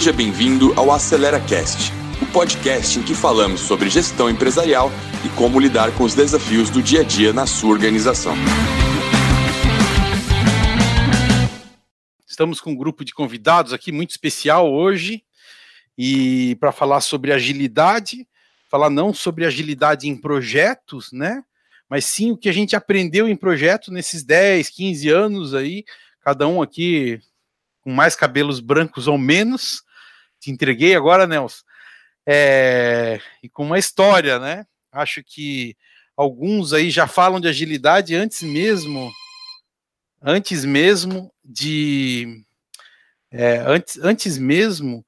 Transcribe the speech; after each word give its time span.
Seja 0.00 0.14
bem-vindo 0.14 0.72
ao 0.80 0.90
Acelera 0.90 1.38
Cast, 1.38 1.92
o 2.22 2.32
podcast 2.32 2.98
em 2.98 3.02
que 3.02 3.14
falamos 3.14 3.60
sobre 3.60 3.90
gestão 3.90 4.30
empresarial 4.30 4.90
e 5.22 5.28
como 5.36 5.60
lidar 5.60 5.94
com 5.94 6.04
os 6.04 6.14
desafios 6.14 6.70
do 6.70 6.82
dia 6.82 7.00
a 7.00 7.04
dia 7.04 7.34
na 7.34 7.46
sua 7.46 7.68
organização. 7.68 8.32
Estamos 12.26 12.62
com 12.62 12.70
um 12.70 12.74
grupo 12.74 13.04
de 13.04 13.12
convidados 13.12 13.74
aqui 13.74 13.92
muito 13.92 14.08
especial 14.12 14.72
hoje 14.72 15.22
e 15.98 16.56
para 16.58 16.72
falar 16.72 17.02
sobre 17.02 17.30
agilidade, 17.30 18.26
falar 18.70 18.88
não 18.88 19.12
sobre 19.12 19.44
agilidade 19.44 20.08
em 20.08 20.18
projetos, 20.18 21.12
né? 21.12 21.42
Mas 21.90 22.06
sim 22.06 22.30
o 22.30 22.38
que 22.38 22.48
a 22.48 22.52
gente 22.52 22.74
aprendeu 22.74 23.28
em 23.28 23.36
projeto 23.36 23.92
nesses 23.92 24.24
10, 24.24 24.70
15 24.70 25.10
anos 25.10 25.54
aí, 25.54 25.84
cada 26.22 26.48
um 26.48 26.62
aqui 26.62 27.20
com 27.82 27.92
mais 27.92 28.16
cabelos 28.16 28.60
brancos 28.60 29.06
ou 29.06 29.18
menos. 29.18 29.82
Te 30.40 30.50
entreguei 30.50 30.94
agora, 30.94 31.26
Nelson. 31.26 31.62
É, 32.26 33.20
e 33.42 33.48
com 33.48 33.64
uma 33.64 33.78
história, 33.78 34.38
né? 34.38 34.64
Acho 34.90 35.22
que 35.22 35.76
alguns 36.16 36.72
aí 36.72 36.90
já 36.90 37.06
falam 37.06 37.40
de 37.40 37.48
agilidade 37.48 38.14
antes 38.14 38.42
mesmo, 38.42 39.10
antes 40.22 40.64
mesmo 40.64 41.32
de, 41.44 42.44
é, 43.30 43.58
antes, 43.66 43.98
antes 43.98 44.38
mesmo 44.38 45.04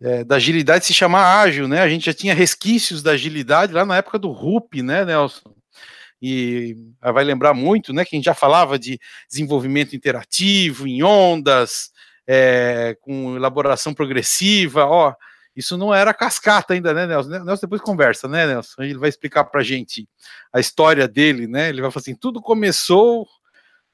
é, 0.00 0.24
da 0.24 0.36
agilidade 0.36 0.86
se 0.86 0.94
chamar 0.94 1.40
ágil, 1.40 1.68
né? 1.68 1.80
A 1.80 1.88
gente 1.88 2.06
já 2.06 2.14
tinha 2.14 2.34
resquícios 2.34 3.02
da 3.02 3.12
agilidade 3.12 3.72
lá 3.72 3.84
na 3.84 3.96
época 3.96 4.18
do 4.18 4.30
RUP, 4.30 4.82
né, 4.82 5.04
Nelson? 5.04 5.54
E 6.20 6.76
vai 7.00 7.24
lembrar 7.24 7.54
muito, 7.54 7.92
né? 7.92 8.04
Que 8.04 8.16
a 8.16 8.18
gente 8.18 8.24
já 8.24 8.34
falava 8.34 8.78
de 8.78 8.98
desenvolvimento 9.28 9.94
interativo 9.94 10.86
em 10.86 11.02
ondas, 11.02 11.90
é, 12.26 12.96
com 13.00 13.36
elaboração 13.36 13.94
progressiva, 13.94 14.84
ó, 14.84 15.14
isso 15.56 15.78
não 15.78 15.94
era 15.94 16.12
cascata 16.12 16.74
ainda, 16.74 16.92
né, 16.92 17.06
Nelson? 17.06 17.30
Nelson 17.30 17.66
depois 17.66 17.80
conversa, 17.80 18.28
né, 18.28 18.46
Nelson? 18.46 18.82
Ele 18.82 18.98
vai 18.98 19.08
explicar 19.08 19.44
pra 19.44 19.62
gente 19.62 20.06
a 20.52 20.60
história 20.60 21.08
dele, 21.08 21.46
né? 21.46 21.70
Ele 21.70 21.80
vai 21.80 21.90
falar 21.90 22.02
assim: 22.02 22.14
tudo 22.14 22.42
começou 22.42 23.26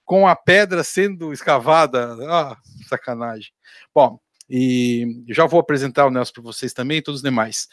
com 0.04 0.26
a 0.26 0.34
pedra 0.34 0.82
sendo 0.82 1.32
escavada. 1.32 2.16
Ah, 2.28 2.56
sacanagem. 2.88 3.52
Bom, 3.94 4.18
e 4.50 5.24
já 5.28 5.46
vou 5.46 5.60
apresentar 5.60 6.06
o 6.06 6.10
Nelson 6.10 6.32
para 6.32 6.42
vocês 6.42 6.72
também 6.72 6.98
e 6.98 7.02
todos 7.02 7.20
os 7.20 7.24
demais. 7.24 7.68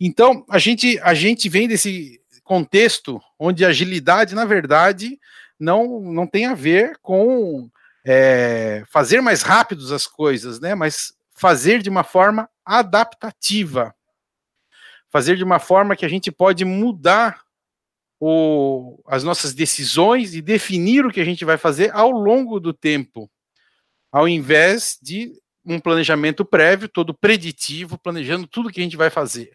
Então, 0.00 0.44
a 0.48 0.58
gente, 0.58 0.98
a 1.02 1.12
gente 1.12 1.48
vem 1.48 1.66
desse 1.66 2.20
contexto 2.44 3.20
onde 3.38 3.64
a 3.64 3.68
agilidade, 3.68 4.34
na 4.36 4.44
verdade, 4.44 5.18
não, 5.58 6.00
não 6.00 6.26
tem 6.26 6.46
a 6.46 6.54
ver 6.54 6.96
com 7.02 7.68
é, 8.04 8.82
fazer 8.88 9.20
mais 9.20 9.42
rápidos 9.42 9.92
as 9.92 10.06
coisas, 10.06 10.60
né? 10.60 10.74
Mas 10.74 11.12
fazer 11.32 11.82
de 11.82 11.88
uma 11.88 12.04
forma 12.04 12.48
adaptativa, 12.64 13.94
fazer 15.10 15.36
de 15.36 15.44
uma 15.44 15.58
forma 15.58 15.96
que 15.96 16.04
a 16.04 16.08
gente 16.08 16.30
pode 16.30 16.64
mudar 16.64 17.42
o, 18.20 19.02
as 19.06 19.24
nossas 19.24 19.52
decisões 19.52 20.34
e 20.34 20.40
definir 20.40 21.04
o 21.04 21.10
que 21.10 21.20
a 21.20 21.24
gente 21.24 21.44
vai 21.44 21.58
fazer 21.58 21.90
ao 21.92 22.10
longo 22.10 22.60
do 22.60 22.72
tempo, 22.72 23.30
ao 24.10 24.28
invés 24.28 24.98
de 25.02 25.32
um 25.64 25.80
planejamento 25.80 26.44
prévio, 26.44 26.88
todo 26.88 27.14
preditivo, 27.14 27.98
planejando 27.98 28.46
tudo 28.46 28.70
que 28.70 28.80
a 28.80 28.82
gente 28.82 28.96
vai 28.96 29.10
fazer. 29.10 29.52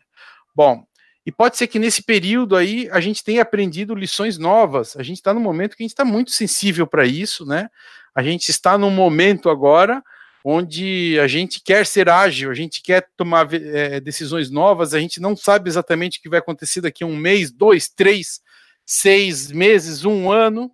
Bom, 0.55 0.85
e 1.25 1.31
pode 1.31 1.57
ser 1.57 1.67
que 1.67 1.79
nesse 1.79 2.03
período 2.03 2.55
aí 2.55 2.89
a 2.89 3.01
gente 3.01 3.23
tenha 3.23 3.41
aprendido 3.41 3.93
lições 3.93 4.37
novas. 4.37 4.95
A 4.95 5.03
gente 5.03 5.17
está 5.17 5.33
no 5.33 5.39
momento 5.39 5.75
que 5.75 5.83
a 5.83 5.85
gente 5.85 5.91
está 5.91 6.05
muito 6.05 6.31
sensível 6.31 6.87
para 6.87 7.05
isso, 7.05 7.45
né? 7.45 7.69
A 8.17 8.23
gente 8.23 8.49
está 8.49 8.79
num 8.79 8.89
momento 8.89 9.47
agora 9.47 10.03
onde 10.43 11.19
a 11.19 11.27
gente 11.27 11.61
quer 11.61 11.85
ser 11.85 12.09
ágil, 12.09 12.49
a 12.49 12.53
gente 12.55 12.81
quer 12.81 13.07
tomar 13.15 13.47
é, 13.53 13.99
decisões 13.99 14.49
novas, 14.49 14.95
a 14.95 14.99
gente 14.99 15.19
não 15.19 15.37
sabe 15.37 15.69
exatamente 15.69 16.17
o 16.17 16.21
que 16.23 16.29
vai 16.29 16.39
acontecer 16.39 16.81
daqui 16.81 17.03
a 17.03 17.07
um 17.07 17.15
mês, 17.15 17.51
dois, 17.51 17.87
três, 17.87 18.41
seis 18.83 19.51
meses, 19.51 20.03
um 20.03 20.31
ano, 20.31 20.71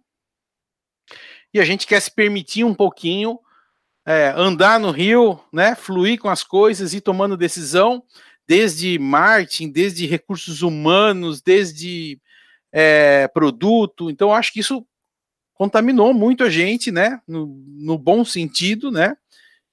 e 1.53 1.59
a 1.59 1.65
gente 1.65 1.85
quer 1.85 1.99
se 1.99 2.09
permitir 2.09 2.63
um 2.63 2.73
pouquinho 2.73 3.37
é, 4.05 4.33
andar 4.37 4.79
no 4.79 4.91
rio, 4.91 5.37
né, 5.51 5.75
fluir 5.75 6.17
com 6.17 6.29
as 6.29 6.45
coisas 6.45 6.93
e 6.93 7.01
tomando 7.01 7.35
decisão, 7.35 8.01
desde 8.47 8.97
marketing, 8.97 9.69
desde 9.69 10.05
recursos 10.05 10.61
humanos, 10.61 11.41
desde 11.41 12.21
é, 12.71 13.27
produto. 13.27 14.09
Então, 14.09 14.33
acho 14.33 14.53
que 14.53 14.61
isso 14.61 14.87
contaminou 15.53 16.13
muito 16.13 16.43
a 16.43 16.49
gente, 16.49 16.91
né, 16.91 17.21
no, 17.27 17.47
no 17.47 17.97
bom 17.97 18.25
sentido, 18.25 18.91
né, 18.91 19.15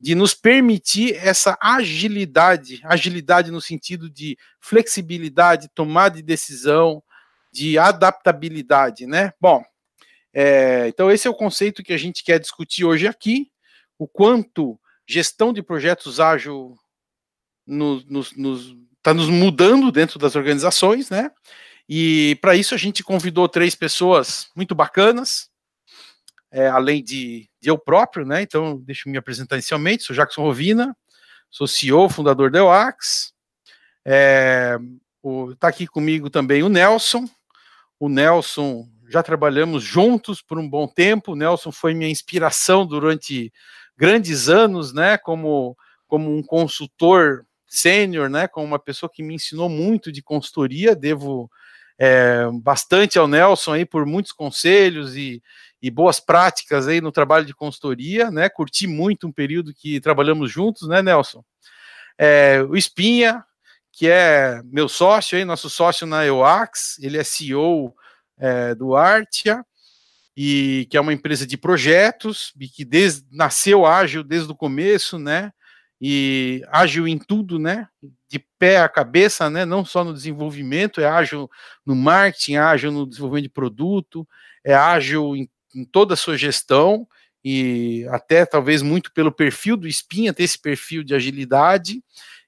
de 0.00 0.14
nos 0.14 0.32
permitir 0.32 1.14
essa 1.16 1.58
agilidade, 1.60 2.80
agilidade 2.84 3.50
no 3.50 3.60
sentido 3.60 4.08
de 4.08 4.36
flexibilidade, 4.58 5.68
tomada 5.74 6.16
de 6.16 6.22
decisão, 6.22 7.02
de 7.52 7.76
adaptabilidade, 7.76 9.06
né? 9.06 9.32
Bom, 9.38 9.62
é, 10.32 10.86
então 10.88 11.10
esse 11.10 11.26
é 11.26 11.30
o 11.30 11.34
conceito 11.34 11.82
que 11.82 11.92
a 11.92 11.98
gente 11.98 12.24
quer 12.24 12.38
discutir 12.38 12.84
hoje 12.84 13.06
aqui, 13.06 13.50
o 13.98 14.08
quanto 14.08 14.80
gestão 15.06 15.52
de 15.52 15.62
projetos 15.62 16.18
ágil 16.18 16.76
nos, 17.66 18.04
nos, 18.06 18.36
nos, 18.36 18.76
tá 19.02 19.12
nos 19.12 19.28
mudando 19.28 19.92
dentro 19.92 20.18
das 20.18 20.34
organizações, 20.34 21.10
né? 21.10 21.30
E 21.88 22.38
para 22.40 22.54
isso 22.54 22.74
a 22.74 22.78
gente 22.78 23.02
convidou 23.02 23.48
três 23.48 23.74
pessoas 23.74 24.48
muito 24.54 24.74
bacanas, 24.74 25.49
é, 26.50 26.68
além 26.68 27.02
de, 27.02 27.48
de, 27.60 27.70
eu 27.70 27.78
próprio, 27.78 28.24
né? 28.24 28.42
Então, 28.42 28.78
deixa 28.78 29.08
eu 29.08 29.12
me 29.12 29.18
apresentar 29.18 29.56
inicialmente. 29.56 30.04
Sou 30.04 30.16
Jackson 30.16 30.42
Rovina, 30.42 30.96
sou 31.50 31.66
CEO, 31.66 32.08
fundador 32.08 32.50
da 32.50 32.58
EUAX. 32.58 33.32
É, 34.04 34.78
Está 35.52 35.68
aqui 35.68 35.86
comigo 35.86 36.30
também 36.30 36.62
o 36.62 36.68
Nelson. 36.68 37.28
O 37.98 38.08
Nelson, 38.08 38.88
já 39.08 39.22
trabalhamos 39.22 39.84
juntos 39.84 40.40
por 40.40 40.58
um 40.58 40.68
bom 40.68 40.88
tempo. 40.88 41.32
O 41.32 41.36
Nelson 41.36 41.70
foi 41.70 41.92
minha 41.92 42.10
inspiração 42.10 42.86
durante 42.86 43.52
grandes 43.96 44.48
anos, 44.48 44.94
né? 44.94 45.18
Como, 45.18 45.76
como 46.06 46.34
um 46.34 46.42
consultor 46.42 47.44
sênior, 47.66 48.30
né? 48.30 48.48
Como 48.48 48.66
uma 48.66 48.78
pessoa 48.78 49.10
que 49.12 49.22
me 49.22 49.34
ensinou 49.34 49.68
muito 49.68 50.10
de 50.10 50.22
consultoria. 50.22 50.96
Devo 50.96 51.50
é, 51.98 52.46
bastante 52.62 53.18
ao 53.18 53.28
Nelson 53.28 53.74
aí 53.74 53.84
por 53.84 54.06
muitos 54.06 54.32
conselhos 54.32 55.14
e, 55.14 55.42
e 55.82 55.90
boas 55.90 56.20
práticas 56.20 56.86
aí 56.86 57.00
no 57.00 57.12
trabalho 57.12 57.46
de 57.46 57.54
consultoria, 57.54 58.30
né? 58.30 58.48
Curti 58.48 58.86
muito 58.86 59.26
um 59.26 59.32
período 59.32 59.74
que 59.74 60.00
trabalhamos 60.00 60.50
juntos, 60.50 60.88
né, 60.88 61.02
Nelson? 61.02 61.42
É, 62.18 62.62
o 62.68 62.76
Espinha, 62.76 63.44
que 63.92 64.08
é 64.08 64.60
meu 64.64 64.88
sócio 64.88 65.38
aí, 65.38 65.44
nosso 65.44 65.70
sócio 65.70 66.06
na 66.06 66.24
EUAX, 66.24 66.98
ele 67.00 67.16
é 67.16 67.24
CEO 67.24 67.94
é, 68.38 68.74
do 68.74 68.94
Artia, 68.94 69.64
e 70.36 70.86
que 70.90 70.96
é 70.96 71.00
uma 71.00 71.12
empresa 71.12 71.46
de 71.46 71.56
projetos, 71.56 72.52
e 72.58 72.68
que 72.68 72.86
nasceu 73.30 73.86
ágil 73.86 74.22
desde 74.22 74.50
o 74.50 74.56
começo, 74.56 75.18
né? 75.18 75.52
E 76.00 76.62
ágil 76.70 77.06
em 77.06 77.18
tudo, 77.18 77.58
né? 77.58 77.88
De 78.28 78.38
pé 78.58 78.78
a 78.78 78.88
cabeça, 78.88 79.50
né? 79.50 79.64
Não 79.64 79.84
só 79.84 80.04
no 80.04 80.14
desenvolvimento, 80.14 81.00
é 81.00 81.06
ágil 81.06 81.50
no 81.84 81.94
marketing, 81.94 82.56
ágil 82.56 82.90
no 82.90 83.06
desenvolvimento 83.06 83.44
de 83.44 83.50
produto, 83.50 84.26
é 84.64 84.74
ágil 84.74 85.36
em 85.36 85.48
em 85.74 85.84
toda 85.84 86.14
a 86.14 86.16
sua 86.16 86.36
gestão 86.36 87.06
e 87.44 88.06
até 88.10 88.44
talvez 88.44 88.82
muito 88.82 89.12
pelo 89.12 89.32
perfil 89.32 89.76
do 89.76 89.88
Espinha, 89.88 90.32
ter 90.32 90.44
esse 90.44 90.58
perfil 90.58 91.02
de 91.02 91.14
agilidade. 91.14 92.02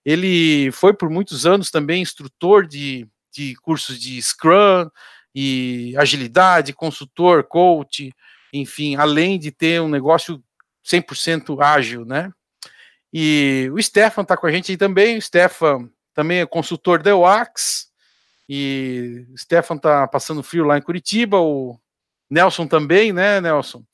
Ele 0.05 0.71
foi 0.73 0.93
por 0.93 1.09
muitos 1.09 1.47
anos 1.47 1.71
também 1.71 2.03
instrutor 2.03 2.67
de, 2.67 3.09
de 3.33 3.55
cursos 3.57 3.99
de 3.99 4.21
Scrum 4.21 4.91
e 5.35 5.95
agilidade, 5.97 6.73
consultor, 6.73 7.45
coach, 7.45 8.13
enfim, 8.53 8.97
além 8.97 9.39
de 9.39 9.51
ter 9.51 9.81
um 9.81 9.89
negócio 9.89 10.43
100% 10.85 11.63
ágil, 11.63 12.05
né? 12.05 12.31
E 13.13 13.71
o 13.73 13.83
Stefan 13.83 14.23
está 14.23 14.37
com 14.37 14.47
a 14.47 14.53
gente 14.53 14.73
aí 14.73 14.77
também. 14.77 15.19
O 15.19 15.23
Stefan 15.23 15.89
também 16.15 16.41
é 16.41 16.47
consultor 16.47 17.03
da 17.03 17.17
UAX. 17.17 17.91
E 18.49 19.27
o 19.33 19.39
Stefan 19.39 19.77
está 19.77 20.07
passando 20.09 20.43
frio 20.43 20.65
lá 20.65 20.79
em 20.79 20.83
Curitiba. 20.83 21.39
O 21.39 21.79
Nelson 22.33 22.67
também, 22.67 23.13
né, 23.13 23.41
Nelson? 23.41 23.85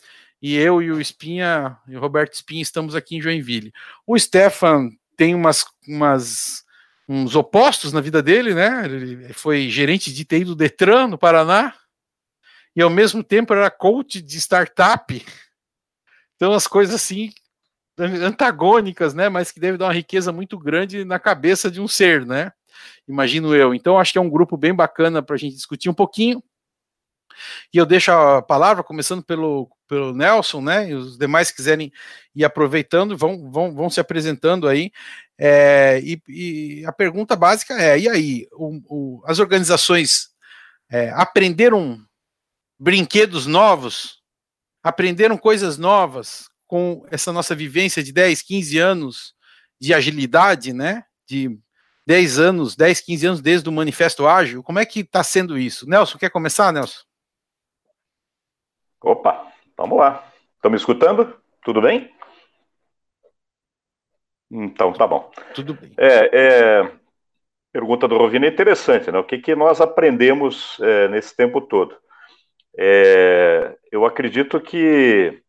E 0.41 0.57
eu 0.57 0.81
e 0.81 0.93
o 0.93 1.01
Espinha, 1.01 1.77
e 1.89 1.97
o 1.97 2.01
Roberto 2.01 2.35
Espinha, 2.35 2.63
estamos 2.63 2.95
aqui 2.95 3.17
em 3.17 3.21
Joinville. 3.21 3.73
O 4.07 4.17
Stefan 4.17 4.91
tem 5.17 5.35
umas, 5.35 5.67
umas 5.87 6.65
uns 7.09 7.35
opostos 7.35 7.93
na 7.93 8.01
vida 8.01 8.23
dele, 8.23 8.55
né? 8.55 8.85
Ele 8.85 9.33
foi 9.33 9.69
gerente 9.69 10.13
de 10.13 10.25
TI 10.25 10.45
do 10.45 10.55
Detran, 10.55 11.09
no 11.09 11.19
Paraná, 11.19 11.75
e 12.77 12.83
ao 12.83 12.91
mesmo 12.91 13.25
tempo 13.25 13.53
era 13.53 13.71
coach 13.71 14.23
de 14.23 14.37
startup. 14.37 15.27
Então, 16.37 16.53
as 16.53 16.69
coisas 16.69 16.95
assim, 16.95 17.33
antagônicas, 17.99 19.15
né? 19.15 19.29
Mas 19.29 19.51
que 19.51 19.59
deve 19.59 19.79
dar 19.79 19.87
uma 19.87 19.93
riqueza 19.93 20.31
muito 20.31 20.57
grande 20.57 21.05
na 21.05 21.19
cabeça 21.19 21.69
de 21.69 21.81
um 21.81 21.89
ser, 21.89 22.25
né? 22.25 22.53
Imagino 23.09 23.55
eu. 23.55 23.75
Então, 23.75 23.99
acho 23.99 24.13
que 24.13 24.19
é 24.19 24.21
um 24.21 24.31
grupo 24.31 24.57
bem 24.57 24.73
bacana 24.73 25.21
para 25.21 25.35
a 25.35 25.39
gente 25.39 25.57
discutir 25.57 25.89
um 25.89 25.95
pouquinho. 25.95 26.41
E 27.73 27.79
eu 27.79 27.87
deixo 27.87 28.11
a 28.11 28.43
palavra, 28.43 28.83
começando 28.83 29.23
pelo 29.23 29.71
pelo 29.89 30.15
Nelson, 30.15 30.61
né? 30.61 30.91
E 30.91 30.95
os 30.95 31.17
demais 31.17 31.51
quiserem 31.51 31.91
ir 32.35 32.45
aproveitando, 32.45 33.17
vão, 33.17 33.51
vão, 33.51 33.75
vão 33.75 33.91
se 33.91 33.99
apresentando 33.99 34.69
aí. 34.69 34.93
É, 35.39 36.01
e, 36.05 36.21
e, 36.29 36.87
a 36.87 36.93
pergunta 36.93 37.35
básica 37.35 37.75
é: 37.75 37.99
e 37.99 38.09
aí? 38.09 38.47
O, 38.53 38.81
o, 38.87 39.23
as 39.27 39.39
organizações 39.39 40.29
é, 40.91 41.11
aprenderam 41.11 41.99
brinquedos 42.79 43.47
novos? 43.47 44.19
Aprenderam 44.83 45.37
coisas 45.37 45.79
novas 45.79 46.49
com 46.67 47.05
essa 47.11 47.33
nossa 47.33 47.55
vivência 47.55 48.03
de 48.03 48.13
10, 48.13 48.43
15 48.43 48.79
anos 48.79 49.35
de 49.81 49.95
agilidade, 49.95 50.73
né? 50.73 51.05
De 51.27 51.59
10 52.07 52.39
anos, 52.39 52.77
10, 52.77 53.01
15 53.01 53.27
anos 53.27 53.41
desde 53.41 53.69
o 53.69 53.73
Manifesto 53.73 54.27
Ágil. 54.27 54.63
Como 54.63 54.79
é 54.79 54.87
que 54.87 55.01
está 55.01 55.25
sendo 55.25 55.59
isso? 55.59 55.89
Nelson, 55.89 56.19
quer 56.19 56.31
começar, 56.31 56.73
Nelson? 56.73 57.08
Opa, 59.03 59.47
vamos 59.77 59.99
lá. 59.99 60.25
Estão 60.57 60.71
me 60.71 60.77
escutando? 60.77 61.37
Tudo 61.63 61.81
bem? 61.81 62.11
Então, 64.51 64.93
tá 64.93 65.07
bom. 65.07 65.31
Tudo 65.55 65.75
bem. 65.75 65.93
É, 65.97 66.31
é, 66.81 66.93
pergunta 67.73 68.09
do 68.09 68.17
Rovino 68.17 68.47
é 68.47 68.49
interessante, 68.49 69.11
né? 69.13 69.19
O 69.19 69.25
que, 69.25 69.39
que 69.39 69.55
nós 69.55 69.81
aprendemos 69.81 70.79
é, 70.81 71.09
nesse 71.09 71.37
tempo 71.37 71.61
todo? 71.61 71.97
É, 72.77 73.77
eu 73.93 74.05
acredito 74.05 74.61
que 74.61 75.43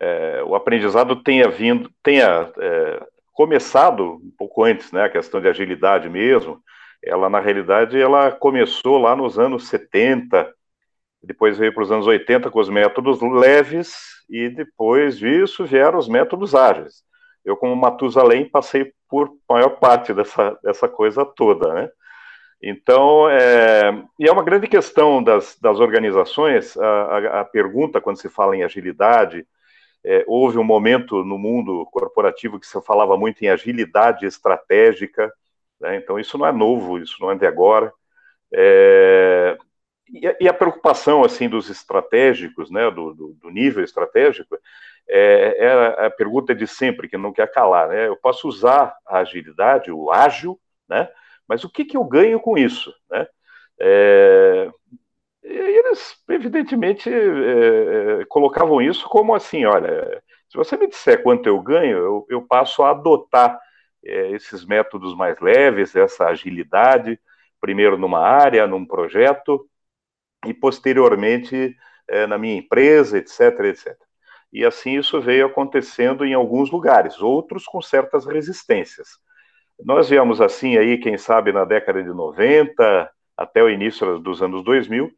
é, 0.00 0.42
o 0.44 0.54
aprendizado 0.54 1.16
tenha 1.22 1.48
vindo, 1.48 1.90
tenha 2.02 2.50
é, 2.58 3.06
começado 3.32 4.14
um 4.14 4.32
pouco 4.36 4.64
antes, 4.64 4.92
né, 4.92 5.04
a 5.04 5.10
questão 5.10 5.40
de 5.40 5.48
agilidade 5.48 6.08
mesmo, 6.08 6.60
ela 7.02 7.28
na 7.28 7.40
realidade 7.40 8.00
ela 8.00 8.32
começou 8.32 8.98
lá 8.98 9.14
nos 9.14 9.38
anos 9.38 9.68
70, 9.68 10.52
depois 11.22 11.58
veio 11.58 11.72
para 11.72 11.82
os 11.82 11.90
anos 11.90 12.06
80 12.06 12.50
com 12.50 12.60
os 12.60 12.68
métodos 12.68 13.20
leves 13.20 13.96
e 14.28 14.48
depois 14.48 15.18
disso 15.18 15.64
vieram 15.64 15.98
os 15.98 16.08
métodos 16.08 16.54
ágeis. 16.54 17.04
Eu 17.44 17.56
como 17.56 17.76
Matusalém 17.76 18.48
passei 18.48 18.92
por 19.08 19.30
maior 19.48 19.70
parte 19.78 20.12
dessa, 20.12 20.58
dessa 20.62 20.88
coisa 20.88 21.24
toda, 21.24 21.72
né? 21.72 21.90
Então, 22.60 23.28
é, 23.28 24.02
e 24.18 24.26
é 24.26 24.32
uma 24.32 24.42
grande 24.42 24.66
questão 24.66 25.22
das, 25.22 25.58
das 25.60 25.78
organizações, 25.78 26.76
a, 26.76 26.86
a, 26.86 27.40
a 27.40 27.44
pergunta 27.44 28.00
quando 28.00 28.20
se 28.20 28.28
fala 28.28 28.56
em 28.56 28.64
agilidade, 28.64 29.46
é, 30.04 30.24
houve 30.26 30.58
um 30.58 30.64
momento 30.64 31.24
no 31.24 31.36
mundo 31.36 31.84
corporativo 31.92 32.58
que 32.58 32.66
se 32.66 32.80
falava 32.82 33.16
muito 33.16 33.42
em 33.42 33.48
agilidade 33.48 34.24
estratégica, 34.24 35.32
né? 35.80 35.96
então 35.96 36.18
isso 36.18 36.38
não 36.38 36.46
é 36.46 36.52
novo, 36.52 36.98
isso 36.98 37.16
não 37.20 37.30
é 37.30 37.34
de 37.34 37.46
agora. 37.46 37.92
É, 38.52 39.58
e, 40.10 40.48
a, 40.48 40.54
preocupação 40.54 41.24
assim 41.24 41.48
dos 41.48 41.68
estratégicos, 41.68 42.70
né, 42.70 42.90
do, 42.90 43.12
do, 43.12 43.32
do 43.34 43.50
nível 43.50 43.82
estratégico, 43.82 44.56
é, 45.08 45.56
é, 45.58 46.06
a 46.06 46.10
pergunta 46.10 46.54
de 46.54 46.66
sempre 46.66 47.08
que 47.08 47.16
não 47.16 47.32
quer 47.32 47.50
calar, 47.50 47.88
né? 47.88 48.08
Eu 48.08 48.16
posso 48.16 48.48
usar 48.48 48.96
a 49.06 49.18
agilidade, 49.18 49.90
o 49.90 50.10
ágil, 50.10 50.58
né? 50.88 51.08
Mas 51.48 51.62
o 51.64 51.70
que, 51.70 51.84
que 51.84 51.96
eu 51.96 52.04
ganho 52.04 52.40
com 52.40 52.58
isso, 52.58 52.92
né? 53.10 53.26
É, 53.78 54.68
eles, 55.42 56.16
evidentemente, 56.28 57.08
é, 57.08 58.22
é, 58.22 58.24
colocavam 58.26 58.82
isso 58.82 59.08
como 59.08 59.34
assim: 59.34 59.64
olha, 59.64 60.22
se 60.48 60.56
você 60.56 60.76
me 60.76 60.88
disser 60.88 61.22
quanto 61.22 61.48
eu 61.48 61.60
ganho, 61.60 61.98
eu, 61.98 62.26
eu 62.28 62.42
passo 62.42 62.82
a 62.82 62.90
adotar 62.90 63.58
é, 64.04 64.30
esses 64.32 64.64
métodos 64.64 65.14
mais 65.16 65.38
leves, 65.40 65.94
essa 65.94 66.26
agilidade, 66.26 67.18
primeiro 67.60 67.96
numa 67.96 68.20
área, 68.20 68.66
num 68.66 68.84
projeto, 68.84 69.68
e 70.44 70.52
posteriormente 70.52 71.76
é, 72.08 72.26
na 72.26 72.38
minha 72.38 72.56
empresa, 72.56 73.18
etc, 73.18 73.60
etc. 73.64 73.96
E 74.52 74.64
assim 74.64 74.98
isso 74.98 75.20
veio 75.20 75.46
acontecendo 75.46 76.24
em 76.24 76.34
alguns 76.34 76.70
lugares, 76.70 77.20
outros 77.20 77.64
com 77.64 77.80
certas 77.80 78.26
resistências. 78.26 79.18
Nós 79.84 80.08
viemos 80.08 80.40
assim 80.40 80.76
aí, 80.78 80.98
quem 80.98 81.18
sabe, 81.18 81.52
na 81.52 81.64
década 81.64 82.02
de 82.02 82.08
90 82.08 83.10
até 83.36 83.62
o 83.62 83.68
início 83.68 84.18
dos 84.18 84.42
anos 84.42 84.64
2000, 84.64 85.10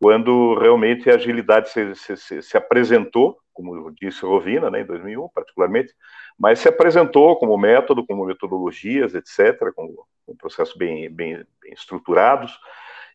quando 0.00 0.54
realmente 0.54 1.10
a 1.10 1.14
agilidade 1.14 1.70
se, 1.70 2.16
se, 2.16 2.42
se 2.42 2.56
apresentou, 2.56 3.38
como 3.52 3.90
disse 3.92 4.24
Rovina, 4.24 4.70
né, 4.70 4.80
em 4.80 4.86
2001 4.86 5.28
particularmente, 5.28 5.92
mas 6.38 6.58
se 6.58 6.68
apresentou 6.68 7.36
como 7.36 7.56
método, 7.56 8.06
como 8.06 8.24
metodologias, 8.26 9.14
etc., 9.14 9.72
com, 9.74 10.04
um 10.28 10.36
processo 10.36 10.76
bem, 10.78 11.08
bem, 11.10 11.44
bem 11.62 11.72
estruturados, 11.72 12.58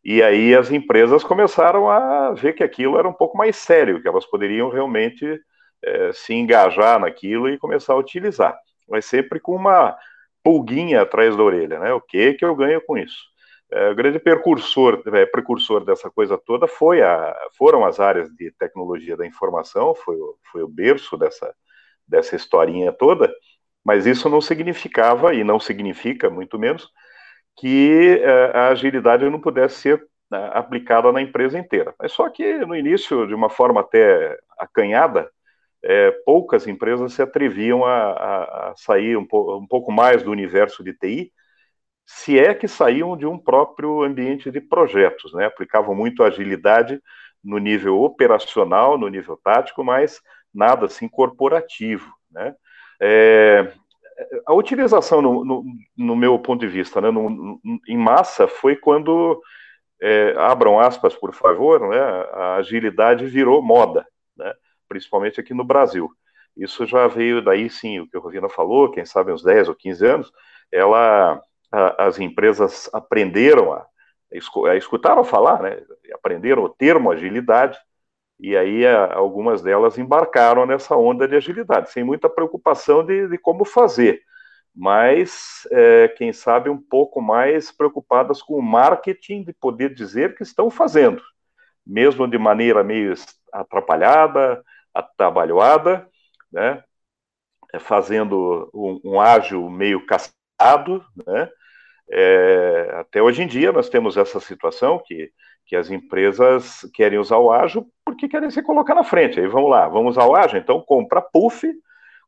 e 0.04 0.22
aí 0.24 0.56
as 0.56 0.72
empresas 0.72 1.24
começaram 1.24 1.90
a 1.90 2.32
ver 2.32 2.54
que 2.54 2.64
aquilo 2.64 2.98
era 2.98 3.08
um 3.08 3.14
pouco 3.14 3.38
mais 3.38 3.56
sério, 3.56 4.02
que 4.02 4.08
elas 4.08 4.26
poderiam 4.26 4.70
realmente 4.70 5.40
é, 5.84 6.12
se 6.14 6.34
engajar 6.34 7.00
naquilo 7.00 7.50
e 7.50 7.58
começar 7.58 7.94
a 7.94 7.98
utilizar, 7.98 8.58
mas 8.90 9.06
sempre 9.06 9.40
com 9.40 9.56
uma 9.56 9.96
pulguinha 10.44 11.02
atrás 11.02 11.36
da 11.36 11.44
orelha, 11.44 11.80
né? 11.80 11.94
O 11.94 12.02
que 12.02 12.34
que 12.34 12.44
eu 12.44 12.56
ganho 12.56 12.82
com 12.82 12.98
isso? 12.98 13.32
É, 13.72 13.90
o 13.90 13.96
grande 13.96 14.20
precursor, 14.20 15.02
é, 15.14 15.26
precursor 15.26 15.86
dessa 15.86 16.10
coisa 16.10 16.38
toda 16.38 16.68
foi 16.68 17.02
a, 17.02 17.34
foram 17.58 17.86
as 17.86 18.00
áreas 18.00 18.30
de 18.36 18.52
tecnologia 18.52 19.16
da 19.16 19.26
informação, 19.26 19.96
foi, 19.96 20.16
o, 20.18 20.36
foi 20.52 20.64
o 20.64 20.68
berço 20.68 21.16
dessa, 21.16 21.54
dessa 22.06 22.36
historinha 22.36 22.92
toda, 22.92 23.34
mas 23.84 24.06
isso 24.06 24.28
não 24.30 24.42
significava, 24.42 25.34
e 25.34 25.44
não 25.44 25.60
significa, 25.60 26.30
muito 26.30 26.60
menos, 26.60 26.90
que 27.62 28.20
é, 28.24 28.58
a 28.58 28.70
agilidade 28.70 29.30
não 29.30 29.40
pudesse 29.40 29.76
ser 29.76 30.04
né, 30.32 30.50
aplicada 30.52 31.12
na 31.12 31.22
empresa 31.22 31.60
inteira. 31.60 31.94
Mas 32.00 32.12
só 32.12 32.28
que 32.28 32.58
no 32.66 32.76
início, 32.76 33.28
de 33.28 33.36
uma 33.36 33.52
forma 33.52 33.82
até 33.82 34.36
acanhada, 34.58 35.30
é, 35.84 36.10
poucas 36.26 36.66
empresas 36.66 37.14
se 37.14 37.22
atreviam 37.22 37.86
a, 37.86 38.14
a, 38.14 38.70
a 38.72 38.74
sair 38.76 39.16
um, 39.16 39.26
po, 39.26 39.60
um 39.60 39.68
pouco 39.68 39.92
mais 39.92 40.24
do 40.24 40.32
universo 40.32 40.84
de 40.84 40.92
TI, 40.92 41.32
se 42.04 42.40
é 42.40 42.56
que 42.56 42.68
saíam 42.68 43.16
de 43.16 43.28
um 43.28 43.38
próprio 43.38 44.02
ambiente 44.02 44.50
de 44.50 44.60
projetos, 44.60 45.32
né? 45.34 45.46
Aplicavam 45.46 45.94
muito 45.94 46.24
agilidade 46.24 47.00
no 47.44 47.60
nível 47.60 48.02
operacional, 48.02 48.98
no 48.98 49.08
nível 49.08 49.38
tático, 49.38 49.84
mas 49.84 50.20
nada 50.52 50.88
assim 50.88 51.08
corporativo, 51.08 52.12
né? 52.32 52.56
É, 53.00 53.72
a 54.46 54.54
utilização, 54.54 55.22
no, 55.22 55.46
no, 55.46 55.64
no, 55.98 56.16
meu 56.16 56.38
ponto 56.40 56.62
de 56.62 56.68
vista, 56.68 57.00
né, 57.02 57.12
no, 57.12 57.60
em 57.88 57.98
massa, 57.98 58.48
foi 58.48 58.76
quando, 58.76 59.42
é, 60.02 60.34
abram 60.38 60.80
aspas, 60.80 61.16
por 61.16 61.34
favor, 61.34 61.90
né, 61.90 62.00
a 62.34 62.56
agilidade 62.56 63.26
virou 63.26 63.62
moda, 63.62 64.06
né, 64.38 64.54
principalmente 64.88 65.40
aqui 65.40 65.54
no 65.54 65.64
Brasil. 65.64 66.10
Isso 66.56 66.86
já 66.86 67.08
veio 67.08 67.42
daí, 67.42 67.70
sim, 67.70 68.00
o 68.00 68.08
que 68.08 68.18
o 68.18 68.22
Rovina 68.22 68.50
falou, 68.50 68.92
quem 68.92 69.06
sabe 69.06 69.32
uns 69.32 69.44
10 69.44 69.70
ou 69.70 69.76
15 69.76 70.06
anos, 70.06 70.32
ela 70.72 71.42
as 71.72 72.20
empresas 72.20 72.90
aprenderam 72.92 73.72
a, 73.72 73.86
a 74.70 74.76
escutaram 74.76 75.24
falar, 75.24 75.62
né? 75.62 75.82
aprenderam 76.14 76.64
o 76.64 76.70
termo 76.70 77.12
agilidade, 77.12 77.80
e 78.42 78.58
aí 78.58 78.86
algumas 78.88 79.62
delas 79.62 79.98
embarcaram 79.98 80.66
nessa 80.66 80.96
onda 80.98 81.28
de 81.28 81.36
agilidade, 81.36 81.92
sem 81.92 82.04
muita 82.04 82.30
preocupação 82.30 83.06
de, 83.06 83.28
de 83.28 83.38
como 83.38 83.64
fazer, 83.64 84.24
mas, 84.76 85.68
é, 85.72 86.08
quem 86.10 86.32
sabe, 86.32 86.70
um 86.70 86.82
pouco 86.82 87.22
mais 87.22 87.72
preocupadas 87.72 88.42
com 88.42 88.56
o 88.56 88.62
marketing, 88.62 89.44
de 89.44 89.54
poder 89.54 89.94
dizer 89.94 90.36
que 90.36 90.44
estão 90.44 90.70
fazendo, 90.70 91.22
mesmo 91.86 92.28
de 92.28 92.38
maneira 92.38 92.84
meio 92.84 93.14
atrapalhada, 93.52 94.64
atabalhoada, 94.94 96.08
né? 96.52 96.84
É, 97.74 97.80
fazendo 97.80 98.70
um, 98.74 99.00
um 99.04 99.22
ágil 99.22 99.70
meio 99.70 100.06
cascado, 100.06 101.04
né? 101.28 101.50
É, 102.10 102.92
até 102.96 103.22
hoje 103.22 103.42
em 103.44 103.48
dia 103.48 103.72
nós 103.72 103.90
temos 103.90 104.18
essa 104.18 104.40
situação 104.40 105.02
que, 105.06 105.32
que 105.72 105.76
as 105.78 105.90
empresas 105.90 106.86
querem 106.94 107.18
usar 107.18 107.38
o 107.38 107.50
ágil 107.50 107.90
porque 108.04 108.28
querem 108.28 108.52
se 108.52 108.62
colocar 108.62 108.94
na 108.94 109.06
frente. 109.06 109.40
Aí 109.40 109.48
vamos 109.48 109.70
lá, 109.70 109.88
vamos 109.88 110.18
usar 110.18 110.26
o 110.26 110.36
ágil, 110.36 110.60
então 110.60 110.82
compra 110.82 111.22
puff, 111.22 111.66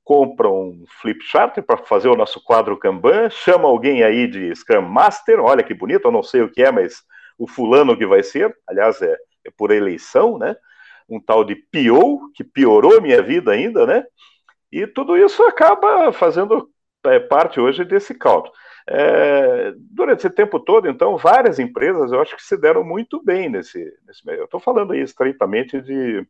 compra 0.01 0.49
um 0.49 0.85
flip 1.01 1.21
chart 1.25 1.61
para 1.61 1.75
fazer 1.75 2.07
o 2.07 2.15
nosso 2.15 2.41
quadro 2.41 2.77
Kanban, 2.77 3.29
chama 3.29 3.67
alguém 3.67 4.01
aí 4.01 4.27
de 4.27 4.55
Scrum 4.55 4.83
Master, 4.83 5.41
olha 5.41 5.61
que 5.61 5.73
bonito, 5.73 6.07
eu 6.07 6.11
não 6.13 6.23
sei 6.23 6.41
o 6.41 6.49
que 6.49 6.63
é, 6.63 6.71
mas 6.71 7.03
o 7.37 7.45
fulano 7.45 7.97
que 7.97 8.05
vai 8.05 8.23
ser, 8.23 8.55
aliás, 8.65 9.01
é, 9.01 9.13
é 9.45 9.51
por 9.57 9.71
eleição, 9.71 10.37
né? 10.37 10.55
Um 11.09 11.19
tal 11.19 11.43
de 11.43 11.53
PO, 11.53 12.31
que 12.33 12.45
piorou 12.45 13.01
minha 13.01 13.21
vida 13.21 13.51
ainda, 13.51 13.85
né? 13.85 14.05
E 14.71 14.87
tudo 14.87 15.17
isso 15.17 15.43
acaba 15.43 16.13
fazendo 16.13 16.69
é, 17.07 17.19
parte 17.19 17.59
hoje 17.59 17.83
desse 17.83 18.15
caldo. 18.15 18.49
É, 18.87 19.73
durante 19.77 20.19
esse 20.19 20.29
tempo 20.29 20.59
todo, 20.59 20.89
então, 20.89 21.17
várias 21.17 21.57
empresas 21.57 22.11
eu 22.11 22.21
acho 22.21 22.35
que 22.35 22.43
se 22.43 22.57
deram 22.57 22.83
muito 22.83 23.23
bem 23.23 23.49
nesse, 23.49 23.79
nesse 24.05 24.25
meio. 24.25 24.39
Eu 24.39 24.45
estou 24.45 24.59
falando 24.59 24.93
aí 24.93 25.01
estritamente 25.01 25.81
de, 25.81 26.27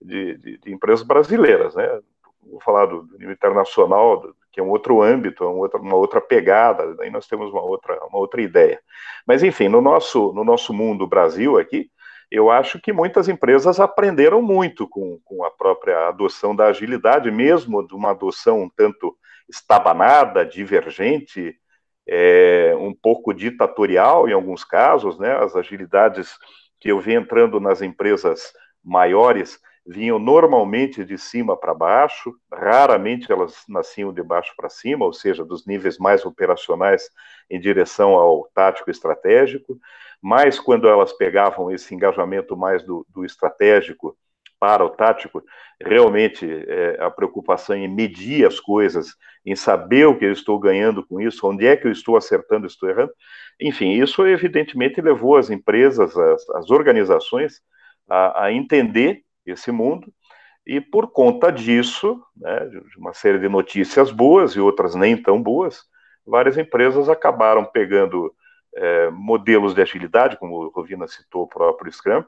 de, 0.00 0.38
de, 0.38 0.58
de, 0.58 0.72
empresas 0.72 1.04
brasileiras, 1.04 1.74
né? 1.74 2.00
Vou 2.42 2.60
falar 2.60 2.86
do, 2.86 3.06
nível 3.18 3.32
internacional, 3.32 4.20
do, 4.20 4.36
que 4.52 4.60
é 4.60 4.62
um 4.62 4.70
outro 4.70 5.02
âmbito, 5.02 5.44
um 5.44 5.58
outra, 5.58 5.80
uma 5.80 5.96
outra 5.96 6.20
pegada, 6.20 6.96
aí 7.00 7.10
nós 7.10 7.26
temos 7.26 7.50
uma 7.50 7.62
outra, 7.62 7.98
uma 8.06 8.18
outra 8.18 8.40
ideia. 8.40 8.80
Mas, 9.26 9.42
enfim, 9.42 9.68
no 9.68 9.80
nosso, 9.80 10.32
no 10.32 10.44
nosso 10.44 10.72
mundo 10.72 11.06
Brasil 11.06 11.58
aqui, 11.58 11.90
eu 12.30 12.50
acho 12.50 12.80
que 12.80 12.92
muitas 12.92 13.28
empresas 13.28 13.80
aprenderam 13.80 14.40
muito 14.40 14.88
com, 14.88 15.18
com 15.24 15.44
a 15.44 15.50
própria 15.50 16.08
adoção 16.08 16.54
da 16.54 16.66
agilidade, 16.66 17.30
mesmo 17.30 17.84
de 17.84 17.94
uma 17.94 18.10
adoção 18.10 18.62
um 18.62 18.70
tanto 18.70 19.16
estabanada, 19.48 20.46
divergente, 20.46 21.58
é, 22.06 22.74
um 22.78 22.94
pouco 22.94 23.32
ditatorial 23.32 24.28
em 24.28 24.32
alguns 24.32 24.64
casos, 24.64 25.18
né? 25.18 25.36
As 25.36 25.54
agilidades 25.54 26.36
que 26.80 26.90
eu 26.90 27.00
vi 27.00 27.14
entrando 27.14 27.60
nas 27.60 27.82
empresas 27.82 28.52
maiores 28.82 29.60
vinham 29.86 30.18
normalmente 30.18 31.04
de 31.04 31.16
cima 31.18 31.56
para 31.56 31.74
baixo, 31.74 32.34
raramente 32.52 33.30
elas 33.32 33.64
nasciam 33.68 34.12
de 34.12 34.22
baixo 34.22 34.52
para 34.56 34.68
cima, 34.68 35.04
ou 35.04 35.12
seja, 35.12 35.44
dos 35.44 35.66
níveis 35.66 35.98
mais 35.98 36.24
operacionais 36.24 37.08
em 37.50 37.58
direção 37.58 38.14
ao 38.14 38.48
tático 38.54 38.90
estratégico, 38.90 39.78
mas 40.20 40.60
quando 40.60 40.86
elas 40.88 41.12
pegavam 41.12 41.70
esse 41.70 41.94
engajamento 41.94 42.56
mais 42.56 42.82
do, 42.82 43.06
do 43.08 43.24
estratégico 43.24 44.16
para 44.60 44.84
o 44.84 44.90
tático, 44.90 45.42
realmente 45.80 46.46
é, 46.46 46.98
a 47.00 47.10
preocupação 47.10 47.74
em 47.74 47.88
medir 47.88 48.46
as 48.46 48.60
coisas, 48.60 49.16
em 49.44 49.56
saber 49.56 50.06
o 50.06 50.18
que 50.18 50.26
eu 50.26 50.32
estou 50.32 50.58
ganhando 50.58 51.04
com 51.04 51.18
isso, 51.18 51.48
onde 51.48 51.66
é 51.66 51.74
que 51.74 51.86
eu 51.86 51.90
estou 51.90 52.16
acertando, 52.16 52.66
estou 52.66 52.90
errando, 52.90 53.12
enfim, 53.58 53.92
isso 53.92 54.26
evidentemente 54.26 55.00
levou 55.00 55.38
as 55.38 55.48
empresas, 55.48 56.14
as, 56.14 56.48
as 56.50 56.70
organizações 56.70 57.62
a, 58.06 58.44
a 58.44 58.52
entender 58.52 59.22
esse 59.46 59.72
mundo, 59.72 60.12
e 60.66 60.78
por 60.78 61.10
conta 61.10 61.50
disso, 61.50 62.22
né, 62.36 62.66
de 62.66 62.98
uma 62.98 63.14
série 63.14 63.38
de 63.38 63.48
notícias 63.48 64.10
boas 64.12 64.52
e 64.52 64.60
outras 64.60 64.94
nem 64.94 65.16
tão 65.16 65.42
boas, 65.42 65.82
várias 66.26 66.58
empresas 66.58 67.08
acabaram 67.08 67.64
pegando 67.64 68.32
é, 68.76 69.10
modelos 69.10 69.74
de 69.74 69.80
agilidade, 69.80 70.36
como 70.36 70.54
o 70.56 70.68
Rovina 70.68 71.08
citou 71.08 71.44
o 71.44 71.48
próprio 71.48 71.90
Scrum, 71.90 72.22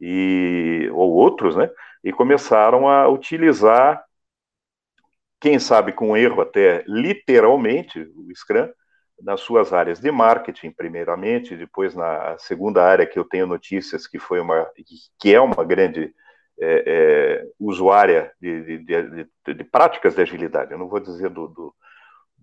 e, 0.00 0.88
ou 0.92 1.12
outros, 1.12 1.56
né, 1.56 1.70
e 2.02 2.12
começaram 2.12 2.88
a 2.88 3.08
utilizar, 3.08 4.02
quem 5.40 5.58
sabe 5.58 5.92
com 5.92 6.16
erro 6.16 6.40
até 6.40 6.84
literalmente, 6.86 8.00
o 8.00 8.34
Scrum, 8.34 8.68
nas 9.22 9.40
suas 9.40 9.72
áreas 9.72 10.00
de 10.00 10.10
marketing, 10.10 10.70
primeiramente, 10.70 11.56
depois 11.56 11.94
na 11.94 12.36
segunda 12.38 12.82
área 12.82 13.06
que 13.06 13.18
eu 13.18 13.24
tenho 13.24 13.46
notícias, 13.46 14.06
que 14.06 14.18
foi 14.18 14.40
uma, 14.40 14.66
que 15.18 15.34
é 15.34 15.40
uma 15.40 15.62
grande 15.64 16.14
é, 16.60 16.84
é, 16.86 17.46
usuária 17.58 18.32
de, 18.40 18.78
de, 18.78 19.02
de, 19.44 19.54
de, 19.54 19.64
práticas 19.64 20.14
de 20.14 20.22
agilidade. 20.22 20.72
Eu 20.72 20.78
não 20.78 20.88
vou 20.88 21.00
dizer 21.00 21.30
do, 21.30 21.48
do, 21.48 21.74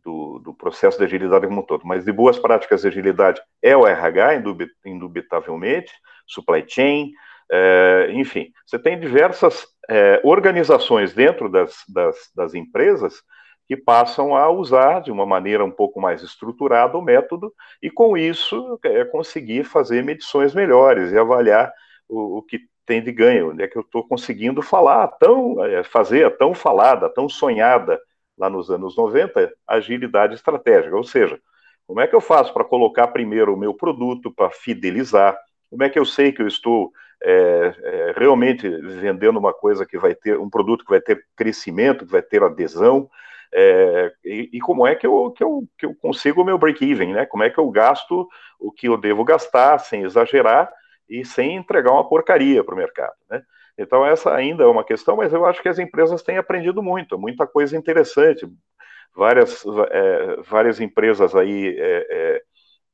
do, 0.04 0.40
do, 0.40 0.54
processo 0.54 0.98
de 0.98 1.04
agilidade 1.04 1.48
como 1.48 1.62
um 1.62 1.66
todo, 1.66 1.86
mas 1.86 2.06
de 2.06 2.12
boas 2.12 2.40
práticas 2.40 2.82
de 2.82 2.88
agilidade 2.88 3.42
é 3.62 3.76
o 3.76 3.86
RH, 3.86 4.42
indubitavelmente, 4.86 5.94
supply 6.26 6.66
chain, 6.68 7.12
é, 7.52 8.10
enfim, 8.14 8.52
você 8.66 8.78
tem 8.78 9.00
diversas 9.00 9.68
é, 9.90 10.20
organizações 10.24 11.14
dentro 11.14 11.50
das, 11.50 11.76
das, 11.88 12.30
das 12.36 12.54
empresas 12.54 13.22
que 13.68 13.76
passam 13.76 14.36
a 14.36 14.50
usar 14.50 15.02
de 15.02 15.12
uma 15.12 15.26
maneira 15.26 15.64
um 15.64 15.72
pouco 15.72 16.00
mais 16.00 16.24
estruturada 16.24 16.98
o 16.98 17.02
método 17.02 17.54
e, 17.82 17.90
com 17.90 18.18
isso, 18.18 18.80
é, 18.84 19.04
conseguir 19.06 19.66
fazer 19.66 20.04
medições 20.04 20.54
melhores 20.54 21.12
e 21.12 21.18
avaliar 21.18 21.72
o, 22.08 22.38
o 22.38 22.42
que 22.42 22.62
tem 22.86 23.04
de 23.04 23.12
ganho, 23.12 23.52
onde 23.52 23.62
é 23.62 23.68
que 23.68 23.78
eu 23.78 23.82
estou 23.82 24.08
conseguindo 24.08 24.62
falar 24.62 25.08
tão, 25.20 25.64
é, 25.66 25.84
fazer 25.84 26.26
a 26.26 26.32
tão 26.32 26.54
falada, 26.54 27.10
tão 27.10 27.28
sonhada 27.28 28.00
lá 28.38 28.50
nos 28.50 28.72
anos 28.72 28.96
90, 28.96 29.52
agilidade 29.68 30.36
estratégica, 30.36 30.96
ou 30.96 31.04
seja, 31.04 31.38
como 31.86 32.00
é 32.00 32.08
que 32.08 32.16
eu 32.16 32.22
faço 32.22 32.54
para 32.54 32.64
colocar 32.64 33.08
primeiro 33.08 33.54
o 33.54 33.58
meu 33.58 33.74
produto 33.74 34.32
para 34.32 34.50
fidelizar, 34.50 35.38
como 35.70 35.84
é 35.84 35.90
que 35.90 36.00
eu 36.00 36.06
sei 36.06 36.32
que 36.32 36.42
eu 36.42 36.48
estou 36.48 36.92
é, 37.22 37.76
é, 37.84 38.14
realmente 38.16 38.70
vendendo 38.70 39.38
uma 39.40 39.54
coisa 39.54 39.86
que 39.86 39.98
vai 39.98 40.14
ter, 40.14 40.38
um 40.38 40.50
produto 40.50 40.84
que 40.84 40.92
vai 40.92 41.02
ter 41.02 41.26
crescimento, 41.36 42.06
que 42.06 42.12
vai 42.12 42.22
ter 42.22 42.44
adesão, 42.44 43.10
é, 43.54 44.12
e, 44.24 44.50
e, 44.54 44.60
como 44.60 44.86
é 44.86 44.94
que 44.94 45.08
eu, 45.08 45.32
que 45.32 45.44
eu, 45.44 45.64
que 45.78 45.86
eu 45.86 45.96
consigo 45.96 46.42
o 46.42 46.46
meu 46.46 46.58
break-even, 46.58 47.14
né? 47.14 47.26
Como 47.26 47.44
é 47.44 47.50
que 47.50 47.58
eu 47.58 47.70
gasto 47.72 48.28
o 48.60 48.72
que 48.72 48.88
eu 48.88 48.98
devo 48.98 49.24
gastar 49.24 49.80
sem 49.80 50.04
exagerar 50.04 50.70
e 51.10 51.24
sem 51.24 51.56
entregar 51.56 51.92
uma 51.92 52.08
porcaria 52.08 52.64
para 52.64 52.76
o 52.76 52.78
mercado, 52.78 53.16
né? 53.30 53.42
Então, 53.78 54.06
essa 54.06 54.34
ainda 54.34 54.64
é 54.64 54.68
uma 54.68 54.84
questão, 54.84 55.16
mas 55.16 55.32
eu 55.32 55.46
acho 55.46 55.62
que 55.62 55.70
as 55.70 55.78
empresas 55.80 56.24
têm 56.24 56.38
aprendido 56.38 56.82
muito, 56.82 57.18
muita 57.18 57.46
coisa 57.46 57.78
interessante. 57.78 58.46
Várias, 59.16 59.64
é, 59.92 60.42
várias 60.42 60.82
empresas 60.82 61.36
aí 61.36 61.76
é, 61.80 62.42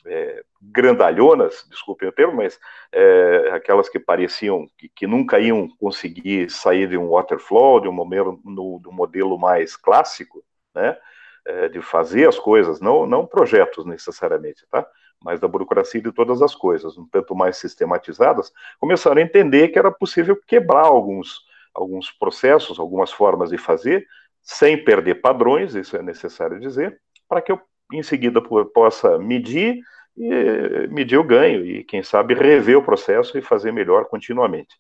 é, 0.06 0.44
grandalhonas, 0.62 1.66
desculpem 1.70 2.10
o 2.10 2.12
termo, 2.12 2.38
mas 2.38 2.60
é, 2.92 3.52
aquelas 3.54 3.90
que 3.90 4.00
pareciam 4.00 4.68
que, 4.78 4.90
que, 4.90 5.08
nunca 5.08 5.40
iam 5.40 5.68
conseguir 5.80 6.50
sair 6.50 6.88
de 6.88 6.98
um 6.98 7.10
waterflow, 7.10 7.80
de 7.80 7.88
um 7.88 7.92
modelo, 7.94 8.40
no, 8.44 8.82
um 8.86 8.92
modelo 8.92 9.38
mais 9.38 9.76
clássico, 9.76 10.44
né? 10.74 10.98
É, 11.46 11.68
de 11.68 11.82
fazer 11.82 12.26
as 12.26 12.40
coisas, 12.40 12.80
não, 12.80 13.06
não 13.06 13.26
projetos 13.28 13.86
necessariamente, 13.86 14.66
tá? 14.72 14.88
mas 15.24 15.40
da 15.40 15.48
burocracia 15.48 16.02
de 16.02 16.12
todas 16.12 16.42
as 16.42 16.54
coisas, 16.54 16.98
um 16.98 17.08
tanto 17.08 17.34
mais 17.34 17.58
sistematizadas, 17.58 18.52
começaram 18.80 19.22
a 19.22 19.24
entender 19.24 19.70
que 19.70 19.80
era 19.80 19.92
possível 19.92 20.40
quebrar 20.46 20.86
alguns, 20.86 21.42
alguns 21.74 22.12
processos, 22.12 22.80
algumas 22.80 23.12
formas 23.12 23.50
de 23.50 23.58
fazer, 23.58 24.06
sem 24.42 24.84
perder 24.84 25.16
padrões, 25.16 25.74
isso 25.74 25.96
é 25.96 26.02
necessário 26.02 26.60
dizer, 26.60 27.00
para 27.28 27.42
que 27.42 27.52
eu, 27.52 27.62
em 27.92 28.04
seguida, 28.04 28.42
possa 28.74 29.18
medir 29.18 29.80
e 30.16 30.88
medir 30.90 31.18
o 31.18 31.24
ganho 31.24 31.66
e, 31.66 31.84
quem 31.84 32.04
sabe, 32.04 32.34
rever 32.34 32.78
o 32.78 32.84
processo 32.84 33.38
e 33.38 33.42
fazer 33.42 33.72
melhor 33.72 34.06
continuamente. 34.06 34.76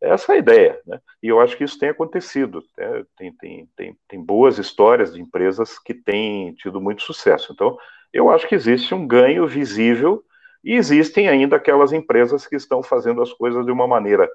Essa 0.00 0.32
é 0.32 0.36
a 0.36 0.38
ideia, 0.38 0.80
né? 0.86 1.00
E 1.22 1.28
eu 1.28 1.40
acho 1.40 1.56
que 1.56 1.64
isso 1.64 1.78
tem 1.78 1.88
acontecido. 1.88 2.62
Né? 2.76 3.04
Tem, 3.16 3.32
tem, 3.36 3.68
tem, 3.74 3.98
tem 4.06 4.22
boas 4.22 4.58
histórias 4.58 5.14
de 5.14 5.20
empresas 5.20 5.78
que 5.78 5.94
têm 5.94 6.52
tido 6.54 6.80
muito 6.80 7.02
sucesso. 7.02 7.52
Então, 7.52 7.78
eu 8.12 8.30
acho 8.30 8.46
que 8.46 8.54
existe 8.54 8.94
um 8.94 9.06
ganho 9.06 9.46
visível 9.46 10.22
e 10.62 10.74
existem 10.74 11.28
ainda 11.28 11.56
aquelas 11.56 11.92
empresas 11.92 12.46
que 12.46 12.56
estão 12.56 12.82
fazendo 12.82 13.22
as 13.22 13.32
coisas 13.32 13.64
de 13.64 13.72
uma 13.72 13.86
maneira 13.86 14.28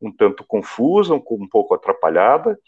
um 0.00 0.12
tanto 0.12 0.44
confusa, 0.44 1.14
um 1.14 1.48
pouco 1.48 1.74
atrapalhada, 1.74 2.58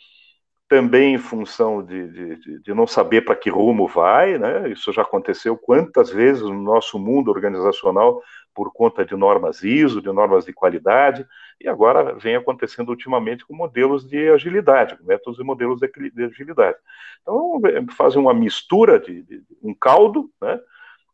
também 0.69 1.15
em 1.15 1.19
função 1.19 1.83
de, 1.83 2.09
de, 2.09 2.61
de 2.61 2.75
não 2.75 2.87
saber 2.87 3.23
para 3.23 3.35
que 3.35 3.49
rumo 3.49 3.89
vai, 3.89 4.37
né? 4.37 4.69
Isso 4.69 4.93
já 4.93 5.01
aconteceu 5.03 5.57
quantas 5.57 6.11
vezes 6.11 6.43
no 6.43 6.63
nosso 6.63 6.99
mundo 6.99 7.31
organizacional 7.31 8.23
por 8.55 8.71
conta 8.73 9.05
de 9.05 9.17
normas 9.17 9.63
ISO, 9.63 10.03
de 10.03 10.13
normas 10.13 10.45
de 10.45 10.53
qualidade, 10.53 11.27
e 11.61 11.69
agora 11.69 12.15
vem 12.15 12.37
acontecendo 12.37 12.91
ultimamente 12.91 13.47
com 13.47 13.55
modelos 13.55 14.07
de 14.07 14.29
agilidade, 14.29 14.99
métodos 15.03 15.41
e 15.41 15.45
modelos 15.45 15.81
de, 15.81 15.89
de 16.11 16.25
agilidade. 16.25 16.77
Então, 17.23 17.61
fazem 17.97 18.21
uma 18.21 18.35
mistura 18.35 18.99
de, 18.99 19.23
de, 19.23 19.43
um 19.63 19.75
caldo, 19.75 20.31
né? 20.41 20.61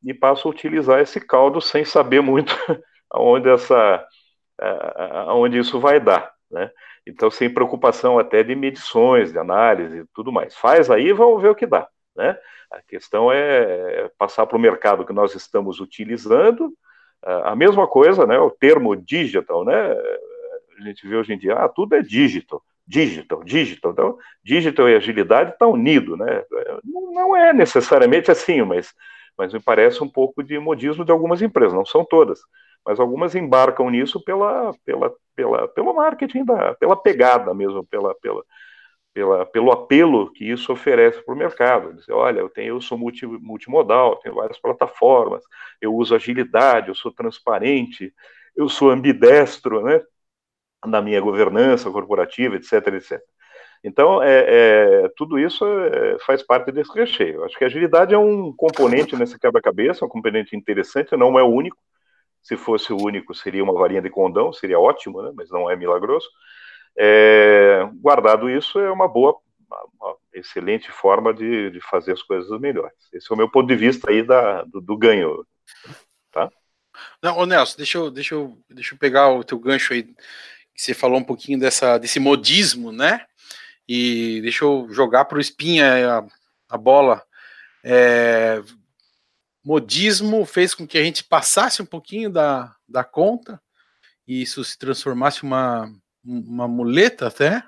E 0.02 0.12
passam 0.12 0.50
a 0.50 0.54
utilizar 0.54 1.00
esse 1.00 1.20
caldo 1.20 1.60
sem 1.60 1.84
saber 1.84 2.20
muito 2.20 2.54
aonde 3.08 3.48
essa, 3.48 4.04
aonde 5.28 5.58
isso 5.58 5.78
vai 5.78 6.00
dar, 6.00 6.32
né? 6.50 6.70
Então, 7.06 7.30
sem 7.30 7.52
preocupação 7.52 8.18
até 8.18 8.42
de 8.42 8.54
medições, 8.54 9.30
de 9.30 9.38
análise 9.38 9.98
e 9.98 10.06
tudo 10.14 10.32
mais. 10.32 10.56
Faz 10.56 10.90
aí 10.90 11.08
e 11.08 11.12
vamos 11.12 11.42
ver 11.42 11.48
o 11.50 11.54
que 11.54 11.66
dá. 11.66 11.86
Né? 12.16 12.36
A 12.70 12.80
questão 12.82 13.30
é 13.30 14.10
passar 14.18 14.46
para 14.46 14.56
o 14.56 14.60
mercado 14.60 15.04
que 15.04 15.12
nós 15.12 15.34
estamos 15.34 15.80
utilizando. 15.80 16.72
A 17.22 17.54
mesma 17.54 17.86
coisa, 17.86 18.26
né? 18.26 18.38
o 18.38 18.50
termo 18.50 18.94
digital, 18.96 19.64
né? 19.64 19.92
a 20.78 20.82
gente 20.82 21.06
vê 21.06 21.16
hoje 21.16 21.32
em 21.32 21.38
dia, 21.38 21.54
ah, 21.54 21.68
tudo 21.68 21.94
é 21.94 22.02
digital, 22.02 22.62
digital, 22.86 23.42
digital. 23.44 23.92
Então, 23.92 24.18
digital 24.42 24.88
e 24.88 24.94
agilidade 24.94 25.52
estão 25.52 25.72
unidos. 25.72 26.18
Né? 26.18 26.42
Não 26.84 27.36
é 27.36 27.52
necessariamente 27.52 28.30
assim, 28.30 28.62
mas, 28.62 28.94
mas 29.38 29.52
me 29.52 29.60
parece 29.60 30.02
um 30.02 30.08
pouco 30.08 30.42
de 30.42 30.58
modismo 30.58 31.04
de 31.04 31.12
algumas 31.12 31.42
empresas, 31.42 31.74
não 31.74 31.86
são 31.86 32.04
todas 32.04 32.40
mas 32.84 33.00
algumas 33.00 33.34
embarcam 33.34 33.88
nisso 33.90 34.22
pela, 34.22 34.72
pela, 34.84 35.12
pela, 35.34 35.68
pelo 35.68 35.94
marketing, 35.94 36.44
da, 36.44 36.74
pela 36.74 36.96
pegada 36.96 37.54
mesmo, 37.54 37.84
pela, 37.86 38.14
pela, 38.16 38.44
pela, 39.14 39.46
pelo 39.46 39.72
apelo 39.72 40.32
que 40.32 40.44
isso 40.50 40.72
oferece 40.72 41.22
para 41.24 41.34
o 41.34 41.38
mercado. 41.38 41.94
Dizer, 41.94 42.12
olha, 42.12 42.40
eu, 42.40 42.50
tenho, 42.50 42.74
eu 42.76 42.80
sou 42.80 42.98
multi, 42.98 43.26
multimodal, 43.26 44.16
tenho 44.16 44.34
várias 44.34 44.58
plataformas, 44.60 45.42
eu 45.80 45.94
uso 45.94 46.14
agilidade, 46.14 46.88
eu 46.88 46.94
sou 46.94 47.12
transparente, 47.12 48.12
eu 48.56 48.68
sou 48.68 48.90
ambidestro, 48.90 49.82
né? 49.82 50.02
Na 50.86 51.00
minha 51.00 51.20
governança 51.20 51.90
corporativa, 51.90 52.56
etc, 52.56 52.72
etc. 52.88 53.22
Então, 53.84 54.22
é, 54.22 54.44
é, 55.04 55.08
tudo 55.14 55.38
isso 55.38 55.62
é, 55.66 56.18
faz 56.20 56.42
parte 56.42 56.72
desse 56.72 56.90
recheio. 56.94 57.44
Acho 57.44 57.58
que 57.58 57.64
a 57.64 57.66
agilidade 57.66 58.14
é 58.14 58.18
um 58.18 58.50
componente 58.50 59.14
nesse 59.14 59.38
quebra-cabeça, 59.38 60.06
um 60.06 60.08
componente 60.08 60.56
interessante, 60.56 61.14
não 61.14 61.38
é 61.38 61.42
o 61.42 61.48
único, 61.48 61.76
se 62.42 62.56
fosse 62.56 62.94
o 62.94 62.96
único, 62.96 63.34
seria 63.34 63.62
uma 63.62 63.74
varinha 63.74 64.00
de 64.00 64.08
condão, 64.08 64.54
seria 64.54 64.80
ótimo, 64.80 65.20
né? 65.20 65.32
mas 65.34 65.50
não 65.50 65.70
é 65.70 65.76
milagroso. 65.76 66.26
É, 66.96 67.86
guardado 68.00 68.48
isso, 68.48 68.78
é 68.78 68.90
uma 68.90 69.06
boa, 69.06 69.36
uma 70.00 70.16
excelente 70.32 70.90
forma 70.90 71.34
de, 71.34 71.70
de, 71.70 71.80
fazer 71.82 72.12
as 72.12 72.22
coisas 72.22 72.58
melhores. 72.58 72.96
Esse 73.12 73.30
é 73.30 73.34
o 73.34 73.36
meu 73.36 73.50
ponto 73.50 73.66
de 73.66 73.76
vista 73.76 74.10
aí 74.10 74.22
da, 74.22 74.62
do, 74.64 74.80
do 74.80 74.96
ganho. 74.96 75.46
Tá? 76.32 76.50
Não, 77.22 77.36
ô 77.36 77.44
Nelson, 77.44 77.76
deixa 77.76 77.98
eu, 77.98 78.10
deixa, 78.10 78.34
eu, 78.34 78.58
deixa 78.70 78.94
eu 78.94 78.98
pegar 78.98 79.28
o 79.28 79.44
teu 79.44 79.58
gancho 79.58 79.92
aí, 79.92 80.04
que 80.04 80.14
você 80.74 80.94
falou 80.94 81.18
um 81.18 81.24
pouquinho 81.24 81.58
dessa, 81.58 81.98
desse 81.98 82.18
modismo, 82.18 82.90
né? 82.90 83.26
E 83.88 84.40
deixa 84.42 84.64
eu 84.64 84.88
jogar 84.90 85.24
para 85.26 85.38
o 85.38 85.40
Espinha 85.40 86.18
a, 86.18 86.26
a 86.68 86.78
bola. 86.78 87.22
É, 87.82 88.62
modismo 89.64 90.44
fez 90.44 90.74
com 90.74 90.86
que 90.86 90.98
a 90.98 91.02
gente 91.02 91.24
passasse 91.24 91.82
um 91.82 91.86
pouquinho 91.86 92.30
da, 92.30 92.74
da 92.88 93.04
conta 93.04 93.60
e 94.26 94.42
isso 94.42 94.64
se 94.64 94.78
transformasse 94.78 95.42
uma 95.42 95.92
uma 96.24 96.66
muleta 96.66 97.26
até. 97.26 97.62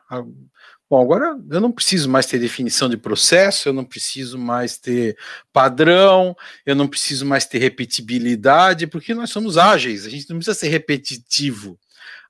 Bom, 0.89 1.03
agora 1.03 1.37
eu 1.51 1.61
não 1.61 1.73
preciso 1.73 2.09
mais 2.09 2.27
ter 2.27 2.39
definição 2.39 2.89
de 2.89 2.97
processo, 2.97 3.69
eu 3.69 3.73
não 3.73 3.85
preciso 3.85 4.39
mais 4.39 4.79
ter 4.79 5.19
padrão, 5.53 6.35
eu 6.65 6.75
não 6.75 6.89
preciso 6.89 7.27
mais 7.27 7.45
ter 7.45 7.59
repetibilidade, 7.59 8.87
porque 8.87 9.13
nós 9.13 9.31
somos 9.31 9.59
ágeis, 9.59 10.07
a 10.07 10.09
gente 10.09 10.31
não 10.31 10.37
precisa 10.37 10.59
ser 10.59 10.69
repetitivo, 10.69 11.79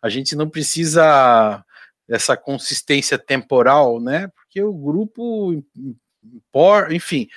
a 0.03 0.09
gente 0.09 0.35
não 0.35 0.49
precisa 0.49 1.65
dessa 2.09 2.37
consistência 2.37 3.19
temporal, 3.19 4.01
né? 4.01 4.29
Porque 4.29 4.63
o 4.63 4.73
grupo, 4.73 5.63
enfim, 6.91 7.29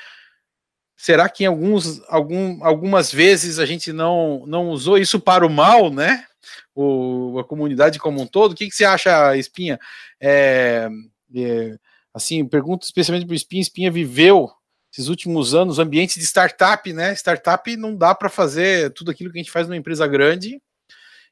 será 0.95 1.27
que 1.29 1.43
em 1.43 1.47
alguns, 1.47 2.01
algum, 2.07 2.63
algumas 2.63 3.11
vezes 3.11 3.57
a 3.57 3.65
gente 3.65 3.91
não, 3.91 4.45
não 4.45 4.69
usou 4.69 4.97
isso 4.97 5.19
para 5.19 5.45
o 5.45 5.49
mal, 5.49 5.91
né? 5.91 6.25
O, 6.75 7.39
a 7.39 7.43
comunidade 7.43 7.99
como 7.99 8.21
um 8.21 8.27
todo. 8.27 8.51
O 8.51 8.55
que, 8.55 8.67
que 8.67 8.75
você 8.75 8.85
acha, 8.85 9.35
Espinha? 9.35 9.79
É, 10.19 10.87
é, 11.35 11.77
assim, 12.13 12.45
pergunto 12.45 12.85
especialmente 12.85 13.25
para 13.25 13.33
o 13.33 13.35
Espinha. 13.35 13.61
Espinha 13.61 13.91
viveu 13.91 14.51
esses 14.91 15.07
últimos 15.07 15.53
anos 15.53 15.79
ambientes 15.79 16.15
de 16.15 16.25
startup, 16.25 16.91
né? 16.93 17.13
Startup 17.13 17.75
não 17.77 17.95
dá 17.95 18.13
para 18.13 18.29
fazer 18.29 18.91
tudo 18.91 19.11
aquilo 19.11 19.31
que 19.31 19.37
a 19.37 19.41
gente 19.41 19.51
faz 19.51 19.67
numa 19.67 19.77
empresa 19.77 20.07
grande. 20.07 20.61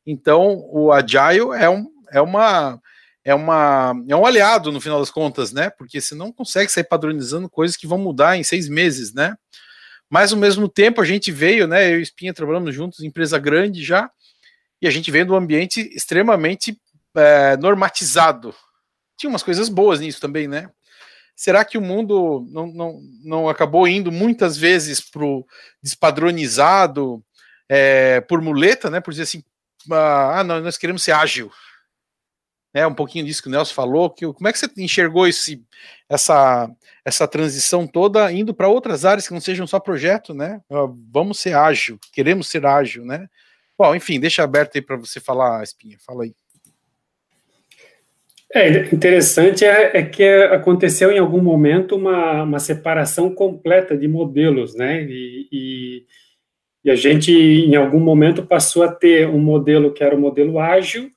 Então, 0.06 0.66
o 0.72 0.92
Agile 0.92 1.52
é, 1.60 1.70
um, 1.70 1.88
é 2.12 2.22
uma 2.22 2.82
é, 3.28 3.36
uma, 3.36 3.94
é 4.08 4.16
um 4.16 4.26
aliado 4.26 4.72
no 4.72 4.80
final 4.80 5.02
das 5.02 5.12
contas, 5.12 5.52
né? 5.52 5.70
Porque 5.70 6.00
você 6.00 6.16
não 6.16 6.32
consegue 6.32 6.72
sair 6.72 6.86
padronizando 6.86 7.50
coisas 7.50 7.76
que 7.76 7.86
vão 7.86 7.98
mudar 7.98 8.38
em 8.38 8.44
seis 8.44 8.70
meses, 8.70 9.14
né? 9.14 9.36
Mas 10.10 10.32
ao 10.32 10.40
mesmo 10.40 10.70
tempo 10.70 11.02
a 11.02 11.06
gente 11.06 11.30
veio, 11.30 11.68
né? 11.68 11.92
Eu 11.92 12.00
e 12.00 12.04
Espinha 12.04 12.34
trabalhamos 12.34 12.74
juntos, 12.74 13.02
empresa 13.02 13.38
grande 13.38 13.84
já, 13.84 14.10
e 14.82 14.88
a 14.88 14.90
gente 14.90 15.12
veio 15.12 15.26
de 15.26 15.34
um 15.34 15.36
ambiente 15.36 15.82
extremamente 15.94 16.80
é, 17.18 17.58
normatizado. 17.58 18.56
Tinha 19.18 19.30
umas 19.30 19.44
coisas 19.44 19.68
boas 19.68 20.00
nisso 20.00 20.22
também, 20.22 20.48
né? 20.48 20.70
Será 21.36 21.66
que 21.66 21.78
o 21.78 21.82
mundo 21.82 22.48
não, 22.50 22.68
não, 22.68 23.02
não 23.26 23.50
acabou 23.50 23.90
indo 23.90 24.10
muitas 24.10 24.56
vezes 24.56 25.02
para 25.02 25.26
o 25.26 25.46
despadronizado 25.84 27.22
é, 27.68 28.22
por 28.22 28.42
muleta, 28.42 28.90
né? 28.90 29.02
Por 29.02 29.12
dizer 29.12 29.24
assim, 29.24 29.44
ah, 29.92 30.46
não, 30.46 30.62
nós 30.62 30.78
queremos 30.78 31.04
ser 31.04 31.12
ágil 31.12 31.52
né, 32.74 32.86
um 32.86 32.94
pouquinho 32.94 33.26
disso 33.26 33.42
que 33.42 33.48
o 33.48 33.52
Nelson 33.52 33.74
falou, 33.74 34.10
que, 34.10 34.26
como 34.26 34.48
é 34.48 34.52
que 34.52 34.60
você 34.60 34.68
enxergou 34.78 35.28
esse, 35.28 35.64
essa, 36.10 36.70
essa 37.04 37.28
transição 37.28 37.88
toda 37.88 38.32
indo 38.32 38.54
para 38.54 38.68
outras 38.68 39.06
áreas 39.06 39.28
que 39.28 39.34
não 39.34 39.42
sejam 39.42 39.66
só 39.66 39.80
projeto, 39.80 40.34
né? 40.34 40.62
Vamos 41.12 41.40
ser 41.40 41.56
ágil, 41.56 41.98
queremos 42.14 42.48
ser 42.50 42.66
ágil, 42.66 43.06
né? 43.06 43.28
Bom, 43.78 43.96
enfim, 43.96 44.20
deixa 44.20 44.44
aberto 44.44 44.76
aí 44.76 44.82
para 44.82 44.98
você 44.98 45.20
falar, 45.20 45.64
Espinha, 45.64 45.98
fala 46.00 46.24
aí. 46.24 46.34
É, 48.54 48.94
interessante 48.94 49.66
é, 49.66 49.98
é, 49.98 50.04
que 50.04 50.24
aconteceu 50.24 51.12
em 51.12 51.20
algum 51.20 51.42
momento 51.42 51.96
uma, 51.96 52.44
uma 52.44 52.60
separação 52.60 53.34
completa 53.34 53.96
de 53.98 54.08
modelos, 54.08 54.74
né? 54.74 55.04
E, 55.04 55.48
e, 55.52 56.06
e, 56.86 56.90
a 56.90 56.96
gente, 56.96 57.32
em 57.32 57.76
algum 57.76 58.00
momento, 58.00 58.46
passou 58.46 58.84
a 58.84 58.92
ter 58.92 59.28
um 59.28 59.40
modelo 59.40 59.94
que 59.94 60.02
era 60.02 60.16
o 60.16 60.20
modelo 60.20 60.60
ágil, 60.60 61.12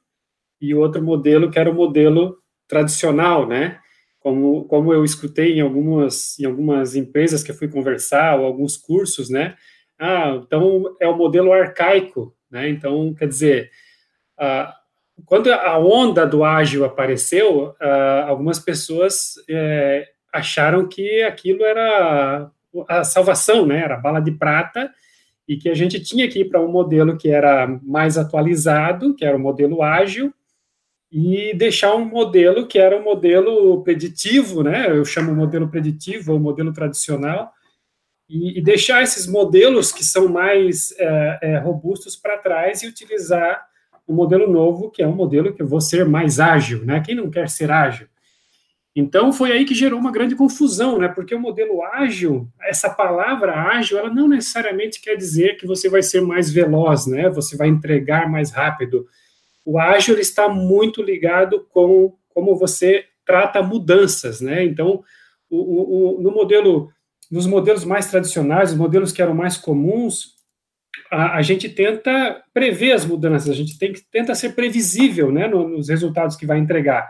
e 0.61 0.75
outro 0.75 1.02
modelo 1.02 1.50
que 1.50 1.59
era 1.59 1.71
o 1.71 1.75
modelo 1.75 2.37
tradicional, 2.69 3.47
né? 3.47 3.79
Como, 4.21 4.64
como 4.64 4.93
eu 4.93 5.05
escutei 5.05 5.59
em 5.59 5.61
algumas, 5.61 6.38
em 6.38 6.45
algumas 6.45 6.95
empresas 6.95 7.43
que 7.43 7.50
eu 7.50 7.55
fui 7.55 7.69
conversar, 7.69 8.38
ou 8.38 8.45
alguns 8.45 8.76
cursos, 8.76 9.31
né? 9.31 9.56
Ah, 9.99 10.41
então 10.43 10.97
é 11.00 11.08
o 11.08 11.17
modelo 11.17 11.52
arcaico, 11.52 12.34
né? 12.50 12.69
Então, 12.69 13.15
quer 13.15 13.28
dizer, 13.28 13.71
quando 15.26 15.52
a 15.52 15.78
onda 15.78 16.26
do 16.26 16.45
ágil 16.45 16.84
apareceu, 16.84 17.75
algumas 18.26 18.58
pessoas 18.58 19.34
é, 19.49 20.06
acharam 20.32 20.89
que 20.89 21.23
aquilo 21.23 21.65
era 21.65 22.50
a 22.89 23.04
salvação, 23.04 23.67
né? 23.67 23.82
Era 23.82 23.97
bala 23.97 24.21
de 24.21 24.32
prata, 24.32 24.91
e 25.49 25.56
que 25.56 25.69
a 25.69 25.75
gente 25.75 26.00
tinha 26.00 26.28
que 26.28 26.41
ir 26.41 26.45
para 26.45 26.61
um 26.61 26.71
modelo 26.71 27.17
que 27.17 27.28
era 27.28 27.67
mais 27.82 28.17
atualizado, 28.17 29.15
que 29.17 29.25
era 29.25 29.37
o 29.37 29.41
modelo 29.41 29.82
ágil, 29.82 30.32
e 31.10 31.52
deixar 31.54 31.94
um 31.96 32.04
modelo 32.04 32.66
que 32.66 32.78
era 32.78 32.96
um 32.96 33.02
modelo 33.02 33.82
preditivo, 33.82 34.62
né? 34.62 34.90
Eu 34.90 35.04
chamo 35.04 35.34
modelo 35.34 35.68
preditivo 35.68 36.32
ou 36.32 36.38
modelo 36.38 36.73
tradicional, 36.73 37.52
e, 38.28 38.58
e, 38.58 38.62
deixar 38.62 39.02
esses 39.02 39.26
modelos 39.26 39.90
que 39.90 40.04
são 40.04 40.28
mais 40.28 40.92
é, 41.00 41.38
é, 41.42 41.58
robustos 41.58 42.14
para 42.14 42.38
trás 42.38 42.80
e 42.80 42.86
utilizar 42.86 43.60
um 44.06 44.14
modelo 44.14 44.49
novo, 44.49 44.88
que 44.88 45.02
é 45.02 45.06
um 45.06 45.16
modelo 45.16 45.52
que 45.52 45.60
eu 45.60 45.66
vou 45.66 45.80
ser 45.80 46.04
mais 46.04 46.38
ágil, 46.38 46.84
né? 46.84 47.00
Quem 47.04 47.16
não 47.16 47.28
quer 47.28 47.49
ser 47.49 47.73
ágil? 47.73 48.06
Então 48.94 49.32
foi 49.32 49.50
aí 49.50 49.64
que 49.64 49.75
gerou 49.75 49.99
uma 49.99 50.12
grande 50.12 50.36
confusão, 50.36 50.96
né? 50.99 51.08
Porque 51.08 51.34
o 51.34 51.40
modelo 51.40 51.82
ágil, 51.82 52.49
essa 52.62 52.88
palavra 52.88 53.52
ágil, 53.52 53.99
ela 53.99 54.12
não 54.12 54.28
necessariamente 54.28 55.00
quer 55.00 55.16
dizer 55.16 55.56
que 55.56 55.66
você 55.66 55.88
vai 55.88 56.02
ser 56.02 56.20
mais 56.20 56.52
veloz, 56.52 57.06
né? 57.06 57.28
Você 57.30 57.56
vai 57.56 57.66
entregar 57.66 58.30
mais 58.30 58.52
rápido 58.52 59.08
o 59.64 59.78
ágil 59.78 60.18
está 60.18 60.49
muito 60.49 61.02
ligado 61.02 61.66
com 61.70 62.16
como 62.28 62.56
você 62.56 63.04
trata 63.25 63.62
mudanças, 63.62 64.40
né? 64.40 64.64
Então, 64.64 65.02
o, 65.49 66.16
o, 66.18 66.23
no 66.23 66.30
modelo, 66.30 66.90
nos 67.30 67.46
modelos 67.46 67.84
mais 67.84 68.06
tradicionais, 68.10 68.73
os 68.73 68.78
modelos 68.78 69.12
que 69.12 69.20
eram 69.20 69.34
mais 69.34 69.56
comuns, 69.56 70.36
a, 71.10 71.36
a 71.36 71.42
gente 71.42 71.68
tenta 71.68 72.42
prever 72.52 72.92
as 72.92 73.04
mudanças, 73.04 73.50
a 73.50 73.54
gente 73.54 73.78
tem 73.78 73.92
tenta 74.10 74.34
ser 74.34 74.54
previsível, 74.54 75.30
né, 75.30 75.49
nos 75.49 75.88
resultados 75.88 76.36
que 76.36 76.46
vai 76.46 76.58
entregar. 76.58 77.08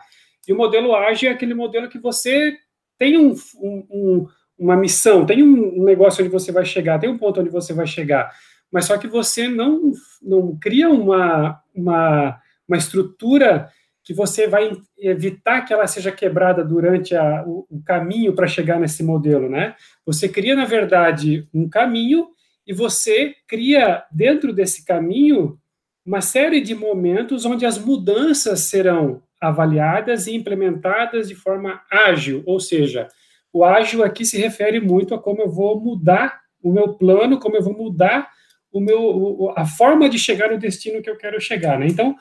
E 0.49 0.53
o 0.53 0.57
modelo 0.57 0.95
ágil 0.95 1.29
é 1.29 1.33
aquele 1.33 1.55
modelo 1.55 1.89
que 1.89 1.99
você 1.99 2.57
tem 2.99 3.17
um, 3.17 3.35
um, 3.63 4.27
uma 4.59 4.77
missão, 4.77 5.25
tem 5.25 5.43
um 5.43 5.85
negócio 5.85 6.23
onde 6.23 6.33
você 6.33 6.51
vai 6.51 6.65
chegar, 6.65 6.99
tem 6.99 7.09
um 7.09 7.19
ponto 7.19 7.41
onde 7.41 7.51
você 7.51 7.73
vai 7.73 7.87
chegar 7.87 8.31
mas 8.71 8.87
só 8.87 8.97
que 8.97 9.07
você 9.07 9.49
não, 9.49 9.93
não 10.23 10.57
cria 10.59 10.89
uma, 10.89 11.61
uma, 11.75 12.41
uma 12.69 12.77
estrutura 12.77 13.71
que 14.03 14.15
você 14.15 14.47
vai 14.49 14.73
evitar 14.99 15.63
que 15.63 15.73
ela 15.73 15.87
seja 15.87 16.11
quebrada 16.11 16.65
durante 16.65 17.15
a, 17.15 17.45
o, 17.47 17.67
o 17.71 17.83
caminho 17.83 18.33
para 18.33 18.49
chegar 18.49 18.81
nesse 18.81 19.03
modelo, 19.03 19.49
né? 19.49 19.75
Você 20.07 20.29
cria, 20.29 20.57
na 20.57 20.65
verdade, 20.65 21.47
um 21.53 21.69
caminho 21.69 22.29
e 22.67 22.73
você 22.73 23.35
cria 23.47 24.05
dentro 24.11 24.53
desse 24.53 24.85
caminho 24.85 25.59
uma 26.05 26.21
série 26.21 26.61
de 26.61 26.75
momentos 26.75 27.45
onde 27.45 27.67
as 27.67 27.79
mudanças 27.79 28.61
serão 28.61 29.23
avaliadas 29.41 30.27
e 30.27 30.35
implementadas 30.35 31.29
de 31.29 31.35
forma 31.35 31.81
ágil, 31.91 32.43
ou 32.47 32.61
seja, 32.61 33.09
o 33.53 33.65
ágil 33.65 34.05
aqui 34.05 34.25
se 34.25 34.39
refere 34.39 34.81
muito 34.81 35.15
a 35.15 35.19
como 35.19 35.43
eu 35.43 35.51
vou 35.51 35.81
mudar 35.81 36.41
o 36.63 36.73
meu 36.73 36.95
plano, 36.95 37.39
como 37.39 37.57
eu 37.57 37.63
vou 37.63 37.77
mudar 37.77 38.29
o 38.73 38.81
meu, 38.81 39.53
a 39.57 39.67
forma 39.67 40.09
de 40.09 40.19
chegar 40.19 40.51
no 40.51 40.59
destino 40.59 41.03
que 41.03 41.11
eu 41.11 41.17
quero 41.17 41.41
chegar, 41.41 41.79
né? 41.79 41.87
Então, 41.87 42.17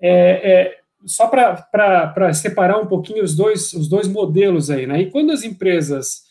é, 0.00 0.10
é, 0.10 0.78
só 1.06 1.26
para 1.26 2.32
separar 2.32 2.78
um 2.78 2.86
pouquinho 2.86 3.22
os 3.24 3.34
dois, 3.34 3.72
os 3.72 3.88
dois 3.88 4.08
modelos 4.08 4.70
aí, 4.70 4.86
né? 4.86 5.00
E 5.00 5.10
quando 5.10 5.30
as 5.30 5.42
empresas 5.42 6.22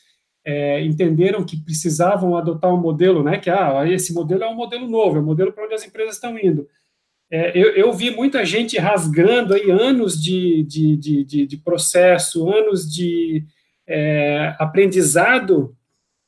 é, 0.46 0.82
entenderam 0.82 1.46
que 1.46 1.58
precisavam 1.58 2.38
adotar 2.38 2.74
um 2.74 2.80
modelo, 2.80 3.24
né? 3.24 3.38
Que 3.38 3.50
ah, 3.50 3.84
esse 3.88 4.13
modelo 4.13 4.43
é 4.43 4.50
um 4.50 4.56
modelo 4.56 4.88
novo, 4.88 5.17
é 5.17 5.20
um 5.20 5.26
modelo 5.26 5.52
para 5.52 5.65
onde 5.65 5.74
as 5.74 5.86
empresas 5.86 6.15
estão 6.15 6.38
indo. 6.38 6.67
É, 7.30 7.52
eu, 7.58 7.72
eu, 7.72 7.91
vi 7.91 8.12
muita 8.12 8.46
gente 8.46 8.78
rasgando 8.78 9.54
aí 9.54 9.70
anos 9.70 10.22
de, 10.22 10.63
de, 10.63 10.96
de, 10.96 11.24
de, 11.26 11.46
de 11.46 11.58
processo, 11.58 12.50
anos 12.50 12.89
de 12.89 13.43
é, 13.86 14.56
aprendizado 14.58 15.76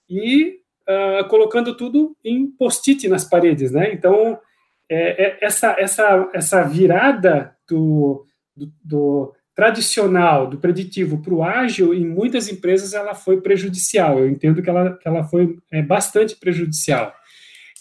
e 0.09 0.58
uh, 0.89 1.27
colocando 1.27 1.77
tudo 1.77 2.15
em 2.23 2.47
post-it 2.47 3.07
nas 3.07 3.23
paredes, 3.23 3.71
né? 3.71 3.93
Então, 3.93 4.39
é, 4.89 5.23
é, 5.23 5.37
essa, 5.41 5.75
essa, 5.77 6.29
essa 6.33 6.63
virada 6.63 7.55
do, 7.67 8.25
do, 8.55 8.71
do 8.83 9.33
tradicional, 9.55 10.47
do 10.47 10.57
preditivo 10.57 11.21
para 11.21 11.33
o 11.33 11.43
ágil, 11.43 11.93
em 11.93 12.07
muitas 12.07 12.49
empresas 12.49 12.93
ela 12.93 13.13
foi 13.13 13.41
prejudicial. 13.41 14.19
Eu 14.19 14.29
entendo 14.29 14.63
que 14.63 14.69
ela, 14.69 14.97
que 14.97 15.07
ela 15.07 15.23
foi 15.25 15.57
é, 15.71 15.81
bastante 15.81 16.35
prejudicial. 16.35 17.13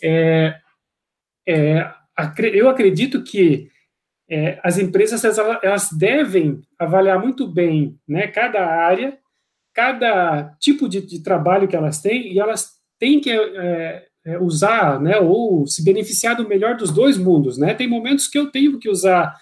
É, 0.03 0.59
é, 1.49 1.91
eu 2.53 2.69
acredito 2.69 3.23
que 3.23 3.71
é, 4.29 4.61
as 4.63 4.77
empresas 4.77 5.25
elas, 5.25 5.59
elas, 5.63 5.93
devem 5.93 6.61
avaliar 6.79 7.19
muito 7.19 7.47
bem 7.47 7.99
né, 8.07 8.27
cada 8.27 8.67
área, 8.67 9.17
cada 9.73 10.55
tipo 10.59 10.89
de, 10.89 11.01
de 11.01 11.23
trabalho 11.23 11.67
que 11.67 11.77
elas 11.77 12.03
têm, 12.03 12.33
e 12.33 12.39
elas 12.39 12.78
tem 12.99 13.21
que 13.21 13.31
é, 13.31 14.07
usar, 14.41 15.01
né, 15.01 15.19
ou 15.19 15.67
se 15.67 15.85
beneficiar 15.85 16.37
do 16.37 16.49
melhor 16.49 16.77
dos 16.77 16.91
dois 16.91 17.17
mundos, 17.17 17.57
né? 17.57 17.75
Tem 17.75 17.89
momentos 17.89 18.27
que 18.27 18.39
eu 18.39 18.51
tenho 18.51 18.79
que 18.79 18.89
usar 18.89 19.35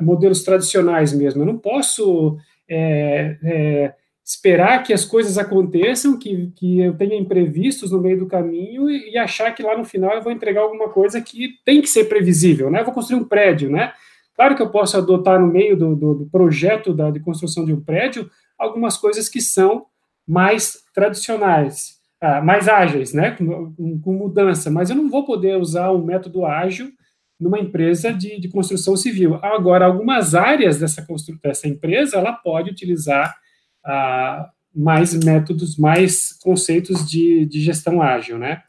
modelos 0.00 0.42
tradicionais 0.42 1.10
mesmo. 1.10 1.40
Eu 1.40 1.46
não 1.46 1.56
posso 1.56 2.36
é, 2.68 3.38
é, 3.42 3.94
esperar 4.24 4.82
que 4.82 4.92
as 4.92 5.04
coisas 5.06 5.38
aconteçam, 5.38 6.18
que, 6.18 6.52
que 6.54 6.80
eu 6.80 6.94
tenha 6.94 7.16
imprevistos 7.16 7.90
no 7.90 8.00
meio 8.00 8.18
do 8.18 8.26
caminho 8.26 8.90
e, 8.90 9.12
e, 9.12 9.18
achar 9.18 9.54
que 9.54 9.62
lá 9.62 9.76
no 9.76 9.86
final 9.86 10.14
eu 10.14 10.22
vou 10.22 10.30
entregar 10.30 10.60
alguma 10.60 10.90
coisa 10.90 11.20
que 11.20 11.54
tem 11.64 11.80
que 11.80 11.88
ser 11.88 12.04
previsível, 12.04 12.70
né? 12.70 12.80
Eu 12.80 12.84
vou 12.84 12.92
construir 12.92 13.18
um 13.18 13.24
prédio, 13.24 13.70
né? 13.70 13.92
Claro 14.36 14.54
que 14.54 14.62
eu 14.62 14.68
posso 14.70 14.96
adotar 14.98 15.40
no 15.40 15.46
meio 15.46 15.76
do, 15.76 15.96
do, 15.96 16.14
do 16.14 16.26
projeto 16.26 16.92
da, 16.92 17.10
de 17.10 17.20
construção 17.20 17.64
de 17.64 17.72
um 17.72 17.80
prédio 17.80 18.30
algumas 18.58 18.96
coisas 18.96 19.28
que 19.28 19.40
são 19.40 19.86
mais 20.26 20.84
tradicionais, 20.94 21.97
ah, 22.20 22.40
mais 22.40 22.68
ágeis, 22.68 23.12
né, 23.12 23.32
com, 23.32 24.00
com, 24.00 24.12
mudança, 24.12 24.70
mas 24.70 24.90
eu 24.90 24.96
não 24.96 25.08
vou 25.08 25.24
poder 25.24 25.56
usar 25.56 25.90
o 25.90 26.04
método 26.04 26.44
ágil 26.44 26.90
numa 27.38 27.58
empresa 27.58 28.12
de, 28.12 28.40
de 28.40 28.48
construção 28.48 28.96
civil. 28.96 29.36
Agora, 29.36 29.86
algumas 29.86 30.34
áreas 30.34 30.78
dessa, 30.78 31.06
dessa 31.42 31.68
empresa, 31.68 32.18
ela 32.18 32.32
pode 32.32 32.70
utilizar 32.70 33.36
ah, 33.84 34.50
mais 34.74 35.14
métodos, 35.14 35.76
mais 35.76 36.32
conceitos 36.40 37.08
de, 37.08 37.46
de 37.46 37.60
gestão 37.60 38.02
ágil, 38.02 38.38
né? 38.38 38.62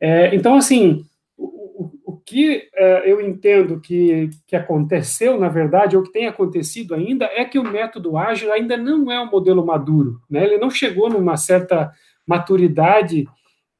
É, 0.00 0.34
então, 0.34 0.56
assim, 0.56 1.04
o, 1.36 1.90
o 2.04 2.16
que 2.18 2.68
é, 2.74 3.10
eu 3.10 3.20
entendo 3.20 3.80
que, 3.80 4.30
que 4.46 4.56
aconteceu, 4.56 5.38
na 5.38 5.48
verdade, 5.48 5.96
ou 5.96 6.02
que 6.02 6.12
tem 6.12 6.26
acontecido 6.26 6.94
ainda, 6.94 7.26
é 7.26 7.44
que 7.44 7.58
o 7.58 7.64
método 7.64 8.16
ágil 8.16 8.52
ainda 8.52 8.76
não 8.76 9.10
é 9.10 9.20
um 9.20 9.30
modelo 9.30 9.64
maduro, 9.64 10.20
né? 10.28 10.44
Ele 10.44 10.58
não 10.58 10.70
chegou 10.70 11.08
numa 11.08 11.36
certa 11.36 11.92
maturidade 12.26 13.26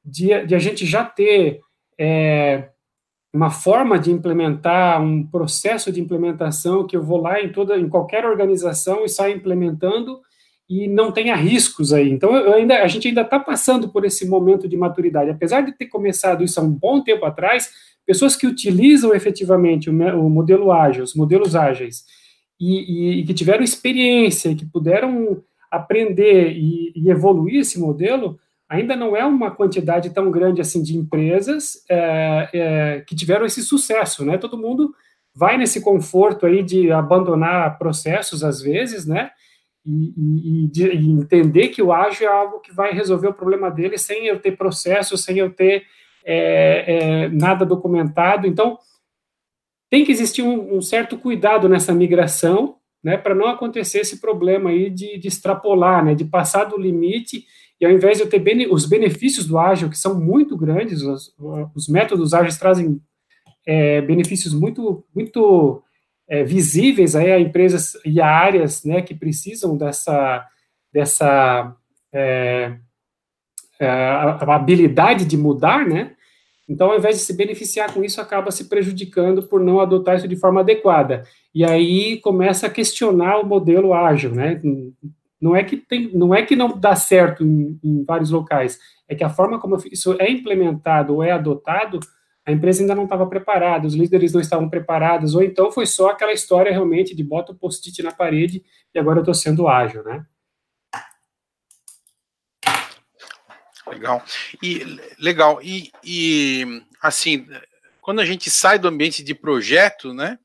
de, 0.03 0.45
de 0.45 0.55
a 0.55 0.59
gente 0.59 0.85
já 0.85 1.03
ter 1.03 1.61
é, 1.99 2.69
uma 3.33 3.49
forma 3.49 3.99
de 3.99 4.11
implementar, 4.11 5.01
um 5.01 5.25
processo 5.25 5.91
de 5.91 5.99
implementação 5.99 6.87
que 6.87 6.95
eu 6.95 7.03
vou 7.03 7.19
lá 7.19 7.41
em 7.41 7.51
toda, 7.51 7.77
em 7.77 7.89
qualquer 7.89 8.25
organização 8.25 9.03
e 9.03 9.09
saio 9.09 9.35
implementando 9.35 10.21
e 10.69 10.87
não 10.87 11.11
tenha 11.11 11.35
riscos 11.35 11.93
aí. 11.93 12.09
Então, 12.09 12.35
eu 12.35 12.53
ainda, 12.53 12.81
a 12.81 12.87
gente 12.87 13.07
ainda 13.07 13.21
está 13.21 13.39
passando 13.39 13.89
por 13.89 14.05
esse 14.05 14.27
momento 14.27 14.67
de 14.67 14.77
maturidade. 14.77 15.29
Apesar 15.29 15.61
de 15.61 15.73
ter 15.73 15.87
começado 15.87 16.43
isso 16.43 16.59
há 16.59 16.63
um 16.63 16.71
bom 16.71 17.03
tempo 17.03 17.25
atrás, 17.25 17.69
pessoas 18.05 18.35
que 18.35 18.47
utilizam 18.47 19.13
efetivamente 19.13 19.89
o, 19.89 19.93
o 19.93 20.29
modelo 20.29 20.71
ágil, 20.71 21.03
os 21.03 21.13
modelos 21.13 21.55
ágeis, 21.55 22.03
e, 22.59 22.79
e, 22.79 23.19
e, 23.19 23.23
que 23.25 23.33
tiveram 23.33 23.63
experiência, 23.63 24.55
que 24.55 24.65
puderam 24.65 25.43
aprender 25.71 26.51
e, 26.51 26.91
e, 26.95 27.09
evoluir 27.09 27.61
esse 27.61 27.79
modelo, 27.79 28.39
ainda 28.69 28.95
não 28.95 29.15
é 29.15 29.25
uma 29.25 29.51
quantidade 29.51 30.09
tão 30.11 30.31
grande 30.31 30.61
assim 30.61 30.81
de 30.81 30.97
empresas 30.97 31.83
é, 31.89 32.49
é, 32.53 33.01
que 33.01 33.15
tiveram 33.15 33.45
esse 33.45 33.61
sucesso, 33.61 34.25
né? 34.25 34.37
Todo 34.37 34.57
mundo 34.57 34.93
vai 35.33 35.57
nesse 35.57 35.81
conforto 35.81 36.45
aí 36.45 36.63
de 36.63 36.91
abandonar 36.91 37.77
processos 37.77 38.43
às 38.43 38.61
vezes, 38.61 39.05
né? 39.05 39.31
E, 39.85 40.67
de, 40.71 40.87
e 40.87 41.11
entender 41.11 41.67
que 41.67 41.81
o 41.81 41.93
ágil 41.93 42.27
é 42.27 42.31
algo 42.31 42.59
que 42.59 42.73
vai 42.73 42.91
resolver 42.91 43.27
o 43.27 43.33
problema 43.33 43.69
dele 43.69 43.99
sem 43.99 44.25
eu 44.25 44.39
ter 44.39 44.57
processo, 44.57 45.15
sem 45.15 45.37
eu 45.37 45.51
ter 45.51 45.83
é, 46.25 47.25
é 47.25 47.29
nada 47.29 47.63
documentado. 47.63 48.47
Então, 48.47 48.79
tem 49.89 50.03
que 50.03 50.11
existir 50.11 50.41
um, 50.41 50.77
um 50.77 50.81
certo 50.81 51.17
cuidado 51.17 51.69
nessa 51.69 51.93
migração, 51.93 52.77
né, 53.05 53.17
para 53.17 53.35
não 53.35 53.45
acontecer 53.45 53.99
esse 53.99 54.19
problema 54.19 54.71
aí 54.71 54.89
de, 54.89 55.19
de, 55.19 55.27
extrapolar, 55.27 56.03
né, 56.03 56.15
de 56.15 56.25
passar 56.25 56.63
do 56.63 56.75
limite, 56.75 57.45
e 57.79 57.85
ao 57.85 57.91
invés 57.91 58.17
de 58.17 58.23
eu 58.23 58.27
ter 58.27 58.39
bene, 58.39 58.65
os 58.65 58.87
benefícios 58.87 59.45
do 59.45 59.59
ágil, 59.59 59.91
que 59.91 59.97
são 59.97 60.19
muito 60.19 60.57
grandes, 60.57 61.03
os, 61.03 61.31
os 61.75 61.87
métodos 61.87 62.33
ágeis 62.33 62.57
trazem 62.57 62.99
é, 63.63 64.01
benefícios 64.01 64.55
muito, 64.55 65.05
muito 65.13 65.83
é, 66.27 66.43
visíveis 66.43 67.15
aí 67.15 67.31
a 67.31 67.39
empresas 67.39 67.93
e 68.03 68.19
a 68.19 68.27
áreas, 68.27 68.83
né, 68.83 69.03
que 69.03 69.13
precisam 69.13 69.77
dessa, 69.77 70.43
dessa 70.91 71.75
é, 72.11 72.75
é 73.79 73.87
habilidade 74.47 75.25
de 75.25 75.37
mudar, 75.37 75.85
né, 75.87 76.15
então, 76.67 76.89
ao 76.89 76.97
invés 76.97 77.17
de 77.19 77.23
se 77.23 77.37
beneficiar 77.37 77.93
com 77.93 78.03
isso, 78.03 78.19
acaba 78.19 78.49
se 78.49 78.67
prejudicando 78.67 79.43
por 79.43 79.61
não 79.61 79.79
adotar 79.79 80.15
isso 80.15 80.27
de 80.27 80.35
forma 80.35 80.61
adequada. 80.61 81.23
E 81.55 81.63
aí 81.63 82.19
começa 82.19 82.67
a 82.67 82.69
questionar 82.69 83.39
o 83.39 83.45
modelo 83.45 83.93
ágil, 83.93 84.35
né? 84.35 84.61
Não 85.39 85.55
é 85.55 85.63
que, 85.63 85.77
tem, 85.77 86.11
não, 86.13 86.35
é 86.35 86.45
que 86.45 86.53
não 86.53 86.77
dá 86.77 86.97
certo 86.97 87.45
em, 87.45 87.79
em 87.81 88.03
vários 88.03 88.29
locais, 88.29 88.77
é 89.07 89.15
que 89.15 89.23
a 89.23 89.29
forma 89.29 89.57
como 89.57 89.77
isso 89.89 90.17
é 90.19 90.29
implementado 90.29 91.13
ou 91.13 91.23
é 91.23 91.31
adotado, 91.31 92.01
a 92.45 92.51
empresa 92.51 92.83
ainda 92.83 92.93
não 92.93 93.05
estava 93.05 93.25
preparada, 93.25 93.87
os 93.87 93.95
líderes 93.95 94.33
não 94.33 94.41
estavam 94.41 94.69
preparados, 94.69 95.33
ou 95.33 95.41
então 95.41 95.71
foi 95.71 95.85
só 95.85 96.09
aquela 96.09 96.33
história 96.33 96.73
realmente 96.73 97.15
de 97.15 97.23
bota 97.23 97.53
o 97.53 97.55
post-it 97.55 98.03
na 98.03 98.11
parede 98.11 98.61
e 98.93 98.99
agora 98.99 99.19
eu 99.19 99.21
estou 99.21 99.33
sendo 99.33 99.67
ágil, 99.67 100.03
né? 100.03 100.25
Legal. 103.87 104.21
E 104.61 104.99
legal. 105.17 105.61
E, 105.61 105.89
e 106.03 106.81
assim, 107.01 107.47
quando 108.01 108.19
a 108.19 108.25
gente 108.25 108.49
sai 108.51 108.77
do 108.77 108.89
ambiente 108.89 109.23
de 109.23 109.33
projeto, 109.33 110.13
né, 110.13 110.37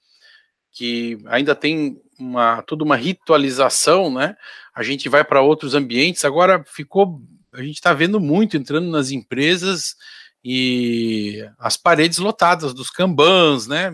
que 0.80 1.18
ainda 1.26 1.54
tem 1.54 2.00
uma 2.18 2.62
toda 2.62 2.82
uma 2.82 2.96
ritualização, 2.96 4.10
né? 4.10 4.34
A 4.74 4.82
gente 4.82 5.10
vai 5.10 5.22
para 5.22 5.42
outros 5.42 5.74
ambientes. 5.74 6.24
Agora 6.24 6.64
ficou, 6.66 7.20
a 7.52 7.62
gente 7.62 7.74
está 7.74 7.92
vendo 7.92 8.18
muito 8.18 8.56
entrando 8.56 8.90
nas 8.90 9.10
empresas 9.10 9.94
e 10.42 11.46
as 11.58 11.76
paredes 11.76 12.16
lotadas 12.16 12.72
dos 12.72 12.88
kanbans, 12.88 13.66
né? 13.66 13.92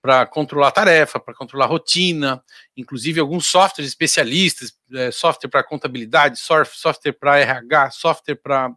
Para 0.00 0.24
controlar 0.24 0.70
tarefa, 0.70 1.20
para 1.20 1.34
controlar 1.34 1.66
rotina, 1.66 2.42
inclusive 2.74 3.20
alguns 3.20 3.44
softwares 3.46 3.90
especialistas, 3.90 4.72
é, 4.94 5.10
software 5.10 5.50
para 5.50 5.62
contabilidade, 5.62 6.40
software 6.40 7.12
para 7.12 7.38
RH, 7.38 7.90
software 7.90 8.36
para 8.36 8.72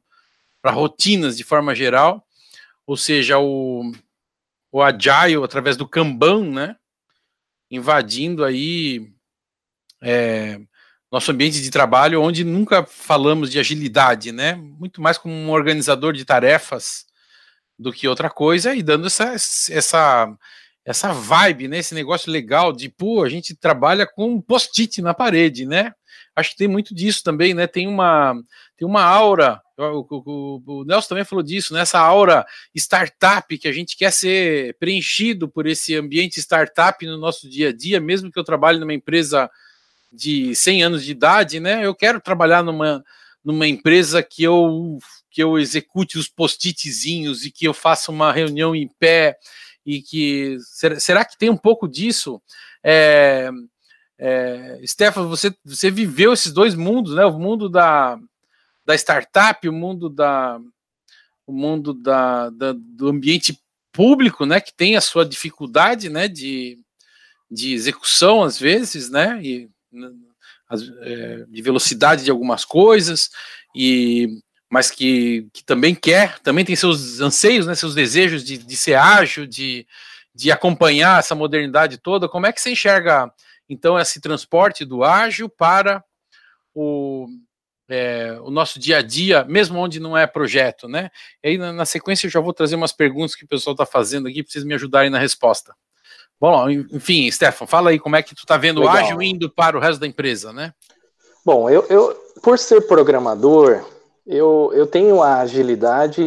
rotinas 0.65 1.37
de 1.37 1.45
forma 1.45 1.73
geral, 1.73 2.27
ou 2.85 2.97
seja, 2.97 3.39
o, 3.39 3.89
o 4.69 4.81
Agile 4.81 5.41
através 5.45 5.77
do 5.77 5.87
Kanban, 5.87 6.51
né, 6.51 6.75
invadindo 7.71 8.43
aí 8.43 9.09
é, 10.03 10.59
nosso 11.11 11.31
ambiente 11.31 11.61
de 11.61 11.71
trabalho, 11.71 12.21
onde 12.21 12.43
nunca 12.43 12.85
falamos 12.85 13.49
de 13.49 13.59
agilidade, 13.59 14.31
né, 14.31 14.55
muito 14.55 15.01
mais 15.01 15.17
como 15.17 15.33
um 15.33 15.49
organizador 15.49 16.13
de 16.13 16.25
tarefas 16.25 17.05
do 17.79 17.91
que 17.91 18.07
outra 18.07 18.29
coisa, 18.29 18.75
e 18.75 18.83
dando 18.83 19.07
essa, 19.07 19.33
essa 19.33 20.37
essa 20.83 21.13
vibe, 21.13 21.67
né? 21.67 21.77
Esse 21.77 21.93
negócio 21.93 22.31
legal 22.31 22.73
de, 22.73 22.89
pô, 22.89 23.23
a 23.23 23.29
gente 23.29 23.55
trabalha 23.55 24.07
com 24.07 24.41
post-it 24.41 25.01
na 25.01 25.13
parede, 25.13 25.65
né? 25.65 25.91
Acho 26.35 26.51
que 26.51 26.57
tem 26.57 26.67
muito 26.67 26.95
disso 26.95 27.21
também, 27.23 27.53
né? 27.53 27.67
Tem 27.67 27.87
uma, 27.87 28.33
tem 28.77 28.87
uma 28.87 29.03
aura, 29.03 29.61
o, 29.89 30.05
o, 30.09 30.63
o 30.65 30.83
Nelson 30.85 31.09
também 31.09 31.25
falou 31.25 31.43
disso, 31.43 31.73
né? 31.73 31.81
Essa 31.81 31.99
aura 31.99 32.45
startup 32.75 33.57
que 33.57 33.67
a 33.67 33.71
gente 33.71 33.97
quer 33.97 34.11
ser 34.11 34.75
preenchido 34.79 35.47
por 35.47 35.65
esse 35.65 35.95
ambiente 35.95 36.39
startup 36.39 37.05
no 37.05 37.17
nosso 37.17 37.49
dia 37.49 37.69
a 37.69 37.73
dia, 37.73 37.99
mesmo 37.99 38.31
que 38.31 38.39
eu 38.39 38.43
trabalhe 38.43 38.79
numa 38.79 38.93
empresa 38.93 39.49
de 40.11 40.53
100 40.53 40.83
anos 40.83 41.05
de 41.05 41.11
idade, 41.11 41.59
né? 41.59 41.85
Eu 41.85 41.95
quero 41.95 42.19
trabalhar 42.19 42.63
numa, 42.63 43.03
numa 43.43 43.67
empresa 43.67 44.21
que 44.21 44.43
eu 44.43 44.99
que 45.29 45.41
eu 45.41 45.57
execute 45.57 46.17
os 46.17 46.27
post-itzinhos 46.27 47.45
e 47.45 47.51
que 47.51 47.65
eu 47.65 47.73
faça 47.73 48.11
uma 48.11 48.33
reunião 48.33 48.75
em 48.75 48.89
pé 48.99 49.37
e 49.85 50.01
que 50.01 50.57
será, 50.59 50.99
será 50.99 51.25
que 51.25 51.37
tem 51.37 51.49
um 51.49 51.57
pouco 51.57 51.87
disso? 51.87 52.41
É, 52.83 53.49
é, 54.19 54.81
Stefano, 54.85 55.29
você, 55.29 55.55
você 55.63 55.89
viveu 55.89 56.33
esses 56.33 56.51
dois 56.51 56.75
mundos, 56.75 57.15
né? 57.15 57.25
O 57.25 57.39
mundo 57.39 57.69
da, 57.69 58.19
da 58.85 58.95
startup, 58.95 59.67
o 59.67 59.73
mundo 59.73 60.09
da 60.09 60.59
o 61.45 61.51
mundo 61.53 61.93
da, 61.93 62.49
da, 62.51 62.73
do 62.73 63.09
ambiente 63.09 63.59
público, 63.91 64.45
né? 64.45 64.61
Que 64.61 64.73
tem 64.73 64.95
a 64.95 65.01
sua 65.01 65.25
dificuldade, 65.25 66.09
né? 66.09 66.27
De, 66.27 66.79
de 67.49 67.73
execução 67.73 68.43
às 68.43 68.57
vezes, 68.57 69.09
né? 69.09 69.39
E, 69.43 69.69
as, 70.69 70.81
é, 71.01 71.45
de 71.49 71.61
velocidade 71.61 72.23
de 72.23 72.31
algumas 72.31 72.63
coisas 72.63 73.29
e 73.75 74.41
mas 74.69 74.89
que, 74.89 75.49
que 75.51 75.65
também 75.65 75.93
quer, 75.93 76.39
também 76.39 76.63
tem 76.63 76.77
seus 76.77 77.19
anseios, 77.19 77.67
né, 77.67 77.75
seus 77.75 77.93
desejos 77.93 78.41
de, 78.41 78.57
de 78.57 78.77
ser 78.77 78.93
ágil, 78.93 79.45
de, 79.45 79.85
de 80.33 80.49
acompanhar 80.49 81.19
essa 81.19 81.35
modernidade 81.35 81.97
toda. 81.97 82.29
Como 82.29 82.45
é 82.45 82.53
que 82.53 82.61
você 82.61 82.71
enxerga, 82.71 83.29
então, 83.67 83.99
esse 83.99 84.21
transporte 84.21 84.85
do 84.85 85.03
ágil 85.03 85.49
para 85.49 86.01
o, 86.73 87.27
é, 87.91 88.39
o 88.41 88.49
nosso 88.49 88.79
dia 88.79 88.99
a 88.99 89.01
dia, 89.01 89.43
mesmo 89.43 89.77
onde 89.77 89.99
não 89.99 90.17
é 90.17 90.25
projeto, 90.25 90.87
né? 90.87 91.09
E 91.43 91.49
aí, 91.49 91.57
na, 91.57 91.73
na 91.73 91.85
sequência, 91.85 92.25
eu 92.25 92.31
já 92.31 92.39
vou 92.39 92.53
trazer 92.53 92.75
umas 92.75 92.93
perguntas 92.93 93.35
que 93.35 93.43
o 93.43 93.47
pessoal 93.47 93.73
está 93.73 93.85
fazendo 93.85 94.29
aqui, 94.29 94.41
para 94.41 94.51
vocês 94.51 94.63
me 94.63 94.73
ajudarem 94.73 95.09
na 95.09 95.19
resposta. 95.19 95.75
Bom, 96.39 96.69
enfim, 96.69 97.29
Stefan, 97.29 97.67
fala 97.67 97.89
aí 97.89 97.99
como 97.99 98.15
é 98.15 98.23
que 98.23 98.33
tu 98.33 98.39
está 98.39 98.55
vendo 98.55 98.79
Legal. 98.79 98.95
o 98.95 98.97
ágil 98.97 99.21
indo 99.21 99.49
para 99.49 99.77
o 99.77 99.81
resto 99.81 99.99
da 99.99 100.07
empresa, 100.07 100.53
né? 100.53 100.73
Bom, 101.45 101.69
eu, 101.69 101.85
eu 101.89 102.15
por 102.41 102.57
ser 102.57 102.81
programador, 102.87 103.83
Eu, 104.25 104.71
eu 104.73 104.87
tenho 104.87 105.21
a 105.21 105.41
agilidade 105.41 106.23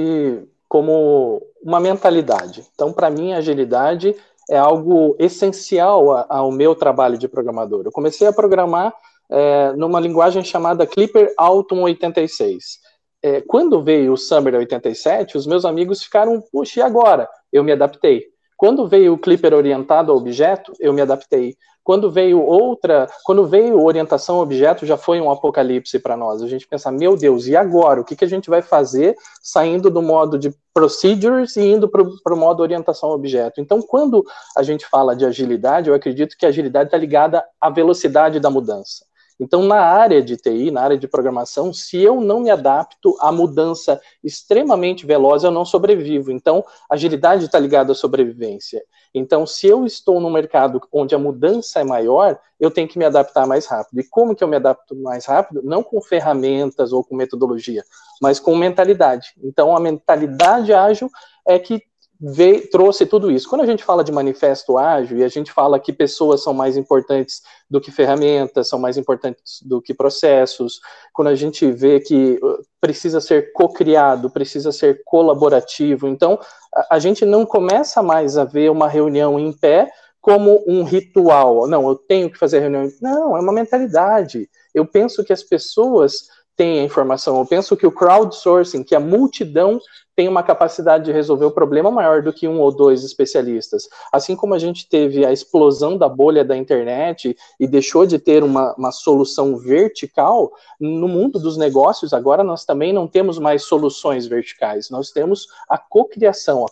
como 0.69 1.41
uma 1.63 1.81
mentalidade. 1.81 2.65
Então, 2.75 2.93
para 2.93 3.09
mim, 3.09 3.33
a 3.33 3.39
agilidade 3.39 4.15
é 4.51 4.59
algo 4.59 5.17
essencial 5.19 6.27
ao 6.29 6.53
meu 6.53 6.75
trabalho 6.75 7.17
de 7.17 7.29
programador. 7.29 7.83
Eu 7.85 7.93
comecei 7.93 8.27
a 8.27 8.33
programar 8.33 8.93
é, 9.35 9.73
numa 9.73 9.99
linguagem 9.99 10.45
chamada 10.45 10.87
Clipper 10.87 11.35
Autumn 11.37 11.83
86. 11.83 12.79
É, 13.21 13.41
quando 13.41 13.83
veio 13.83 14.13
o 14.13 14.17
Summer 14.17 14.55
87, 14.55 15.37
os 15.37 15.45
meus 15.47 15.65
amigos 15.65 16.05
ficaram, 16.05 16.41
puxa, 16.53 16.79
e 16.79 16.83
agora? 16.83 17.29
Eu 17.53 17.65
me 17.65 17.73
adaptei. 17.73 18.27
Quando 18.57 18.87
veio 18.87 19.15
o 19.15 19.19
Clipper 19.19 19.53
orientado 19.53 20.13
a 20.13 20.15
objeto, 20.15 20.73
eu 20.79 20.93
me 20.93 21.01
adaptei. 21.03 21.57
Quando 21.83 22.11
veio 22.11 22.41
outra, 22.41 23.09
quando 23.25 23.45
veio 23.45 23.83
orientação 23.83 24.37
a 24.37 24.43
objeto, 24.43 24.87
já 24.87 24.97
foi 24.97 25.21
um 25.21 25.31
apocalipse 25.31 25.99
para 25.99 26.17
nós. 26.17 26.41
A 26.41 26.47
gente 26.47 26.67
pensa, 26.67 26.93
meu 26.93 27.17
Deus, 27.17 27.47
e 27.47 27.57
agora? 27.57 28.01
O 28.01 28.05
que, 28.05 28.17
que 28.17 28.25
a 28.25 28.29
gente 28.29 28.49
vai 28.49 28.63
fazer 28.63 29.17
saindo 29.43 29.91
do 29.91 30.01
modo 30.01 30.39
de 30.39 30.55
procedures 30.73 31.57
e 31.57 31.63
indo 31.63 31.89
para 31.89 32.35
o 32.35 32.37
modo 32.39 32.63
orientação 32.63 33.11
a 33.11 33.15
objeto? 33.15 33.61
Então, 33.61 33.83
quando 33.83 34.25
a 34.57 34.63
gente 34.63 34.87
fala 34.87 35.15
de 35.15 35.27
agilidade, 35.27 35.91
eu 35.91 35.95
acredito 35.95 36.37
que 36.39 36.47
a 36.47 36.51
agilidade 36.51 36.87
está 36.87 36.97
ligada 36.97 37.45
à 37.61 37.69
velocidade 37.69 38.39
da 38.39 38.49
mudança. 38.49 39.05
Então, 39.39 39.63
na 39.63 39.81
área 39.81 40.23
de 40.23 40.37
TI, 40.37 40.71
na 40.71 40.83
área 40.83 40.99
de 40.99 41.09
programação, 41.09 41.73
se 41.73 42.01
eu 42.01 42.21
não 42.21 42.41
me 42.41 42.51
adapto 42.51 43.17
à 43.21 43.33
mudança 43.33 44.01
extremamente 44.23 45.05
veloz, 45.05 45.43
eu 45.43 45.51
não 45.51 45.65
sobrevivo. 45.65 46.31
Então, 46.31 46.65
agilidade 46.89 47.45
está 47.45 47.59
ligada 47.59 47.93
à 47.93 47.95
sobrevivência. 47.95 48.83
Então, 49.13 49.47
se 49.47 49.67
eu 49.67 49.85
estou 49.85 50.21
num 50.21 50.31
mercado 50.31 50.81
onde 50.93 51.15
a 51.15 51.19
mudança 51.19 51.81
é 51.81 51.85
maior, 51.85 52.39
eu 52.59 52.71
tenho 52.71 52.89
que 52.89 52.99
me 52.99 53.05
adaptar 53.05 53.47
mais 53.47 53.67
rápido. 53.67 54.01
E 54.01 54.09
como 54.09 54.35
que 54.35 54.43
eu 54.43 54.49
me 54.49 54.57
adapto 54.57 54.95
mais 54.97 55.27
rápido? 55.27 55.63
Não 55.63 55.83
com 55.83 56.01
ferramentas 56.01 56.93
ou 56.93 57.05
com 57.05 57.15
metodologia, 57.15 57.85
mas 58.21 58.41
com 58.41 58.57
mentalidade. 58.57 59.35
Então, 59.43 59.77
a 59.77 59.81
mentalidade 59.81 60.73
ágil 60.73 61.11
é 61.47 61.59
que 61.59 61.83
veio, 62.21 62.69
trouxe 62.71 63.07
tudo 63.07 63.31
isso. 63.31 63.49
Quando 63.49 63.63
a 63.63 63.67
gente 63.67 63.85
fala 63.85 64.05
de 64.05 64.13
manifesto 64.13 64.79
ágil 64.79 65.19
e 65.19 65.25
a 65.25 65.29
gente 65.29 65.53
fala 65.53 65.81
que 65.81 65.93
pessoas 65.93 66.43
são 66.43 66.55
mais 66.55 66.77
importantes 66.77 67.43
do 67.69 67.81
que 67.81 67.91
ferramentas, 67.91 68.69
são 68.69 68.79
mais 68.79 68.97
importantes 68.97 69.61
do 69.63 69.81
que 69.81 69.93
processos, 69.93 70.81
quando 71.13 71.29
a 71.29 71.35
gente 71.35 71.71
vê 71.71 72.01
que 72.01 72.39
uh, 72.43 72.59
precisa 72.81 73.21
ser 73.21 73.53
co-criado, 73.53 74.31
precisa 74.31 74.73
ser 74.73 75.03
colaborativo, 75.05 76.09
então 76.09 76.39
a, 76.75 76.97
a 76.97 76.99
gente 76.99 77.25
não 77.25 77.45
começa 77.45 78.03
mais 78.03 78.39
a 78.39 78.45
ver 78.45 78.71
uma 78.71 78.89
reunião 78.89 79.39
em 79.39 79.53
pé 79.53 79.91
como 80.25 80.65
um 80.67 80.85
ritual. 80.85 81.67
Não, 81.67 81.87
eu 81.87 81.97
tenho 81.97 82.31
que 82.31 82.39
fazer 82.39 82.61
reunião. 82.61 82.91
Não, 83.03 83.37
é 83.37 83.41
uma 83.41 83.53
mentalidade. 83.53 84.49
Eu 84.75 84.87
penso 84.87 85.23
que 85.23 85.35
as 85.35 85.43
pessoas 85.43 86.29
têm 86.57 86.81
a 86.81 86.85
informação. 86.85 87.39
Eu 87.39 87.47
penso 87.47 87.77
que 87.77 87.87
o 87.87 87.93
crowdsourcing, 87.93 88.83
que 88.83 88.95
a 88.95 89.01
multidão 89.01 89.81
tem 90.17 90.29
uma 90.29 90.43
capacidade 90.43 91.05
de 91.05 91.13
resolver 91.13 91.45
o 91.45 91.51
problema 91.51 91.91
maior 91.91 92.23
do 92.23 92.33
que 92.33 92.47
um 92.47 92.61
ou 92.61 92.71
dois 92.71 93.03
especialistas. 93.03 93.89
Assim 94.13 94.37
como 94.37 94.55
a 94.55 94.59
gente 94.59 94.89
teve 94.89 95.27
a 95.27 95.33
explosão 95.33 95.99
da 95.99 96.09
bolha 96.09 96.45
da 96.45 96.57
internet 96.57 97.37
e 97.59 97.67
deixou 97.67 98.07
de 98.07 98.19
ter 98.19 98.45
uma, 98.45 98.75
uma 98.77 98.93
solução 98.93 99.57
vertical, 99.57 100.53
no 100.79 101.09
mundo 101.09 101.39
dos 101.41 101.57
negócios, 101.57 102.13
agora 102.13 102.45
nós 102.45 102.65
também 102.65 102.93
não 102.93 103.09
temos 103.09 103.39
mais 103.39 103.65
soluções 103.65 104.27
verticais, 104.27 104.89
nós 104.91 105.11
temos 105.11 105.49
a 105.69 105.79
cocriação, 105.79 106.65
a 106.65 106.69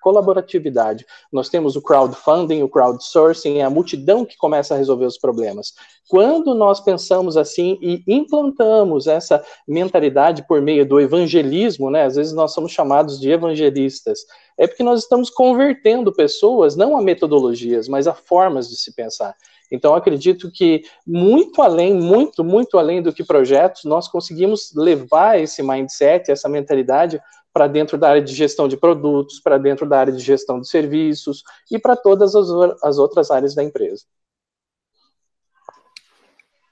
colaboratividade. 0.00 1.06
Nós 1.32 1.48
temos 1.48 1.76
o 1.76 1.82
crowdfunding, 1.82 2.62
o 2.62 2.68
crowdsourcing, 2.68 3.58
é 3.58 3.62
a 3.62 3.70
multidão 3.70 4.24
que 4.24 4.36
começa 4.36 4.74
a 4.74 4.78
resolver 4.78 5.04
os 5.04 5.18
problemas. 5.18 5.74
Quando 6.08 6.54
nós 6.54 6.80
pensamos 6.80 7.36
assim 7.36 7.78
e 7.80 8.02
implantamos 8.08 9.06
essa 9.06 9.44
mentalidade 9.66 10.46
por 10.48 10.60
meio 10.60 10.84
do 10.84 10.98
evangelismo, 10.98 11.90
né? 11.90 12.04
Às 12.04 12.16
vezes 12.16 12.32
nós 12.32 12.52
somos 12.52 12.72
chamados 12.72 13.20
de 13.20 13.30
evangelistas. 13.30 14.20
É 14.58 14.66
porque 14.66 14.82
nós 14.82 15.02
estamos 15.02 15.30
convertendo 15.30 16.12
pessoas 16.12 16.74
não 16.74 16.96
a 16.96 17.00
metodologias, 17.00 17.86
mas 17.86 18.06
a 18.08 18.14
formas 18.14 18.68
de 18.68 18.76
se 18.76 18.92
pensar. 18.94 19.36
Então, 19.70 19.94
acredito 19.94 20.50
que 20.50 20.82
muito 21.06 21.62
além, 21.62 21.94
muito, 21.94 22.42
muito 22.42 22.76
além 22.76 23.00
do 23.00 23.12
que 23.12 23.22
projetos, 23.22 23.84
nós 23.84 24.08
conseguimos 24.08 24.72
levar 24.74 25.38
esse 25.38 25.62
mindset, 25.62 26.30
essa 26.30 26.48
mentalidade 26.48 27.20
para 27.52 27.66
dentro 27.66 27.98
da 27.98 28.08
área 28.10 28.22
de 28.22 28.34
gestão 28.34 28.68
de 28.68 28.76
produtos, 28.76 29.40
para 29.40 29.58
dentro 29.58 29.88
da 29.88 29.98
área 29.98 30.12
de 30.12 30.20
gestão 30.20 30.60
de 30.60 30.68
serviços 30.68 31.42
e 31.70 31.78
para 31.78 31.96
todas 31.96 32.34
as, 32.34 32.48
as, 32.82 32.98
outras 32.98 33.30
áreas 33.30 33.54
da 33.54 33.64
empresa. 33.64 34.04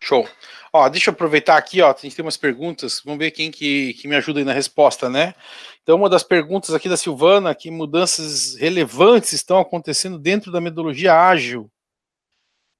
Show. 0.00 0.26
Ó, 0.72 0.88
deixa 0.88 1.10
eu 1.10 1.12
aproveitar 1.12 1.56
aqui, 1.56 1.80
ó, 1.80 1.90
a 1.90 1.94
tem 1.94 2.12
umas 2.20 2.36
perguntas, 2.36 3.00
vamos 3.04 3.18
ver 3.18 3.30
quem 3.30 3.50
que, 3.50 3.94
que 3.94 4.06
me 4.06 4.14
ajuda 4.14 4.38
aí 4.38 4.44
na 4.44 4.52
resposta, 4.52 5.08
né? 5.08 5.34
Então, 5.82 5.96
uma 5.96 6.10
das 6.10 6.22
perguntas 6.22 6.74
aqui 6.74 6.88
da 6.88 6.96
Silvana, 6.96 7.54
que 7.54 7.70
mudanças 7.70 8.54
relevantes 8.56 9.32
estão 9.32 9.58
acontecendo 9.58 10.18
dentro 10.18 10.52
da 10.52 10.60
metodologia 10.60 11.14
ágil, 11.14 11.70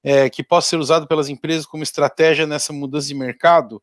é, 0.03 0.29
que 0.29 0.43
possa 0.43 0.69
ser 0.69 0.77
usado 0.77 1.07
pelas 1.07 1.29
empresas 1.29 1.65
como 1.65 1.83
estratégia 1.83 2.45
nessa 2.47 2.71
mudança 2.71 3.07
de 3.07 3.15
mercado. 3.15 3.81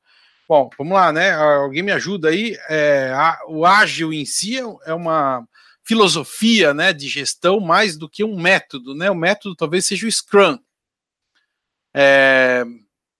Bom, 0.48 0.70
vamos 0.78 0.94
lá, 0.94 1.12
né? 1.12 1.32
Alguém 1.32 1.82
me 1.82 1.92
ajuda 1.92 2.28
aí. 2.28 2.56
É, 2.68 3.12
a, 3.12 3.40
o 3.48 3.66
ágil 3.66 4.12
em 4.12 4.24
si 4.24 4.56
é 4.58 4.94
uma 4.94 5.46
filosofia 5.84 6.72
né, 6.72 6.92
de 6.92 7.08
gestão 7.08 7.60
mais 7.60 7.96
do 7.96 8.08
que 8.08 8.24
um 8.24 8.40
método, 8.40 8.94
né? 8.94 9.10
O 9.10 9.14
método 9.14 9.56
talvez 9.56 9.86
seja 9.86 10.06
o 10.06 10.10
Scrum. 10.10 10.58
É, 11.94 12.64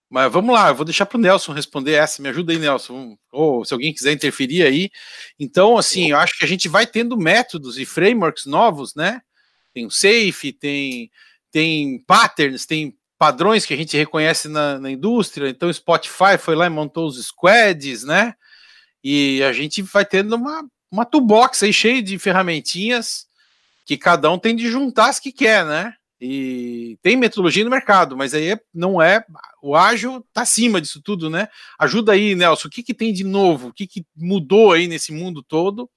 mas 0.09 0.31
vamos 0.31 0.53
lá, 0.53 0.69
eu 0.69 0.75
vou 0.75 0.85
deixar 0.85 1.05
para 1.05 1.17
o 1.17 1.21
Nelson 1.21 1.51
responder 1.51 1.93
essa. 1.93 2.21
Me 2.21 2.29
ajuda 2.29 2.53
aí, 2.53 2.59
Nelson. 2.59 3.17
Ou 3.31 3.65
se 3.65 3.73
alguém 3.73 3.93
quiser 3.93 4.13
interferir 4.13 4.63
aí. 4.63 4.89
Então, 5.37 5.77
assim, 5.77 6.11
eu 6.11 6.17
acho 6.17 6.37
que 6.37 6.45
a 6.45 6.47
gente 6.47 6.69
vai 6.69 6.87
tendo 6.87 7.17
métodos 7.17 7.77
e 7.77 7.85
frameworks 7.85 8.45
novos, 8.45 8.95
né? 8.95 9.21
Tem 9.73 9.85
o 9.85 9.91
Safe, 9.91 10.53
tem, 10.53 11.11
tem 11.51 11.99
patterns, 12.07 12.65
tem 12.65 12.96
padrões 13.17 13.65
que 13.65 13.73
a 13.73 13.77
gente 13.77 13.97
reconhece 13.97 14.47
na, 14.47 14.79
na 14.79 14.91
indústria. 14.91 15.49
Então, 15.49 15.69
o 15.69 15.73
Spotify 15.73 16.37
foi 16.39 16.55
lá 16.55 16.65
e 16.65 16.69
montou 16.69 17.07
os 17.07 17.23
squads, 17.25 18.03
né? 18.03 18.33
E 19.03 19.41
a 19.43 19.51
gente 19.53 19.81
vai 19.81 20.05
tendo 20.05 20.35
uma, 20.35 20.63
uma 20.91 21.05
toolbox 21.05 21.63
aí 21.63 21.73
cheia 21.73 22.01
de 22.01 22.17
ferramentinhas 22.19 23.27
que 23.85 23.97
cada 23.97 24.29
um 24.29 24.37
tem 24.37 24.55
de 24.55 24.69
juntar 24.69 25.09
as 25.09 25.19
que 25.19 25.31
quer, 25.31 25.65
né? 25.65 25.93
E 26.19 26.97
tem 27.01 27.15
metodologia 27.15 27.63
no 27.63 27.69
mercado, 27.69 28.17
mas 28.17 28.33
aí 28.33 28.53
é, 28.53 28.59
não 28.73 29.01
é. 29.01 29.23
O 29.61 29.75
ágil 29.75 30.25
tá 30.33 30.41
acima 30.41 30.81
disso 30.81 31.01
tudo, 31.01 31.29
né? 31.29 31.47
Ajuda 31.79 32.11
aí, 32.11 32.35
Nelson. 32.35 32.67
O 32.67 32.71
que, 32.71 32.81
que 32.81 32.93
tem 32.93 33.13
de 33.13 33.23
novo? 33.23 33.69
O 33.69 33.73
que, 33.73 33.85
que 33.85 34.05
mudou 34.15 34.73
aí 34.73 34.87
nesse 34.87 35.13
mundo 35.13 35.43
todo? 35.43 35.89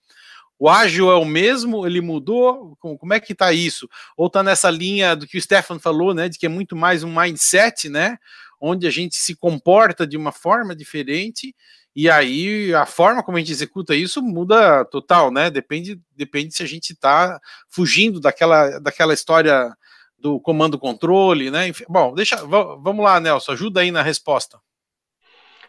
O 0.61 0.68
ágil 0.68 1.11
é 1.11 1.14
o 1.14 1.25
mesmo? 1.25 1.87
Ele 1.87 2.03
mudou? 2.03 2.77
Como, 2.79 3.14
é 3.14 3.18
que 3.18 3.33
está 3.33 3.51
isso? 3.51 3.88
Ou 4.14 4.27
está 4.27 4.42
nessa 4.42 4.68
linha 4.70 5.16
do 5.16 5.27
que 5.27 5.38
o 5.38 5.40
Stefan 5.40 5.79
falou, 5.79 6.12
né? 6.12 6.29
De 6.29 6.38
que 6.38 6.44
é 6.44 6.51
muito 6.51 6.77
mais 6.77 7.03
um 7.03 7.18
mindset, 7.18 7.88
né? 7.88 8.18
Onde 8.61 8.87
a 8.87 8.90
gente 8.90 9.16
se 9.16 9.35
comporta 9.35 10.07
de 10.07 10.18
uma 10.18 10.31
forma 10.31 10.77
diferente 10.77 11.57
e 11.96 12.11
aí 12.11 12.75
a 12.75 12.85
forma 12.85 13.23
como 13.23 13.38
a 13.38 13.40
gente 13.40 13.53
executa 13.53 13.94
isso 13.94 14.20
muda 14.20 14.85
total, 14.85 15.31
né? 15.31 15.49
Depende, 15.51 15.99
depende 16.14 16.55
se 16.55 16.62
a 16.62 16.66
gente 16.66 16.92
está 16.92 17.40
fugindo 17.70 18.20
daquela, 18.20 18.79
daquela 18.81 19.14
história 19.14 19.75
do 20.18 20.38
comando 20.38 20.79
controle, 20.79 21.51
né? 21.51 21.68
Enfim, 21.68 21.85
bom, 21.88 22.12
deixa, 22.12 22.37
vamos 22.37 23.03
lá, 23.03 23.18
Nelson, 23.18 23.53
ajuda 23.53 23.81
aí 23.81 23.90
na 23.90 24.03
resposta. 24.03 24.61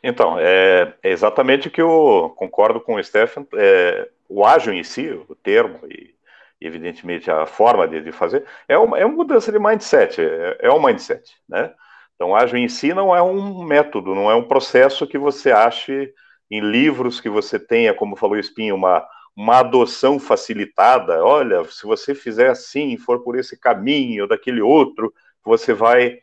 Então, 0.04 0.36
é, 0.38 0.94
é 1.02 1.12
exatamente 1.12 1.70
o 1.70 1.72
que 1.72 1.82
eu 1.82 2.34
concordo 2.36 2.82
com 2.82 2.96
o 2.96 3.04
Stefan. 3.04 3.46
É, 3.54 4.10
o 4.32 4.46
ágil 4.46 4.74
em 4.74 4.84
si, 4.84 5.10
o 5.10 5.36
termo 5.36 5.82
e, 5.88 6.16
evidentemente, 6.60 7.30
a 7.30 7.46
forma 7.46 7.86
de, 7.86 8.02
de 8.02 8.12
fazer, 8.14 8.46
é 8.68 8.78
uma, 8.78 8.98
é 8.98 9.06
uma 9.06 9.18
mudança 9.18 9.52
de 9.52 9.60
mindset, 9.60 10.22
é, 10.22 10.58
é 10.62 10.72
um 10.72 10.82
mindset, 10.82 11.36
né? 11.48 11.74
Então, 12.16 12.36
ágil 12.36 12.58
em 12.58 12.70
si 12.70 12.94
não 12.94 13.14
é 13.16 13.22
um 13.22 13.64
método, 13.64 14.16
não 14.16 14.32
é 14.32 14.36
um 14.36 14.48
processo 14.48 15.06
que 15.06 15.18
você 15.18 15.52
ache 15.52 16.14
em 16.50 16.62
livros 16.62 17.20
que 17.20 17.30
você 17.30 17.60
tenha, 17.60 17.94
como 17.94 18.16
falou 18.16 18.36
o 18.36 18.40
Espinho, 18.40 18.76
uma, 18.76 19.06
uma 19.36 19.60
adoção 19.60 20.20
facilitada. 20.20 21.24
Olha, 21.24 21.64
se 21.66 21.84
você 21.86 22.16
fizer 22.16 22.50
assim, 22.50 22.96
for 22.98 23.24
por 23.24 23.38
esse 23.38 23.60
caminho 23.60 24.24
ou 24.24 24.30
daquele 24.30 24.62
outro, 24.62 25.14
você 25.44 25.74
vai 25.74 26.20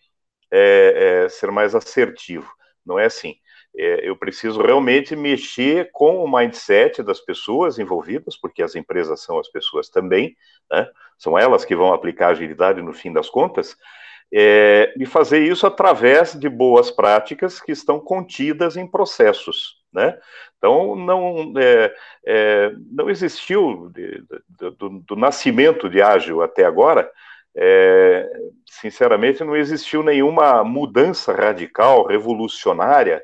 é, 0.51 1.25
é, 1.25 1.29
ser 1.29 1.51
mais 1.51 1.75
assertivo. 1.75 2.51
Não 2.87 2.99
é 2.99 3.07
assim 3.07 3.35
eu 3.79 4.17
preciso 4.17 4.61
realmente 4.61 5.14
mexer 5.14 5.91
com 5.93 6.25
o 6.25 6.31
mindset 6.31 7.03
das 7.03 7.21
pessoas 7.21 7.79
envolvidas, 7.79 8.37
porque 8.37 8.62
as 8.62 8.75
empresas 8.75 9.23
são 9.23 9.38
as 9.38 9.49
pessoas 9.49 9.88
também, 9.88 10.37
né? 10.71 10.88
são 11.17 11.38
elas 11.38 11.64
que 11.64 11.77
vão 11.77 11.93
aplicar 11.93 12.29
agilidade 12.29 12.83
no 12.83 12.93
fim 12.93 13.12
das 13.12 13.31
contas, 13.31 13.77
é, 14.33 14.93
e 14.99 15.07
fazer 15.07 15.41
isso 15.41 15.67
através 15.67 16.35
de 16.35 16.49
boas 16.49 16.91
práticas 16.91 17.61
que 17.61 17.73
estão 17.73 18.01
contidas 18.01 18.77
em 18.77 18.87
processos. 18.87 19.79
Né? 19.93 20.19
Então, 20.59 20.97
não, 20.97 21.53
é, 21.57 21.95
é, 22.27 22.73
não 22.91 23.09
existiu, 23.09 23.91
de, 23.95 24.23
de, 24.49 24.71
do, 24.77 24.91
do, 25.01 25.17
nascimento 25.17 25.88
de 25.88 26.03
ágil 26.03 26.43
até 26.43 26.64
agora, 26.64 27.11
é, 27.57 28.29
sinceramente, 28.67 29.43
não 29.43 29.57
existiu 29.57 30.03
nenhuma 30.03 30.62
mudança 30.62 31.33
radical, 31.33 32.05
revolucionária 32.05 33.23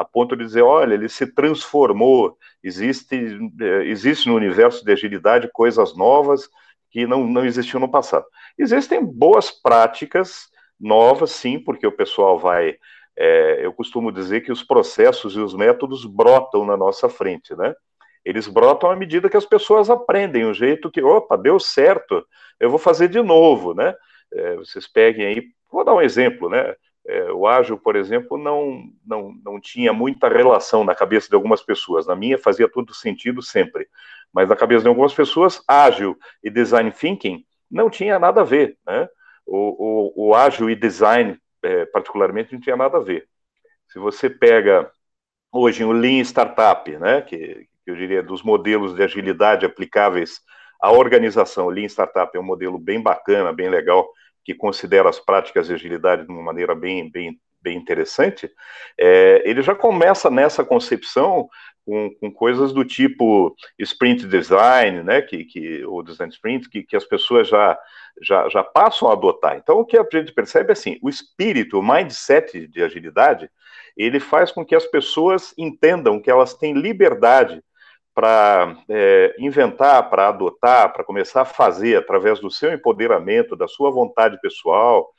a 0.00 0.04
ponto 0.04 0.34
de 0.34 0.42
dizer, 0.42 0.62
olha, 0.62 0.94
ele 0.94 1.10
se 1.10 1.26
transformou, 1.26 2.38
existe, 2.64 3.38
é, 3.60 3.84
existe 3.84 4.26
no 4.26 4.34
universo 4.34 4.82
de 4.82 4.90
agilidade 4.90 5.50
coisas 5.52 5.94
novas 5.94 6.48
que 6.90 7.06
não, 7.06 7.26
não 7.26 7.44
existiam 7.44 7.78
no 7.78 7.90
passado. 7.90 8.24
Existem 8.58 9.04
boas 9.04 9.50
práticas 9.50 10.48
novas, 10.80 11.32
sim, 11.32 11.58
porque 11.58 11.86
o 11.86 11.92
pessoal 11.92 12.38
vai. 12.38 12.76
É, 13.14 13.60
eu 13.62 13.74
costumo 13.74 14.10
dizer 14.10 14.40
que 14.40 14.50
os 14.50 14.62
processos 14.62 15.36
e 15.36 15.38
os 15.38 15.54
métodos 15.54 16.06
brotam 16.06 16.64
na 16.64 16.78
nossa 16.78 17.06
frente, 17.06 17.54
né? 17.54 17.74
Eles 18.24 18.48
brotam 18.48 18.90
à 18.90 18.96
medida 18.96 19.28
que 19.28 19.36
as 19.36 19.44
pessoas 19.44 19.90
aprendem 19.90 20.46
o 20.46 20.54
jeito 20.54 20.90
que, 20.90 21.02
opa, 21.02 21.36
deu 21.36 21.60
certo, 21.60 22.26
eu 22.58 22.70
vou 22.70 22.78
fazer 22.78 23.08
de 23.08 23.20
novo, 23.20 23.74
né? 23.74 23.94
É, 24.32 24.56
vocês 24.56 24.88
peguem 24.88 25.26
aí, 25.26 25.42
vou 25.70 25.84
dar 25.84 25.94
um 25.94 26.00
exemplo, 26.00 26.48
né? 26.48 26.74
É, 27.06 27.32
o 27.32 27.46
ágil, 27.46 27.78
por 27.78 27.96
exemplo, 27.96 28.36
não, 28.36 28.84
não, 29.04 29.32
não 29.44 29.60
tinha 29.60 29.92
muita 29.92 30.28
relação 30.28 30.84
na 30.84 30.94
cabeça 30.94 31.28
de 31.28 31.34
algumas 31.34 31.62
pessoas. 31.62 32.06
Na 32.06 32.14
minha 32.14 32.38
fazia 32.38 32.68
todo 32.68 32.94
sentido 32.94 33.42
sempre. 33.42 33.88
Mas 34.32 34.48
na 34.48 34.56
cabeça 34.56 34.82
de 34.82 34.88
algumas 34.88 35.14
pessoas, 35.14 35.62
ágil 35.66 36.16
e 36.42 36.50
design 36.50 36.90
thinking 36.92 37.44
não 37.70 37.88
tinha 37.88 38.18
nada 38.18 38.42
a 38.42 38.44
ver. 38.44 38.76
Né? 38.86 39.08
O, 39.46 40.16
o, 40.16 40.28
o 40.28 40.34
ágil 40.34 40.68
e 40.70 40.76
design, 40.76 41.38
é, 41.62 41.84
particularmente, 41.86 42.52
não 42.52 42.60
tinha 42.60 42.76
nada 42.76 42.98
a 42.98 43.00
ver. 43.00 43.26
Se 43.88 43.98
você 43.98 44.30
pega 44.30 44.90
hoje 45.52 45.84
o 45.84 45.92
Lean 45.92 46.20
Startup, 46.20 46.88
né, 46.98 47.22
que, 47.22 47.66
que 47.84 47.90
eu 47.90 47.96
diria 47.96 48.22
dos 48.22 48.42
modelos 48.42 48.94
de 48.94 49.02
agilidade 49.02 49.66
aplicáveis 49.66 50.40
à 50.80 50.92
organização, 50.92 51.66
o 51.66 51.70
Lean 51.70 51.88
Startup 51.88 52.36
é 52.36 52.40
um 52.40 52.44
modelo 52.44 52.78
bem 52.78 53.02
bacana, 53.02 53.52
bem 53.52 53.68
legal, 53.68 54.08
que 54.44 54.54
considera 54.54 55.08
as 55.08 55.18
práticas 55.18 55.66
de 55.66 55.74
agilidade 55.74 56.24
de 56.24 56.32
uma 56.32 56.42
maneira 56.42 56.74
bem, 56.74 57.10
bem, 57.10 57.38
bem 57.62 57.76
interessante, 57.76 58.50
é, 58.98 59.42
ele 59.44 59.62
já 59.62 59.74
começa 59.74 60.30
nessa 60.30 60.64
concepção 60.64 61.48
com, 61.84 62.10
com, 62.20 62.30
coisas 62.30 62.72
do 62.72 62.84
tipo 62.84 63.54
sprint 63.78 64.26
design, 64.26 65.02
né, 65.02 65.22
que, 65.22 65.44
que, 65.44 65.84
ou 65.84 66.02
design 66.02 66.32
sprint, 66.32 66.68
que, 66.68 66.82
que 66.82 66.96
as 66.96 67.04
pessoas 67.04 67.48
já, 67.48 67.78
já, 68.22 68.48
já 68.48 68.62
passam 68.62 69.08
a 69.08 69.12
adotar. 69.12 69.56
Então, 69.56 69.80
o 69.80 69.84
que 69.84 69.98
a 69.98 70.06
gente 70.12 70.32
percebe 70.32 70.70
é 70.70 70.72
assim, 70.72 70.98
o 71.02 71.08
espírito, 71.08 71.78
o 71.78 71.82
mindset 71.82 72.66
de 72.66 72.82
agilidade, 72.82 73.50
ele 73.96 74.20
faz 74.20 74.52
com 74.52 74.64
que 74.64 74.74
as 74.74 74.86
pessoas 74.86 75.52
entendam 75.58 76.20
que 76.20 76.30
elas 76.30 76.54
têm 76.54 76.74
liberdade 76.74 77.62
para 78.14 78.76
é, 78.88 79.34
inventar, 79.38 80.08
para 80.10 80.28
adotar, 80.28 80.92
para 80.92 81.04
começar 81.04 81.42
a 81.42 81.46
fazer 81.46 81.96
através 81.96 82.40
do 82.40 82.50
seu 82.50 82.72
empoderamento, 82.72 83.56
da 83.56 83.68
sua 83.68 83.90
vontade 83.90 84.40
pessoal 84.40 85.10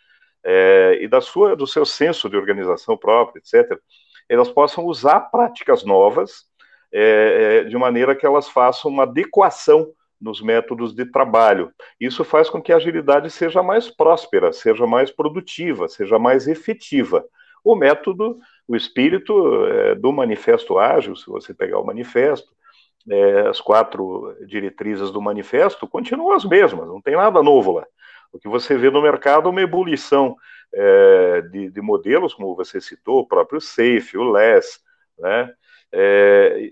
é, 0.44 1.00
e 1.02 1.08
da 1.08 1.22
sua, 1.22 1.56
do 1.56 1.66
seu 1.66 1.86
senso 1.86 2.30
de 2.30 2.38
organização 2.38 2.98
própria, 2.98 3.40
etc., 3.40 3.80
elas 4.28 4.50
possam 4.50 4.86
usar 4.86 5.20
práticas 5.32 5.84
novas 5.84 6.46
é, 6.92 7.62
é, 7.62 7.64
de 7.64 7.78
maneira 7.78 8.16
que 8.16 8.26
elas 8.26 8.50
façam 8.50 8.92
uma 8.92 9.04
adequação 9.04 9.92
nos 10.20 10.42
métodos 10.42 10.94
de 10.94 11.06
trabalho. 11.06 11.72
Isso 12.00 12.24
faz 12.24 12.50
com 12.50 12.62
que 12.62 12.72
a 12.72 12.76
agilidade 12.76 13.30
seja 13.30 13.64
mais 13.64 13.90
próspera, 13.90 14.54
seja 14.54 14.86
mais 14.86 15.10
produtiva, 15.10 15.88
seja 15.88 16.20
mais 16.20 16.48
efetiva. 16.48 17.26
O 17.64 17.76
método, 17.76 18.40
o 18.68 18.76
espírito 18.76 19.66
é, 19.66 19.96
do 19.96 20.12
manifesto 20.12 20.78
ágil, 20.78 21.16
se 21.16 21.26
você 21.28 21.54
pegar 21.54 21.80
o 21.80 21.86
manifesto, 21.86 22.52
é, 23.10 23.48
as 23.48 23.60
quatro 23.60 24.36
diretrizes 24.46 25.12
do 25.12 25.22
manifesto 25.22 25.88
continuam 25.88 26.34
as 26.34 26.46
mesmas, 26.46 26.88
não 26.88 27.02
tem 27.02 27.16
nada 27.16 27.42
novo 27.42 27.74
lá. 27.74 27.86
O 28.32 28.40
que 28.40 28.48
você 28.48 28.78
vê 28.78 28.90
no 28.90 29.02
mercado 29.02 29.48
é 29.48 29.52
uma 29.52 29.62
ebulição 29.62 30.36
é, 30.74 31.42
de, 31.42 31.70
de, 31.70 31.82
modelos, 31.82 32.34
como 32.34 32.56
você 32.56 32.80
citou, 32.80 33.20
o 33.20 33.28
próprio 33.28 33.60
SAFE, 33.60 34.18
o 34.18 34.32
LESS, 34.32 34.80
né, 35.20 35.54
é, 35.92 36.70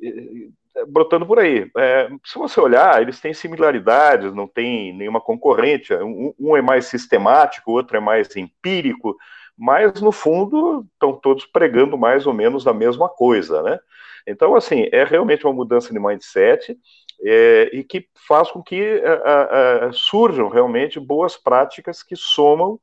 brotando 0.88 1.26
por 1.26 1.40
aí. 1.40 1.70
É, 1.78 2.10
se 2.24 2.38
você 2.38 2.60
olhar, 2.60 3.02
eles 3.02 3.20
têm 3.20 3.34
similaridades, 3.34 4.34
não 4.34 4.48
tem 4.48 4.96
nenhuma 4.96 5.20
concorrente. 5.20 5.94
Um, 5.94 6.34
um 6.40 6.56
é 6.56 6.62
mais 6.62 6.86
sistemático, 6.86 7.72
o 7.72 7.74
outro 7.74 7.98
é 7.98 8.00
mais 8.00 8.34
empírico, 8.36 9.18
mas 9.60 10.02
no 10.02 10.12
fundo 10.12 10.86
estão 10.94 11.14
todos 11.14 11.46
pregando 11.46 11.98
mais 11.98 12.26
ou 12.26 12.34
menos 12.34 12.66
a 12.66 12.74
mesma 12.74 13.10
coisa, 13.10 13.62
né? 13.62 13.78
Então, 14.26 14.56
assim, 14.56 14.88
é 14.92 15.04
realmente 15.04 15.46
uma 15.46 15.54
mudança 15.54 15.92
de 15.92 16.00
mindset 16.00 16.78
é, 17.26 17.70
e 17.74 17.84
que 17.84 18.08
faz 18.26 18.50
com 18.50 18.64
que 18.64 19.02
a, 19.04 19.88
a, 19.88 19.92
surjam 19.92 20.48
realmente 20.48 21.00
boas 21.00 21.36
práticas 21.36 22.02
que 22.02 22.16
somam 22.16 22.80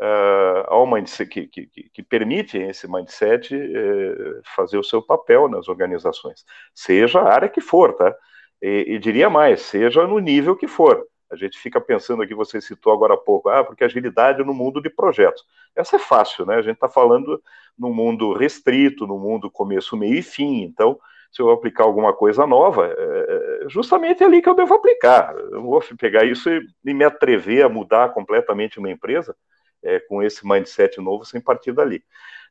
uh, 0.00 0.64
ao 0.66 0.86
mindset, 0.86 1.28
que, 1.28 1.46
que, 1.46 1.88
que, 1.88 2.02
permitem 2.02 2.68
esse 2.68 2.90
mindset 2.90 3.54
uh, 3.54 4.42
fazer 4.54 4.76
o 4.76 4.84
seu 4.84 5.00
papel 5.00 5.48
nas 5.48 5.68
organizações, 5.68 6.44
seja 6.74 7.20
a 7.20 7.32
área 7.32 7.48
que 7.48 7.60
for, 7.60 7.94
tá? 7.94 8.14
E, 8.60 8.84
e 8.88 8.98
diria 8.98 9.30
mais, 9.30 9.62
seja 9.62 10.06
no 10.06 10.18
nível 10.18 10.56
que 10.56 10.68
for. 10.68 11.06
A 11.30 11.36
gente 11.36 11.58
fica 11.58 11.80
pensando 11.80 12.22
aqui, 12.22 12.34
você 12.34 12.60
citou 12.60 12.92
agora 12.92 13.14
há 13.14 13.16
pouco, 13.16 13.48
ah, 13.48 13.62
porque 13.62 13.84
agilidade 13.84 14.42
no 14.42 14.54
mundo 14.54 14.80
de 14.80 14.88
projetos. 14.88 15.44
Essa 15.76 15.96
é 15.96 15.98
fácil, 15.98 16.46
né? 16.46 16.56
A 16.56 16.62
gente 16.62 16.74
está 16.74 16.88
falando 16.88 17.42
no 17.78 17.92
mundo 17.92 18.32
restrito, 18.32 19.06
no 19.06 19.18
mundo 19.18 19.50
começo, 19.50 19.96
meio 19.96 20.14
e 20.14 20.22
fim. 20.22 20.62
Então, 20.62 20.98
se 21.30 21.42
eu 21.42 21.50
aplicar 21.50 21.84
alguma 21.84 22.12
coisa 22.12 22.46
nova, 22.46 22.86
é, 22.86 23.64
é 23.64 23.68
justamente 23.68 24.24
ali 24.24 24.40
que 24.40 24.48
eu 24.48 24.54
devo 24.54 24.74
aplicar. 24.74 25.34
Eu 25.36 25.62
vou 25.62 25.82
pegar 25.98 26.24
isso 26.24 26.48
e, 26.48 26.66
e 26.84 26.94
me 26.94 27.04
atrever 27.04 27.64
a 27.64 27.68
mudar 27.68 28.14
completamente 28.14 28.78
uma 28.78 28.90
empresa 28.90 29.36
é, 29.82 30.00
com 30.00 30.22
esse 30.22 30.46
mindset 30.46 30.98
novo 31.00 31.24
sem 31.24 31.40
partir 31.40 31.72
dali. 31.72 32.02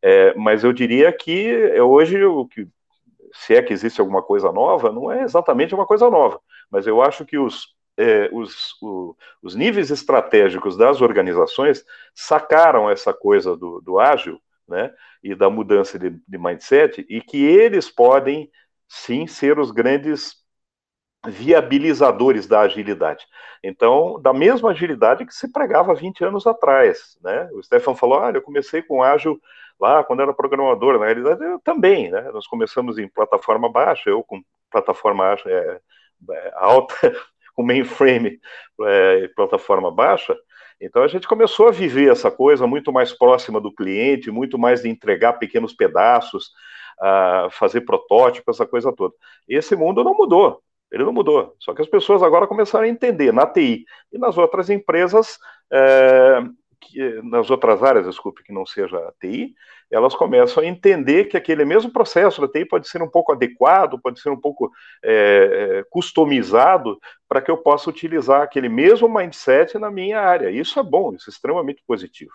É, 0.02 0.34
mas 0.36 0.64
eu 0.64 0.72
diria 0.72 1.12
que 1.12 1.50
é 1.74 1.82
hoje 1.82 2.24
o 2.24 2.48
que 2.48 2.68
se 3.34 3.56
é 3.56 3.62
que 3.62 3.74
existe 3.74 4.00
alguma 4.00 4.22
coisa 4.22 4.52
nova, 4.52 4.92
não 4.92 5.12
é 5.12 5.24
exatamente 5.24 5.76
uma 5.76 5.86
coisa 5.86 6.10
nova, 6.10 6.40
mas 6.72 6.88
eu 6.88 7.02
acho 7.02 7.26
que 7.26 7.38
os 7.38 7.76
é, 7.98 8.30
os, 8.32 8.76
o, 8.82 9.16
os 9.42 9.56
níveis 9.56 9.90
estratégicos 9.92 10.78
das 10.78 11.02
organizações 11.02 11.84
sacaram 12.14 12.90
essa 12.90 13.14
coisa 13.14 13.56
do, 13.58 13.82
do 13.82 14.00
ágil, 14.00 14.40
né, 14.68 14.94
e 15.24 15.34
da 15.34 15.50
mudança 15.50 15.98
de, 15.98 16.12
de 16.28 16.38
mindset, 16.38 17.06
e 17.10 17.22
que 17.22 17.44
eles 17.44 17.90
podem, 17.90 18.52
sim, 18.88 19.26
ser 19.26 19.60
os 19.60 19.72
grandes 19.72 20.36
viabilizadores 21.26 22.48
da 22.48 22.62
agilidade. 22.62 23.26
Então, 23.64 24.22
da 24.22 24.34
mesma 24.34 24.72
agilidade 24.72 25.26
que 25.26 25.34
se 25.34 25.52
pregava 25.52 25.94
20 25.96 26.24
anos 26.24 26.46
atrás, 26.46 27.18
né? 27.24 27.50
O 27.54 27.62
Stefan 27.62 27.96
falou, 27.96 28.20
olha, 28.20 28.38
eu 28.38 28.42
comecei 28.42 28.82
com 28.82 29.04
ágil 29.04 29.40
lá 29.80 30.04
quando 30.04 30.22
era 30.22 30.34
programador, 30.34 30.98
na 30.98 31.06
realidade 31.06 31.44
eu 31.44 31.60
também, 31.60 32.10
né? 32.12 32.22
Nós 32.32 32.48
começamos 32.48 32.98
em 32.98 33.08
plataforma 33.08 33.70
baixa, 33.70 34.10
eu 34.10 34.24
com 34.24 34.42
plataforma 34.70 35.36
é, 35.46 35.82
alta, 36.56 36.96
com 37.58 37.64
mainframe 37.64 38.40
é, 38.84 39.28
plataforma 39.36 39.92
baixa. 39.92 40.38
Então 40.80 41.02
a 41.02 41.08
gente 41.08 41.28
começou 41.28 41.68
a 41.68 41.72
viver 41.72 42.12
essa 42.12 42.30
coisa 42.30 42.68
muito 42.68 42.94
mais 42.94 43.12
próxima 43.12 43.60
do 43.60 43.74
cliente, 43.74 44.30
muito 44.30 44.60
mais 44.60 44.84
de 44.84 44.90
entregar 44.90 45.34
pequenos 45.34 45.74
pedaços, 45.74 46.52
fazer 47.52 47.82
protótipos, 47.82 48.56
essa 48.56 48.66
coisa 48.68 48.94
toda. 48.94 49.16
Esse 49.50 49.76
mundo 49.76 50.04
não 50.04 50.16
mudou, 50.16 50.62
ele 50.92 51.04
não 51.04 51.12
mudou. 51.12 51.56
Só 51.60 51.74
que 51.74 51.82
as 51.82 51.88
pessoas 51.88 52.22
agora 52.22 52.46
começaram 52.46 52.86
a 52.86 52.90
entender 52.90 53.34
na 53.34 53.48
TI 53.48 53.86
e 54.14 54.20
nas 54.20 54.38
outras 54.38 54.70
empresas 54.70 55.40
é, 55.74 56.44
que, 56.80 57.22
nas 57.24 57.50
outras 57.50 57.84
áreas, 57.84 58.06
desculpe, 58.06 58.44
que 58.44 58.54
não 58.54 58.66
seja 58.66 58.98
a 58.98 59.12
TI, 59.20 59.54
elas 59.90 60.16
começam 60.16 60.64
a 60.64 60.66
entender 60.66 61.26
que 61.26 61.38
aquele 61.38 61.64
mesmo 61.66 61.92
processo 61.92 62.42
da 62.42 62.48
TI 62.48 62.66
pode 62.66 62.88
ser 62.88 63.02
um 63.02 63.10
pouco 63.10 63.32
adequado, 63.32 64.00
pode 64.00 64.20
ser 64.20 64.30
um 64.30 64.40
pouco 64.40 64.72
é, 65.04 65.84
customizado 65.90 67.00
para 67.28 67.42
que 67.42 67.50
eu 67.50 67.58
possa 67.58 67.90
utilizar 67.90 68.42
aquele 68.42 68.70
mesmo 68.70 69.08
mindset 69.08 69.78
na 69.78 69.90
minha 69.90 70.20
área. 70.20 70.50
Isso 70.50 70.80
é 70.80 70.84
bom, 70.84 71.14
isso 71.14 71.30
é 71.30 71.32
extremamente 71.32 71.84
positivo. 71.86 72.34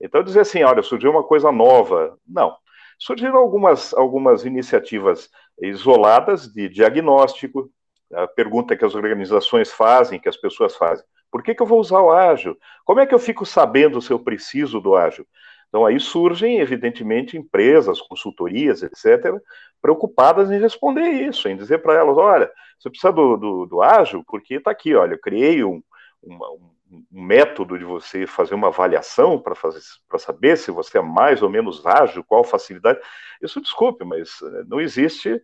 Então, 0.00 0.22
dizer 0.22 0.40
assim, 0.40 0.62
olha, 0.62 0.82
surgiu 0.82 1.10
uma 1.10 1.22
coisa 1.22 1.50
nova. 1.52 2.18
Não. 2.26 2.56
Surgiram 2.98 3.36
algumas, 3.36 3.92
algumas 3.94 4.44
iniciativas 4.44 5.30
isoladas 5.60 6.48
de 6.48 6.68
diagnóstico, 6.68 7.70
a 8.12 8.26
pergunta 8.26 8.76
que 8.76 8.84
as 8.84 8.94
organizações 8.94 9.72
fazem, 9.72 10.20
que 10.20 10.28
as 10.28 10.36
pessoas 10.36 10.76
fazem. 10.76 11.04
Por 11.36 11.42
que, 11.42 11.54
que 11.54 11.62
eu 11.62 11.66
vou 11.66 11.78
usar 11.78 12.00
o 12.00 12.10
ágil? 12.10 12.56
Como 12.82 12.98
é 12.98 13.04
que 13.04 13.14
eu 13.14 13.18
fico 13.18 13.44
sabendo 13.44 14.00
se 14.00 14.10
eu 14.10 14.18
preciso 14.18 14.80
do 14.80 14.96
ágil? 14.96 15.26
Então 15.68 15.84
aí 15.84 16.00
surgem, 16.00 16.60
evidentemente, 16.60 17.36
empresas, 17.36 18.00
consultorias, 18.00 18.82
etc., 18.82 19.38
preocupadas 19.82 20.50
em 20.50 20.58
responder 20.58 21.02
isso, 21.10 21.46
em 21.46 21.54
dizer 21.54 21.82
para 21.82 21.92
elas, 21.92 22.16
olha, 22.16 22.50
você 22.78 22.88
precisa 22.88 23.12
do, 23.12 23.36
do, 23.36 23.66
do 23.66 23.82
ágil, 23.82 24.24
porque 24.26 24.54
está 24.54 24.70
aqui, 24.70 24.94
olha, 24.94 25.12
eu 25.12 25.20
criei 25.20 25.62
um, 25.62 25.82
uma, 26.22 26.50
um, 26.52 27.04
método 27.10 27.78
de 27.78 27.84
você 27.84 28.26
fazer 28.26 28.54
uma 28.54 28.68
avaliação 28.68 29.38
para 29.38 30.18
saber 30.18 30.56
se 30.56 30.70
você 30.70 30.96
é 30.96 31.02
mais 31.02 31.42
ou 31.42 31.50
menos 31.50 31.84
ágil, 31.84 32.24
qual 32.24 32.44
facilidade. 32.44 32.98
Isso, 33.42 33.60
desculpe, 33.60 34.06
mas 34.06 34.40
eh, 34.40 34.64
não 34.66 34.80
existe 34.80 35.38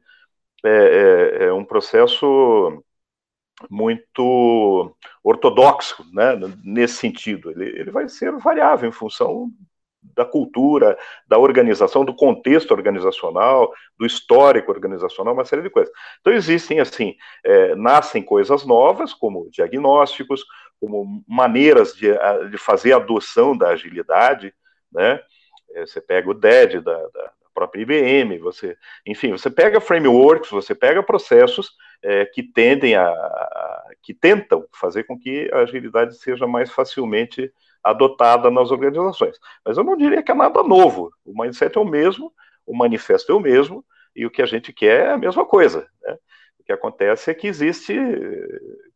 é, 0.65 1.43
é, 1.43 1.45
é 1.49 1.53
um 1.53 1.67
processo 1.67 2.83
muito 3.71 4.95
ortodoxo, 5.23 6.05
né, 6.13 6.39
nesse 6.65 6.95
sentido. 6.95 7.51
Ele, 7.51 7.65
ele 7.79 7.91
vai 7.91 8.09
ser 8.09 8.33
variável 8.39 8.89
em 8.89 8.93
função 8.93 9.51
da 10.03 10.25
cultura, 10.25 10.99
da 11.29 11.39
organização, 11.39 12.05
do 12.05 12.15
contexto 12.15 12.73
organizacional, 12.73 13.73
do 13.99 14.05
histórico 14.05 14.73
organizacional, 14.73 15.33
uma 15.33 15.45
série 15.45 15.63
de 15.63 15.71
coisas. 15.71 15.93
Então 16.21 16.33
existem 16.33 16.81
assim, 16.81 17.15
é, 17.45 17.75
nascem 17.77 18.23
coisas 18.23 18.67
novas, 18.67 19.15
como 19.15 19.49
diagnósticos, 19.51 20.45
como 20.81 21.23
maneiras 21.29 21.95
de, 21.95 22.09
de 22.51 22.59
fazer 22.59 22.93
adoção 22.93 23.57
da 23.57 23.69
agilidade, 23.69 24.53
né? 24.91 25.21
É, 25.75 25.87
você 25.87 26.01
pega 26.01 26.29
o 26.29 26.35
DED 26.35 26.81
da, 26.81 26.99
da 27.09 27.33
própria 27.55 27.83
IBM, 27.83 28.39
você, 28.39 28.77
enfim, 29.07 29.33
você 29.33 29.51
pega 29.51 29.81
frameworks, 29.81 30.51
você 30.51 30.75
pega 30.75 31.03
processos 31.03 31.73
é, 32.03 32.25
que 32.27 32.43
tendem 32.43 32.95
a, 32.97 33.07
a, 33.09 33.91
que 34.03 34.13
tentam 34.13 34.67
fazer 34.73 35.05
com 35.05 35.19
que 35.19 35.51
a 35.53 35.59
agilidade 35.59 36.17
seja 36.17 36.47
mais 36.47 36.71
facilmente 36.71 37.53
adotada 37.83 38.51
nas 38.51 38.71
organizações. 38.71 39.39
Mas 39.65 39.77
eu 39.77 39.85
não 39.85 39.97
diria 39.97 40.23
que 40.23 40.31
é 40.31 40.35
nada 40.35 40.63
novo. 40.63 41.13
O 41.25 41.41
mindset 41.41 41.77
é 41.77 41.81
o 41.81 41.85
mesmo, 41.85 42.33
o 42.67 42.77
manifesto 42.77 43.33
é 43.33 43.35
o 43.35 43.41
mesmo, 43.41 43.85
e 44.15 44.27
o 44.27 44.31
que 44.31 44.43
a 44.43 44.47
gente 44.47 44.73
quer 44.73 45.07
é 45.07 45.11
a 45.13 45.19
mesma 45.19 45.45
coisa. 45.45 45.87
Né? 46.03 46.17
O 46.59 46.65
que 46.65 46.73
acontece 46.73 47.31
é 47.31 47.35
que 47.35 47.47
existe, 47.47 47.95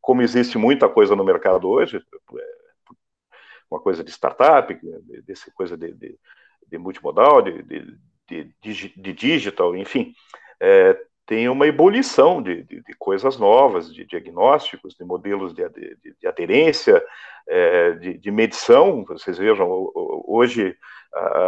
como 0.01 0.23
existe 0.23 0.57
muita 0.57 0.89
coisa 0.89 1.17
no 1.17 1.25
mercado 1.25 1.69
hoje, 1.69 2.01
uma 3.71 3.81
coisa 3.81 4.05
de 4.05 4.11
startup, 4.11 4.79
desse 5.25 5.51
coisa 5.53 5.77
de, 5.77 5.93
de, 5.93 6.19
de 6.69 6.79
multimodal, 6.79 7.43
de, 7.43 7.63
de, 7.63 7.99
de, 8.29 9.13
digital, 9.13 9.77
enfim, 9.77 10.13
é, 10.61 10.99
tem 11.27 11.49
uma 11.49 11.67
ebulição 11.67 12.41
de, 12.41 12.63
de, 12.63 12.83
de, 12.83 12.95
coisas 12.99 13.37
novas, 13.37 13.93
de 13.93 14.05
diagnósticos, 14.05 14.95
de 14.95 15.05
modelos 15.05 15.53
de, 15.53 15.69
de 16.21 16.27
aderência, 16.27 17.03
é, 17.49 17.91
de, 17.93 18.31
medição. 18.31 19.05
Vocês 19.05 19.37
vejam, 19.37 19.69
hoje 20.25 20.77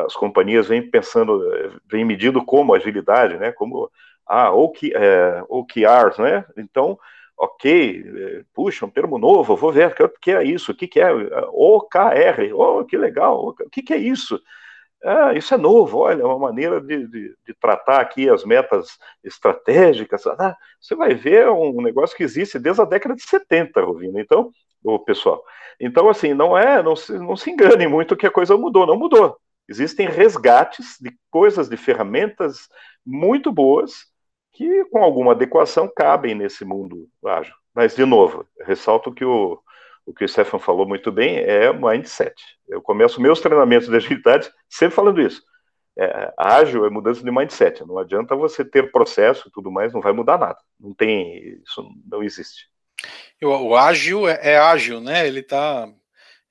as 0.06 0.14
companhias 0.14 0.66
vêm 0.66 0.82
pensando, 0.82 1.42
vêm 1.88 2.04
medindo 2.04 2.44
como 2.44 2.74
agilidade, 2.74 3.36
né? 3.36 3.52
Como 3.52 3.90
ah, 4.26 4.52
OK, 4.52 4.92
é, 4.94 5.42
OKRs, 5.48 6.18
né? 6.18 6.44
Então, 6.56 6.98
ok, 7.36 8.04
é, 8.04 8.44
puxa, 8.52 8.84
um 8.84 8.90
termo 8.90 9.16
novo, 9.16 9.56
vou 9.56 9.72
ver 9.72 9.94
o 10.00 10.08
que 10.20 10.32
é 10.32 10.42
isso, 10.42 10.72
o 10.72 10.74
que, 10.74 10.88
que 10.88 11.00
é 11.00 11.10
OKR, 11.52 12.52
oh, 12.52 12.84
que 12.84 12.96
legal, 12.96 13.48
o 13.48 13.54
que, 13.70 13.82
que 13.82 13.94
é 13.94 13.96
isso? 13.96 14.40
Ah, 15.04 15.32
isso 15.32 15.54
é 15.54 15.56
novo, 15.56 15.98
olha, 15.98 16.22
é 16.22 16.24
uma 16.24 16.38
maneira 16.38 16.80
de, 16.80 17.06
de, 17.06 17.36
de, 17.46 17.54
tratar 17.60 18.00
aqui 18.00 18.28
as 18.28 18.44
metas 18.44 18.98
estratégicas. 19.22 20.26
Ah, 20.26 20.56
você 20.80 20.96
vai 20.96 21.14
ver 21.14 21.48
um 21.50 21.80
negócio 21.80 22.16
que 22.16 22.24
existe 22.24 22.58
desde 22.58 22.82
a 22.82 22.84
década 22.84 23.14
de 23.14 23.22
70, 23.22 23.80
Rovina. 23.80 24.20
Então, 24.20 24.50
o 24.82 24.98
pessoal. 24.98 25.42
Então, 25.80 26.08
assim, 26.08 26.34
não 26.34 26.58
é, 26.58 26.82
não 26.82 26.96
se, 26.96 27.12
não 27.18 27.36
se 27.36 27.50
engane 27.50 27.86
muito 27.86 28.16
que 28.16 28.26
a 28.26 28.30
coisa 28.30 28.56
mudou, 28.56 28.86
não 28.86 28.98
mudou. 28.98 29.36
Existem 29.68 30.08
resgates 30.08 30.96
de 31.00 31.16
coisas, 31.30 31.68
de 31.68 31.76
ferramentas 31.76 32.68
muito 33.06 33.52
boas 33.52 34.06
que, 34.52 34.84
com 34.86 35.02
alguma 35.02 35.32
adequação, 35.32 35.90
cabem 35.94 36.34
nesse 36.34 36.64
mundo 36.64 37.08
ágil. 37.24 37.54
Mas, 37.74 37.94
de 37.94 38.04
novo, 38.04 38.46
ressalto 38.62 39.12
que 39.12 39.24
o, 39.24 39.60
o 40.08 40.14
que 40.14 40.24
o 40.24 40.28
Stefan 40.28 40.58
falou 40.58 40.88
muito 40.88 41.12
bem 41.12 41.36
é 41.36 41.70
mindset. 41.70 42.34
Eu 42.66 42.80
começo 42.80 43.20
meus 43.20 43.40
treinamentos 43.40 43.88
de 43.88 43.96
agilidade 43.96 44.50
sempre 44.66 44.96
falando 44.96 45.20
isso. 45.20 45.42
É, 45.98 46.32
ágil 46.38 46.86
é 46.86 46.90
mudança 46.90 47.22
de 47.22 47.30
mindset. 47.30 47.84
Não 47.84 47.98
adianta 47.98 48.34
você 48.34 48.64
ter 48.64 48.90
processo 48.90 49.48
e 49.48 49.50
tudo 49.50 49.70
mais, 49.70 49.92
não 49.92 50.00
vai 50.00 50.12
mudar 50.12 50.38
nada. 50.38 50.58
Não 50.80 50.94
tem, 50.94 51.60
isso 51.62 51.86
não 52.10 52.22
existe. 52.22 52.70
O, 53.42 53.76
ágil 53.76 54.26
é, 54.26 54.52
é, 54.52 54.58
ágil, 54.58 54.98
né? 54.98 55.26
Ele 55.26 55.42
tá, 55.42 55.86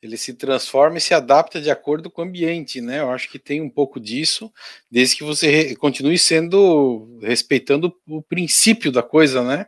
ele 0.04 0.18
se 0.18 0.36
transforma 0.36 1.00
e 1.00 1.02
se 1.02 1.16
adapta 1.16 1.60
de 1.60 1.72
acordo 1.72 2.12
com 2.12 2.22
o 2.22 2.26
ambiente, 2.26 2.80
né? 2.80 3.00
Eu 3.00 3.10
acho 3.10 3.28
que 3.28 3.40
tem 3.40 3.60
um 3.60 3.70
pouco 3.70 4.00
disso, 4.00 4.54
desde 4.92 5.18
que 5.18 5.24
você 5.24 5.76
continue 5.78 6.20
sendo 6.20 7.20
respeitando 7.24 7.92
o 8.08 8.22
princípio 8.22 8.92
da 8.92 9.02
coisa, 9.02 9.42
né? 9.44 9.66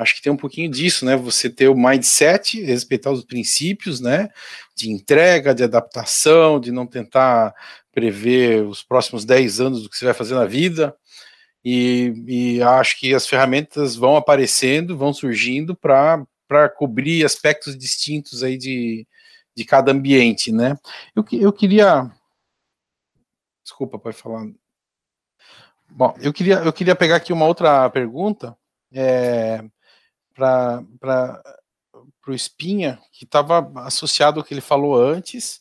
Acho 0.00 0.14
que 0.14 0.22
tem 0.22 0.32
um 0.32 0.36
pouquinho 0.36 0.70
disso, 0.70 1.04
né? 1.04 1.16
Você 1.16 1.50
ter 1.50 1.68
o 1.68 1.76
mindset, 1.76 2.62
respeitar 2.62 3.10
os 3.10 3.24
princípios, 3.24 4.00
né? 4.00 4.28
De 4.74 4.90
entrega, 4.90 5.54
de 5.54 5.62
adaptação, 5.62 6.58
de 6.58 6.72
não 6.72 6.86
tentar 6.86 7.54
prever 7.92 8.64
os 8.64 8.82
próximos 8.82 9.24
10 9.24 9.60
anos 9.60 9.82
do 9.82 9.90
que 9.90 9.96
você 9.96 10.06
vai 10.06 10.14
fazer 10.14 10.34
na 10.34 10.46
vida. 10.46 10.96
E, 11.64 12.14
e 12.26 12.62
acho 12.62 12.98
que 12.98 13.14
as 13.14 13.26
ferramentas 13.26 13.94
vão 13.94 14.16
aparecendo, 14.16 14.96
vão 14.96 15.12
surgindo 15.12 15.76
para 15.76 16.26
cobrir 16.76 17.24
aspectos 17.24 17.76
distintos 17.76 18.42
aí 18.42 18.56
de, 18.56 19.06
de 19.54 19.64
cada 19.64 19.92
ambiente, 19.92 20.50
né? 20.50 20.78
Eu, 21.14 21.24
eu 21.32 21.52
queria. 21.52 22.10
Desculpa, 23.62 23.98
pode 23.98 24.16
falar. 24.16 24.46
Bom, 25.90 26.14
eu 26.20 26.32
queria, 26.32 26.56
eu 26.60 26.72
queria 26.72 26.94
pegar 26.94 27.16
aqui 27.16 27.32
uma 27.32 27.46
outra 27.46 27.90
pergunta. 27.90 28.56
É, 28.92 29.62
para 30.40 31.42
o 32.26 32.32
Espinha, 32.32 32.98
que 33.12 33.24
estava 33.24 33.70
associado 33.82 34.40
ao 34.40 34.44
que 34.44 34.54
ele 34.54 34.60
falou 34.60 35.00
antes, 35.00 35.60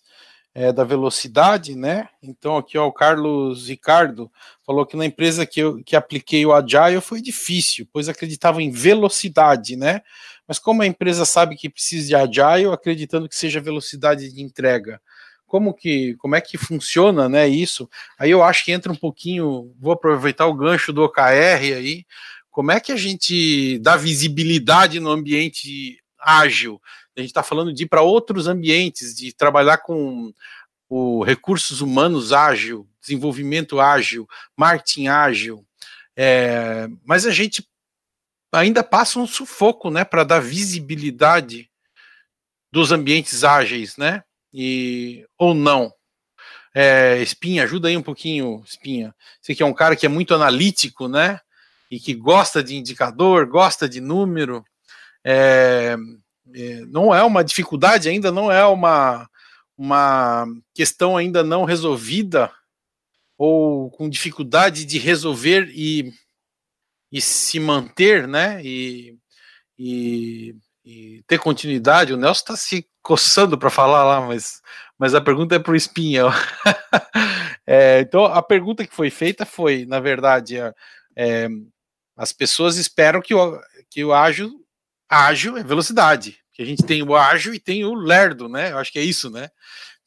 é, 0.53 0.73
da 0.73 0.83
velocidade, 0.83 1.75
né? 1.75 2.09
Então, 2.21 2.57
aqui 2.57 2.77
ó, 2.77 2.87
o 2.87 2.93
Carlos 2.93 3.67
Ricardo 3.67 4.31
falou 4.65 4.85
que 4.85 4.97
na 4.97 5.05
empresa 5.05 5.45
que 5.45 5.59
eu 5.59 5.83
que 5.83 5.95
apliquei 5.95 6.45
o 6.45 6.53
Agile 6.53 7.01
foi 7.01 7.21
difícil, 7.21 7.87
pois 7.93 8.09
acreditava 8.09 8.61
em 8.61 8.71
velocidade, 8.71 9.75
né? 9.75 10.01
Mas 10.47 10.57
como 10.57 10.81
a 10.81 10.87
empresa 10.87 11.25
sabe 11.25 11.55
que 11.55 11.69
precisa 11.69 12.07
de 12.07 12.15
Agile, 12.15 12.73
acreditando 12.73 13.29
que 13.29 13.35
seja 13.35 13.61
velocidade 13.61 14.33
de 14.33 14.41
entrega, 14.41 14.99
como 15.45 15.73
que 15.73 16.15
como 16.17 16.35
é 16.35 16.41
que 16.41 16.57
funciona, 16.57 17.29
né? 17.29 17.47
Isso 17.47 17.89
aí 18.17 18.31
eu 18.31 18.43
acho 18.43 18.65
que 18.65 18.71
entra 18.71 18.91
um 18.91 18.95
pouquinho. 18.95 19.73
Vou 19.79 19.93
aproveitar 19.93 20.47
o 20.47 20.53
gancho 20.53 20.91
do 20.93 21.03
OKR 21.03 21.21
aí 21.75 22.05
como 22.51 22.71
é 22.71 22.79
que 22.79 22.91
a 22.91 22.97
gente 22.97 23.79
dá 23.79 23.95
visibilidade 23.95 24.99
no 24.99 25.09
ambiente 25.09 25.99
ágil? 26.19 26.81
A 27.15 27.21
gente 27.21 27.29
está 27.29 27.43
falando 27.43 27.73
de 27.73 27.83
ir 27.83 27.87
para 27.87 28.01
outros 28.01 28.47
ambientes, 28.47 29.15
de 29.15 29.33
trabalhar 29.33 29.79
com 29.79 30.33
o 30.89 31.23
recursos 31.23 31.81
humanos 31.81 32.33
ágil, 32.33 32.87
desenvolvimento 33.01 33.79
ágil, 33.79 34.27
marketing 34.57 35.07
ágil, 35.07 35.65
é, 36.15 36.87
mas 37.05 37.25
a 37.25 37.31
gente 37.31 37.67
ainda 38.51 38.83
passa 38.83 39.19
um 39.19 39.27
sufoco, 39.27 39.91
né, 39.91 40.03
para 40.03 40.23
dar 40.23 40.39
visibilidade 40.39 41.69
dos 42.71 42.91
ambientes 42.91 43.43
ágeis, 43.43 43.95
né, 43.97 44.23
e 44.53 45.25
ou 45.37 45.53
não. 45.53 45.93
É, 46.73 47.21
Espinha, 47.21 47.63
ajuda 47.63 47.87
aí 47.87 47.97
um 47.97 48.01
pouquinho, 48.03 48.63
Espinha. 48.65 49.15
Você 49.41 49.55
que 49.55 49.63
é 49.63 49.65
um 49.65 49.73
cara 49.73 49.95
que 49.95 50.05
é 50.05 50.09
muito 50.09 50.33
analítico, 50.33 51.07
né? 51.07 51.39
E 51.89 51.99
que 51.99 52.13
gosta 52.13 52.63
de 52.63 52.75
indicador, 52.75 53.47
gosta 53.47 53.89
de 53.89 53.99
número, 53.99 54.63
é, 55.23 55.95
é, 56.53 56.81
não 56.87 57.13
é 57.13 57.23
uma 57.23 57.43
dificuldade 57.43 58.09
ainda, 58.09 58.31
não 58.31 58.51
é 58.51 58.65
uma, 58.65 59.29
uma 59.77 60.45
questão 60.73 61.17
ainda 61.17 61.43
não 61.43 61.63
resolvida 61.63 62.51
ou 63.37 63.89
com 63.91 64.09
dificuldade 64.09 64.85
de 64.85 64.99
resolver 64.99 65.71
e, 65.73 66.11
e 67.11 67.21
se 67.21 67.59
manter, 67.59 68.27
né? 68.27 68.61
E, 68.63 69.17
e, 69.77 70.55
e 70.83 71.23
ter 71.25 71.39
continuidade. 71.39 72.13
O 72.13 72.17
Nelson 72.17 72.41
está 72.41 72.55
se 72.57 72.85
coçando 73.01 73.57
para 73.57 73.69
falar 73.69 74.03
lá, 74.03 74.19
mas, 74.19 74.61
mas 74.97 75.15
a 75.15 75.21
pergunta 75.21 75.55
é 75.55 75.59
para 75.59 75.71
o 75.71 75.75
Espinha. 75.75 76.23
é, 77.65 78.01
então, 78.01 78.25
a 78.25 78.43
pergunta 78.43 78.85
que 78.85 78.93
foi 78.93 79.09
feita 79.09 79.45
foi, 79.45 79.85
na 79.85 80.01
verdade, 80.01 80.57
é, 81.15 81.47
as 82.19 82.33
pessoas 82.33 82.75
esperam 82.75 83.21
que 83.21 83.33
o, 83.33 83.61
que 83.89 84.03
o 84.03 84.13
ágil, 84.13 84.51
ágil 85.07 85.55
é 85.57 85.63
velocidade. 85.63 86.37
Que 86.51 86.61
a 86.61 86.65
gente 86.65 86.83
tem 86.83 87.01
o 87.01 87.15
ágil 87.15 87.53
e 87.53 87.59
tem 87.59 87.85
o 87.85 87.93
lerdo, 87.93 88.49
né? 88.49 88.73
Eu 88.73 88.77
acho 88.77 88.91
que 88.91 88.99
é 88.99 89.01
isso, 89.01 89.29
né? 89.29 89.49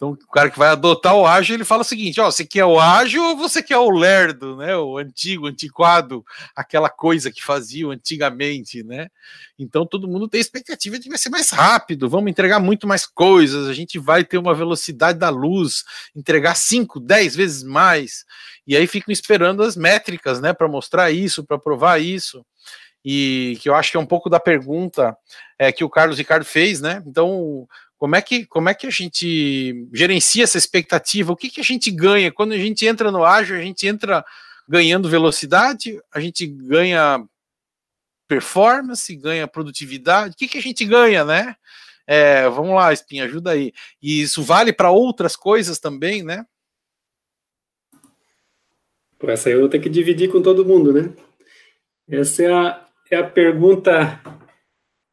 Então, 0.02 0.10
o 0.14 0.32
cara 0.32 0.50
que 0.50 0.58
vai 0.58 0.66
adotar 0.66 1.14
o 1.14 1.24
ágil, 1.24 1.54
ele 1.54 1.64
fala 1.64 1.82
o 1.82 1.84
seguinte: 1.84 2.20
ó, 2.20 2.28
você 2.28 2.44
quer 2.44 2.64
o 2.64 2.80
ágil 2.80 3.22
ou 3.22 3.36
você 3.36 3.62
quer 3.62 3.78
o 3.78 3.88
lerdo, 3.88 4.56
né? 4.56 4.76
O 4.76 4.98
antigo, 4.98 5.46
antiquado, 5.46 6.24
aquela 6.56 6.90
coisa 6.90 7.30
que 7.30 7.40
faziam 7.40 7.92
antigamente, 7.92 8.82
né? 8.82 9.06
Então, 9.56 9.86
todo 9.86 10.08
mundo 10.08 10.26
tem 10.26 10.40
expectativa 10.40 10.98
de 10.98 11.08
vai 11.08 11.18
ser 11.18 11.30
mais 11.30 11.50
rápido, 11.50 12.08
vamos 12.08 12.32
entregar 12.32 12.58
muito 12.58 12.84
mais 12.84 13.06
coisas, 13.06 13.68
a 13.68 13.72
gente 13.72 13.96
vai 13.96 14.24
ter 14.24 14.38
uma 14.38 14.56
velocidade 14.56 15.20
da 15.20 15.30
luz, 15.30 15.84
entregar 16.16 16.56
5, 16.56 16.98
10 16.98 17.36
vezes 17.36 17.62
mais 17.62 18.24
e 18.66 18.76
aí 18.76 18.88
ficam 18.88 19.12
esperando 19.12 19.62
as 19.62 19.76
métricas, 19.76 20.40
né, 20.40 20.52
para 20.52 20.66
mostrar 20.66 21.12
isso, 21.12 21.44
para 21.44 21.58
provar 21.58 22.00
isso, 22.00 22.44
e 23.04 23.56
que 23.60 23.68
eu 23.68 23.74
acho 23.74 23.90
que 23.90 23.96
é 23.96 24.00
um 24.00 24.06
pouco 24.06 24.30
da 24.30 24.40
pergunta 24.40 25.16
é, 25.58 25.70
que 25.70 25.84
o 25.84 25.90
Carlos 25.90 26.18
Ricardo 26.18 26.44
fez, 26.44 26.80
né? 26.80 27.02
Então, 27.06 27.68
como 28.02 28.16
é 28.16 28.20
que 28.20 28.44
como 28.46 28.68
é 28.68 28.74
que 28.74 28.84
a 28.84 28.90
gente 28.90 29.86
gerencia 29.92 30.42
essa 30.42 30.58
expectativa? 30.58 31.30
O 31.30 31.36
que, 31.36 31.48
que 31.48 31.60
a 31.60 31.64
gente 31.64 31.88
ganha 31.88 32.32
quando 32.32 32.50
a 32.50 32.58
gente 32.58 32.84
entra 32.84 33.12
no 33.12 33.24
ágil? 33.24 33.54
A 33.54 33.60
gente 33.60 33.86
entra 33.86 34.24
ganhando 34.68 35.08
velocidade, 35.08 36.02
a 36.12 36.18
gente 36.18 36.44
ganha 36.44 37.24
performance, 38.26 39.14
ganha 39.14 39.46
produtividade. 39.46 40.34
O 40.34 40.36
que, 40.36 40.48
que 40.48 40.58
a 40.58 40.60
gente 40.60 40.84
ganha, 40.84 41.24
né? 41.24 41.54
É, 42.04 42.48
vamos 42.48 42.74
lá, 42.74 42.92
Espinha, 42.92 43.22
ajuda 43.22 43.52
aí. 43.52 43.72
E 44.02 44.20
isso 44.22 44.42
vale 44.42 44.72
para 44.72 44.90
outras 44.90 45.36
coisas 45.36 45.78
também, 45.78 46.24
né? 46.24 46.44
Essa 49.22 49.48
eu 49.48 49.60
vou 49.60 49.68
ter 49.68 49.78
que 49.78 49.88
dividir 49.88 50.28
com 50.28 50.42
todo 50.42 50.66
mundo, 50.66 50.92
né? 50.92 51.14
Essa 52.10 52.42
é 52.42 52.52
a, 52.52 52.84
é 53.12 53.16
a 53.18 53.30
pergunta 53.30 54.20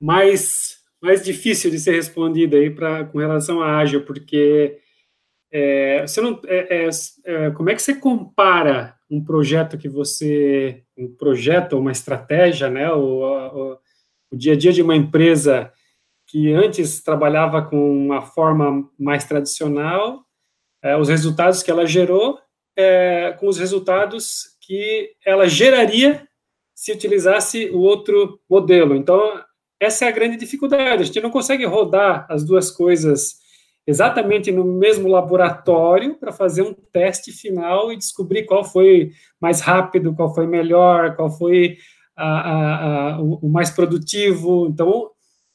mais, 0.01 0.78
mais 1.01 1.23
difícil 1.23 1.71
de 1.71 1.79
ser 1.79 1.93
respondida 1.93 2.57
aí 2.57 2.69
pra, 2.69 3.05
com 3.05 3.19
relação 3.19 3.61
à 3.61 3.77
ágil, 3.77 4.05
porque 4.05 4.79
é, 5.51 6.01
você 6.05 6.21
não, 6.21 6.39
é, 6.45 6.85
é, 6.85 6.89
é, 7.25 7.51
como 7.51 7.69
é 7.69 7.75
que 7.75 7.81
você 7.81 7.95
compara 7.95 8.95
um 9.09 9.23
projeto 9.23 9.77
que 9.77 9.89
você, 9.89 10.83
um 10.97 11.15
projeto, 11.15 11.77
uma 11.77 11.91
estratégia, 11.91 12.69
né, 12.69 12.91
o, 12.91 13.23
o, 13.23 13.77
o 14.31 14.37
dia 14.37 14.53
a 14.53 14.55
dia 14.57 14.71
de 14.71 14.81
uma 14.81 14.95
empresa 14.95 15.71
que 16.27 16.53
antes 16.53 17.01
trabalhava 17.01 17.63
com 17.63 18.05
uma 18.05 18.21
forma 18.21 18.87
mais 18.99 19.23
tradicional, 19.23 20.23
é, 20.83 20.95
os 20.95 21.09
resultados 21.09 21.63
que 21.63 21.71
ela 21.71 21.87
gerou 21.87 22.39
é, 22.77 23.35
com 23.39 23.47
os 23.47 23.57
resultados 23.57 24.57
que 24.61 25.11
ela 25.25 25.47
geraria 25.47 26.27
se 26.75 26.91
utilizasse 26.91 27.69
o 27.71 27.79
outro 27.79 28.39
modelo. 28.49 28.95
Então, 28.95 29.43
essa 29.79 30.05
é 30.05 30.07
a 30.07 30.11
grande 30.11 30.37
dificuldade. 30.37 31.03
A 31.03 31.05
gente 31.05 31.21
não 31.21 31.29
consegue 31.29 31.65
rodar 31.65 32.25
as 32.29 32.43
duas 32.43 32.69
coisas 32.69 33.39
exatamente 33.87 34.51
no 34.51 34.63
mesmo 34.63 35.07
laboratório 35.07 36.15
para 36.15 36.31
fazer 36.31 36.61
um 36.61 36.73
teste 36.73 37.31
final 37.31 37.91
e 37.91 37.97
descobrir 37.97 38.45
qual 38.45 38.63
foi 38.63 39.11
mais 39.41 39.61
rápido, 39.61 40.13
qual 40.13 40.33
foi 40.33 40.45
melhor, 40.45 41.15
qual 41.15 41.31
foi 41.31 41.77
a, 42.15 42.25
a, 42.25 43.13
a, 43.15 43.21
o, 43.21 43.49
mais 43.49 43.69
produtivo. 43.71 44.67
Então, 44.69 45.09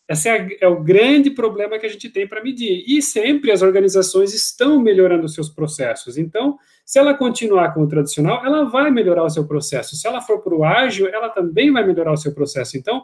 esse 0.08 0.28
é, 0.28 0.48
é, 0.60 0.66
o 0.66 0.82
grande 0.82 1.30
problema 1.30 1.78
que 1.78 1.86
a 1.86 1.88
gente 1.88 2.08
tem 2.10 2.26
para 2.26 2.42
medir. 2.42 2.82
E 2.86 3.00
sempre 3.00 3.52
as 3.52 3.62
organizações 3.62 4.34
estão 4.34 4.80
melhorando 4.80 5.26
os 5.26 5.34
seus 5.34 5.48
processos. 5.48 6.18
Então, 6.18 6.58
se 6.84 6.98
ela 6.98 7.14
continuar 7.14 7.72
com 7.72 7.82
o 7.82 7.88
tradicional, 7.88 8.44
ela 8.44 8.64
vai 8.64 8.90
melhorar 8.90 9.24
o 9.24 9.30
seu 9.30 9.46
processo. 9.46 9.96
Se 9.96 10.06
ela 10.08 10.20
for 10.20 10.42
para 10.42 10.54
o 10.54 10.64
ágil, 10.64 11.06
ela 11.06 11.28
também 11.28 11.70
vai 11.72 11.86
melhorar 11.86 12.12
o 12.12 12.16
seu 12.16 12.34
processo. 12.34 12.76
Então, 12.76 13.02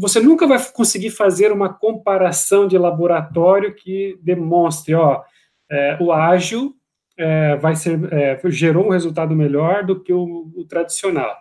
você 0.00 0.18
nunca 0.18 0.46
vai 0.46 0.58
conseguir 0.72 1.10
fazer 1.10 1.52
uma 1.52 1.72
comparação 1.72 2.66
de 2.66 2.78
laboratório 2.78 3.74
que 3.74 4.18
demonstre, 4.22 4.94
ó, 4.94 5.22
é, 5.70 5.98
o 6.00 6.10
ágil 6.10 6.74
é, 7.18 7.56
vai 7.56 7.76
ser, 7.76 8.00
é, 8.12 8.40
gerou 8.46 8.86
um 8.86 8.90
resultado 8.90 9.34
melhor 9.36 9.84
do 9.84 10.02
que 10.02 10.12
o, 10.12 10.50
o 10.56 10.64
tradicional. 10.64 11.36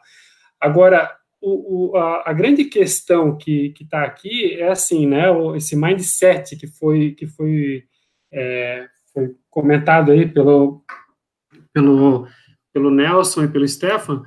Agora, 0.60 1.10
o, 1.42 1.92
o, 1.92 1.98
a, 1.98 2.30
a, 2.32 2.34
grande 2.34 2.66
questão 2.66 3.38
que 3.38 3.74
está 3.80 4.04
aqui 4.04 4.56
é 4.60 4.68
assim, 4.68 5.08
né, 5.08 5.28
esse 5.56 5.78
mindset 5.78 6.58
que 6.58 6.68
foi, 6.68 7.12
que 7.12 7.28
foi, 7.28 7.86
é, 8.30 8.88
foi 9.14 9.36
comentado 9.50 10.12
aí 10.12 10.28
pelo, 10.28 10.84
pelo, 11.72 12.28
pelo 12.74 12.92
Nelson 12.92 13.46
e 13.46 13.48
pelo 13.48 13.66
Stefan, 13.66 14.22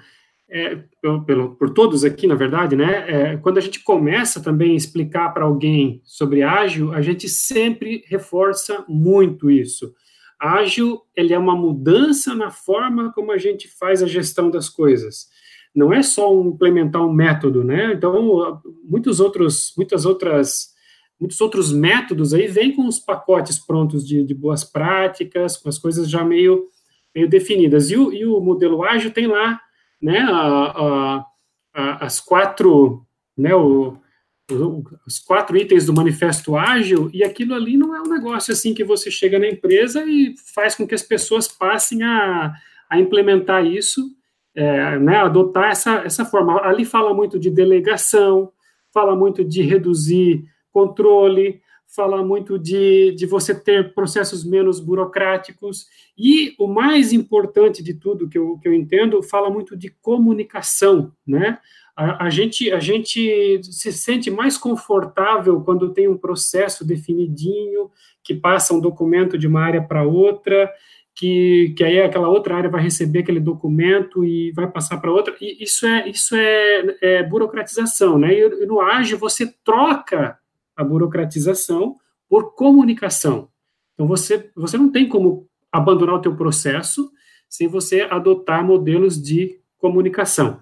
é, 0.49 0.85
pelo, 1.27 1.57
por 1.57 1.71
todos 1.71 2.05
aqui, 2.05 2.29
na 2.29 2.37
verdade, 2.37 2.77
né? 2.77 3.05
É, 3.09 3.37
quando 3.37 3.59
a 3.59 3.61
gente 3.61 3.81
começa 3.81 4.41
também 4.41 4.73
a 4.73 4.77
explicar 4.77 5.31
para 5.31 5.45
alguém 5.45 6.01
sobre 6.05 6.43
ágil, 6.43 6.95
a 6.95 7.03
gente 7.03 7.29
sempre 7.29 8.05
reforça 8.07 8.85
muito 8.89 9.51
isso. 9.51 9.93
Ágil, 10.39 11.01
ele 11.17 11.35
é 11.35 11.39
uma 11.39 11.57
mudança 11.57 12.35
na 12.35 12.51
forma 12.51 13.13
como 13.13 13.33
a 13.33 13.39
gente 13.39 13.69
faz 13.69 14.03
a 14.03 14.07
gestão 14.07 14.49
das 14.49 14.69
coisas. 14.69 15.27
Não 15.75 15.93
é 15.93 16.03
só 16.03 16.33
um, 16.33 16.51
implementar 16.51 17.05
um 17.05 17.13
método, 17.13 17.65
né? 17.65 17.95
Então, 17.95 18.61
muitos 18.85 19.19
outros, 19.19 19.73
muitas 19.77 20.05
outras, 20.05 20.69
muitos 21.19 21.41
outros 21.41 21.73
métodos 21.73 22.33
aí 22.33 22.47
vêm 22.47 22.75
com 22.77 22.87
os 22.87 23.01
pacotes 23.01 23.59
prontos 23.59 24.07
de, 24.07 24.25
de 24.25 24.35
boas 24.35 24.63
práticas, 24.63 25.57
com 25.57 25.69
as 25.69 25.79
coisas 25.79 26.09
já 26.09 26.25
meio, 26.25 26.69
meio 27.15 27.29
definidas. 27.29 27.91
E 27.91 27.97
o, 27.97 28.13
e 28.13 28.25
o 28.25 28.41
modelo 28.41 28.85
ágil 28.85 29.11
tem 29.11 29.27
lá 29.27 29.61
né, 30.03 30.19
a, 30.29 31.25
a, 31.75 32.05
as 32.05 32.21
quatro, 32.21 33.07
né, 33.37 33.55
o, 33.55 33.97
o, 34.51 34.85
os 35.07 35.21
quatro 35.21 35.57
itens 35.57 35.87
do 35.87 35.93
manifesto 35.93 36.57
ágil, 36.57 37.09
e 37.13 37.23
aquilo 37.23 37.55
ali 37.55 37.77
não 37.77 37.95
é 37.95 38.01
um 38.01 38.13
negócio 38.13 38.53
assim 38.53 38.75
que 38.75 38.83
você 38.83 39.11
chega 39.11 39.39
na 39.39 39.49
empresa 39.49 40.05
e 40.05 40.35
faz 40.55 40.75
com 40.75 40.87
que 40.87 40.95
as 40.95 41.03
pessoas 41.03 41.47
passem 41.47 42.03
a, 42.03 42.53
a 42.91 42.99
implementar 42.99 43.65
isso, 43.65 44.11
é, 44.55 44.99
né, 44.99 45.17
adotar 45.19 45.71
essa, 45.71 46.03
essa 46.05 46.25
forma. 46.25 46.61
Ali 46.63 46.85
fala 46.85 47.15
muito 47.15 47.39
de 47.39 47.51
delegação, 47.51 48.53
fala 48.93 49.15
muito 49.15 49.45
de 49.45 49.63
reduzir 49.63 50.45
controle, 50.73 51.61
fala 51.95 52.25
muito 52.25 52.59
de, 52.59 53.13
de 53.13 53.27
você 53.27 53.55
ter 53.55 53.93
processos 53.93 54.45
menos 54.45 54.81
burocráticos, 54.81 55.87
e 56.17 56.55
o 56.59 56.67
mais 56.67 57.13
importante 57.13 57.83
de 57.83 57.95
tudo 57.95 58.29
que 58.29 58.39
eu, 58.39 58.59
que 58.59 58.67
eu 58.67 58.73
entendo, 58.73 59.23
fala 59.23 59.51
muito 59.51 59.77
de 59.77 59.91
comunicação, 59.91 61.13
né? 61.27 61.59
A, 61.95 62.27
a, 62.27 62.31
gente, 62.31 62.73
a 62.73 62.81
gente 62.81 63.61
se 63.65 63.93
sente 63.93 64.31
mais 64.31 64.57
confortável 64.57 65.61
quando 65.61 65.93
tem 65.93 66.09
um 66.09 66.17
processo 66.17 66.87
definidinho, 66.87 67.91
que 68.25 68.35
passa 68.35 68.73
um 68.73 68.81
documento 68.81 69.37
de 69.37 69.47
uma 69.47 69.61
área 69.61 69.83
para 69.83 70.03
outra, 70.03 70.73
que, 71.15 71.75
que 71.77 71.85
aí 71.85 72.01
aquela 72.01 72.29
outra 72.29 72.57
área 72.57 72.71
vai 72.71 72.83
receber 72.83 73.19
aquele 73.19 73.41
documento 73.41 74.25
e 74.25 74.51
vai 74.53 74.67
passar 74.67 74.97
para 74.97 75.13
outra, 75.13 75.37
e 75.39 75.63
isso 75.63 75.87
é, 75.87 76.09
isso 76.09 76.35
é, 76.35 76.97
é 77.03 77.23
burocratização, 77.23 78.19
né? 78.19 78.33
E 78.33 78.67
no 78.67 78.81
ágil 78.81 79.19
você 79.19 79.55
troca 79.63 80.39
a 80.83 80.85
burocratização 80.85 81.97
por 82.29 82.55
comunicação. 82.55 83.49
Então, 83.95 84.07
você, 84.07 84.51
você 84.55 84.77
não 84.77 84.91
tem 84.91 85.09
como 85.09 85.49
abandonar 85.71 86.17
o 86.17 86.21
teu 86.21 86.37
processo 86.37 87.11
sem 87.49 87.69
você 87.69 88.03
adotar 88.03 88.65
modelos 88.65 89.21
de 89.23 89.61
comunicação. 89.79 90.61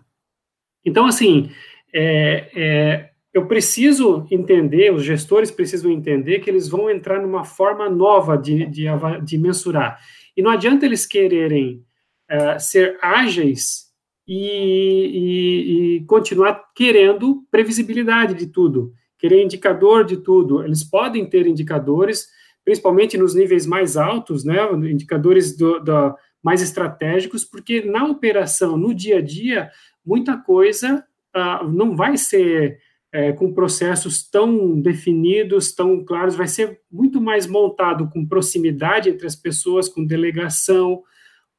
Então, 0.85 1.07
assim, 1.07 1.51
é, 1.93 2.51
é, 2.55 3.11
eu 3.33 3.47
preciso 3.47 4.27
entender, 4.31 4.93
os 4.93 5.05
gestores 5.05 5.51
precisam 5.51 5.91
entender 5.91 6.41
que 6.41 6.51
eles 6.51 6.69
vão 6.69 6.91
entrar 6.91 7.21
numa 7.21 7.45
forma 7.45 7.89
nova 7.89 8.37
de, 8.37 8.67
de, 8.67 8.87
de 9.25 9.39
mensurar. 9.39 10.01
E 10.37 10.43
não 10.43 10.51
adianta 10.51 10.87
eles 10.87 11.07
quererem 11.07 11.85
é, 12.29 12.59
ser 12.59 12.99
ágeis 13.01 13.91
e, 14.27 14.37
e, 14.37 15.97
e, 15.97 16.05
continuar 16.07 16.73
querendo 16.75 17.45
previsibilidade 17.51 18.35
de 18.35 18.47
tudo 18.47 18.93
querer 19.21 19.43
indicador 19.43 20.05
de 20.05 20.17
tudo. 20.17 20.65
Eles 20.65 20.83
podem 20.83 21.27
ter 21.27 21.47
indicadores, 21.47 22.29
principalmente 22.65 23.19
nos 23.19 23.35
níveis 23.35 23.67
mais 23.67 23.97
altos, 23.97 24.45
né, 24.45 24.57
indicadores 24.91 25.57
do, 25.57 25.79
do, 25.81 26.15
mais 26.43 26.63
estratégicos, 26.63 27.45
porque 27.45 27.83
na 27.83 28.07
operação, 28.07 28.77
no 28.77 28.95
dia 28.95 29.19
a 29.19 29.23
dia, 29.23 29.71
muita 30.05 30.37
coisa 30.37 31.05
uh, 31.37 31.69
não 31.69 31.95
vai 31.95 32.17
ser 32.17 32.79
é, 33.13 33.33
com 33.33 33.53
processos 33.53 34.23
tão 34.23 34.81
definidos, 34.81 35.73
tão 35.73 36.05
claros, 36.05 36.37
vai 36.37 36.47
ser 36.47 36.81
muito 36.91 37.21
mais 37.21 37.47
montado 37.47 38.09
com 38.09 38.27
proximidade 38.27 39.11
entre 39.11 39.27
as 39.27 39.35
pessoas, 39.35 39.89
com 39.89 40.05
delegação, 40.05 41.03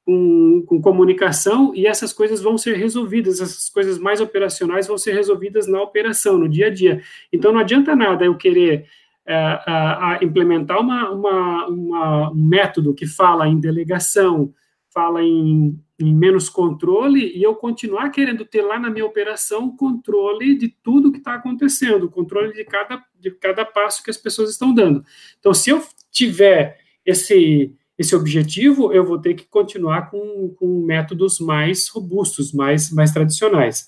com, 0.05 0.63
com, 0.65 0.81
comunicação 0.81 1.73
e 1.75 1.85
essas 1.85 2.11
coisas 2.11 2.41
vão 2.41 2.57
ser 2.57 2.75
resolvidas, 2.75 3.39
essas 3.39 3.69
coisas 3.69 3.99
mais 3.99 4.19
operacionais 4.19 4.87
vão 4.87 4.97
ser 4.97 5.13
resolvidas 5.13 5.67
na 5.67 5.81
operação, 5.81 6.37
no 6.37 6.49
dia 6.49 6.67
a 6.67 6.69
dia. 6.69 7.01
Então, 7.31 7.51
não 7.51 7.59
adianta 7.59 7.95
nada 7.95 8.25
eu 8.25 8.35
querer 8.35 8.85
é, 9.25 10.19
implementar 10.23 10.79
uma, 10.79 11.09
uma, 11.11 11.67
uma, 11.67 12.31
um 12.31 12.47
método 12.47 12.93
que 12.93 13.05
fala 13.05 13.47
em 13.47 13.59
delegação, 13.59 14.53
fala 14.93 15.23
em, 15.23 15.79
em 15.99 16.13
menos 16.13 16.49
controle, 16.49 17.31
e 17.37 17.41
eu 17.43 17.55
continuar 17.55 18.09
querendo 18.09 18.43
ter 18.43 18.61
lá 18.61 18.79
na 18.79 18.89
minha 18.89 19.05
operação 19.05 19.75
controle 19.75 20.57
de 20.57 20.67
tudo 20.67 21.11
que 21.11 21.19
está 21.19 21.35
acontecendo, 21.35 22.09
controle 22.09 22.53
de 22.53 22.65
cada, 22.65 23.01
de 23.19 23.31
cada 23.31 23.63
passo 23.63 24.03
que 24.03 24.09
as 24.09 24.17
pessoas 24.17 24.49
estão 24.49 24.73
dando. 24.73 25.03
Então, 25.39 25.53
se 25.53 25.69
eu 25.69 25.81
tiver 26.11 26.79
esse 27.05 27.73
esse 28.01 28.15
objetivo, 28.15 28.91
eu 28.91 29.05
vou 29.05 29.19
ter 29.19 29.35
que 29.35 29.45
continuar 29.45 30.09
com, 30.09 30.53
com 30.57 30.83
métodos 30.83 31.39
mais 31.39 31.87
robustos, 31.87 32.51
mais, 32.51 32.91
mais 32.91 33.11
tradicionais. 33.11 33.85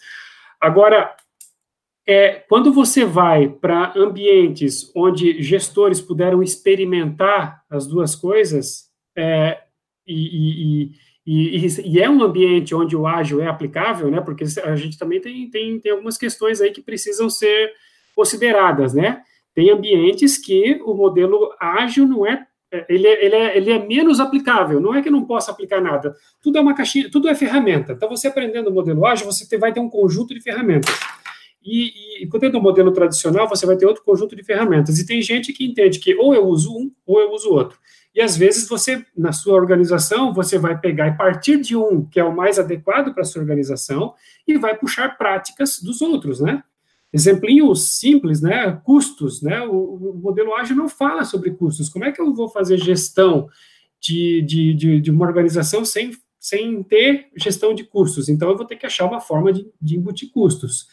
Agora, 0.62 1.16
é, 2.08 2.44
quando 2.48 2.72
você 2.72 3.04
vai 3.06 3.50
para 3.50 3.92
ambientes 3.96 4.92
onde 4.96 5.42
gestores 5.42 6.00
puderam 6.00 6.44
experimentar 6.44 7.64
as 7.70 7.88
duas 7.88 8.16
coisas, 8.16 8.90
é, 9.18 9.62
e, 10.06 10.86
e, 10.86 10.92
e, 11.26 11.68
e, 11.86 12.00
é 12.00 12.10
um 12.10 12.22
ambiente 12.22 12.76
onde 12.76 12.96
o 12.96 13.08
ágil 13.08 13.42
é 13.42 13.48
aplicável, 13.48 14.12
né? 14.12 14.22
Porque 14.22 14.44
a 14.64 14.76
gente 14.76 14.98
também 14.98 15.20
tem, 15.22 15.50
tem, 15.50 15.80
tem 15.80 15.92
algumas 15.92 16.18
questões 16.18 16.62
aí 16.62 16.72
que 16.72 16.82
precisam 16.82 17.30
ser 17.30 17.72
consideradas, 18.16 18.94
né? 18.94 19.22
Tem 19.56 19.72
ambientes 19.72 20.38
que 20.38 20.80
o 20.84 20.94
modelo 20.94 21.52
ágil 21.60 22.08
não 22.08 22.28
é 22.28 22.36
é, 22.36 22.53
ele 22.90 23.08
é, 23.08 23.26
ele, 23.26 23.36
é, 23.36 23.58
ele 23.58 23.72
é 23.72 23.86
menos 23.86 24.20
aplicável. 24.20 24.80
Não 24.80 24.94
é 24.94 25.02
que 25.02 25.10
não 25.10 25.26
possa 25.26 25.52
aplicar 25.52 25.82
nada. 25.82 26.16
Tudo 26.42 26.58
é 26.58 26.62
uma 26.62 26.74
caixinha, 26.74 27.10
tudo 27.12 27.28
é 27.28 27.36
ferramenta. 27.36 27.94
Então, 27.94 28.10
você 28.10 28.28
aprendendo 28.28 28.70
o 28.70 28.74
modelo 28.74 29.06
ágil, 29.06 29.26
você 29.26 29.58
vai 29.58 29.72
ter 29.72 29.80
um 29.80 29.90
conjunto 29.90 30.34
de 30.34 30.42
ferramentas. 30.42 30.94
E, 31.66 32.24
e 32.24 32.28
quando 32.28 32.44
é 32.44 32.50
do 32.50 32.62
modelo 32.62 32.92
tradicional, 32.92 33.48
você 33.48 33.66
vai 33.66 33.78
ter 33.78 33.86
outro 33.86 34.04
conjunto 34.04 34.36
de 34.36 34.44
ferramentas. 34.44 35.00
E 35.00 35.06
tem 35.06 35.22
gente 35.22 35.54
que 35.54 35.66
entende 35.66 36.00
que 36.00 36.16
ou 36.16 36.36
eu 36.36 36.46
uso 36.46 36.76
um 36.76 36.92
ou 37.06 37.20
eu 37.22 37.32
uso 37.32 37.52
outro. 37.52 37.78
E 38.14 38.22
às 38.22 38.38
vezes 38.38 38.68
você, 38.68 39.04
na 39.18 39.32
sua 39.32 39.56
organização, 39.56 40.34
você 40.34 40.60
vai 40.60 40.80
pegar 40.80 41.08
e 41.08 41.18
partir 41.18 41.60
de 41.60 41.76
um 41.76 42.06
que 42.06 42.20
é 42.20 42.24
o 42.24 42.36
mais 42.36 42.60
adequado 42.60 43.14
para 43.14 43.24
a 43.24 43.26
sua 43.26 43.42
organização 43.42 44.14
e 44.48 44.58
vai 44.58 44.78
puxar 44.78 45.18
práticas 45.18 45.80
dos 45.82 46.02
outros, 46.02 46.40
né? 46.40 46.64
Exemplinho 47.14 47.76
simples, 47.76 48.42
né? 48.42 48.82
Custos, 48.84 49.42
né? 49.44 49.62
O, 49.62 49.74
o 49.74 50.14
modelo 50.16 50.56
ágil 50.56 50.76
não 50.76 50.90
fala 50.90 51.24
sobre 51.24 51.52
custos. 51.52 51.88
Como 51.88 52.04
é 52.04 52.12
que 52.12 52.20
eu 52.20 52.34
vou 52.34 52.50
fazer 52.50 52.78
gestão 52.78 53.48
de, 54.02 54.42
de, 54.42 54.74
de, 54.74 55.00
de 55.00 55.12
uma 55.12 55.26
organização 55.26 55.86
sem, 55.86 56.12
sem 56.40 56.82
ter 56.82 57.28
gestão 57.38 57.76
de 57.76 57.84
custos? 57.84 58.30
Então, 58.30 58.50
eu 58.50 58.58
vou 58.58 58.66
ter 58.66 58.78
que 58.78 58.88
achar 58.88 59.06
uma 59.06 59.22
forma 59.22 59.54
de, 59.54 59.70
de 59.80 59.96
embutir 59.96 60.32
custos. 60.32 60.88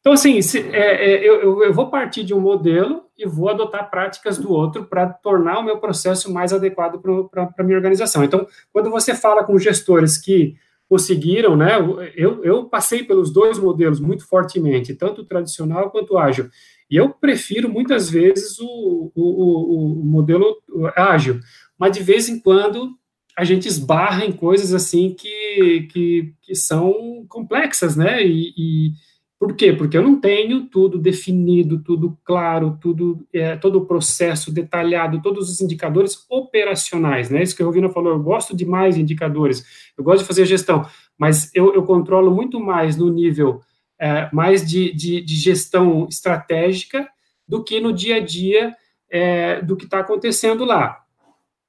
Então, 0.00 0.12
assim, 0.12 0.42
se, 0.42 0.58
é, 0.58 1.14
é, 1.14 1.26
eu, 1.26 1.62
eu, 1.62 1.72
vou 1.72 1.88
partir 1.88 2.24
de 2.24 2.34
um 2.34 2.40
modelo 2.40 3.04
e 3.16 3.24
vou 3.24 3.48
adotar 3.48 3.88
práticas 3.88 4.36
do 4.36 4.52
outro 4.52 4.84
para 4.84 5.06
tornar 5.06 5.60
o 5.60 5.62
meu 5.62 5.78
processo 5.78 6.30
mais 6.30 6.52
adequado 6.52 7.00
para 7.30 7.54
a 7.56 7.62
minha 7.62 7.78
organização. 7.78 8.24
Então, 8.24 8.46
quando 8.72 8.90
você 8.90 9.14
fala 9.14 9.44
com 9.44 9.56
gestores 9.56 10.18
que 10.18 10.56
conseguiram, 10.88 11.56
né, 11.56 11.72
eu, 12.14 12.44
eu 12.44 12.64
passei 12.64 13.02
pelos 13.02 13.32
dois 13.32 13.58
modelos 13.58 14.00
muito 14.00 14.26
fortemente, 14.26 14.94
tanto 14.94 15.22
o 15.22 15.24
tradicional 15.24 15.90
quanto 15.90 16.14
o 16.14 16.18
ágil, 16.18 16.48
e 16.90 16.96
eu 16.96 17.10
prefiro 17.10 17.68
muitas 17.68 18.10
vezes 18.10 18.58
o, 18.60 19.10
o, 19.14 20.00
o 20.00 20.04
modelo 20.04 20.56
ágil, 20.94 21.40
mas 21.78 21.96
de 21.96 22.02
vez 22.02 22.28
em 22.28 22.38
quando 22.38 22.90
a 23.36 23.44
gente 23.44 23.66
esbarra 23.66 24.24
em 24.24 24.32
coisas 24.32 24.72
assim 24.72 25.14
que, 25.18 25.88
que, 25.90 26.34
que 26.40 26.54
são 26.54 27.24
complexas, 27.28 27.96
né, 27.96 28.24
e, 28.24 28.52
e 28.56 28.92
por 29.38 29.54
quê? 29.54 29.72
Porque 29.72 29.96
eu 29.96 30.02
não 30.02 30.20
tenho 30.20 30.66
tudo 30.66 30.98
definido, 30.98 31.82
tudo 31.82 32.16
claro, 32.24 32.78
tudo 32.80 33.26
é, 33.32 33.56
todo 33.56 33.76
o 33.76 33.86
processo 33.86 34.52
detalhado, 34.52 35.20
todos 35.20 35.50
os 35.50 35.60
indicadores 35.60 36.24
operacionais, 36.30 37.30
né? 37.30 37.42
Isso 37.42 37.56
que 37.56 37.62
a 37.62 37.66
Rovina 37.66 37.88
falou, 37.88 38.12
eu 38.12 38.22
gosto 38.22 38.56
de 38.56 38.64
mais 38.64 38.96
indicadores, 38.96 39.64
eu 39.98 40.04
gosto 40.04 40.20
de 40.20 40.28
fazer 40.28 40.46
gestão, 40.46 40.86
mas 41.18 41.50
eu, 41.54 41.74
eu 41.74 41.82
controlo 41.82 42.30
muito 42.30 42.60
mais 42.60 42.96
no 42.96 43.10
nível 43.10 43.60
é, 43.98 44.28
mais 44.32 44.66
de, 44.66 44.92
de, 44.92 45.20
de, 45.20 45.34
gestão 45.34 46.06
estratégica 46.08 47.08
do 47.46 47.62
que 47.62 47.80
no 47.80 47.92
dia 47.92 48.16
a 48.16 48.20
dia 48.20 48.74
é, 49.10 49.60
do 49.62 49.76
que 49.76 49.84
está 49.84 50.00
acontecendo 50.00 50.64
lá. 50.64 51.00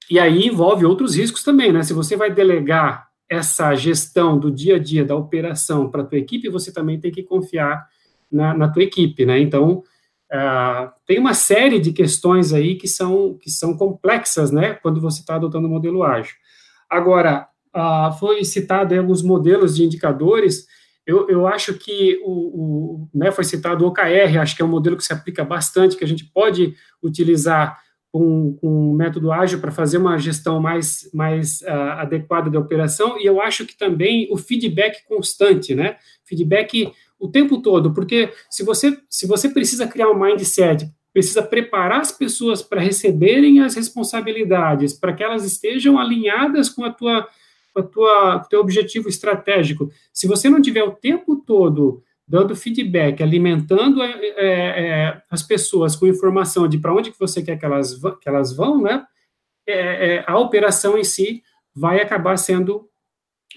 E 0.10 0.20
aí 0.20 0.46
envolve 0.46 0.86
outros 0.86 1.16
riscos 1.16 1.44
também, 1.44 1.72
né? 1.72 1.84
Se 1.84 1.94
você 1.94 2.16
vai 2.16 2.32
delegar 2.32 3.05
essa 3.30 3.74
gestão 3.76 4.40
do 4.40 4.52
dia 4.52 4.76
a 4.76 4.80
dia 4.80 5.04
da 5.04 5.16
operação 5.16 5.90
para 5.90 6.02
a 6.02 6.06
tua 6.06 6.18
equipe, 6.18 6.50
você 6.50 6.72
também 6.72 7.00
tem 7.00 7.12
que 7.12 7.24
confiar 7.24 7.88
na, 8.32 8.54
na 8.54 8.68
tua 8.68 8.84
equipe, 8.84 9.26
né? 9.26 9.40
Então, 9.40 9.84
uh, 10.32 10.92
tem 11.06 11.20
uma 11.20 11.34
série 11.34 11.80
de 11.80 11.92
questões 11.92 12.54
aí 12.54 12.76
que 12.76 12.88
são, 12.88 13.38
que 13.42 13.50
são 13.50 13.76
complexas, 13.76 14.52
né? 14.52 14.74
Quando 14.76 15.02
você 15.02 15.22
está 15.22 15.36
adotando 15.36 15.68
o 15.68 15.72
modelo 15.72 16.04
ágil. 16.04 16.36
Agora, 16.90 17.48
uh, 17.76 18.14
foi 18.20 18.44
citado 18.44 18.94
aí 18.94 19.00
alguns 19.00 19.24
modelos 19.24 19.76
de 19.76 19.84
indicadores, 19.84 20.68
eu, 21.06 21.30
eu 21.30 21.48
acho 21.48 21.76
que 21.76 22.20
o, 22.24 22.32
o 22.32 23.10
né, 23.14 23.32
foi 23.32 23.44
citado 23.44 23.86
o 23.86 23.88
OKR, 23.90 24.40
acho 24.42 24.56
que 24.56 24.62
é 24.62 24.66
um 24.66 24.70
modelo 24.70 24.98
que 24.98 25.04
se 25.04 25.14
aplica 25.14 25.44
bastante, 25.44 25.96
que 25.96 26.04
a 26.04 26.08
gente 26.08 26.26
pode 26.26 26.76
utilizar 27.02 27.80
com, 28.16 28.54
com 28.62 28.92
um 28.92 28.94
método 28.94 29.30
ágil 29.30 29.60
para 29.60 29.74
fazer 29.74 29.98
uma 29.98 30.18
gestão 30.18 30.58
mais, 30.58 31.10
mais 31.14 31.60
uh, 31.64 32.00
adequada 32.00 32.50
da 32.50 32.58
operação, 32.58 33.20
e 33.20 33.26
eu 33.26 33.42
acho 33.42 33.66
que 33.66 33.78
também 33.78 34.26
o 34.32 34.38
feedback 34.38 35.06
constante, 35.06 35.76
né? 35.76 35.98
Feedback 36.24 36.94
o 37.20 37.28
tempo 37.28 37.62
todo, 37.62 37.94
porque 37.94 38.32
se 38.50 38.64
você, 38.64 38.98
se 39.10 39.28
você 39.28 39.50
precisa 39.50 39.86
criar 39.86 40.10
um 40.10 40.18
mindset, 40.18 40.90
precisa 41.12 41.44
preparar 41.44 42.00
as 42.00 42.14
pessoas 42.14 42.62
para 42.62 42.80
receberem 42.80 43.60
as 43.60 43.76
responsabilidades, 43.76 44.94
para 44.94 45.12
que 45.12 45.22
elas 45.22 45.44
estejam 45.44 46.00
alinhadas 46.00 46.70
com 46.70 46.86
a 46.86 46.92
tua, 46.94 47.28
com 47.74 47.82
a 47.82 47.84
tua, 47.84 48.36
o 48.38 48.48
teu 48.48 48.62
objetivo 48.62 49.10
estratégico. 49.10 49.92
Se 50.14 50.26
você 50.26 50.48
não 50.48 50.62
tiver 50.62 50.84
o 50.84 50.96
tempo 50.96 51.36
todo 51.46 52.02
dando 52.28 52.56
feedback, 52.56 53.22
alimentando 53.22 54.02
é, 54.02 54.12
é, 54.12 54.48
é, 54.48 55.22
as 55.30 55.44
pessoas 55.44 55.96
com 55.96 56.08
informação 56.08 56.68
de 56.68 56.78
para 56.78 56.94
onde 56.94 57.12
que 57.12 57.20
você 57.20 57.42
quer 57.42 57.58
que 57.58 57.66
elas, 57.66 58.00
que 58.22 58.28
elas 58.28 58.56
vão, 58.56 58.82
né? 58.82 59.06
É, 59.68 60.16
é, 60.16 60.24
a 60.28 60.38
operação 60.38 60.98
em 60.98 61.04
si 61.04 61.44
vai 61.74 62.00
acabar 62.00 62.38
sendo 62.38 62.88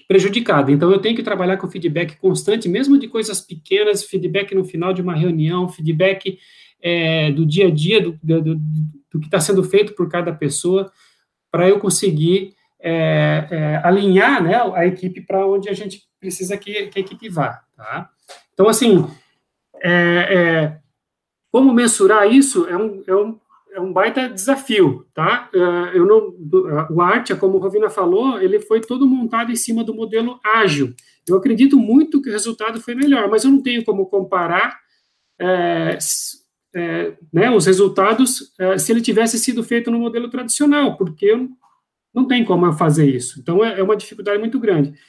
prejudicada. 0.07 0.71
Então, 0.71 0.91
eu 0.91 0.99
tenho 0.99 1.15
que 1.15 1.23
trabalhar 1.23 1.57
com 1.57 1.69
feedback 1.69 2.17
constante, 2.17 2.67
mesmo 2.67 2.97
de 2.97 3.07
coisas 3.07 3.41
pequenas, 3.41 4.03
feedback 4.03 4.53
no 4.55 4.63
final 4.63 4.93
de 4.93 5.01
uma 5.01 5.15
reunião, 5.15 5.69
feedback 5.69 6.39
é, 6.81 7.31
do 7.31 7.45
dia 7.45 7.67
a 7.67 7.71
dia, 7.71 8.01
do, 8.01 8.19
do, 8.23 8.55
do, 8.55 9.19
que 9.19 9.25
está 9.25 9.39
sendo 9.39 9.63
feito 9.63 9.93
por 9.93 10.09
cada 10.09 10.33
pessoa, 10.33 10.91
para 11.51 11.67
eu 11.67 11.79
conseguir 11.79 12.55
alinhar 13.83 14.41
né, 14.41 14.55
a 14.73 14.85
equipe 14.85 15.19
para 15.19 15.45
onde 15.45 15.67
a 15.67 15.73
gente 15.73 16.01
precisa 16.17 16.57
que, 16.57 16.87
que 16.87 16.99
a 16.99 17.01
equipe 17.01 17.27
vá, 17.27 17.61
tá? 17.75 18.09
Então, 18.59 18.67
assim, 18.67 19.07
é, 19.81 19.89
é, 19.89 20.77
como 21.49 21.73
mensurar 21.73 22.29
isso 22.29 22.67
é 22.67 22.75
um, 22.75 23.01
é 23.07 23.15
um, 23.15 23.39
é 23.71 23.79
um 23.79 23.93
baita 23.93 24.27
desafio, 24.27 25.07
tá? 25.13 25.49
É, 25.53 25.97
eu 25.97 26.05
não, 26.05 26.35
o 26.93 27.01
Artia, 27.01 27.37
como 27.37 27.55
o 27.55 27.61
Rovina 27.61 27.89
falou, 27.89 28.37
ele 28.41 28.59
foi 28.59 28.81
todo 28.81 29.07
montado 29.07 29.49
em 29.49 29.55
cima 29.55 29.81
do 29.81 29.93
modelo 29.93 30.41
ágil. 30.43 30.93
Eu 31.25 31.37
acredito 31.37 31.77
muito 31.77 32.21
que 32.21 32.27
o 32.27 32.33
resultado 32.33 32.81
foi 32.81 32.95
melhor, 32.95 33.29
mas 33.29 33.45
eu 33.45 33.51
não 33.51 33.63
tenho 33.63 33.81
como 33.85 34.07
comparar 34.07 34.77
é, 35.39 35.97
é, 36.75 37.13
né, 37.31 37.49
os 37.49 37.65
resultados 37.65 38.53
é, 38.59 38.77
se 38.77 38.91
ele 38.91 38.99
tivesse 38.99 39.39
sido 39.39 39.63
feito 39.63 39.89
no 39.89 39.99
modelo 39.99 40.29
tradicional, 40.29 40.97
porque 40.97 41.33
não 42.13 42.27
tem 42.27 42.43
como 42.43 42.65
eu 42.65 42.73
fazer 42.73 43.09
isso. 43.09 43.39
Então, 43.39 43.63
é, 43.63 43.79
é 43.79 43.83
uma 43.83 43.95
dificuldade 43.95 44.37
muito 44.37 44.59
grande. 44.59 44.99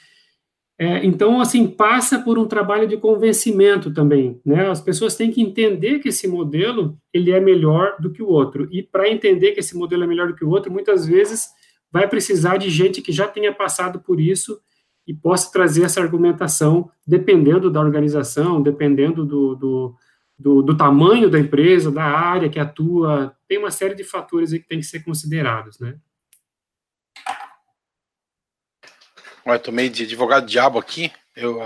É, 0.81 1.05
então, 1.05 1.39
assim, 1.39 1.67
passa 1.67 2.17
por 2.17 2.39
um 2.39 2.47
trabalho 2.47 2.87
de 2.87 2.97
convencimento 2.97 3.93
também, 3.93 4.41
né? 4.43 4.67
As 4.67 4.81
pessoas 4.81 5.15
têm 5.15 5.29
que 5.29 5.39
entender 5.39 5.99
que 5.99 6.09
esse 6.09 6.27
modelo, 6.27 6.97
ele 7.13 7.29
é 7.29 7.39
melhor 7.39 7.97
do 7.99 8.11
que 8.11 8.23
o 8.23 8.27
outro. 8.27 8.67
E 8.71 8.81
para 8.81 9.07
entender 9.07 9.51
que 9.51 9.59
esse 9.59 9.77
modelo 9.77 10.03
é 10.03 10.07
melhor 10.07 10.29
do 10.29 10.33
que 10.33 10.43
o 10.43 10.49
outro, 10.49 10.71
muitas 10.71 11.05
vezes 11.05 11.49
vai 11.91 12.07
precisar 12.07 12.57
de 12.57 12.67
gente 12.67 12.99
que 12.99 13.11
já 13.11 13.27
tenha 13.27 13.53
passado 13.53 13.99
por 13.99 14.19
isso 14.19 14.59
e 15.05 15.13
possa 15.13 15.51
trazer 15.51 15.83
essa 15.83 16.01
argumentação, 16.01 16.89
dependendo 17.05 17.69
da 17.69 17.79
organização, 17.79 18.59
dependendo 18.59 19.23
do, 19.23 19.55
do, 19.55 19.95
do, 20.35 20.61
do 20.63 20.75
tamanho 20.75 21.29
da 21.29 21.37
empresa, 21.37 21.91
da 21.91 22.05
área 22.05 22.49
que 22.49 22.57
atua, 22.57 23.35
tem 23.47 23.59
uma 23.59 23.69
série 23.69 23.93
de 23.93 24.03
fatores 24.03 24.51
aí 24.51 24.57
que 24.57 24.67
tem 24.67 24.79
que 24.79 24.85
ser 24.87 25.01
considerados, 25.01 25.79
né? 25.79 25.99
Eu 29.45 29.59
tomei 29.59 29.89
de 29.89 30.03
advogado 30.03 30.45
diabo 30.45 30.79
aqui. 30.79 31.11
Eu, 31.35 31.59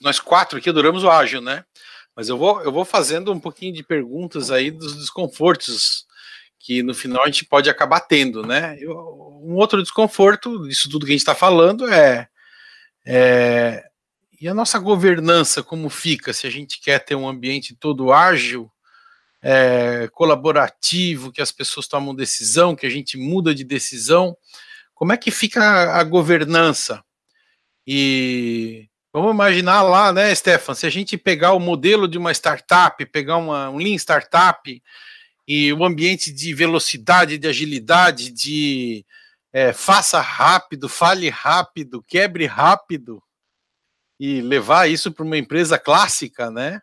nós 0.00 0.18
quatro 0.18 0.58
aqui 0.58 0.68
adoramos 0.68 1.04
o 1.04 1.10
ágil, 1.10 1.40
né? 1.40 1.64
Mas 2.14 2.28
eu 2.28 2.36
vou, 2.36 2.60
eu 2.62 2.72
vou 2.72 2.84
fazendo 2.84 3.32
um 3.32 3.40
pouquinho 3.40 3.72
de 3.72 3.82
perguntas 3.82 4.50
aí 4.50 4.70
dos 4.70 4.96
desconfortos 4.96 6.06
que 6.58 6.82
no 6.82 6.94
final 6.94 7.22
a 7.22 7.26
gente 7.26 7.46
pode 7.46 7.70
acabar 7.70 8.00
tendo, 8.00 8.46
né? 8.46 8.76
Eu, 8.78 8.94
um 9.42 9.54
outro 9.54 9.82
desconforto 9.82 10.68
disso 10.68 10.90
tudo 10.90 11.06
que 11.06 11.12
a 11.12 11.14
gente 11.14 11.22
está 11.22 11.34
falando 11.34 11.88
é, 11.88 12.28
é 13.06 13.90
e 14.40 14.48
a 14.48 14.54
nossa 14.54 14.78
governança 14.78 15.62
como 15.62 15.90
fica 15.90 16.32
se 16.32 16.46
a 16.46 16.50
gente 16.50 16.80
quer 16.80 16.98
ter 16.98 17.14
um 17.14 17.28
ambiente 17.28 17.74
todo 17.74 18.10
ágil, 18.10 18.70
é, 19.42 20.08
colaborativo, 20.12 21.30
que 21.30 21.42
as 21.42 21.52
pessoas 21.52 21.86
tomam 21.86 22.14
decisão, 22.14 22.74
que 22.74 22.86
a 22.86 22.90
gente 22.90 23.18
muda 23.18 23.54
de 23.54 23.64
decisão. 23.64 24.36
Como 25.00 25.14
é 25.14 25.16
que 25.16 25.30
fica 25.30 25.64
a, 25.64 26.00
a 26.00 26.04
governança? 26.04 27.02
E 27.86 28.86
vamos 29.10 29.32
imaginar 29.32 29.80
lá, 29.80 30.12
né, 30.12 30.34
Stefan, 30.34 30.74
se 30.74 30.84
a 30.86 30.90
gente 30.90 31.16
pegar 31.16 31.54
o 31.54 31.58
modelo 31.58 32.06
de 32.06 32.18
uma 32.18 32.32
startup, 32.32 33.02
pegar 33.06 33.38
uma, 33.38 33.70
um 33.70 33.78
Lean 33.78 33.94
Startup 33.94 34.82
e 35.48 35.72
o 35.72 35.86
ambiente 35.86 36.30
de 36.30 36.52
velocidade, 36.52 37.38
de 37.38 37.48
agilidade, 37.48 38.30
de 38.30 39.06
é, 39.54 39.72
faça 39.72 40.20
rápido, 40.20 40.86
fale 40.86 41.30
rápido, 41.30 42.04
quebre 42.06 42.44
rápido 42.44 43.22
e 44.20 44.42
levar 44.42 44.90
isso 44.90 45.10
para 45.10 45.24
uma 45.24 45.38
empresa 45.38 45.78
clássica, 45.78 46.50
né? 46.50 46.82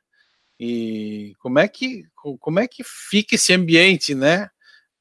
E 0.59 1.36
como 1.38 1.59
é 1.59 1.68
que 1.68 2.03
como 2.39 2.59
é 2.59 2.68
que 2.68 2.84
fica 2.84 3.36
esse 3.36 3.53
ambiente, 3.53 4.15
né? 4.15 4.49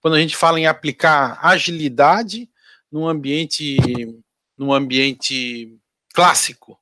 Quando 0.02 0.16
a 0.16 0.20
gente 0.20 0.36
fala 0.36 0.60
em 0.60 0.66
aplicar 0.66 1.38
agilidade 1.42 2.50
num 2.90 3.06
ambiente, 3.06 3.76
num 4.56 4.72
ambiente 4.72 5.76
clássico, 6.14 6.78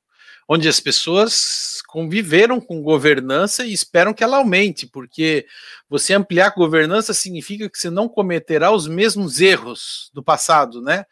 onde 0.47 0.67
as 0.67 0.79
pessoas 0.79 1.81
conviveram 1.87 2.61
com 2.61 2.81
governança 2.81 3.65
e 3.65 3.73
esperam 3.73 4.13
que 4.13 4.23
ela 4.23 4.37
aumente, 4.37 4.85
porque 4.85 5.45
você 5.89 6.13
ampliar 6.13 6.47
a 6.47 6.55
governança 6.55 7.13
significa 7.13 7.69
que 7.69 7.77
você 7.77 7.89
não 7.89 8.07
cometerá 8.07 8.71
os 8.71 8.87
mesmos 8.87 9.41
erros 9.41 10.09
do 10.13 10.23
passado, 10.23 10.81
né? 10.81 11.05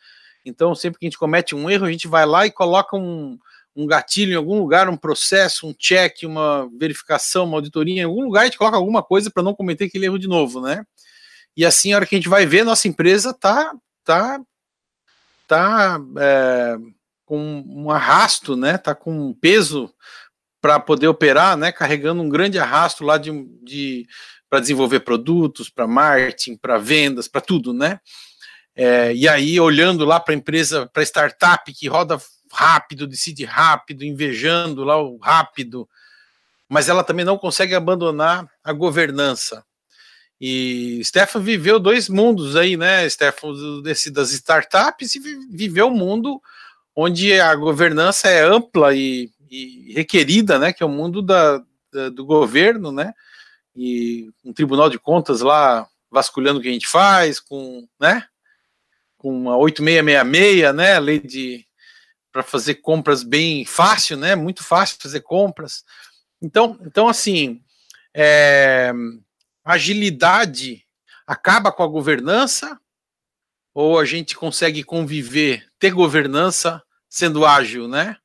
Então, 0.46 0.76
sempre 0.76 1.00
que 1.00 1.06
a 1.06 1.10
gente 1.10 1.18
comete 1.18 1.56
um 1.56 1.70
erro, 1.70 1.86
a 1.86 1.92
gente 1.92 2.08
vai 2.08 2.26
lá 2.26 2.46
e 2.46 2.52
coloca 2.52 2.96
um, 2.96 3.40
um 3.76 3.88
gatilho 3.88 4.34
em 4.34 4.36
algum 4.36 4.60
lugar, 4.60 4.90
um 4.90 4.98
processo, 4.98 5.68
um 5.68 5.74
check, 5.74 6.24
uma 6.24 6.70
verificação, 6.78 7.46
uma 7.46 7.58
auditoria, 7.58 8.02
em 8.02 8.04
algum 8.04 8.24
lugar 8.26 8.42
a 8.42 8.46
gente 8.46 8.58
coloca 8.58 8.78
alguma 8.78 9.02
coisa 9.02 9.32
para 9.32 9.42
não 9.42 9.56
cometer 9.56 9.86
aquele 9.86 10.06
erro 10.06 10.20
de 10.20 10.28
novo, 10.28 10.62
né? 10.62 10.86
e 11.56 11.66
assim, 11.66 11.94
a 11.94 11.98
hora 11.98 12.06
que 12.06 12.16
a 12.16 12.18
gente 12.18 12.30
vai 12.30 12.46
ver, 12.46 12.64
nossa 12.64 12.88
empresa 12.88 13.34
tá, 13.34 13.74
tá, 14.04 14.42
tá 15.48 16.00
é, 16.18 16.78
com 17.26 17.64
um 17.68 17.92
arrasto, 17.92 18.56
né? 18.56 18.78
Tá 18.78 18.94
com 18.94 19.30
um 19.30 19.34
peso 19.34 19.94
para 20.62 20.80
poder 20.80 21.08
operar, 21.08 21.58
né? 21.58 21.72
Carregando 21.72 22.22
um 22.22 22.30
grande 22.30 22.58
arrasto 22.58 23.04
lá 23.04 23.18
de, 23.18 23.32
de 23.62 24.08
para 24.50 24.60
desenvolver 24.60 25.00
produtos, 25.00 25.70
para 25.70 25.88
marketing, 25.88 26.56
para 26.56 26.78
vendas, 26.78 27.28
para 27.28 27.42
tudo, 27.42 27.74
né? 27.74 28.00
É, 28.76 29.14
e 29.14 29.28
aí, 29.28 29.60
olhando 29.60 30.06
lá 30.06 30.20
para 30.20 30.34
a 30.34 30.38
empresa, 30.38 30.90
para 30.92 31.04
startup 31.04 31.72
que 31.74 31.88
roda 31.88 32.20
rápido, 32.52 33.08
decide 33.08 33.46
rápido, 33.46 34.04
invejando 34.04 34.84
lá 34.84 35.02
o 35.02 35.18
rápido, 35.18 35.88
mas 36.70 36.90
ela 36.90 37.04
também 37.04 37.26
não 37.26 37.38
consegue 37.38 37.76
abandonar 37.76 38.48
a 38.64 38.74
governança. 38.74 39.64
E 40.46 41.02
Stefan 41.06 41.40
viveu 41.40 41.80
dois 41.80 42.10
mundos 42.10 42.58
aí, 42.58 42.76
né, 42.76 43.08
Stefan, 43.08 43.82
desse, 43.82 44.12
das 44.12 44.34
startups 44.34 45.16
e 45.16 45.20
viveu 45.50 45.88
um 45.88 45.96
mundo 45.96 46.42
onde 46.94 47.40
a 47.40 47.56
governança 47.56 48.28
é 48.28 48.44
ampla 48.44 48.94
e, 48.94 49.32
e 49.50 49.94
requerida, 49.94 50.60
né, 50.60 50.74
que 50.74 50.84
é 50.84 50.86
o 50.86 50.90
mundo 50.90 51.22
da, 51.22 51.64
da, 51.94 52.10
do 52.10 52.26
governo, 52.26 52.92
né, 52.92 53.14
e 53.74 54.30
um 54.44 54.52
tribunal 54.52 54.90
de 54.90 55.00
contas 55.00 55.40
lá 55.40 55.88
vasculhando 56.12 56.60
o 56.60 56.62
que 56.62 56.68
a 56.68 56.74
gente 56.74 56.90
faz, 56.90 57.40
com, 57.40 57.88
né, 57.98 58.28
com 59.18 59.50
a 59.50 59.56
8666, 59.56 60.76
né, 60.76 60.96
a 60.96 61.00
lei 61.00 61.22
de 61.22 61.66
para 62.34 62.44
fazer 62.44 62.76
compras 62.76 63.24
bem 63.24 63.64
fácil, 63.64 64.18
né, 64.18 64.36
muito 64.36 64.62
fácil 64.62 64.98
fazer 65.02 65.22
compras. 65.22 65.86
Então, 66.42 66.78
então 66.86 67.08
assim, 67.08 67.64
é, 68.14 68.92
agilidade 69.64 70.86
acaba 71.26 71.72
com 71.72 71.84
a 71.84 71.88
governança 71.88 72.80
ou 73.74 74.00
a 74.00 74.06
gente 74.06 74.36
consegue 74.36 74.84
conviver, 74.84 75.66
ter 75.80 75.92
governança 75.92 76.82
sendo 77.10 77.46
ágil, 77.46 77.88
né? 77.88 78.18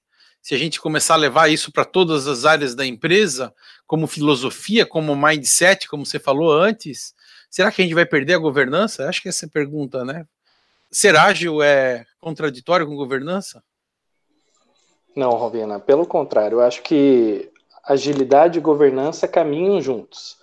Se 0.42 0.54
a 0.54 0.58
gente 0.58 0.80
começar 0.80 1.14
a 1.14 1.18
levar 1.18 1.48
isso 1.48 1.72
para 1.72 1.84
todas 1.84 2.26
as 2.26 2.44
áreas 2.44 2.74
da 2.74 2.84
empresa, 2.84 3.54
como 3.86 4.06
filosofia, 4.06 4.86
como 4.86 5.16
mindset, 5.16 5.88
como 5.88 6.04
você 6.04 6.18
falou 6.18 6.52
antes, 6.52 7.14
será 7.50 7.70
que 7.70 7.82
a 7.82 7.84
gente 7.84 7.94
vai 7.94 8.06
perder 8.06 8.34
a 8.34 8.38
governança? 8.38 9.08
Acho 9.08 9.22
que 9.22 9.28
essa 9.28 9.46
é 9.46 9.48
a 9.48 9.50
pergunta, 9.50 10.04
né? 10.04 10.26
Ser 10.90 11.16
ágil 11.16 11.62
é 11.62 12.06
contraditório 12.20 12.86
com 12.86 12.96
governança? 12.96 13.62
Não, 15.14 15.30
Rovina, 15.30 15.80
pelo 15.80 16.06
contrário, 16.06 16.56
eu 16.56 16.62
acho 16.62 16.82
que 16.82 17.50
agilidade 17.84 18.58
e 18.58 18.62
governança 18.62 19.26
caminham 19.26 19.80
juntos. 19.80 20.38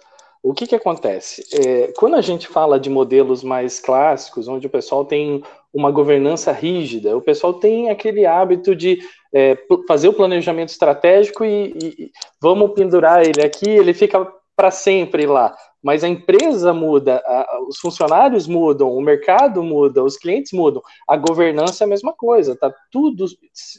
O 0.45 0.53
que, 0.53 0.67
que 0.67 0.75
acontece? 0.75 1.43
É, 1.51 1.91
quando 1.97 2.13
a 2.13 2.21
gente 2.21 2.47
fala 2.47 2.79
de 2.79 2.87
modelos 2.87 3.43
mais 3.43 3.79
clássicos, 3.79 4.47
onde 4.47 4.67
o 4.67 4.69
pessoal 4.69 5.03
tem 5.03 5.43
uma 5.73 5.89
governança 5.89 6.51
rígida, 6.51 7.17
o 7.17 7.21
pessoal 7.21 7.55
tem 7.55 7.89
aquele 7.89 8.27
hábito 8.27 8.75
de 8.75 8.99
é, 9.33 9.57
fazer 9.87 10.07
o 10.07 10.13
planejamento 10.13 10.69
estratégico 10.69 11.43
e, 11.43 11.73
e, 11.81 12.11
vamos 12.39 12.73
pendurar 12.73 13.23
ele 13.23 13.41
aqui, 13.41 13.67
ele 13.67 13.91
fica 13.91 14.23
para 14.55 14.69
sempre 14.69 15.25
lá. 15.25 15.51
Mas 15.81 16.03
a 16.03 16.07
empresa 16.07 16.71
muda, 16.71 17.23
a, 17.25 17.59
os 17.67 17.79
funcionários 17.79 18.45
mudam, 18.45 18.91
o 18.91 19.01
mercado 19.01 19.63
muda, 19.63 20.03
os 20.03 20.15
clientes 20.15 20.51
mudam, 20.53 20.83
a 21.07 21.17
governança 21.17 21.83
é 21.83 21.85
a 21.85 21.89
mesma 21.89 22.13
coisa, 22.13 22.53
está 22.53 22.71
tudo 22.91 23.25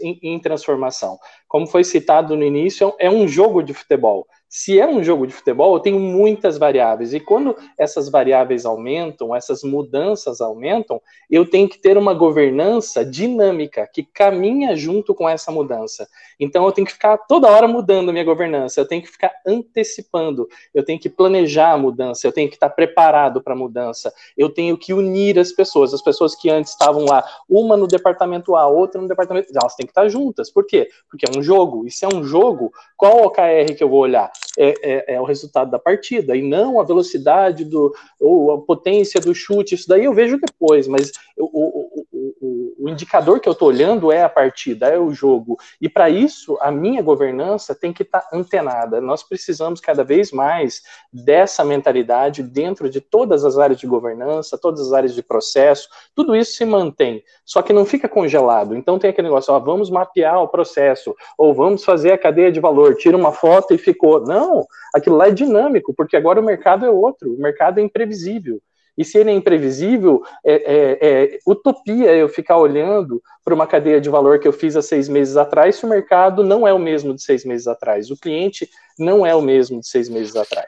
em, 0.03 0.19
em 0.21 0.39
transformação. 0.41 1.17
Como 1.47 1.69
foi 1.69 1.85
citado 1.85 2.35
no 2.35 2.43
início, 2.43 2.93
é 2.99 3.09
um 3.09 3.29
jogo 3.29 3.63
de 3.63 3.73
futebol 3.73 4.27
se 4.57 4.81
é 4.81 4.89
um 4.89 5.05
jogo 5.05 5.27
de 5.27 5.35
futebol, 5.35 5.75
eu 5.75 5.81
tenho 5.81 6.01
muitas 6.01 6.57
variáveis. 6.57 7.13
E 7.13 7.21
quando 7.21 7.55
essas 7.77 8.09
variáveis 8.09 8.65
aumentam, 8.65 9.37
essas 9.37 9.63
mudanças 9.63 10.41
aumentam, 10.41 10.99
eu 11.31 11.45
tenho 11.45 11.69
que 11.69 11.79
ter 11.79 11.99
uma 11.99 12.15
governança 12.15 13.05
dinâmica 13.05 13.87
que 13.93 14.03
caminha 14.03 14.75
junto 14.75 15.15
com 15.15 15.29
essa 15.29 15.53
mudança. 15.53 16.09
Então 16.41 16.65
eu 16.65 16.73
tenho 16.73 16.87
que 16.87 16.95
ficar 16.95 17.19
toda 17.19 17.51
hora 17.51 17.69
mudando 17.69 18.09
a 18.09 18.13
minha 18.15 18.25
governança, 18.25 18.81
eu 18.81 18.89
tenho 18.89 19.03
que 19.03 19.11
ficar 19.11 19.31
antecipando, 19.47 20.49
eu 20.73 20.83
tenho 20.83 20.99
que 20.99 21.11
planejar 21.11 21.73
a 21.73 21.79
mudança, 21.79 22.27
eu 22.27 22.33
tenho 22.33 22.49
que 22.49 22.57
estar 22.57 22.71
preparado 22.71 23.43
para 23.43 23.53
a 23.53 23.59
mudança, 23.59 24.11
eu 24.39 24.49
tenho 24.49 24.79
que 24.79 24.95
unir 24.95 25.39
as 25.39 25.53
pessoas, 25.53 25.93
as 25.93 26.01
pessoas 26.01 26.35
que 26.35 26.49
antes 26.49 26.73
estavam 26.73 27.05
lá, 27.05 27.23
uma 27.47 27.77
no 27.77 27.87
departamento 27.87 28.57
A, 28.57 28.67
outra 28.67 29.03
no 29.03 29.07
departamento, 29.07 29.53
elas 29.55 29.75
têm 29.75 29.85
que 29.85 29.91
estar 29.91 30.09
juntas. 30.09 30.51
Por 30.51 30.67
quê? 30.67 30.89
Porque 31.11 31.27
é 31.27 31.39
um 31.39 31.43
jogo. 31.43 31.87
E 31.87 31.91
se 31.91 32.07
é 32.07 32.09
um 32.09 32.25
jogo, 32.25 32.73
qual 32.97 33.23
OKR 33.27 33.75
que 33.77 33.85
eu 33.85 33.91
vou 33.91 34.01
olhar? 34.01 34.33
É, 34.59 34.75
é, 34.83 35.15
é, 35.15 35.21
o 35.21 35.25
resultado 35.25 35.71
da 35.71 35.79
partida, 35.79 36.37
e 36.37 36.43
não 36.43 36.81
a 36.81 36.85
velocidade 36.85 37.65
do, 37.65 37.95
ou 38.21 38.53
a 38.53 38.61
potência 38.61 39.21
do 39.21 39.35
chute, 39.35 39.75
isso 39.75 39.89
daí 39.89 40.05
eu 40.05 40.15
vejo 40.15 40.39
depois, 40.39 40.89
mas 40.89 41.13
o, 41.39 41.96
o, 42.41 42.75
o, 42.85 42.89
indicador 42.89 43.41
que 43.41 43.49
eu 43.49 43.53
estou 43.53 43.69
olhando 43.69 44.13
é 44.13 44.23
a 44.23 44.29
partida, 44.29 44.89
é 44.89 44.99
o 44.99 45.13
jogo, 45.13 45.57
e 45.81 45.89
para 45.89 46.09
isso 46.11 46.59
a 46.61 46.71
minha 46.71 47.03
governança 47.03 47.75
tem 47.75 47.93
que 47.93 48.03
estar 48.03 48.21
tá 48.21 48.37
antenada, 48.37 49.01
nós 49.01 49.23
precisamos 49.23 49.81
cada 49.81 50.05
vez 50.05 50.33
mais 50.33 50.83
dessa 51.13 51.65
mentalidade 51.65 52.43
dentro 52.43 52.89
de 52.89 53.01
todas 53.01 53.45
as 53.45 53.59
áreas 53.59 53.79
de 53.79 53.87
governança, 53.87 54.59
todas 54.59 54.81
as 54.81 54.93
áreas 54.93 55.15
de 55.15 55.23
processo, 55.23 55.89
tudo 56.15 56.37
isso 56.37 56.55
se 56.55 56.65
mantém, 56.65 57.23
só 57.45 57.63
que 57.63 57.73
não 57.73 57.85
fica 57.85 58.09
congelado, 58.09 58.77
então 58.77 58.99
tem 58.99 59.11
aquele 59.11 59.29
negócio, 59.29 59.53
ó, 59.53 59.59
vamos 59.59 59.91
mapear 59.91 60.43
o 60.43 60.49
processo, 60.49 61.15
ou 61.39 61.55
vamos 61.55 61.85
fazer 61.85 62.13
a 62.13 62.19
cadeia 62.19 62.53
de 62.53 62.61
valor, 62.61 62.97
tira 62.97 63.17
uma 63.17 63.33
foto 63.33 63.75
e 63.75 63.79
ficou, 63.79 64.21
não, 64.25 64.67
aquilo 64.95 65.17
lá 65.17 65.29
é 65.29 65.33
dinâmico, 65.33 65.95
porque 65.95 66.17
agora 66.17 66.41
o 66.41 66.45
mercado 66.45 66.85
é 66.85 66.91
outro, 66.91 67.35
o 67.35 67.39
mercado 67.39 67.79
é 67.79 67.83
imprevisível. 67.83 68.61
E 68.97 69.05
se 69.05 69.19
ele 69.19 69.31
é 69.31 69.35
imprevisível, 69.35 70.23
é, 70.45 70.55
é, 70.55 70.99
é 71.01 71.39
utopia 71.47 72.15
eu 72.15 72.29
ficar 72.29 72.57
olhando 72.57 73.23
para 73.45 73.55
uma 73.55 73.67
cadeia 73.67 74.01
de 74.01 74.09
valor 74.09 74.39
que 74.39 74.49
eu 74.49 74.53
fiz 74.53 74.75
há 74.77 74.83
seis 74.83 75.09
meses 75.09 75.37
atrás, 75.37 75.77
se 75.77 75.85
o 75.85 75.89
mercado 75.89 76.43
não 76.43 76.67
é 76.67 76.73
o 76.73 76.79
mesmo 76.79 77.15
de 77.15 77.23
seis 77.23 77.45
meses 77.45 77.67
atrás, 77.67 78.11
o 78.11 78.17
cliente 78.17 78.69
não 78.99 79.27
é 79.27 79.35
o 79.35 79.43
mesmo 79.43 79.81
de 79.81 79.89
seis 79.89 80.09
meses 80.09 80.35
atrás. 80.35 80.67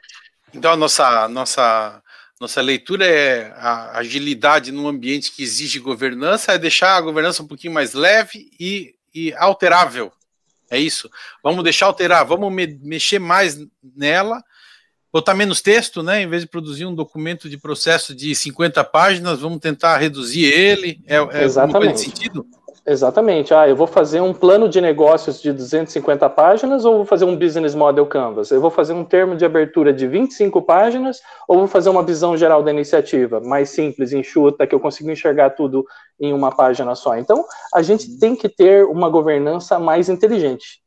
Então 0.53 0.72
a 0.72 0.76
nossa, 0.76 1.29
nossa, 1.29 2.03
nossa 2.41 2.61
leitura 2.61 3.05
é 3.07 3.53
a 3.57 3.99
agilidade 3.99 4.70
num 4.70 4.87
ambiente 4.87 5.33
que 5.33 5.43
exige 5.43 5.79
governança, 5.79 6.53
é 6.53 6.59
deixar 6.59 6.97
a 6.97 7.01
governança 7.01 7.43
um 7.43 7.47
pouquinho 7.47 7.74
mais 7.74 7.95
leve 7.95 8.51
e, 8.61 8.95
e 9.14 9.35
alterável. 9.35 10.12
É 10.70 10.79
isso. 10.79 11.11
Vamos 11.43 11.64
deixar 11.64 11.87
alterar, 11.87 12.24
vamos 12.24 12.53
me 12.53 12.79
mexer 12.83 13.18
mais 13.18 13.59
nela, 13.97 14.43
botar 15.13 15.35
menos 15.35 15.61
texto, 15.61 16.03
né? 16.03 16.23
Em 16.23 16.29
vez 16.29 16.43
de 16.43 16.49
produzir 16.49 16.87
um 16.87 16.95
documento 16.95 17.49
de 17.49 17.57
processo 17.57 18.15
de 18.15 18.35
50 18.35 18.83
páginas, 18.85 19.41
vamos 19.41 19.59
tentar 19.59 19.97
reduzir 19.97 20.45
ele. 20.45 21.01
É, 21.07 21.17
é 21.17 21.45
Exatamente. 21.45 22.01
sentido? 22.01 22.47
Exatamente. 22.89 23.53
Ah, 23.53 23.69
eu 23.69 23.77
vou 23.77 23.87
fazer 23.87 24.23
um 24.23 24.33
plano 24.33 24.67
de 24.67 24.81
negócios 24.81 25.43
de 25.43 25.53
250 25.53 26.27
páginas 26.31 26.87
ou 26.87 26.97
vou 26.97 27.05
fazer 27.05 27.27
um 27.27 27.37
business 27.37 27.75
model 27.75 28.07
canvas? 28.07 28.51
Eu 28.51 28.63
vou 28.63 28.71
fazer 28.71 28.95
um 28.95 29.05
termo 29.05 29.37
de 29.37 29.45
abertura 29.45 29.93
de 29.93 30.07
25 30.07 30.63
páginas 30.63 31.21
ou 31.47 31.59
vou 31.59 31.69
fazer 31.69 31.91
uma 31.91 32.03
visão 32.03 32.35
geral 32.35 32.63
da 32.63 32.71
iniciativa, 32.71 33.41
mais 33.41 33.69
simples, 33.69 34.15
enxuta, 34.15 34.67
que 34.67 34.75
eu 34.75 34.81
consigo 34.81 35.11
enxergar 35.11 35.51
tudo 35.51 35.85
em 36.19 36.33
uma 36.33 36.51
página 36.51 36.95
só. 36.95 37.15
Então, 37.19 37.45
a 37.75 37.83
gente 37.83 38.19
tem 38.19 38.35
que 38.35 38.49
ter 38.49 38.87
uma 38.87 39.11
governança 39.11 39.79
mais 39.79 40.09
inteligente. 40.09 40.81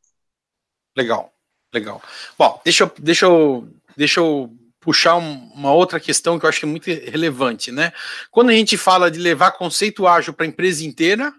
Legal, 0.97 1.31
legal. 1.71 2.01
Bom, 2.35 2.59
deixa 2.65 2.85
eu, 2.85 2.91
deixa 2.97 3.27
eu, 3.27 3.67
deixa 3.95 4.19
eu 4.19 4.51
puxar 4.79 5.15
uma 5.15 5.71
outra 5.71 5.99
questão 5.99 6.39
que 6.39 6.45
eu 6.45 6.49
acho 6.49 6.59
que 6.59 6.65
é 6.65 6.69
muito 6.69 6.87
relevante, 6.87 7.71
né? 7.71 7.93
Quando 8.31 8.49
a 8.49 8.53
gente 8.53 8.77
fala 8.77 9.11
de 9.11 9.19
levar 9.19 9.51
conceito 9.51 10.07
ágil 10.07 10.33
para 10.33 10.45
a 10.45 10.49
empresa 10.49 10.83
inteira, 10.83 11.31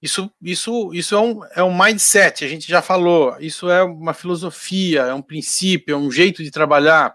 isso, 0.00 0.30
isso, 0.42 0.92
isso 0.92 1.14
é, 1.14 1.20
um, 1.20 1.44
é 1.54 1.62
um 1.64 1.76
mindset, 1.76 2.44
a 2.44 2.48
gente 2.48 2.68
já 2.68 2.82
falou. 2.82 3.34
Isso 3.40 3.70
é 3.70 3.82
uma 3.82 4.12
filosofia, 4.12 5.02
é 5.02 5.14
um 5.14 5.22
princípio, 5.22 5.94
é 5.94 5.96
um 5.96 6.10
jeito 6.10 6.44
de 6.44 6.50
trabalhar. 6.50 7.14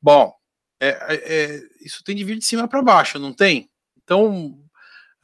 Bom, 0.00 0.32
é, 0.78 0.88
é, 0.88 1.14
é 1.14 1.62
isso 1.80 2.04
tem 2.04 2.14
de 2.14 2.22
vir 2.22 2.38
de 2.38 2.44
cima 2.44 2.68
para 2.68 2.82
baixo, 2.82 3.18
não 3.18 3.32
tem? 3.32 3.70
Então, 4.04 4.58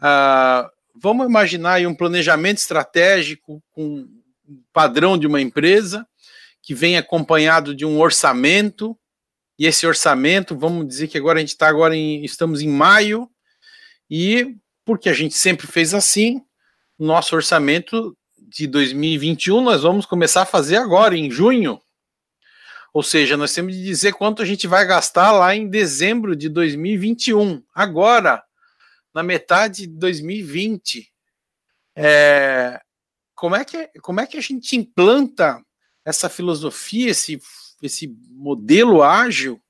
uh, 0.01 0.71
vamos 0.95 1.27
imaginar 1.27 1.81
um 1.87 1.95
planejamento 1.95 2.59
estratégico 2.59 3.63
com 3.71 4.09
um 4.49 4.63
padrão 4.73 5.19
de 5.19 5.27
uma 5.27 5.41
empresa 5.41 6.07
que 6.65 6.75
vem 6.75 6.97
acompanhado 6.97 7.75
de 7.75 7.85
um 7.85 8.01
orçamento. 8.01 8.99
E 9.59 9.67
esse 9.67 9.87
orçamento, 9.87 10.57
vamos 10.57 10.87
dizer 10.87 11.09
que 11.09 11.19
agora 11.19 11.39
a 11.39 11.41
gente 11.41 11.51
está 11.51 11.69
agora 11.69 11.95
em, 11.95 12.25
estamos 12.25 12.61
em 12.61 12.69
maio 12.69 13.31
e 14.11 14.57
porque 14.85 15.09
a 15.09 15.13
gente 15.13 15.35
sempre 15.35 15.67
fez 15.67 15.95
assim, 15.95 16.43
nosso 16.99 17.35
orçamento 17.37 18.17
de 18.39 18.67
2021 18.67 19.61
nós 19.61 19.83
vamos 19.83 20.07
começar 20.07 20.43
a 20.43 20.47
fazer 20.47 20.77
agora, 20.77 21.17
em 21.17 21.31
junho. 21.31 21.81
Ou 22.93 23.03
seja, 23.03 23.37
nós 23.37 23.53
temos 23.53 23.75
de 23.75 23.83
dizer 23.83 24.13
quanto 24.13 24.43
a 24.43 24.45
gente 24.45 24.67
vai 24.67 24.87
gastar 24.87 25.33
lá 25.33 25.55
em 25.55 25.69
dezembro 25.69 26.37
de 26.37 26.49
2021. 26.49 27.63
Agora, 27.75 28.43
na 29.15 29.23
metade 29.23 29.87
de 29.87 29.97
2020. 29.97 31.11
É, 31.97 32.81
como, 33.35 33.55
é 33.55 33.65
que, 33.65 33.89
como 34.01 34.21
é 34.21 34.27
que 34.27 34.37
a 34.37 34.41
gente 34.41 34.77
implanta 34.77 35.64
essa 36.05 36.29
filosofia, 36.29 37.11
esse, 37.11 37.41
esse 37.83 38.09
modelo 38.31 39.03
ágil 39.03 39.61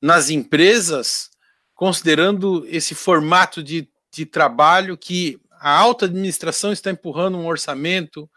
nas 0.00 0.30
empresas, 0.30 1.30
considerando 1.74 2.66
esse 2.68 2.94
formato 2.94 3.62
de, 3.62 3.88
de 4.12 4.26
trabalho 4.26 4.96
que 4.96 5.40
a 5.60 5.70
alta 5.70 6.04
administração 6.04 6.72
está 6.72 6.90
empurrando 6.90 7.36
um 7.36 7.46
orçamento, 7.46 8.28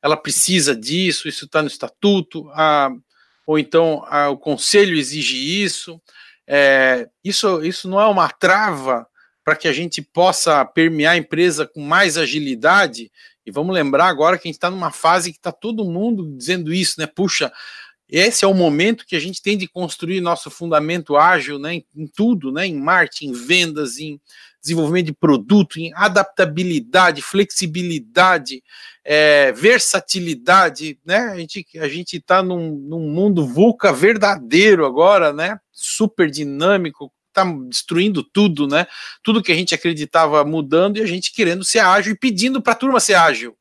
ela 0.00 0.16
precisa 0.16 0.76
disso, 0.76 1.28
isso 1.28 1.44
está 1.44 1.60
no 1.60 1.68
estatuto, 1.68 2.48
a, 2.50 2.90
ou 3.46 3.58
então 3.58 4.04
a, 4.06 4.28
o 4.28 4.36
conselho 4.36 4.96
exige 4.96 5.62
isso. 5.62 6.00
É, 6.46 7.08
isso. 7.22 7.62
Isso 7.62 7.88
não 7.88 8.00
é 8.00 8.06
uma 8.06 8.28
trava 8.30 9.06
para 9.44 9.56
que 9.56 9.68
a 9.68 9.72
gente 9.72 10.02
possa 10.02 10.64
permear 10.64 11.14
a 11.14 11.16
empresa 11.18 11.66
com 11.66 11.80
mais 11.80 12.16
agilidade. 12.16 13.10
E 13.48 13.50
vamos 13.50 13.74
lembrar 13.74 14.08
agora 14.08 14.36
que 14.36 14.46
a 14.46 14.50
gente 14.50 14.56
está 14.56 14.70
numa 14.70 14.90
fase 14.90 15.32
que 15.32 15.38
está 15.38 15.50
todo 15.50 15.82
mundo 15.82 16.36
dizendo 16.36 16.70
isso, 16.70 17.00
né? 17.00 17.06
Puxa, 17.06 17.50
esse 18.06 18.44
é 18.44 18.48
o 18.48 18.52
momento 18.52 19.06
que 19.06 19.16
a 19.16 19.20
gente 19.20 19.40
tem 19.40 19.56
de 19.56 19.66
construir 19.66 20.20
nosso 20.20 20.50
fundamento 20.50 21.16
ágil, 21.16 21.58
né? 21.58 21.76
Em, 21.96 22.06
tudo, 22.14 22.52
né? 22.52 22.66
Em 22.66 22.76
marketing, 22.76 23.28
em 23.28 23.32
vendas, 23.32 23.98
em 23.98 24.20
desenvolvimento 24.60 25.06
de 25.06 25.14
produto, 25.14 25.80
em 25.80 25.90
adaptabilidade, 25.94 27.22
flexibilidade, 27.22 28.62
é, 29.02 29.50
versatilidade, 29.52 30.98
né? 31.02 31.16
A 31.32 31.38
gente 31.38 31.66
a 31.78 31.88
está 31.88 32.42
num, 32.42 32.70
num 32.72 33.10
mundo 33.10 33.46
VUCA 33.46 33.94
verdadeiro 33.94 34.84
agora, 34.84 35.32
né? 35.32 35.58
Super 35.72 36.30
dinâmico, 36.30 37.10
está 37.38 37.58
destruindo 37.68 38.22
tudo, 38.22 38.66
né? 38.66 38.86
Tudo 39.22 39.42
que 39.42 39.52
a 39.52 39.54
gente 39.54 39.74
acreditava 39.74 40.44
mudando 40.44 40.98
e 40.98 41.02
a 41.02 41.06
gente 41.06 41.32
querendo 41.32 41.64
ser 41.64 41.80
ágil 41.80 42.12
e 42.12 42.18
pedindo 42.18 42.60
para 42.60 42.72
a 42.72 42.76
turma 42.76 43.00
ser 43.00 43.14
ágil. 43.14 43.56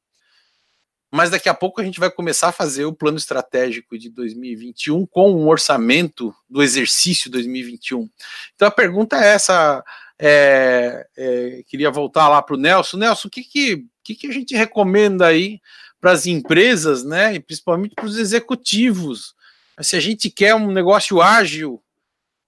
Mas 1.11 1.29
daqui 1.29 1.47
a 1.47 1.53
pouco 1.53 1.79
a 1.79 1.83
gente 1.83 1.99
vai 1.99 2.11
começar 2.11 2.49
a 2.49 2.51
fazer 2.51 2.85
o 2.85 2.93
plano 2.93 3.17
estratégico 3.17 3.97
de 3.97 4.09
2021 4.09 5.05
com 5.05 5.31
um 5.31 5.47
orçamento 5.47 6.35
do 6.49 6.61
exercício 6.61 7.31
2021. 7.31 8.09
Então 8.55 8.67
a 8.67 8.71
pergunta 8.71 9.15
é 9.15 9.29
essa: 9.29 9.83
é, 10.19 11.07
é, 11.15 11.63
queria 11.65 11.89
voltar 11.89 12.27
lá 12.27 12.41
para 12.41 12.55
o 12.55 12.59
Nelson. 12.59 12.97
Nelson, 12.97 13.29
o 13.29 13.31
que, 13.31 13.43
que, 13.43 13.85
que, 14.03 14.15
que 14.15 14.27
a 14.27 14.31
gente 14.31 14.53
recomenda 14.55 15.27
aí 15.27 15.61
para 15.99 16.11
as 16.11 16.25
empresas, 16.25 17.03
né, 17.03 17.35
e 17.35 17.39
principalmente 17.39 17.95
para 17.95 18.05
os 18.05 18.17
executivos? 18.17 19.33
Se 19.79 19.95
a 19.95 19.99
gente 19.99 20.29
quer 20.29 20.55
um 20.55 20.71
negócio 20.71 21.21
ágil, 21.21 21.81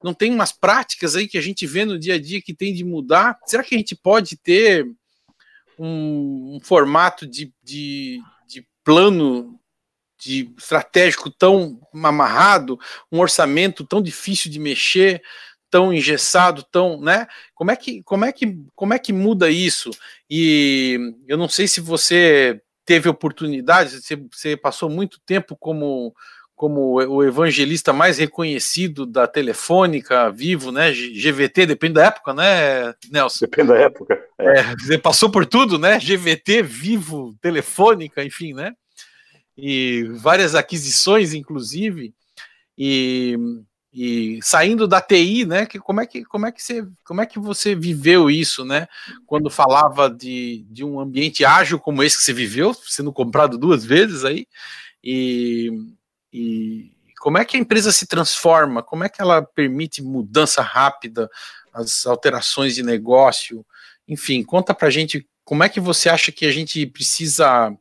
não 0.04 0.14
tem 0.14 0.34
umas 0.34 0.52
práticas 0.52 1.16
aí 1.16 1.28
que 1.28 1.38
a 1.38 1.41
gente 1.41 1.66
vê 1.68 1.86
no 1.86 2.00
dia 2.00 2.16
a 2.16 2.20
dia 2.20 2.41
que 2.41 2.54
tem 2.54 2.74
de 2.74 2.84
mudar? 2.84 3.38
Será 3.45 3.64
que 3.64 3.76
a 3.76 3.78
gente 3.78 3.95
pode 3.95 4.38
ter 4.38 4.88
um, 5.78 6.56
um 6.56 6.60
formato 6.62 7.28
de, 7.28 7.54
de, 7.64 8.22
de 8.47 8.66
plano 8.84 9.60
de 10.18 10.52
estratégico 10.58 11.30
tão 11.30 11.80
amarrado, 11.93 12.78
um 13.12 13.20
orçamento 13.20 13.86
tão 13.86 14.02
difícil 14.02 14.52
de 14.52 14.60
mexer? 14.60 15.22
tão 15.70 15.93
engessado, 15.93 16.64
tão, 16.64 17.00
né? 17.00 17.28
Como 17.54 17.72
é 17.72 17.76
que 17.76 18.02
como 18.04 18.26
é 18.26 18.32
que 18.32 18.58
como 18.76 18.93
é 18.93 19.00
que 19.00 19.14
muda 19.14 19.50
isso? 19.50 19.91
E 20.30 21.16
eu 21.28 21.38
não 21.38 21.47
sei 21.47 21.68
se 21.68 21.80
você 21.80 22.60
teve 22.86 23.08
oportunidade, 23.08 24.02
você, 24.02 24.16
você 24.16 24.58
passou 24.58 24.89
muito 24.89 25.20
tempo 25.26 25.56
como 25.56 26.16
como 26.60 26.95
o 26.95 27.24
evangelista 27.24 27.93
mais 27.93 28.18
reconhecido 28.18 29.05
da 29.05 29.26
telefônica, 29.26 30.30
vivo, 30.30 30.74
né? 30.74 30.91
GVT, 30.91 31.66
depende 31.66 31.93
da 31.93 32.07
época, 32.07 32.34
né, 32.34 32.93
Nelson? 33.10 33.45
Depende 33.45 33.70
da 33.70 33.78
época. 33.78 34.22
É. 34.38 34.60
É, 34.60 34.76
você 34.76 34.97
passou 34.97 35.32
por 35.32 35.45
tudo, 35.45 35.80
né? 35.80 35.97
GVT, 35.97 36.62
vivo, 36.62 37.34
telefônica, 37.41 38.22
enfim, 38.26 38.53
né? 38.53 38.74
E 39.57 40.03
várias 40.16 40.53
aquisições, 40.53 41.34
inclusive. 41.34 42.14
E 42.78 43.38
e 43.93 44.38
saindo 44.43 44.86
da 44.86 44.99
TI, 44.99 45.45
né? 45.45 45.66
Que, 45.66 45.80
como, 45.80 46.01
é 46.01 46.05
que, 46.05 46.26
como, 46.26 46.45
é 46.45 46.51
que 46.51 46.62
você, 46.62 46.86
como 47.05 47.22
é 47.22 47.26
que 47.26 47.39
você 47.39 47.74
viveu 47.74 48.30
isso, 48.30 48.66
né? 48.66 48.86
Quando 49.26 49.49
falava 49.49 50.10
de, 50.10 50.66
de 50.70 50.84
um 50.84 50.99
ambiente 50.99 51.45
ágil 51.45 51.80
como 51.80 52.03
esse 52.03 52.18
que 52.18 52.24
você 52.24 52.34
viveu, 52.34 52.74
sendo 52.74 53.14
comprado 53.14 53.57
duas 53.57 53.86
vezes 53.86 54.26
aí, 54.26 54.45
e, 55.01 55.72
e 56.32 56.91
como 57.19 57.38
é 57.38 57.45
que 57.45 57.57
a 57.57 57.59
empresa 57.59 57.91
se 57.91 58.07
transforma? 58.07 58.82
Como 58.82 59.03
é 59.03 59.09
que 59.09 59.21
ela 59.21 59.41
permite 59.41 60.01
mudança 60.01 60.61
rápida, 60.61 61.30
as 61.73 62.05
alterações 62.05 62.75
de 62.75 62.84
negócio? 62.84 63.65
Enfim, 64.07 64.41
conta 64.43 64.73
pra 64.73 64.89
gente 64.89 65.27
como 65.43 65.63
é 65.63 65.69
que 65.69 65.80
você 65.80 66.09
acha 66.09 66.32
que 66.32 66.45
a 66.45 66.51
gente 66.51 66.86
precisa 66.86 67.75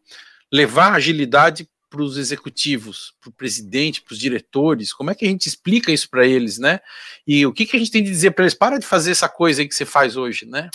levar 0.52 0.94
agilidade 0.94 1.68
para 1.90 2.02
os 2.02 2.16
executivos, 2.16 3.14
para 3.20 3.30
o 3.30 3.32
presidente, 3.32 4.02
para 4.02 4.12
os 4.12 4.18
diretores? 4.18 4.92
Como 4.92 5.10
é 5.10 5.14
que 5.14 5.24
a 5.24 5.28
gente 5.28 5.46
explica 5.46 5.92
isso 5.92 6.08
para 6.10 6.26
eles, 6.26 6.58
né? 6.58 6.80
E 7.26 7.46
o 7.46 7.52
que, 7.52 7.66
que 7.66 7.76
a 7.76 7.78
gente 7.78 7.90
tem 7.90 8.02
de 8.02 8.10
dizer 8.10 8.32
para 8.32 8.44
eles? 8.44 8.54
Para 8.54 8.78
de 8.78 8.86
fazer 8.86 9.10
essa 9.10 9.28
coisa 9.28 9.62
aí 9.62 9.68
que 9.68 9.74
você 9.74 9.84
faz 9.84 10.16
hoje, 10.16 10.46
né? 10.46 10.70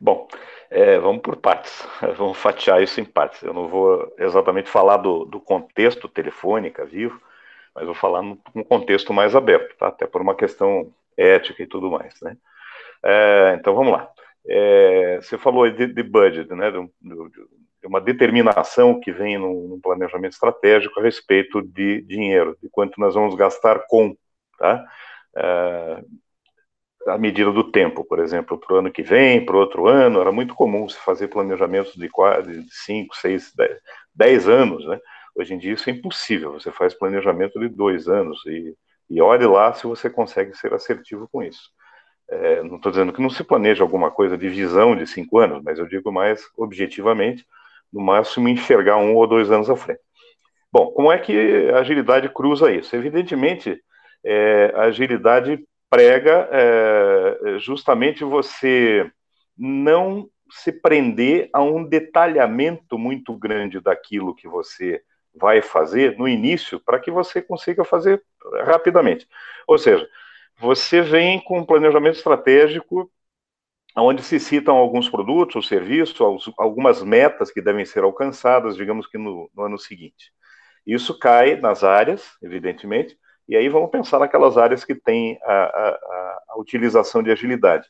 Bom, 0.00 0.28
é, 0.70 0.98
vamos 0.98 1.22
por 1.22 1.36
partes, 1.36 1.86
vamos 2.16 2.36
fatiar 2.38 2.82
isso 2.82 3.00
em 3.00 3.04
partes. 3.04 3.42
Eu 3.42 3.54
não 3.54 3.68
vou 3.68 4.14
exatamente 4.18 4.68
falar 4.68 4.98
do, 4.98 5.24
do 5.24 5.40
contexto 5.40 6.08
telefônica 6.08 6.84
vivo, 6.84 7.20
mas 7.74 7.86
vou 7.86 7.94
falar 7.94 8.22
num, 8.22 8.38
num 8.54 8.64
contexto 8.64 9.12
mais 9.12 9.34
aberto, 9.34 9.76
tá? 9.76 9.88
até 9.88 10.06
por 10.06 10.20
uma 10.20 10.34
questão 10.34 10.92
ética 11.16 11.62
e 11.62 11.66
tudo 11.66 11.90
mais. 11.90 12.14
Né? 12.20 12.36
É, 13.04 13.56
então 13.58 13.74
vamos 13.74 13.92
lá. 13.92 14.10
É, 14.46 15.18
você 15.20 15.36
falou 15.36 15.70
de, 15.70 15.86
de 15.86 16.02
budget, 16.02 16.52
né? 16.54 16.70
Do, 16.70 16.90
do, 17.00 17.30
uma 17.84 18.00
determinação 18.00 18.98
que 19.00 19.12
vem 19.12 19.38
no, 19.38 19.78
planejamento 19.82 20.32
estratégico 20.32 20.98
a 20.98 21.02
respeito 21.02 21.62
de 21.62 22.02
dinheiro, 22.02 22.56
de 22.62 22.68
quanto 22.68 23.00
nós 23.00 23.14
vamos 23.14 23.34
gastar 23.34 23.84
com, 23.88 24.16
tá? 24.58 24.84
É, 25.36 26.04
a 27.08 27.18
medida 27.18 27.50
do 27.52 27.70
tempo, 27.70 28.04
por 28.04 28.18
exemplo, 28.18 28.58
para 28.58 28.74
o 28.74 28.78
ano 28.78 28.92
que 28.92 29.02
vem, 29.02 29.44
para 29.44 29.56
o 29.56 29.60
outro 29.60 29.86
ano, 29.88 30.20
era 30.20 30.30
muito 30.32 30.54
comum 30.54 30.88
se 30.88 30.98
fazer 30.98 31.28
planejamentos 31.28 31.94
de 31.94 32.08
5, 32.70 33.16
6, 33.16 33.52
10 34.14 34.48
anos, 34.48 34.86
né? 34.86 34.98
Hoje 35.34 35.54
em 35.54 35.58
dia 35.58 35.72
isso 35.72 35.88
é 35.88 35.92
impossível, 35.92 36.52
você 36.52 36.72
faz 36.72 36.94
planejamento 36.94 37.58
de 37.60 37.68
dois 37.68 38.08
anos 38.08 38.44
e, 38.46 38.74
e 39.08 39.20
olhe 39.22 39.46
lá 39.46 39.72
se 39.72 39.86
você 39.86 40.10
consegue 40.10 40.54
ser 40.56 40.74
assertivo 40.74 41.28
com 41.30 41.42
isso. 41.42 41.70
É, 42.30 42.62
não 42.62 42.76
estou 42.76 42.92
dizendo 42.92 43.12
que 43.12 43.22
não 43.22 43.30
se 43.30 43.42
planeja 43.44 43.82
alguma 43.82 44.10
coisa 44.10 44.36
de 44.36 44.48
visão 44.48 44.96
de 44.96 45.06
cinco 45.06 45.38
anos, 45.38 45.62
mas 45.62 45.78
eu 45.78 45.86
digo 45.86 46.12
mais 46.12 46.42
objetivamente, 46.56 47.46
no 47.92 48.00
máximo 48.00 48.48
enxergar 48.48 48.96
um 48.98 49.14
ou 49.14 49.26
dois 49.26 49.50
anos 49.50 49.70
à 49.70 49.76
frente. 49.76 50.00
Bom, 50.72 50.90
como 50.92 51.10
é 51.10 51.18
que 51.18 51.70
a 51.70 51.78
agilidade 51.78 52.28
cruza 52.28 52.70
isso? 52.70 52.94
Evidentemente, 52.94 53.80
é, 54.24 54.72
a 54.74 54.82
agilidade 54.82 55.64
prega 55.90 56.48
é, 56.50 57.58
justamente 57.58 58.24
você 58.24 59.10
não 59.56 60.28
se 60.50 60.72
prender 60.72 61.50
a 61.52 61.62
um 61.62 61.84
detalhamento 61.84 62.98
muito 62.98 63.34
grande 63.36 63.80
daquilo 63.80 64.34
que 64.34 64.48
você 64.48 65.02
vai 65.34 65.62
fazer 65.62 66.16
no 66.18 66.26
início 66.26 66.80
para 66.80 66.98
que 66.98 67.10
você 67.10 67.40
consiga 67.40 67.84
fazer 67.84 68.22
rapidamente. 68.64 69.26
Ou 69.66 69.78
seja, 69.78 70.08
você 70.58 71.00
vem 71.00 71.40
com 71.40 71.58
um 71.58 71.64
planejamento 71.64 72.16
estratégico 72.16 73.10
onde 73.96 74.22
se 74.22 74.38
citam 74.38 74.76
alguns 74.76 75.08
produtos 75.08 75.56
ou 75.56 75.62
serviços, 75.62 76.52
algumas 76.56 77.02
metas 77.02 77.50
que 77.50 77.60
devem 77.60 77.84
ser 77.84 78.04
alcançadas, 78.04 78.76
digamos 78.76 79.06
que 79.06 79.18
no, 79.18 79.50
no, 79.54 79.62
ano 79.64 79.78
seguinte. 79.78 80.32
Isso 80.86 81.18
cai 81.18 81.56
nas 81.56 81.84
áreas, 81.84 82.36
evidentemente, 82.42 83.18
e 83.48 83.56
aí 83.56 83.68
vamos 83.68 83.90
pensar 83.90 84.18
naquelas 84.18 84.58
áreas 84.58 84.84
que 84.84 84.94
têm 84.94 85.38
a, 85.42 85.54
a, 85.54 86.38
a 86.50 86.58
utilização 86.58 87.22
de 87.22 87.30
agilidade. 87.30 87.88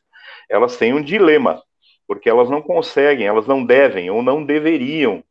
Elas 0.49 0.77
têm 0.77 0.93
um 0.93 1.01
dilema, 1.01 1.61
porque 2.07 2.29
elas 2.29 2.49
não 2.49 2.61
conseguem, 2.61 3.27
elas 3.27 3.45
não 3.45 3.65
devem 3.65 4.09
ou 4.09 4.21
não 4.21 4.45
deveriam, 4.45 5.23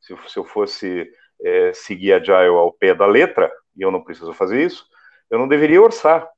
se, 0.00 0.16
se 0.28 0.38
eu 0.38 0.44
fosse 0.44 1.10
é, 1.42 1.72
seguir 1.72 2.12
a 2.12 2.16
Agile 2.16 2.56
ao 2.56 2.72
pé 2.72 2.94
da 2.94 3.06
letra, 3.06 3.50
e 3.76 3.82
eu 3.82 3.90
não 3.90 4.02
preciso 4.02 4.32
fazer 4.32 4.64
isso, 4.64 4.86
eu 5.30 5.38
não 5.38 5.48
deveria 5.48 5.82
orçar, 5.82 6.28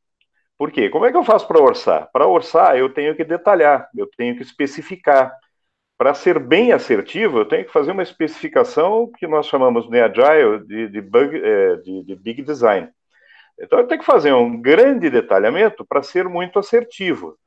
por 0.59 0.71
quê? 0.71 0.89
Como 0.89 1.05
é 1.05 1.11
que 1.11 1.17
eu 1.17 1.25
faço 1.25 1.47
para 1.47 1.61
orçar? 1.61 2.11
Para 2.13 2.27
orçar, 2.27 2.77
eu 2.77 2.89
tenho 2.89 3.15
que 3.15 3.25
detalhar, 3.25 3.89
eu 3.95 4.09
tenho 4.17 4.37
que 4.37 4.43
especificar. 4.43 5.33
Para 5.99 6.15
ser 6.15 6.39
bem 6.39 6.73
assertivo, 6.73 7.39
eu 7.39 7.45
tenho 7.47 7.65
que 7.65 7.73
fazer 7.73 7.93
uma 7.93 8.03
especificação 8.03 9.11
que 9.19 9.27
nós 9.27 9.47
chamamos 9.47 9.89
no 9.89 9.97
Agile 10.03 10.67
de, 10.67 10.89
de, 10.89 11.01
bug, 11.01 11.41
é, 11.43 11.77
de, 11.77 12.03
de 12.05 12.17
Big 12.17 12.43
Design. 12.43 12.91
Então, 13.59 13.79
eu 13.79 13.87
tenho 13.87 14.01
que 14.01 14.07
fazer 14.07 14.33
um 14.33 14.61
grande 14.61 15.09
detalhamento 15.09 15.85
para 15.85 16.03
ser 16.03 16.29
muito 16.29 16.59
assertivo. 16.59 17.39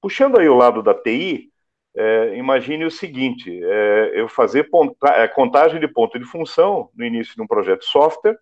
Puxando 0.00 0.38
aí 0.38 0.48
o 0.48 0.56
lado 0.56 0.82
da 0.82 0.94
TI, 0.94 1.50
é, 1.96 2.36
imagine 2.36 2.84
o 2.84 2.90
seguinte: 2.90 3.60
é, 3.64 4.12
eu 4.14 4.28
fazer 4.28 4.64
ponta, 4.64 5.08
é, 5.08 5.26
contagem 5.28 5.80
de 5.80 5.88
ponto 5.88 6.18
de 6.18 6.24
função 6.26 6.90
no 6.94 7.04
início 7.04 7.34
de 7.34 7.42
um 7.42 7.46
projeto 7.46 7.84
software, 7.84 8.38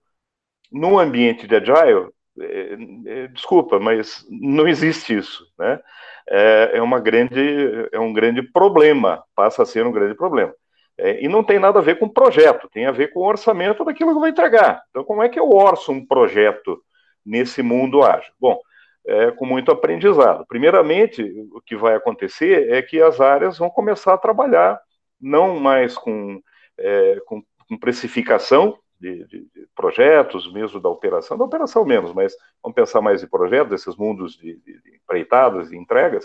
num 0.72 0.98
ambiente 0.98 1.46
de 1.46 1.54
Agile, 1.54 2.08
é, 2.40 2.76
é, 3.06 3.26
desculpa, 3.28 3.78
mas 3.78 4.26
não 4.28 4.66
existe 4.66 5.16
isso, 5.16 5.46
né? 5.58 5.80
É, 6.28 6.70
é, 6.74 6.82
uma 6.82 6.98
grande, 6.98 7.88
é 7.92 8.00
um 8.00 8.12
grande 8.12 8.42
problema, 8.42 9.22
passa 9.36 9.62
a 9.62 9.66
ser 9.66 9.86
um 9.86 9.92
grande 9.92 10.14
problema. 10.14 10.52
E 10.98 11.26
não 11.26 11.42
tem 11.42 11.58
nada 11.58 11.80
a 11.80 11.82
ver 11.82 11.98
com 11.98 12.08
projeto, 12.08 12.68
tem 12.72 12.86
a 12.86 12.92
ver 12.92 13.08
com 13.12 13.20
o 13.20 13.26
orçamento 13.26 13.84
daquilo 13.84 14.14
que 14.14 14.20
vai 14.20 14.30
entregar. 14.30 14.80
Então, 14.90 15.02
como 15.02 15.24
é 15.24 15.28
que 15.28 15.38
eu 15.40 15.50
orço 15.50 15.90
um 15.90 16.06
projeto 16.06 16.80
nesse 17.24 17.62
mundo 17.62 18.02
ágil? 18.02 18.32
Bom, 18.40 18.58
é, 19.06 19.30
com 19.32 19.44
muito 19.46 19.70
aprendizado. 19.70 20.44
Primeiramente, 20.46 21.22
o 21.52 21.60
que 21.60 21.76
vai 21.76 21.94
acontecer 21.94 22.70
é 22.72 22.80
que 22.82 23.00
as 23.00 23.20
áreas 23.20 23.58
vão 23.58 23.70
começar 23.70 24.14
a 24.14 24.18
trabalhar 24.18 24.80
não 25.20 25.58
mais 25.58 25.96
com, 25.96 26.40
é, 26.78 27.20
com, 27.26 27.42
com 27.68 27.78
precificação 27.78 28.78
de, 29.00 29.26
de, 29.26 29.40
de, 29.40 29.68
projetos, 29.74 30.50
mesmo 30.52 30.80
da 30.80 30.88
operação, 30.88 31.36
da 31.36 31.44
operação 31.44 31.84
menos, 31.84 32.12
mas 32.12 32.34
vamos 32.62 32.74
pensar 32.74 33.00
mais 33.00 33.22
em 33.22 33.28
projetos, 33.28 33.72
esses 33.72 33.96
mundos 33.96 34.36
de, 34.36 34.56
de, 34.60 34.82
de 34.82 34.96
empreitadas 34.96 35.70
e 35.70 35.76
entregas 35.76 36.24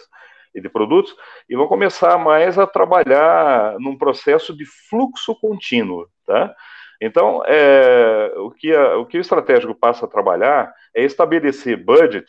e 0.54 0.62
de 0.62 0.70
produtos, 0.70 1.16
e 1.48 1.56
vão 1.56 1.68
começar 1.68 2.18
mais 2.18 2.58
a 2.58 2.66
trabalhar 2.66 3.78
num 3.80 3.98
processo 3.98 4.56
de 4.56 4.66
fluxo 4.66 5.36
contínuo, 5.40 6.08
tá? 6.26 6.56
Então, 7.02 7.42
é, 7.46 8.34
o, 8.38 8.52
que 8.52 8.74
a, 8.74 8.98
o 8.98 9.06
que 9.06 9.18
o 9.18 9.22
estratégico 9.22 9.74
passa 9.74 10.06
a 10.06 10.10
trabalhar 10.10 10.74
é 10.94 11.04
estabelecer 11.04 11.78
budget, 11.78 12.26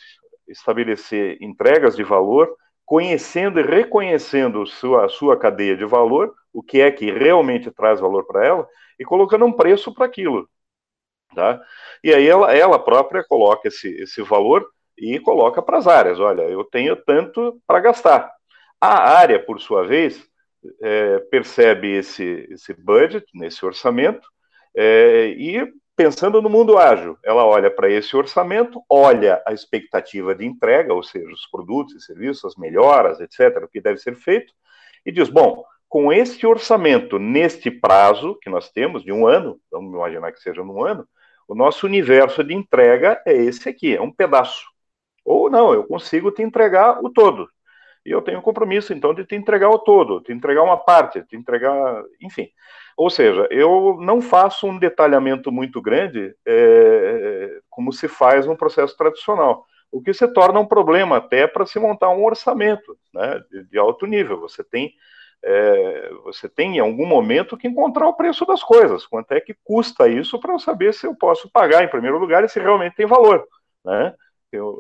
estabelecer 0.48 1.38
entregas 1.40 1.96
de 1.96 2.04
valor, 2.04 2.54
conhecendo 2.84 3.60
e 3.60 3.62
reconhecendo 3.62 4.66
sua, 4.66 5.06
a 5.06 5.08
sua 5.08 5.36
cadeia 5.36 5.76
de 5.76 5.84
valor, 5.84 6.34
o 6.52 6.62
que 6.62 6.80
é 6.80 6.90
que 6.90 7.10
realmente 7.10 7.70
traz 7.70 8.00
valor 8.00 8.26
para 8.26 8.46
ela, 8.46 8.68
e 8.98 9.04
colocando 9.04 9.44
um 9.44 9.52
preço 9.52 9.94
para 9.94 10.06
aquilo. 10.06 10.48
Tá? 11.34 11.60
E 12.02 12.12
aí 12.12 12.26
ela, 12.26 12.52
ela 12.52 12.78
própria 12.78 13.24
coloca 13.24 13.68
esse, 13.68 13.88
esse 14.02 14.22
valor 14.22 14.68
e 14.98 15.18
coloca 15.20 15.62
para 15.62 15.78
as 15.78 15.86
áreas. 15.86 16.18
Olha, 16.18 16.42
eu 16.42 16.64
tenho 16.64 16.96
tanto 16.96 17.60
para 17.66 17.80
gastar. 17.80 18.30
A 18.80 19.10
área, 19.18 19.38
por 19.38 19.60
sua 19.60 19.86
vez, 19.86 20.26
é, 20.82 21.18
percebe 21.30 21.96
esse, 21.96 22.48
esse 22.50 22.74
budget, 22.74 23.26
nesse 23.34 23.64
orçamento, 23.64 24.26
é, 24.74 25.28
e 25.28 25.72
pensando 25.96 26.40
no 26.40 26.48
mundo 26.48 26.78
ágil, 26.78 27.18
ela 27.22 27.44
olha 27.44 27.70
para 27.70 27.90
esse 27.90 28.16
orçamento, 28.16 28.82
olha 28.88 29.42
a 29.46 29.52
expectativa 29.52 30.34
de 30.34 30.46
entrega, 30.46 30.94
ou 30.94 31.02
seja, 31.02 31.30
os 31.30 31.46
produtos 31.46 31.94
e 31.94 32.00
serviços, 32.00 32.44
as 32.44 32.56
melhoras, 32.56 33.20
etc., 33.20 33.62
o 33.64 33.68
que 33.68 33.80
deve 33.80 33.98
ser 33.98 34.16
feito, 34.16 34.52
e 35.04 35.12
diz: 35.12 35.28
bom, 35.28 35.64
com 35.88 36.12
este 36.12 36.46
orçamento, 36.46 37.18
neste 37.18 37.70
prazo 37.70 38.38
que 38.40 38.48
nós 38.48 38.70
temos, 38.70 39.02
de 39.02 39.12
um 39.12 39.26
ano, 39.26 39.60
vamos 39.70 39.92
imaginar 39.92 40.32
que 40.32 40.40
seja 40.40 40.62
num 40.62 40.84
ano, 40.84 41.06
o 41.48 41.54
nosso 41.54 41.84
universo 41.84 42.44
de 42.44 42.54
entrega 42.54 43.20
é 43.26 43.34
esse 43.34 43.68
aqui, 43.68 43.96
é 43.96 44.00
um 44.00 44.12
pedaço. 44.12 44.64
Ou 45.24 45.50
não, 45.50 45.74
eu 45.74 45.84
consigo 45.84 46.30
te 46.30 46.42
entregar 46.42 47.04
o 47.04 47.10
todo. 47.10 47.48
E 48.05 48.11
eu 48.11 48.22
tenho 48.22 48.38
um 48.38 48.42
compromisso, 48.42 48.92
então, 48.92 49.12
de 49.12 49.24
te 49.24 49.34
entregar 49.34 49.68
o 49.68 49.78
todo, 49.78 50.20
te 50.20 50.32
entregar 50.32 50.62
uma 50.62 50.76
parte, 50.76 51.22
te 51.24 51.36
entregar, 51.36 52.03
enfim. 52.20 52.48
Ou 52.96 53.11
seja, 53.11 53.46
eu 53.51 53.98
não 54.01 54.20
faço 54.20 54.66
um 54.66 54.78
detalhamento 54.78 55.53
muito 55.53 55.80
grande 55.80 56.34
é, 56.46 57.61
como 57.68 57.92
se 57.92 58.09
faz 58.09 58.46
no 58.46 58.57
processo 58.57 58.96
tradicional, 58.96 59.66
o 59.92 60.01
que 60.01 60.14
se 60.14 60.26
torna 60.28 60.61
um 60.61 60.66
problema 60.66 61.16
até 61.16 61.46
para 61.46 61.66
se 61.66 61.78
montar 61.78 62.11
um 62.11 62.24
orçamento 62.24 62.96
né, 63.12 63.40
de, 63.51 63.64
de 63.64 63.78
alto 63.78 64.07
nível. 64.07 64.40
Você 64.40 64.62
tem 64.64 64.94
é, 65.42 66.11
você 66.22 66.48
tem 66.48 66.76
em 66.76 66.80
algum 66.80 67.07
momento 67.07 67.57
que 67.57 67.66
encontrar 67.66 68.07
o 68.07 68.14
preço 68.14 68.44
das 68.44 68.62
coisas, 68.62 69.07
quanto 69.07 69.32
é 69.32 69.40
que 69.40 69.57
custa 69.64 70.07
isso 70.07 70.38
para 70.38 70.53
eu 70.53 70.59
saber 70.59 70.92
se 70.92 71.07
eu 71.07 71.14
posso 71.14 71.51
pagar 71.51 71.82
em 71.82 71.88
primeiro 71.88 72.18
lugar 72.18 72.44
e 72.44 72.48
se 72.48 72.61
realmente 72.61 72.96
tem 72.96 73.07
valor, 73.07 73.46
né? 73.82 74.14
Eu, 74.53 74.78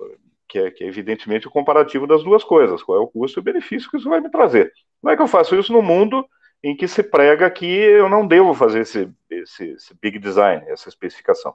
que, 0.50 0.58
é, 0.58 0.70
que 0.70 0.82
é 0.82 0.88
evidentemente 0.88 1.46
o 1.46 1.50
comparativo 1.50 2.06
das 2.06 2.24
duas 2.24 2.42
coisas, 2.42 2.82
qual 2.82 2.98
é 2.98 3.00
o 3.00 3.06
custo 3.06 3.38
e 3.38 3.40
o 3.40 3.44
benefício 3.44 3.88
que 3.88 3.96
isso 3.96 4.10
vai 4.10 4.20
me 4.20 4.30
trazer. 4.30 4.72
Como 5.00 5.12
é 5.12 5.16
que 5.16 5.22
eu 5.22 5.28
faço 5.28 5.54
isso 5.54 5.72
no 5.72 5.80
mundo 5.80 6.26
em 6.62 6.76
que 6.76 6.88
se 6.88 7.02
prega 7.02 7.50
que 7.50 7.64
eu 7.64 8.08
não 8.08 8.26
devo 8.26 8.52
fazer 8.52 8.80
esse, 8.80 9.08
esse, 9.30 9.70
esse 9.70 9.94
big 10.02 10.18
design, 10.18 10.64
essa 10.68 10.88
especificação? 10.88 11.54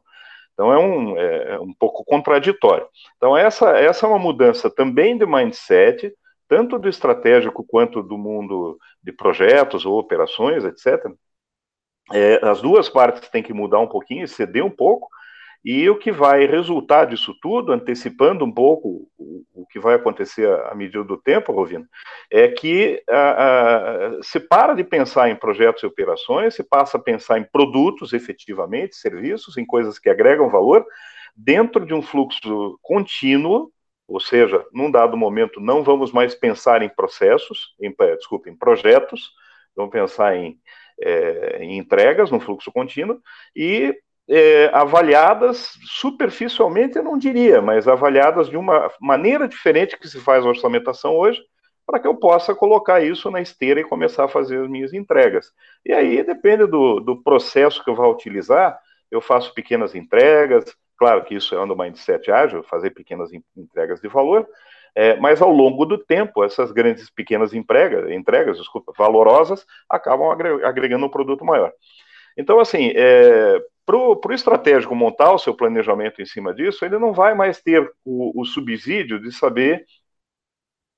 Então 0.53 0.71
é 0.71 0.79
um, 0.79 1.17
é, 1.17 1.55
é 1.55 1.59
um 1.59 1.73
pouco 1.73 2.05
contraditório. 2.05 2.87
Então 3.17 3.35
essa, 3.35 3.71
essa 3.77 4.05
é 4.05 4.09
uma 4.09 4.17
mudança 4.17 4.69
também 4.69 5.17
de 5.17 5.25
mindset, 5.25 6.13
tanto 6.47 6.79
do 6.79 6.87
estratégico 6.87 7.65
quanto 7.67 8.01
do 8.01 8.17
mundo 8.17 8.79
de 9.03 9.11
projetos 9.11 9.85
ou 9.85 9.99
operações, 9.99 10.63
etc. 10.63 11.11
É, 12.13 12.39
as 12.47 12.61
duas 12.61 12.87
partes 12.87 13.27
têm 13.29 13.43
que 13.43 13.53
mudar 13.53 13.79
um 13.79 13.87
pouquinho, 13.87 14.27
ceder 14.27 14.63
um 14.63 14.69
pouco, 14.69 15.09
e 15.65 15.89
o 15.89 15.97
que 15.97 16.11
vai 16.11 16.45
resultar 16.45 17.05
disso 17.05 17.35
tudo, 17.41 17.73
antecipando 17.73 18.45
um 18.45 18.51
pouco 18.51 19.09
o, 19.17 19.65
que 19.71 19.79
vai 19.79 19.95
acontecer 19.95 20.47
à 20.47 20.75
medida 20.75 21.03
do 21.03 21.17
tempo, 21.17 21.51
Rovino, 21.51 21.85
é 22.31 22.47
que 22.47 23.03
a, 23.09 23.31
a, 23.31 24.23
se 24.23 24.39
para 24.39 24.73
de 24.73 24.83
pensar 24.83 25.29
em 25.29 25.35
projetos 25.35 25.83
e 25.83 25.85
operações, 25.87 26.53
se 26.53 26.63
passa 26.63 26.97
a 26.97 27.01
pensar 27.01 27.39
em 27.39 27.43
produtos 27.43 28.13
efetivamente, 28.13 28.95
serviços, 28.95 29.57
em 29.57 29.65
coisas 29.65 29.99
que 29.99 30.09
agregam 30.09 30.49
valor, 30.49 30.85
dentro 31.35 31.85
de 31.85 31.93
um 31.93 32.01
fluxo 32.01 32.79
contínuo 32.81 33.69
ou 34.07 34.19
seja, 34.19 34.63
num 34.71 34.91
dado 34.91 35.17
momento 35.17 35.59
não 35.59 35.83
vamos 35.83 36.11
mais 36.11 36.35
pensar 36.35 36.81
em 36.81 36.89
processos, 36.89 37.75
em, 37.81 37.93
eh, 37.99 38.15
desculpa, 38.15 38.49
em 38.49 38.55
projetos, 38.55 39.31
vamos 39.75 39.91
pensar 39.91 40.35
em, 40.35 40.59
é, 41.01 41.57
em 41.63 41.77
entregas, 41.77 42.29
no 42.31 42.39
fluxo 42.39 42.71
contínuo, 42.71 43.19
e 43.55 43.97
é, 44.29 44.69
avaliadas 44.73 45.73
superficialmente, 45.83 46.97
eu 46.97 47.03
não 47.03 47.17
diria, 47.17 47.61
mas 47.61 47.87
avaliadas 47.87 48.49
de 48.49 48.57
uma 48.57 48.91
maneira 48.99 49.47
diferente 49.47 49.97
que 49.97 50.07
se 50.07 50.19
faz 50.19 50.45
a 50.45 50.49
orçamentação 50.49 51.15
hoje, 51.15 51.41
para 51.85 51.99
que 51.99 52.07
eu 52.07 52.15
possa 52.15 52.55
colocar 52.55 53.03
isso 53.03 53.29
na 53.29 53.41
esteira 53.41 53.79
e 53.79 53.83
começar 53.83 54.25
a 54.25 54.29
fazer 54.29 54.59
as 54.61 54.69
minhas 54.69 54.93
entregas. 54.93 55.51
E 55.85 55.93
aí 55.93 56.23
depende 56.23 56.65
do, 56.65 56.99
do 56.99 57.21
processo 57.21 57.83
que 57.83 57.89
eu 57.89 57.95
vou 57.95 58.11
utilizar, 58.11 58.79
eu 59.11 59.21
faço 59.21 59.53
pequenas 59.53 59.93
entregas, 59.93 60.75
Claro 60.97 61.25
que 61.25 61.35
isso 61.35 61.53
é 61.55 61.61
um 61.61 61.75
mindset 61.75 62.31
ágil, 62.31 62.63
fazer 62.63 62.91
pequenas 62.91 63.29
entregas 63.55 63.99
de 63.99 64.07
valor, 64.07 64.47
é, 64.95 65.15
mas 65.17 65.41
ao 65.41 65.51
longo 65.51 65.85
do 65.85 65.97
tempo, 65.97 66.43
essas 66.43 66.71
grandes 66.71 67.09
pequenas 67.09 67.53
entregas, 67.53 68.09
entregas 68.09 68.57
desculpa, 68.57 68.93
valorosas, 68.97 69.65
acabam 69.89 70.29
agregando 70.63 71.05
um 71.05 71.09
produto 71.09 71.43
maior. 71.43 71.73
Então, 72.37 72.59
assim, 72.59 72.91
é, 72.95 73.61
para 73.85 73.97
o 73.97 74.19
estratégico 74.31 74.95
montar 74.95 75.31
o 75.31 75.39
seu 75.39 75.55
planejamento 75.55 76.21
em 76.21 76.25
cima 76.25 76.53
disso, 76.53 76.83
ele 76.85 76.97
não 76.99 77.13
vai 77.13 77.33
mais 77.33 77.61
ter 77.61 77.89
o, 78.03 78.41
o 78.41 78.45
subsídio 78.45 79.19
de 79.19 79.31
saber 79.31 79.85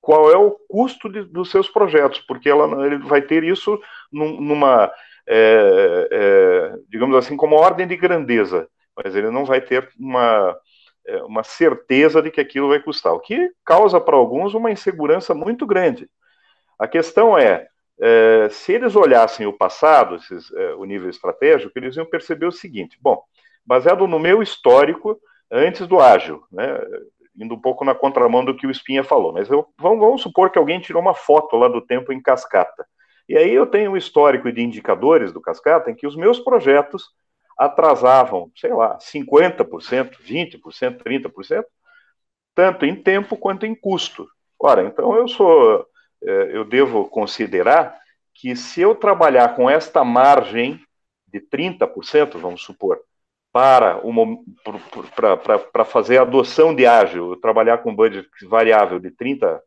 qual 0.00 0.30
é 0.30 0.36
o 0.36 0.52
custo 0.68 1.08
de, 1.08 1.22
dos 1.24 1.50
seus 1.50 1.68
projetos, 1.68 2.20
porque 2.20 2.48
ela, 2.48 2.86
ele 2.86 2.98
vai 2.98 3.22
ter 3.22 3.44
isso 3.44 3.78
num, 4.10 4.40
numa, 4.40 4.90
é, 5.26 6.08
é, 6.10 6.76
digamos 6.88 7.16
assim, 7.16 7.36
como 7.36 7.56
ordem 7.56 7.86
de 7.86 7.96
grandeza 7.96 8.68
mas 9.04 9.14
ele 9.14 9.30
não 9.30 9.44
vai 9.44 9.60
ter 9.60 9.88
uma, 9.98 10.58
é, 11.06 11.22
uma 11.22 11.44
certeza 11.44 12.20
de 12.20 12.30
que 12.30 12.40
aquilo 12.40 12.68
vai 12.68 12.80
custar, 12.80 13.12
o 13.12 13.20
que 13.20 13.52
causa 13.64 14.00
para 14.00 14.16
alguns 14.16 14.54
uma 14.54 14.72
insegurança 14.72 15.34
muito 15.34 15.64
grande. 15.66 16.10
A 16.78 16.88
questão 16.88 17.38
é, 17.38 17.68
é 18.00 18.48
se 18.50 18.72
eles 18.72 18.96
olhassem 18.96 19.46
o 19.46 19.52
passado, 19.52 20.16
esses, 20.16 20.52
é, 20.52 20.74
o 20.74 20.84
nível 20.84 21.10
estratégico, 21.10 21.72
eles 21.76 21.96
iam 21.96 22.06
perceber 22.06 22.46
o 22.46 22.52
seguinte: 22.52 22.98
bom, 23.00 23.22
baseado 23.64 24.06
no 24.06 24.18
meu 24.18 24.42
histórico 24.42 25.20
antes 25.50 25.86
do 25.86 26.00
ágil, 26.00 26.42
né, 26.52 26.80
indo 27.36 27.54
um 27.54 27.60
pouco 27.60 27.84
na 27.84 27.94
contramão 27.94 28.44
do 28.44 28.56
que 28.56 28.66
o 28.66 28.70
Espinha 28.70 29.04
falou, 29.04 29.32
mas 29.32 29.48
eu, 29.48 29.66
vamos, 29.78 30.00
vamos 30.00 30.22
supor 30.22 30.50
que 30.50 30.58
alguém 30.58 30.80
tirou 30.80 31.00
uma 31.00 31.14
foto 31.14 31.56
lá 31.56 31.68
do 31.68 31.80
tempo 31.80 32.12
em 32.12 32.20
cascata. 32.20 32.86
E 33.28 33.36
aí 33.36 33.52
eu 33.52 33.66
tenho 33.66 33.92
um 33.92 33.96
histórico 33.96 34.50
de 34.50 34.62
indicadores 34.62 35.32
do 35.32 35.40
cascata 35.40 35.90
em 35.90 35.94
que 35.94 36.06
os 36.06 36.16
meus 36.16 36.40
projetos 36.40 37.04
atrasavam, 37.58 38.50
sei 38.56 38.72
lá, 38.72 38.98
50%, 38.98 40.16
20%, 40.22 41.02
30%, 41.02 41.64
tanto 42.54 42.84
em 42.84 42.94
tempo 42.94 43.36
quanto 43.36 43.66
em 43.66 43.74
custo. 43.74 44.26
Ora, 44.58 44.82
então 44.82 45.14
eu 45.14 45.28
sou, 45.28 45.86
eu 46.22 46.64
devo 46.64 47.04
considerar 47.08 47.98
que 48.34 48.54
se 48.54 48.80
eu 48.80 48.94
trabalhar 48.94 49.54
com 49.56 49.68
esta 49.68 50.04
margem 50.04 50.80
de 51.26 51.40
30%, 51.40 52.38
vamos 52.38 52.62
supor, 52.62 53.00
para, 53.52 53.98
para 55.58 55.84
fazer 55.84 56.18
a 56.18 56.22
adoção 56.22 56.74
de 56.74 56.86
ágil, 56.86 57.36
trabalhar 57.36 57.78
com 57.78 57.94
budget 57.94 58.28
variável 58.46 58.98
de 59.00 59.10
30%, 59.10 59.60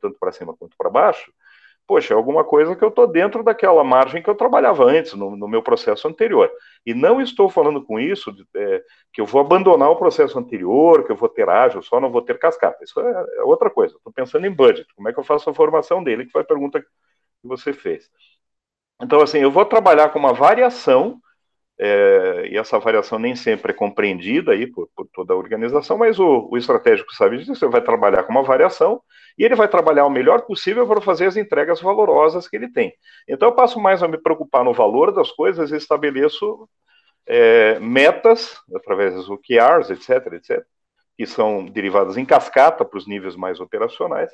tanto 0.00 0.16
para 0.18 0.32
cima 0.32 0.54
quanto 0.54 0.76
para 0.76 0.90
baixo, 0.90 1.32
poxa, 1.88 2.12
é 2.12 2.16
alguma 2.16 2.44
coisa 2.44 2.76
que 2.76 2.84
eu 2.84 2.90
estou 2.90 3.06
dentro 3.06 3.42
daquela 3.42 3.82
margem 3.82 4.22
que 4.22 4.28
eu 4.28 4.34
trabalhava 4.34 4.84
antes, 4.84 5.14
no, 5.14 5.34
no, 5.34 5.48
meu 5.48 5.62
processo 5.62 6.06
anterior. 6.06 6.52
E 6.84 6.92
não 6.92 7.18
estou 7.18 7.48
falando 7.48 7.82
com 7.82 7.98
isso 7.98 8.30
de, 8.30 8.46
é, 8.54 8.84
que 9.10 9.22
eu 9.22 9.24
vou 9.24 9.40
abandonar 9.40 9.90
o 9.90 9.96
processo 9.96 10.38
anterior, 10.38 11.04
que 11.04 11.10
eu 11.10 11.16
vou 11.16 11.30
ter 11.30 11.48
ágil, 11.48 11.82
só 11.82 11.98
não 11.98 12.10
vou 12.10 12.20
ter 12.20 12.38
cascata. 12.38 12.84
Isso 12.84 13.00
é, 13.00 13.26
é 13.38 13.42
outra 13.42 13.70
coisa. 13.70 13.96
Estou 13.96 14.12
pensando 14.12 14.46
em 14.46 14.50
budget. 14.50 14.86
Como 14.94 15.08
é 15.08 15.12
que 15.14 15.18
eu 15.18 15.24
faço 15.24 15.48
a 15.48 15.54
formação 15.54 16.04
dele? 16.04 16.26
Que 16.26 16.32
foi 16.32 16.42
a 16.42 16.44
pergunta 16.44 16.78
que 16.78 16.86
você 17.42 17.72
fez. 17.72 18.10
Então, 19.00 19.22
assim, 19.22 19.38
eu 19.38 19.50
vou 19.50 19.64
trabalhar 19.64 20.10
com 20.10 20.18
uma 20.18 20.34
variação 20.34 21.18
é, 21.80 22.48
e 22.50 22.56
essa 22.56 22.78
variação 22.78 23.18
nem 23.18 23.36
sempre 23.36 23.70
é 23.70 23.74
compreendida 23.74 24.52
aí 24.52 24.66
por, 24.66 24.88
por 24.96 25.06
toda 25.12 25.32
a 25.32 25.36
organização, 25.36 25.96
mas 25.96 26.18
o, 26.18 26.48
o, 26.50 26.56
estratégico 26.56 27.14
sabe 27.14 27.38
disso, 27.38 27.64
ele 27.64 27.70
vai 27.70 27.80
trabalhar 27.80 28.24
com 28.24 28.32
uma 28.32 28.42
variação 28.42 29.00
e 29.38 29.44
ele 29.44 29.54
vai 29.54 29.68
trabalhar 29.68 30.04
o 30.04 30.10
melhor 30.10 30.42
possível 30.42 30.86
para 30.88 31.00
fazer 31.00 31.26
as 31.26 31.36
entregas 31.36 31.80
valorosas 31.80 32.48
que 32.48 32.56
ele 32.56 32.68
tem. 32.68 32.92
Então 33.28 33.48
eu 33.48 33.54
passo 33.54 33.78
mais 33.78 34.02
a 34.02 34.08
me 34.08 34.18
preocupar 34.18 34.64
no 34.64 34.72
valor 34.72 35.12
das 35.12 35.30
coisas 35.30 35.70
e 35.70 35.76
estabeleço 35.76 36.68
é, 37.24 37.78
metas, 37.78 38.56
através 38.74 39.14
dos 39.14 39.30
OKRs, 39.30 39.90
etc, 39.90 40.32
etc, 40.32 40.64
que 41.16 41.26
são 41.26 41.64
derivadas 41.64 42.16
em 42.16 42.24
cascata 42.24 42.84
para 42.84 42.98
os 42.98 43.06
níveis 43.06 43.36
mais 43.36 43.60
operacionais. 43.60 44.32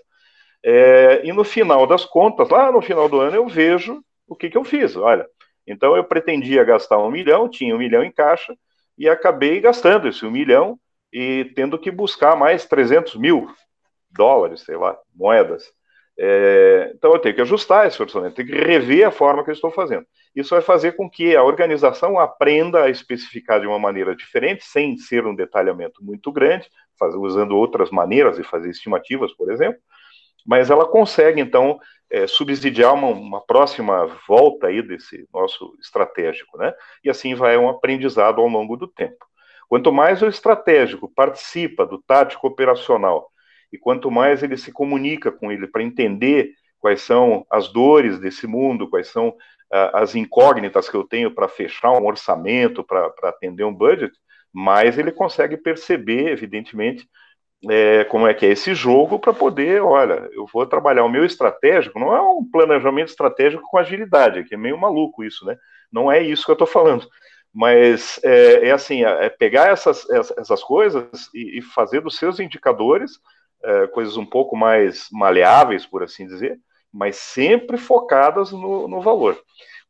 É, 0.65 1.21
e 1.27 1.33
no 1.33 1.45
final 1.45 1.87
das 1.87 2.07
contas, 2.07 2.49
lá 2.49 2.73
no 2.73 2.81
final 2.81 3.07
do 3.07 3.21
ano, 3.21 3.37
eu 3.37 3.47
vejo 3.47 4.03
o 4.27 4.35
que, 4.35 4.49
que 4.49 4.57
eu 4.57 4.65
fiz. 4.65 4.97
Olha, 4.97 5.29
então 5.67 5.97
eu 5.97 6.05
pretendia 6.05 6.65
gastar 6.65 6.99
um 6.99 7.11
milhão, 7.11 7.49
tinha 7.49 7.75
um 7.75 7.79
milhão 7.79 8.03
em 8.03 8.13
caixa, 8.13 8.55
e 8.97 9.09
acabei 9.09 9.61
gastando 9.61 10.09
esse 10.09 10.25
um 10.25 10.31
milhão 10.31 10.79
e 11.13 11.51
tendo 11.55 11.79
que 11.79 11.91
buscar 11.91 12.37
mais 12.37 12.65
300 12.65 13.17
mil 13.17 13.49
dólares, 14.11 14.61
sei 14.61 14.77
lá, 14.77 14.97
moedas. 15.15 15.65
É, 16.17 16.93
então 16.95 17.13
eu 17.13 17.19
tenho 17.19 17.35
que 17.35 17.41
ajustar 17.41 17.87
esse 17.87 18.01
orçamento, 18.01 18.37
tenho 18.37 18.49
que 18.49 18.55
rever 18.55 19.07
a 19.07 19.11
forma 19.11 19.43
que 19.43 19.51
eu 19.51 19.55
estou 19.55 19.71
fazendo. 19.71 20.07
Isso 20.35 20.51
vai 20.51 20.63
fazer 20.63 20.93
com 20.93 21.11
que 21.11 21.35
a 21.35 21.43
organização 21.43 22.19
aprenda 22.19 22.85
a 22.85 22.91
especificar 22.91 23.61
de 23.61 23.67
uma 23.67 23.79
maneira 23.79 24.15
diferente, 24.15 24.65
sem 24.65 24.97
ser 24.97 25.27
um 25.27 25.35
detalhamento 25.35 26.05
muito 26.05 26.31
grande, 26.31 26.69
faz, 26.99 27.15
usando 27.15 27.57
outras 27.57 27.91
maneiras 27.91 28.37
de 28.37 28.45
fazer 28.45 28.71
estimativas, 28.71 29.33
por 29.33 29.51
exemplo, 29.51 29.81
mas 30.45 30.71
ela 30.71 30.87
consegue, 30.87 31.41
então, 31.41 31.79
é, 32.11 32.27
subsidiar 32.27 32.95
uma, 32.95 33.09
uma, 33.09 33.41
próxima 33.45 34.07
volta 34.29 34.69
aí 34.69 34.83
desse 34.83 35.27
nosso 35.33 35.75
estratégico, 35.81 36.59
né? 36.59 36.73
E 37.03 37.11
assim 37.11 37.35
vai 37.35 37.57
um 37.57 37.69
aprendizado 37.69 38.41
ao 38.41 38.47
longo 38.47 38.77
do 38.77 38.87
tempo. 38.87 39.25
Quanto 39.69 39.93
mais 39.93 40.23
o 40.23 40.29
estratégico 40.29 41.11
participa 41.13 41.87
do 41.87 42.01
tático 42.03 42.47
operacional 42.47 43.31
e 43.73 43.79
quanto 43.79 44.11
mais 44.11 44.43
ele 44.43 44.57
se 44.57 44.71
comunica 44.71 45.33
com 45.33 45.51
ele 45.51 45.67
para 45.67 45.83
entender 45.83 46.53
quais 46.79 47.01
são 47.01 47.47
as 47.51 47.73
dores 47.73 48.19
desse 48.19 48.47
mundo, 48.47 48.89
quais 48.89 49.09
são 49.09 49.31
uh, 49.31 49.95
as 49.95 50.15
incógnitas 50.15 50.89
que 50.89 50.97
eu 50.97 51.03
tenho 51.03 51.35
para 51.35 51.49
fechar 51.49 51.91
um 51.93 52.07
orçamento, 52.07 52.85
para 52.85 53.11
atender 53.25 53.65
um 53.65 53.75
budget, 53.75 54.13
mais 54.53 54.99
ele 54.99 55.11
consegue 55.11 55.57
perceber, 55.57 56.29
evidentemente, 56.29 57.09
é, 57.71 58.05
como 58.05 58.27
é 58.27 58.35
que 58.35 58.47
é 58.47 58.51
esse 58.51 58.75
jogo 58.75 59.19
para 59.19 59.33
poder, 59.33 59.83
olha, 59.83 60.29
eu 60.33 60.47
vou 60.53 60.67
trabalhar 60.67 61.05
o 61.05 61.09
meu 61.09 61.25
estratégico, 61.25 61.99
não 61.99 62.15
é 62.15 62.21
um 62.21 62.45
planejamento 62.45 63.09
estratégico 63.09 63.63
com 63.63 63.79
agilidade, 63.79 64.45
que 64.45 64.55
é 64.55 64.59
meio 64.59 64.79
maluco 64.79 65.25
isso, 65.25 65.45
né? 65.45 65.57
Não 65.93 66.11
é 66.11 66.23
isso 66.23 66.45
que 66.45 66.51
eu 66.51 66.55
estou 66.55 66.67
falando. 66.67 67.09
Mas 67.53 68.19
é, 68.25 68.69
é 68.69 68.71
assim, 68.73 69.05
é, 69.05 69.27
é 69.27 69.29
pegar 69.29 69.69
essas, 69.69 70.09
essas 70.11 70.63
coisas 70.63 71.31
e, 71.33 71.59
e 71.59 71.63
fazer 71.63 72.01
dos 72.01 72.17
seus 72.17 72.41
indicadores 72.41 73.21
é, 73.63 73.87
coisas 73.87 74.17
um 74.17 74.27
pouco 74.27 74.57
mais 74.57 75.09
maleáveis, 75.11 75.87
por 75.87 76.03
assim 76.03 76.27
dizer, 76.27 76.59
mas 76.93 77.17
sempre 77.17 77.77
focadas 77.79 78.53
no, 78.53 78.87
no 78.89 79.01
valor. 79.01 79.41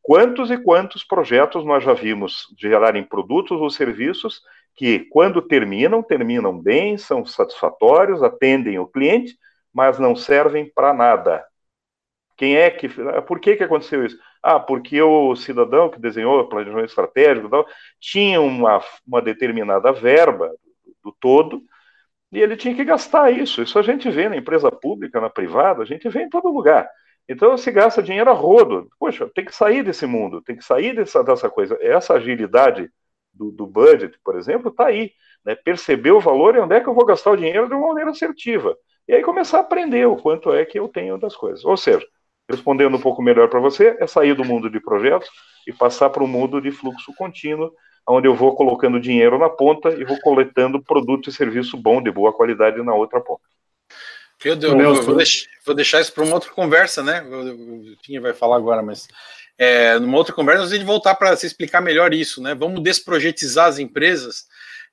Quantos 0.03 0.51
e 0.51 0.59
quantos 0.59 1.03
projetos 1.03 1.65
nós 1.65 1.83
já 1.83 1.95
vimos 1.95 2.47
gerarem 2.59 3.03
produtos 3.03 3.59
ou 3.59 3.71
serviços 3.71 4.43
que, 4.75 5.01
quando 5.11 5.41
terminam, 5.41 6.03
terminam 6.03 6.59
bem, 6.59 6.99
são 6.99 7.25
satisfatórios, 7.25 8.23
atendem 8.23 8.79
o 8.79 8.87
cliente, 8.87 9.37
mas 9.73 9.99
não 9.99 10.17
servem 10.17 10.71
para 10.73 10.93
nada. 10.93 11.45
Quem 12.37 12.57
é 12.57 12.71
que. 12.71 12.89
Por 13.27 13.39
que, 13.39 13.57
que 13.57 13.65
aconteceu 13.65 14.05
isso? 14.05 14.19
Ah, 14.43 14.59
porque 14.59 15.01
o 15.01 15.35
cidadão 15.37 15.89
que 15.89 16.01
desenhou 16.01 16.41
o 16.41 16.49
planejamento 16.49 16.89
estratégico 16.89 17.49
tal, 17.49 17.67
tinha 18.01 18.41
uma, 18.41 18.83
uma 19.07 19.23
determinada 19.23 19.93
verba 19.93 20.51
do 21.03 21.13
todo 21.13 21.63
e 22.33 22.41
ele 22.41 22.57
tinha 22.57 22.75
que 22.75 22.85
gastar 22.85 23.31
isso. 23.31 23.63
Isso 23.63 23.79
a 23.79 23.83
gente 23.83 24.11
vê 24.11 24.29
na 24.29 24.37
empresa 24.37 24.71
pública, 24.71 25.21
na 25.21 25.31
privada, 25.31 25.83
a 25.83 25.87
gente 25.87 26.09
vê 26.09 26.23
em 26.23 26.29
todo 26.29 26.53
lugar. 26.53 26.89
Então 27.29 27.57
se 27.57 27.71
gasta 27.71 28.03
dinheiro 28.03 28.31
a 28.31 28.35
rodo. 28.35 28.89
Poxa, 28.99 29.31
tem 29.35 29.45
que 29.45 29.55
sair 29.55 29.83
desse 29.85 30.07
mundo, 30.07 30.43
tem 30.43 30.57
que 30.57 30.65
sair 30.65 30.95
dessa, 30.95 31.23
dessa 31.23 31.49
coisa. 31.49 31.79
Essa 31.81 32.15
agilidade 32.15 32.91
do, 33.35 33.51
do 33.51 33.67
budget, 33.67 34.19
por 34.25 34.37
exemplo, 34.37 34.71
está 34.71 34.87
aí. 34.87 35.13
Né? 35.45 35.55
Perceber 35.55 36.13
o 36.13 36.21
valor 36.21 36.57
e 36.57 36.61
onde 36.61 36.75
é 36.75 36.81
que 36.81 36.89
eu 36.89 36.95
vou 36.95 37.05
gastar 37.05 37.33
o 37.33 37.37
dinheiro 37.37 37.69
de 37.69 37.75
uma 37.75 37.89
maneira 37.89 38.11
assertiva. 38.11 38.77
E 39.07 39.15
aí 39.15 39.23
começar 39.23 39.59
a 39.59 39.61
aprender 39.61 40.07
o 40.07 40.17
quanto 40.17 40.53
é 40.53 40.65
que 40.65 40.79
eu 40.79 40.89
tenho 40.89 41.19
das 41.19 41.37
coisas. 41.37 41.65
Ou 41.65 41.77
seja, 41.77 42.07
respondendo 42.49 42.97
um 42.97 43.01
pouco 43.01 43.23
melhor 43.23 43.49
para 43.49 43.61
você, 43.61 43.97
é 44.01 44.07
sair 44.07 44.35
do 44.35 44.45
mundo 44.45 44.71
de 44.71 44.81
projetos 44.81 45.29
e 45.67 45.73
passar 45.73 46.11
para 46.11 46.25
o 46.25 46.29
mundo 46.29 46.61
de 46.61 46.71
fluxo 46.71 47.13
contínuo, 47.17 47.73
onde 48.09 48.29
eu 48.29 48.35
vou 48.35 48.55
colocando 48.55 49.01
dinheiro 49.01 49.39
na 49.39 49.49
ponta 49.49 49.91
e 49.91 50.05
vou 50.05 50.19
coletando 50.21 50.83
produto 50.83 51.29
e 51.29 51.33
serviço 51.33 51.77
bom, 51.77 52.03
de 52.03 52.11
boa 52.11 52.33
qualidade, 52.33 52.83
na 52.83 52.95
outra 52.95 53.21
ponta. 53.21 53.43
Eu, 54.45 54.61
eu, 54.61 54.79
eu 54.79 55.03
vou, 55.03 55.17
deixar, 55.17 55.49
vou, 55.65 55.75
deixar, 55.75 56.01
isso 56.01 56.13
para 56.13 56.25
uma 56.25 56.35
outra 56.35 56.51
conversa, 56.51 57.03
né? 57.03 57.23
O 57.23 57.97
Tinha 58.03 58.21
vai 58.21 58.35
falar 58.35 58.57
agora, 58.57 58.83
mas 58.83 59.09
é, 59.59 59.99
numa 59.99 60.19
outra 60.19 60.35
conversa, 60.35 60.65
a 60.65 60.69
gente 60.69 60.85
voltar 60.85 61.15
para 61.15 61.37
se 61.37 61.47
explicar 61.47 61.81
melhor 61.81 62.13
isso, 62.13 62.43
né? 62.43 62.55
Vamos 62.55 62.83
desprojetizar 62.83 63.67
as 63.67 63.79
empresas, 63.79 64.45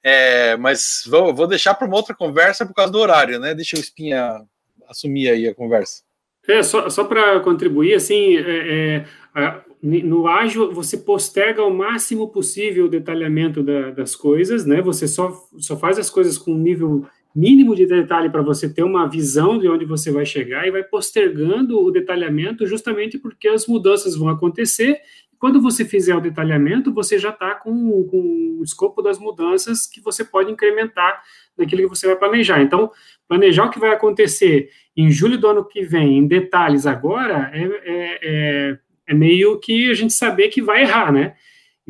é, 0.03 0.55
mas 0.57 1.03
vou, 1.07 1.33
vou 1.33 1.47
deixar 1.47 1.73
para 1.73 1.87
uma 1.87 1.97
outra 1.97 2.15
conversa 2.15 2.65
por 2.65 2.73
causa 2.73 2.91
do 2.91 2.99
horário, 2.99 3.39
né? 3.39 3.53
Deixa 3.53 3.77
o 3.77 3.79
Espinha 3.79 4.41
assumir 4.87 5.29
aí 5.29 5.47
a 5.47 5.55
conversa. 5.55 6.03
É, 6.47 6.63
só, 6.63 6.89
só 6.89 7.03
para 7.03 7.39
contribuir, 7.39 7.93
assim, 7.93 8.37
é, 8.37 9.05
é, 9.35 9.61
no 9.81 10.27
ágil 10.27 10.71
você 10.71 10.97
posterga 10.97 11.63
o 11.63 11.73
máximo 11.73 12.27
possível 12.29 12.85
o 12.85 12.89
detalhamento 12.89 13.63
da, 13.63 13.91
das 13.91 14.15
coisas, 14.15 14.65
né? 14.65 14.81
Você 14.81 15.07
só, 15.07 15.35
só 15.57 15.77
faz 15.77 15.97
as 15.97 16.09
coisas 16.09 16.37
com 16.37 16.51
um 16.51 16.57
nível 16.57 17.05
mínimo 17.35 17.75
de 17.75 17.85
detalhe 17.85 18.29
para 18.29 18.41
você 18.41 18.71
ter 18.71 18.83
uma 18.83 19.07
visão 19.07 19.57
de 19.57 19.67
onde 19.67 19.85
você 19.85 20.11
vai 20.11 20.25
chegar 20.25 20.67
e 20.67 20.71
vai 20.71 20.83
postergando 20.83 21.79
o 21.79 21.91
detalhamento 21.91 22.67
justamente 22.67 23.17
porque 23.17 23.47
as 23.47 23.65
mudanças 23.67 24.15
vão 24.15 24.29
acontecer. 24.29 24.99
Quando 25.39 25.59
você 25.59 25.83
fizer 25.83 26.15
o 26.15 26.21
detalhamento, 26.21 26.93
você 26.93 27.17
já 27.17 27.29
está 27.29 27.55
com, 27.55 28.03
com 28.03 28.57
o 28.59 28.63
escopo 28.63 29.01
das 29.01 29.17
mudanças 29.17 29.87
que 29.87 29.99
você 29.99 30.23
pode 30.23 30.51
incrementar 30.51 31.21
naquilo 31.57 31.83
que 31.83 31.89
você 31.89 32.05
vai 32.05 32.15
planejar. 32.15 32.61
Então, 32.61 32.91
planejar 33.27 33.65
o 33.65 33.69
que 33.71 33.79
vai 33.79 33.89
acontecer 33.89 34.69
em 34.95 35.09
julho 35.09 35.37
do 35.37 35.47
ano 35.47 35.65
que 35.65 35.81
vem, 35.81 36.17
em 36.17 36.27
detalhes 36.27 36.85
agora, 36.85 37.49
é, 37.53 37.63
é, 37.63 38.19
é, 38.21 38.79
é 39.07 39.13
meio 39.13 39.59
que 39.59 39.89
a 39.89 39.93
gente 39.93 40.13
saber 40.13 40.49
que 40.49 40.61
vai 40.61 40.83
errar, 40.83 41.11
né? 41.11 41.33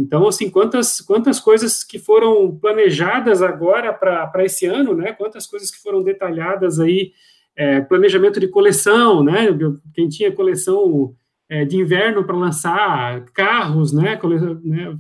Então, 0.02 0.28
assim, 0.28 0.49
quantas, 0.49 0.99
quantas 0.99 1.39
coisas 1.39 1.84
que 1.84 1.99
foram 1.99 2.58
planejadas 2.58 3.43
agora 3.43 3.93
para 3.93 4.43
esse 4.43 4.66
ano, 4.66 4.95
né? 4.95 5.14
Quantas 5.14 5.45
coisas 5.45 5.70
que 5.70 5.80
foram 5.80 6.02
detalhadas 6.02 6.80
aí, 6.80 7.14
é, 7.56 7.82
planejamento 7.82 8.39
de 8.39 8.47
coleção, 8.47 9.24
né? 9.24 9.47
Quem 9.93 10.10
tinha 10.10 10.32
coleção 10.32 11.14
é, 11.47 11.64
de 11.66 11.78
inverno 11.78 12.24
para 12.24 12.36
lançar 12.36 13.24
carros, 13.26 13.93
né? 13.93 14.18
Cole, 14.18 14.39
né? 14.64 14.97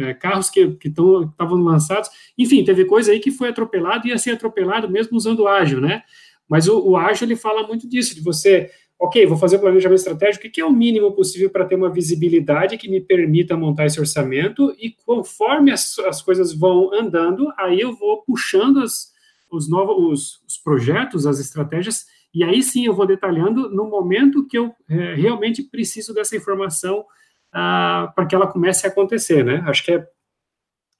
É, 0.00 0.14
carros 0.14 0.50
que 0.50 0.76
estavam 0.82 1.62
lançados, 1.62 2.10
enfim, 2.36 2.64
teve 2.64 2.84
coisa 2.84 3.12
aí 3.12 3.20
que 3.20 3.30
foi 3.30 3.50
atropelado 3.50 4.04
e 4.04 4.10
ia 4.10 4.18
ser 4.18 4.32
atropelado 4.32 4.90
mesmo 4.90 5.16
usando 5.16 5.46
ágil, 5.46 5.80
né? 5.80 6.02
Mas 6.48 6.66
o, 6.66 6.90
o 6.90 6.96
ágil 6.96 7.28
ele 7.28 7.36
fala 7.36 7.64
muito 7.64 7.88
disso, 7.88 8.16
de 8.16 8.20
você 8.20 8.68
ok, 9.00 9.24
vou 9.24 9.38
fazer 9.38 9.56
o 9.56 9.60
planejamento 9.60 9.98
estratégico, 9.98 10.46
o 10.46 10.50
que 10.50 10.60
é 10.60 10.64
o 10.64 10.70
mínimo 10.70 11.10
possível 11.12 11.48
para 11.48 11.64
ter 11.64 11.74
uma 11.74 11.88
visibilidade 11.88 12.76
que 12.76 12.86
me 12.86 13.00
permita 13.00 13.56
montar 13.56 13.86
esse 13.86 13.98
orçamento, 13.98 14.76
e 14.78 14.94
conforme 15.06 15.72
as, 15.72 15.98
as 16.00 16.20
coisas 16.20 16.52
vão 16.52 16.92
andando, 16.92 17.50
aí 17.56 17.80
eu 17.80 17.96
vou 17.96 18.22
puxando 18.22 18.80
as, 18.80 19.10
os 19.50 19.70
novos 19.70 19.96
os, 19.96 20.42
os, 20.46 20.58
projetos, 20.58 21.26
as 21.26 21.40
estratégias, 21.40 22.04
e 22.32 22.44
aí 22.44 22.62
sim 22.62 22.84
eu 22.84 22.94
vou 22.94 23.06
detalhando 23.06 23.70
no 23.70 23.88
momento 23.88 24.46
que 24.46 24.58
eu 24.58 24.70
é, 24.86 25.14
realmente 25.14 25.62
preciso 25.62 26.12
dessa 26.12 26.36
informação 26.36 27.02
ah, 27.50 28.12
para 28.14 28.26
que 28.26 28.34
ela 28.34 28.46
comece 28.46 28.86
a 28.86 28.90
acontecer, 28.90 29.42
né? 29.42 29.64
Acho 29.66 29.82
que 29.82 29.92
é, 29.92 30.06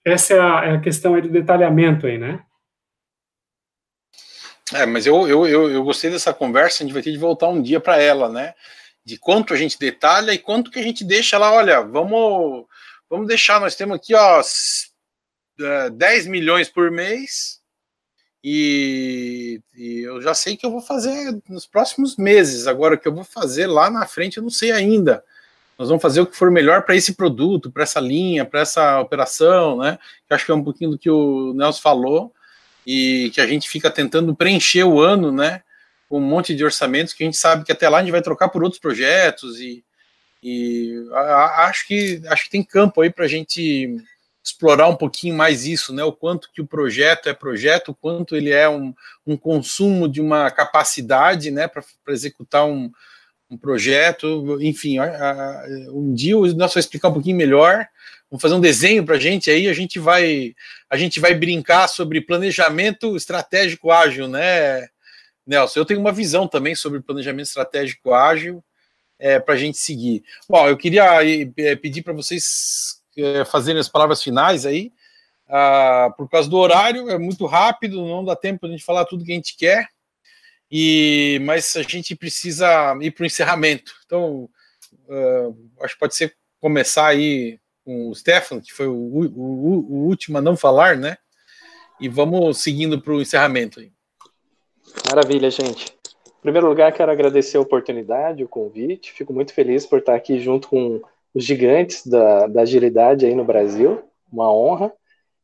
essa 0.04 0.34
é 0.34 0.40
a, 0.40 0.64
é 0.64 0.70
a 0.72 0.80
questão 0.80 1.14
aí 1.14 1.20
do 1.20 1.28
detalhamento 1.28 2.06
aí, 2.06 2.18
né? 2.18 2.42
É, 4.72 4.86
mas 4.86 5.06
eu, 5.06 5.28
eu, 5.28 5.46
eu, 5.46 5.70
eu, 5.70 5.82
gostei 5.82 6.10
dessa 6.10 6.32
conversa, 6.32 6.82
a 6.82 6.86
gente 6.86 6.92
vai 6.92 7.02
ter 7.02 7.10
de 7.10 7.18
voltar 7.18 7.48
um 7.48 7.60
dia 7.60 7.80
para 7.80 8.00
ela, 8.00 8.28
né? 8.28 8.54
De 9.04 9.18
quanto 9.18 9.52
a 9.52 9.56
gente 9.56 9.78
detalha 9.78 10.32
e 10.32 10.38
quanto 10.38 10.70
que 10.70 10.78
a 10.78 10.82
gente 10.82 11.04
deixa 11.04 11.38
lá, 11.38 11.52
olha, 11.52 11.80
vamos, 11.80 12.66
vamos 13.08 13.26
deixar, 13.26 13.60
nós 13.60 13.74
temos 13.74 13.96
aqui, 13.96 14.14
ó, 14.14 14.42
10 15.92 16.26
é, 16.26 16.28
milhões 16.28 16.68
por 16.68 16.90
mês 16.90 17.60
e, 18.42 19.60
e, 19.76 20.00
eu 20.00 20.22
já 20.22 20.34
sei 20.34 20.56
que 20.56 20.64
eu 20.64 20.70
vou 20.70 20.80
fazer 20.80 21.38
nos 21.48 21.66
próximos 21.66 22.16
meses. 22.16 22.66
Agora, 22.66 22.94
o 22.94 22.98
que 22.98 23.08
eu 23.08 23.14
vou 23.14 23.24
fazer 23.24 23.66
lá 23.66 23.90
na 23.90 24.06
frente, 24.06 24.38
eu 24.38 24.42
não 24.42 24.50
sei 24.50 24.70
ainda. 24.72 25.22
Nós 25.78 25.88
vamos 25.88 26.02
fazer 26.02 26.20
o 26.20 26.26
que 26.26 26.36
for 26.36 26.50
melhor 26.50 26.82
para 26.82 26.94
esse 26.94 27.14
produto, 27.14 27.70
para 27.70 27.82
essa 27.82 28.00
linha, 28.00 28.44
para 28.44 28.60
essa 28.60 29.00
operação, 29.00 29.78
né? 29.78 29.98
Eu 30.28 30.36
acho 30.36 30.44
que 30.44 30.52
é 30.52 30.54
um 30.54 30.64
pouquinho 30.64 30.90
do 30.90 30.98
que 30.98 31.10
o 31.10 31.52
Nelson 31.54 31.80
falou 31.80 32.32
e 32.92 33.30
que 33.30 33.40
a 33.40 33.46
gente 33.46 33.68
fica 33.68 33.88
tentando 33.88 34.34
preencher 34.34 34.82
o 34.82 35.00
ano, 35.00 35.30
né? 35.30 35.62
Com 36.08 36.18
um 36.18 36.26
monte 36.26 36.56
de 36.56 36.64
orçamentos 36.64 37.14
que 37.14 37.22
a 37.22 37.26
gente 37.26 37.36
sabe 37.36 37.64
que 37.64 37.70
até 37.70 37.88
lá 37.88 37.98
a 37.98 38.00
gente 38.00 38.10
vai 38.10 38.20
trocar 38.20 38.48
por 38.48 38.64
outros 38.64 38.80
projetos 38.80 39.60
e, 39.60 39.84
e 40.42 41.06
a, 41.12 41.66
acho 41.66 41.86
que 41.86 42.20
acho 42.26 42.44
que 42.44 42.50
tem 42.50 42.64
campo 42.64 43.00
aí 43.00 43.08
para 43.08 43.26
a 43.26 43.28
gente 43.28 43.96
explorar 44.44 44.88
um 44.88 44.96
pouquinho 44.96 45.36
mais 45.36 45.66
isso, 45.66 45.94
né? 45.94 46.02
O 46.02 46.12
quanto 46.12 46.50
que 46.52 46.60
o 46.60 46.66
projeto 46.66 47.28
é 47.28 47.32
projeto, 47.32 47.90
o 47.90 47.94
quanto 47.94 48.34
ele 48.34 48.50
é 48.50 48.68
um, 48.68 48.92
um 49.24 49.36
consumo 49.36 50.08
de 50.08 50.20
uma 50.20 50.50
capacidade, 50.50 51.52
né? 51.52 51.68
Para 51.68 51.84
executar 52.08 52.66
um, 52.66 52.90
um 53.48 53.56
projeto, 53.56 54.58
enfim, 54.60 54.98
a, 54.98 55.04
a, 55.04 55.66
um 55.90 56.12
dia 56.12 56.34
nosso 56.34 56.74
vai 56.74 56.80
explicar 56.80 57.10
um 57.10 57.14
pouquinho 57.14 57.36
melhor, 57.36 57.86
vamos 58.30 58.40
fazer 58.40 58.54
um 58.54 58.60
desenho 58.60 59.04
para 59.04 59.16
a 59.16 59.18
gente 59.18 59.50
aí, 59.50 59.68
a 59.68 59.72
gente 59.72 59.98
vai 59.98 60.54
a 60.88 60.96
gente 60.96 61.18
vai 61.18 61.34
brincar 61.34 61.88
sobre 61.88 62.20
planejamento 62.20 63.16
estratégico 63.16 63.90
ágil, 63.90 64.28
né, 64.28 64.88
Nelson? 65.46 65.80
Eu 65.80 65.84
tenho 65.84 66.00
uma 66.00 66.12
visão 66.12 66.46
também 66.46 66.74
sobre 66.74 67.00
planejamento 67.00 67.46
estratégico 67.46 68.14
ágil 68.14 68.62
é, 69.18 69.38
para 69.38 69.54
a 69.54 69.58
gente 69.58 69.78
seguir. 69.78 70.24
Bom, 70.48 70.68
eu 70.68 70.76
queria 70.76 71.04
é, 71.58 71.76
pedir 71.76 72.02
para 72.02 72.12
vocês 72.12 73.00
fazerem 73.50 73.80
as 73.80 73.88
palavras 73.88 74.22
finais 74.22 74.64
aí. 74.64 74.92
Ah, 75.52 76.14
por 76.16 76.28
causa 76.28 76.48
do 76.48 76.56
horário, 76.56 77.10
é 77.10 77.18
muito 77.18 77.44
rápido, 77.44 78.06
não 78.06 78.24
dá 78.24 78.36
tempo 78.36 78.60
para 78.60 78.68
a 78.68 78.72
gente 78.72 78.84
falar 78.84 79.04
tudo 79.04 79.24
que 79.24 79.32
a 79.32 79.34
gente 79.34 79.56
quer. 79.56 79.88
E, 80.70 81.40
mas 81.42 81.74
a 81.76 81.82
gente 81.82 82.14
precisa 82.14 82.96
ir 83.00 83.10
para 83.10 83.24
o 83.24 83.26
encerramento. 83.26 83.92
Então, 84.06 84.48
uh, 85.08 85.70
acho 85.82 85.94
que 85.94 86.00
pode 86.00 86.14
ser 86.14 86.36
começar 86.60 87.08
aí 87.08 87.58
com 87.90 88.08
o 88.08 88.14
Stefano, 88.14 88.62
que 88.62 88.72
foi 88.72 88.86
o, 88.86 88.92
o, 88.94 89.86
o 89.90 90.06
último 90.06 90.38
a 90.38 90.40
não 90.40 90.56
falar, 90.56 90.96
né? 90.96 91.16
E 92.00 92.08
vamos 92.08 92.58
seguindo 92.58 93.00
para 93.02 93.12
o 93.12 93.20
encerramento 93.20 93.80
aí. 93.80 93.90
Maravilha, 95.08 95.50
gente. 95.50 95.92
Em 96.24 96.40
primeiro 96.40 96.68
lugar, 96.68 96.92
quero 96.92 97.10
agradecer 97.10 97.56
a 97.56 97.60
oportunidade, 97.60 98.44
o 98.44 98.48
convite. 98.48 99.12
Fico 99.12 99.32
muito 99.32 99.52
feliz 99.52 99.84
por 99.86 99.98
estar 99.98 100.14
aqui 100.14 100.38
junto 100.38 100.68
com 100.68 101.02
os 101.34 101.44
gigantes 101.44 102.06
da, 102.06 102.46
da 102.46 102.62
agilidade 102.62 103.26
aí 103.26 103.34
no 103.34 103.44
Brasil. 103.44 104.00
Uma 104.32 104.52
honra. 104.54 104.92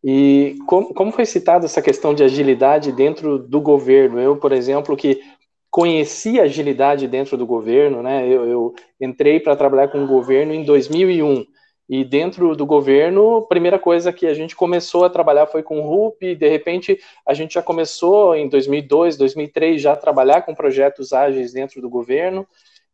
E 0.05 0.57
como, 0.69 0.95
como 0.95 1.11
foi 1.11 1.27
citada 1.27 1.65
essa 1.65 1.83
questão 1.83 2.15
de 2.15 2.23
agilidade 2.23 2.93
dentro 2.93 3.41
do 3.41 3.61
governo? 3.61 4.21
Eu, 4.21 4.37
por 4.37 4.53
exemplo, 4.53 4.97
que 4.97 5.21
conheci 5.69 6.39
agilidade 6.39 7.09
dentro 7.09 7.37
do 7.37 7.45
governo, 7.45 8.05
né? 8.05 8.25
Eu, 8.25 8.47
eu 8.47 8.75
entrei 9.01 9.41
para 9.41 9.57
trabalhar 9.57 9.89
com 9.89 10.05
o 10.05 10.07
governo 10.07 10.55
em 10.55 10.65
2001 10.65 11.45
e 11.89 12.05
dentro 12.05 12.57
do 12.57 12.67
governo, 12.67 13.37
a 13.37 13.47
primeira 13.47 13.79
coisa 13.79 14.13
que 14.13 14.27
a 14.27 14.35
gente 14.35 14.57
começou 14.57 15.05
a 15.05 15.11
trabalhar 15.11 15.47
foi 15.47 15.63
com 15.63 15.81
o 15.81 15.89
RUP, 15.89 16.23
e 16.23 16.35
de 16.35 16.49
repente 16.49 16.99
a 17.25 17.33
gente 17.33 17.55
já 17.55 17.63
começou 17.63 18.35
em 18.35 18.49
2002, 18.49 19.17
2003 19.17 19.81
já 19.81 19.93
a 19.93 19.97
trabalhar 19.97 20.43
com 20.43 20.55
projetos 20.55 21.13
ágeis 21.13 21.53
dentro 21.53 21.81
do 21.81 21.89
governo. 21.89 22.47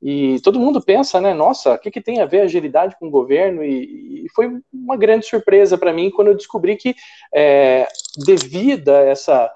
E 0.03 0.41
todo 0.41 0.59
mundo 0.59 0.83
pensa, 0.83 1.21
né? 1.21 1.33
Nossa, 1.33 1.75
o 1.75 1.79
que, 1.79 1.91
que 1.91 2.01
tem 2.01 2.21
a 2.21 2.27
ver 2.27 2.41
agilidade 2.41 2.97
com 2.99 3.07
o 3.07 3.11
governo? 3.11 3.65
E, 3.65 4.25
e 4.25 4.29
foi 4.35 4.51
uma 4.73 4.97
grande 4.97 5.27
surpresa 5.27 5.79
para 5.79 5.93
mim 5.93 6.11
quando 6.11 6.29
eu 6.29 6.37
descobri 6.37 6.77
que, 6.77 6.97
é, 7.33 7.87
devido 8.27 8.89
a 8.89 8.99
essa, 8.99 9.49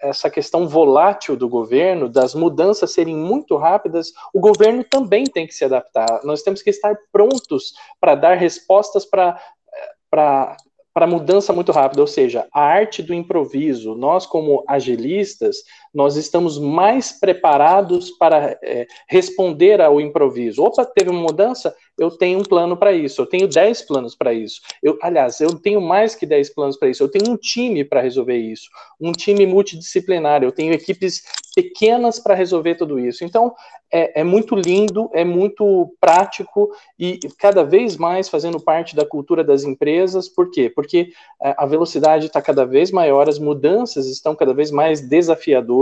essa 0.00 0.28
questão 0.28 0.68
volátil 0.68 1.36
do 1.36 1.48
governo, 1.48 2.08
das 2.08 2.34
mudanças 2.34 2.92
serem 2.92 3.16
muito 3.16 3.56
rápidas, 3.56 4.12
o 4.32 4.40
governo 4.40 4.84
também 4.84 5.24
tem 5.24 5.46
que 5.46 5.54
se 5.54 5.64
adaptar. 5.64 6.20
Nós 6.24 6.42
temos 6.42 6.62
que 6.62 6.70
estar 6.70 6.96
prontos 7.10 7.72
para 8.00 8.14
dar 8.14 8.34
respostas 8.34 9.04
para 9.04 9.40
para 10.94 11.06
mudança 11.06 11.54
muito 11.54 11.72
rápida, 11.72 12.02
ou 12.02 12.06
seja, 12.06 12.46
a 12.52 12.60
arte 12.60 13.02
do 13.02 13.14
improviso. 13.14 13.94
Nós, 13.94 14.26
como 14.26 14.62
agilistas, 14.68 15.64
nós 15.92 16.16
estamos 16.16 16.58
mais 16.58 17.12
preparados 17.12 18.10
para 18.12 18.58
é, 18.62 18.86
responder 19.06 19.80
ao 19.80 20.00
improviso. 20.00 20.62
Opa, 20.62 20.84
teve 20.84 21.10
uma 21.10 21.20
mudança? 21.20 21.74
Eu 21.98 22.10
tenho 22.10 22.38
um 22.38 22.42
plano 22.42 22.76
para 22.76 22.92
isso, 22.92 23.20
eu 23.20 23.26
tenho 23.26 23.46
10 23.46 23.82
planos 23.82 24.14
para 24.14 24.32
isso. 24.32 24.60
Eu, 24.82 24.98
aliás, 25.02 25.40
eu 25.40 25.54
tenho 25.58 25.80
mais 25.80 26.14
que 26.14 26.24
10 26.24 26.54
planos 26.54 26.76
para 26.76 26.88
isso, 26.88 27.02
eu 27.02 27.10
tenho 27.10 27.30
um 27.30 27.36
time 27.36 27.84
para 27.84 28.00
resolver 28.00 28.36
isso, 28.36 28.68
um 28.98 29.12
time 29.12 29.46
multidisciplinar, 29.46 30.42
eu 30.42 30.52
tenho 30.52 30.72
equipes 30.72 31.22
pequenas 31.54 32.18
para 32.18 32.34
resolver 32.34 32.76
tudo 32.76 32.98
isso. 32.98 33.24
Então, 33.24 33.54
é, 33.92 34.20
é, 34.20 34.24
muito 34.24 34.56
lindo, 34.56 35.10
é 35.12 35.22
muito 35.22 35.94
prático 36.00 36.70
e 36.98 37.18
cada 37.38 37.62
vez 37.62 37.98
mais 37.98 38.26
fazendo 38.26 38.58
parte 38.58 38.96
da 38.96 39.04
cultura 39.04 39.44
das 39.44 39.64
empresas. 39.64 40.30
Por 40.30 40.50
quê? 40.50 40.70
Porque 40.70 41.10
é, 41.42 41.54
a 41.58 41.66
velocidade 41.66 42.26
está 42.26 42.40
cada 42.40 42.64
vez 42.64 42.90
maior, 42.90 43.28
as 43.28 43.38
mudanças 43.38 44.06
estão 44.06 44.34
cada 44.34 44.54
vez 44.54 44.70
mais 44.70 45.02
desafiadoras 45.02 45.81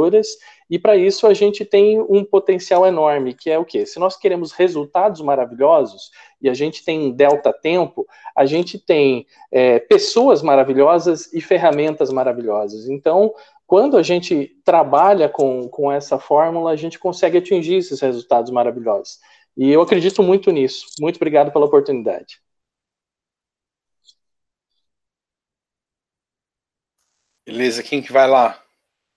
e 0.70 0.78
para 0.78 0.97
isso 0.97 1.27
a 1.27 1.35
gente 1.35 1.64
tem 1.64 2.01
um 2.01 2.24
potencial 2.24 2.86
enorme, 2.86 3.35
que 3.35 3.51
é 3.51 3.59
o 3.59 3.64
quê? 3.64 3.85
Se 3.85 3.98
nós 3.98 4.16
queremos 4.16 4.52
resultados 4.52 5.20
maravilhosos 5.20 6.10
e 6.40 6.48
a 6.48 6.55
gente 6.55 6.85
tem 6.85 7.10
delta 7.10 7.52
tempo, 7.52 8.06
a 8.36 8.47
gente 8.47 8.78
tem 8.78 9.27
é, 9.51 9.78
pessoas 9.81 10.43
maravilhosas 10.43 11.32
e 11.32 11.40
ferramentas 11.40 12.12
maravilhosas. 12.12 12.89
Então, 12.89 13.35
quando 13.66 13.97
a 13.97 14.02
gente 14.02 14.56
trabalha 14.64 15.28
com, 15.28 15.68
com 15.68 15.90
essa 15.90 16.18
fórmula, 16.18 16.70
a 16.70 16.77
gente 16.77 16.98
consegue 16.98 17.39
atingir 17.39 17.77
esses 17.77 18.01
resultados 18.01 18.51
maravilhosos. 18.51 19.18
E 19.56 19.70
eu 19.70 19.82
acredito 19.82 20.22
muito 20.22 20.51
nisso. 20.51 20.86
Muito 21.01 21.16
obrigado 21.16 21.52
pela 21.52 21.66
oportunidade. 21.66 22.40
Beleza, 27.47 27.82
quem 27.82 28.01
que 28.01 28.12
vai 28.12 28.28
lá? 28.28 28.62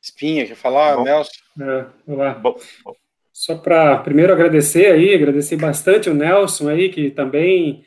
Espinha, 0.04 0.46
quer 0.46 0.56
falar? 0.56 0.98
Bom, 0.98 1.04
Nelson? 1.06 1.32
É, 1.62 1.86
olá. 2.06 2.34
Bom, 2.34 2.58
bom. 2.84 2.94
Só 3.32 3.56
para 3.56 3.98
primeiro 4.00 4.34
agradecer 4.34 4.92
aí, 4.92 5.16
agradecer 5.16 5.56
bastante 5.56 6.10
o 6.10 6.14
Nelson 6.14 6.68
aí, 6.68 6.90
que 6.90 7.10
também 7.10 7.86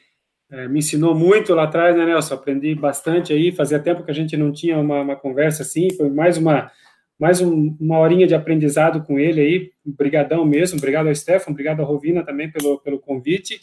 é, 0.51 0.66
me 0.66 0.78
ensinou 0.78 1.14
muito 1.14 1.55
lá 1.55 1.64
atrás, 1.64 1.94
né, 1.94 2.06
Nelson? 2.06 2.34
Aprendi 2.34 2.74
bastante 2.74 3.34
aí. 3.34 3.52
Fazia 3.52 3.78
tempo 3.78 4.02
que 4.02 4.10
a 4.10 4.14
gente 4.14 4.34
não 4.34 4.51
tinha 4.51 4.78
uma, 4.78 5.02
uma 5.02 5.14
conversa 5.14 5.62
assim. 5.62 5.90
Foi 5.90 6.09
mais 6.09 6.38
uma 6.38 6.72
mais 7.18 7.40
um, 7.40 7.76
uma 7.78 7.98
horinha 7.98 8.26
de 8.26 8.34
aprendizado 8.34 9.02
com 9.05 9.18
ele 9.18 9.40
aí. 9.40 9.70
Obrigadão 9.86 10.43
mesmo. 10.44 10.78
Obrigado 10.78 11.09
ao 11.09 11.14
Stefan, 11.14 11.51
obrigado 11.51 11.80
à 11.80 11.84
Rovina 11.84 12.24
também 12.24 12.51
pelo, 12.51 12.78
pelo 12.80 12.98
convite. 12.98 13.60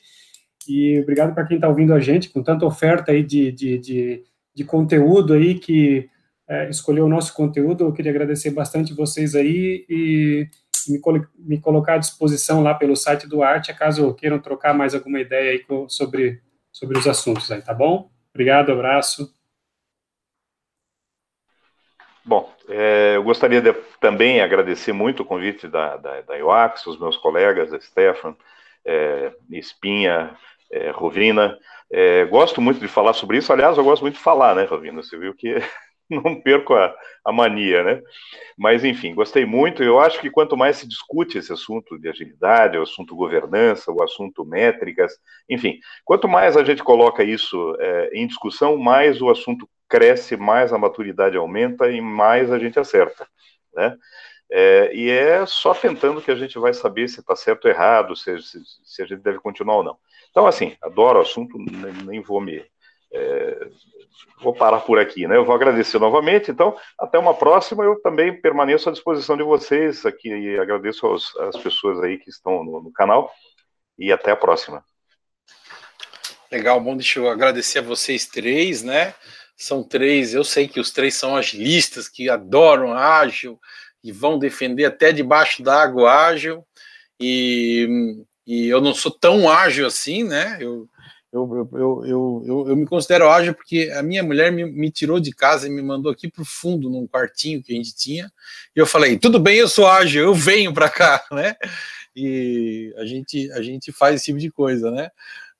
E 0.67 0.99
obrigado 0.99 1.33
para 1.33 1.45
quem 1.45 1.57
está 1.57 1.67
ouvindo 1.67 1.93
a 1.93 1.99
gente, 1.99 2.29
com 2.29 2.43
tanta 2.43 2.65
oferta 2.65 3.11
aí 3.11 3.23
de, 3.23 3.51
de, 3.51 3.77
de, 3.79 4.23
de 4.53 4.63
conteúdo 4.63 5.33
aí 5.33 5.55
que 5.55 6.07
é, 6.47 6.69
escolheu 6.69 7.05
o 7.05 7.09
nosso 7.09 7.33
conteúdo. 7.33 7.85
Eu 7.85 7.93
queria 7.93 8.11
agradecer 8.11 8.51
bastante 8.51 8.93
vocês 8.93 9.35
aí 9.35 9.85
e 9.89 10.47
me, 10.87 10.99
me 11.37 11.59
colocar 11.59 11.95
à 11.95 11.97
disposição 11.97 12.61
lá 12.61 12.73
pelo 12.73 12.95
site 12.95 13.27
do 13.27 13.41
Arte, 13.41 13.73
caso 13.73 14.13
queiram 14.13 14.39
trocar 14.39 14.73
mais 14.73 14.93
alguma 14.93 15.19
ideia 15.19 15.51
aí 15.51 15.65
sobre 15.89 16.41
sobre 16.73 16.97
os 16.97 17.07
assuntos 17.07 17.51
aí, 17.51 17.61
tá 17.61 17.73
bom? 17.73 18.09
Obrigado, 18.33 18.71
abraço. 18.71 19.31
Bom, 22.25 22.51
é, 22.67 23.15
eu 23.15 23.23
gostaria 23.23 23.61
de 23.61 23.73
também 23.99 24.41
agradecer 24.41 24.91
muito 24.91 25.21
o 25.21 25.25
convite 25.25 25.67
da, 25.67 25.97
da, 25.97 26.21
da 26.21 26.35
IOAX, 26.35 26.87
os 26.87 26.99
meus 26.99 27.15
colegas, 27.17 27.71
a 27.71 27.79
Stefan, 27.79 28.35
é, 28.83 29.31
Espinha, 29.51 30.35
é, 30.71 30.89
Rovina. 30.89 31.59
É, 31.91 32.25
gosto 32.25 32.59
muito 32.59 32.79
de 32.79 32.87
falar 32.87 33.13
sobre 33.13 33.37
isso, 33.37 33.53
aliás, 33.53 33.77
eu 33.77 33.83
gosto 33.83 34.01
muito 34.01 34.15
de 34.15 34.23
falar, 34.23 34.55
né, 34.55 34.63
Rovina? 34.63 35.03
Você 35.03 35.15
viu 35.17 35.35
que 35.35 35.55
não 36.23 36.39
perco 36.41 36.73
a, 36.73 36.95
a, 37.25 37.31
mania, 37.31 37.83
né? 37.83 38.01
Mas, 38.57 38.83
enfim, 38.83 39.13
gostei 39.13 39.45
muito. 39.45 39.83
Eu 39.83 39.99
acho 39.99 40.19
que 40.19 40.29
quanto 40.29 40.57
mais 40.57 40.77
se 40.77 40.87
discute 40.87 41.37
esse 41.37 41.51
assunto 41.51 41.97
de 41.99 42.09
agilidade, 42.09 42.77
o 42.77 42.83
assunto 42.83 43.15
governança, 43.15 43.91
o 43.91 44.01
assunto 44.03 44.45
métricas, 44.45 45.17
enfim, 45.49 45.79
quanto 46.05 46.27
mais 46.27 46.57
a 46.57 46.63
gente 46.63 46.83
coloca 46.83 47.23
isso 47.23 47.75
é, 47.79 48.09
em 48.13 48.27
discussão, 48.27 48.77
mais 48.77 49.21
o 49.21 49.29
assunto 49.29 49.67
cresce, 49.89 50.35
mais 50.35 50.73
a 50.73 50.77
maturidade 50.77 51.37
aumenta 51.37 51.91
e 51.91 52.01
mais 52.01 52.51
a 52.51 52.59
gente 52.59 52.79
acerta, 52.79 53.27
né? 53.73 53.95
É, 54.51 54.91
e 54.93 55.09
é 55.09 55.45
só 55.47 55.73
tentando 55.73 56.21
que 56.21 56.29
a 56.29 56.35
gente 56.35 56.59
vai 56.59 56.73
saber 56.73 57.07
se 57.07 57.19
está 57.19 57.35
certo 57.35 57.65
ou 57.65 57.71
errado, 57.71 58.15
se, 58.15 58.39
se, 58.41 58.59
se, 58.83 59.01
a 59.01 59.05
gente 59.05 59.21
deve 59.23 59.39
continuar 59.39 59.77
ou 59.77 59.83
não. 59.83 59.97
Então, 60.29 60.45
assim, 60.45 60.75
adoro 60.81 61.17
o 61.17 61.21
assunto, 61.23 61.57
nem, 61.57 61.91
nem 62.05 62.21
vou 62.21 62.39
me 62.39 62.63
é, 63.13 63.67
vou 64.41 64.53
parar 64.53 64.79
por 64.81 64.99
aqui, 64.99 65.27
né? 65.27 65.37
Eu 65.37 65.45
vou 65.45 65.53
agradecer 65.53 65.99
novamente, 65.99 66.49
então, 66.49 66.75
até 66.97 67.19
uma 67.19 67.33
próxima. 67.33 67.83
Eu 67.83 68.01
também 68.01 68.39
permaneço 68.41 68.89
à 68.89 68.91
disposição 68.91 69.37
de 69.37 69.43
vocês 69.43 70.05
aqui 70.05 70.29
e 70.29 70.57
agradeço 70.57 71.05
aos, 71.05 71.35
às 71.37 71.57
pessoas 71.57 72.01
aí 72.03 72.17
que 72.17 72.29
estão 72.29 72.63
no, 72.63 72.81
no, 72.81 72.91
canal 72.91 73.31
e 73.97 74.11
até 74.11 74.31
a 74.31 74.35
próxima. 74.35 74.83
Legal, 76.51 76.79
bom, 76.79 76.95
deixa 76.95 77.19
eu 77.19 77.29
agradecer 77.29 77.79
a 77.79 77.83
vocês 77.83 78.25
três, 78.25 78.83
né? 78.83 79.13
São 79.55 79.83
três, 79.83 80.33
eu 80.33 80.43
sei 80.43 80.67
que 80.67 80.79
os 80.79 80.91
três 80.91 81.13
são 81.13 81.35
agilistas, 81.35 82.09
que 82.09 82.29
adoram 82.29 82.93
ágil 82.93 83.59
e 84.03 84.11
vão 84.11 84.39
defender 84.39 84.85
até 84.85 85.11
debaixo 85.11 85.63
da 85.63 85.81
água 85.81 86.11
ágil. 86.11 86.65
E, 87.19 88.17
e 88.45 88.67
eu 88.67 88.81
não 88.81 88.93
sou 88.93 89.11
tão 89.11 89.49
ágil 89.49 89.85
assim, 89.85 90.23
né? 90.23 90.57
Eu, 90.59 90.89
eu, 91.33 91.67
eu, 91.73 92.05
eu, 92.05 92.43
eu, 92.45 92.69
eu 92.69 92.75
me 92.75 92.85
considero 92.85 93.27
ágil 93.27 93.55
porque 93.55 93.91
a 93.95 94.03
minha 94.03 94.21
mulher 94.21 94.51
me, 94.51 94.65
me 94.65 94.91
tirou 94.91 95.19
de 95.19 95.31
casa 95.31 95.67
e 95.67 95.71
me 95.71 95.81
mandou 95.81 96.11
aqui 96.11 96.29
para 96.29 96.43
o 96.43 96.45
fundo, 96.45 96.91
num 96.91 97.07
quartinho 97.07 97.61
que 97.61 97.73
a 97.73 97.75
gente 97.75 97.95
tinha. 97.95 98.31
E 98.75 98.79
eu 98.79 98.85
falei: 98.85 99.17
tudo 99.17 99.39
bem, 99.39 99.57
eu 99.57 99.67
sou 99.67 99.87
ágil, 99.87 100.21
eu 100.21 100.35
venho 100.35 100.71
para 100.71 100.89
cá, 100.89 101.25
né? 101.33 101.55
E 102.15 102.93
a 102.97 103.05
gente, 103.05 103.51
a 103.53 103.63
gente 103.63 103.91
faz 103.91 104.17
esse 104.17 104.25
tipo 104.25 104.37
de 104.37 104.51
coisa, 104.51 104.91
né? 104.91 105.09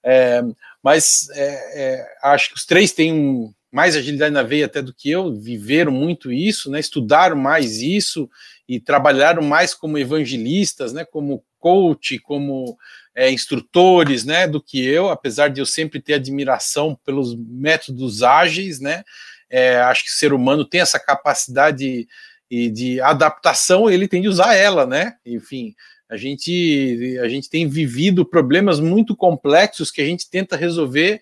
É, 0.04 0.44
mas 0.84 1.28
é, 1.32 1.82
é, 1.82 2.08
acho 2.22 2.50
que 2.50 2.56
os 2.56 2.66
três 2.66 2.92
têm 2.92 3.52
mais 3.72 3.96
agilidade 3.96 4.32
na 4.32 4.44
veia 4.44 4.68
até 4.68 4.80
do 4.80 4.94
que 4.94 5.10
eu, 5.10 5.34
viveram 5.34 5.92
muito 5.92 6.32
isso, 6.32 6.70
né? 6.70 6.80
Estudaram 6.80 7.36
mais 7.36 7.82
isso 7.82 8.30
e 8.70 8.80
trabalharam 8.80 9.42
mais 9.42 9.74
como 9.74 9.98
evangelistas, 9.98 10.94
né? 10.94 11.04
Como 11.04 11.44
coach, 11.64 12.20
como 12.20 12.78
é, 13.16 13.32
instrutores, 13.32 14.26
né, 14.26 14.46
do 14.46 14.62
que 14.62 14.86
eu, 14.86 15.10
apesar 15.10 15.48
de 15.48 15.62
eu 15.62 15.66
sempre 15.66 16.02
ter 16.02 16.16
admiração 16.16 17.00
pelos 17.06 17.34
métodos 17.34 18.22
ágeis, 18.22 18.82
né, 18.82 19.02
é, 19.50 19.78
acho 19.78 20.04
que 20.04 20.10
o 20.10 20.14
ser 20.14 20.34
humano 20.34 20.66
tem 20.66 20.82
essa 20.82 21.00
capacidade 21.00 22.06
de, 22.52 22.70
de 22.70 23.00
adaptação, 23.00 23.90
ele 23.90 24.10
tem 24.10 24.22
de 24.22 24.28
usar 24.28 24.56
ela, 24.56 24.86
né, 24.86 25.14
enfim, 25.26 25.74
a 26.10 26.18
gente, 26.18 27.18
a 27.24 27.30
gente 27.30 27.50
tem 27.50 27.68
vivido 27.70 28.26
problemas 28.26 28.82
muito 28.82 29.16
complexos 29.16 29.90
que 29.90 30.02
a 30.02 30.06
gente 30.06 30.30
tenta 30.30 30.58
resolver 30.58 31.22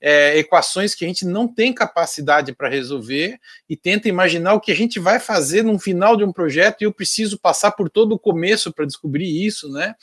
é, 0.00 0.38
equações 0.38 0.94
que 0.94 1.04
a 1.04 1.08
gente 1.08 1.26
não 1.26 1.48
tem 1.48 1.72
capacidade 1.72 2.52
para 2.52 2.68
resolver 2.68 3.38
e 3.68 3.76
tenta 3.76 4.08
imaginar 4.08 4.54
o 4.54 4.60
que 4.60 4.70
a 4.70 4.76
gente 4.76 5.00
vai 5.00 5.18
fazer 5.18 5.64
no 5.64 5.78
final 5.78 6.16
de 6.16 6.22
um 6.22 6.32
projeto 6.32 6.82
e 6.82 6.84
eu 6.84 6.92
preciso 6.92 7.38
passar 7.38 7.72
por 7.72 7.90
todo 7.90 8.12
o 8.12 8.18
começo 8.18 8.72
para 8.72 8.84
descobrir 8.84 9.44
isso, 9.44 9.70
né? 9.70 9.94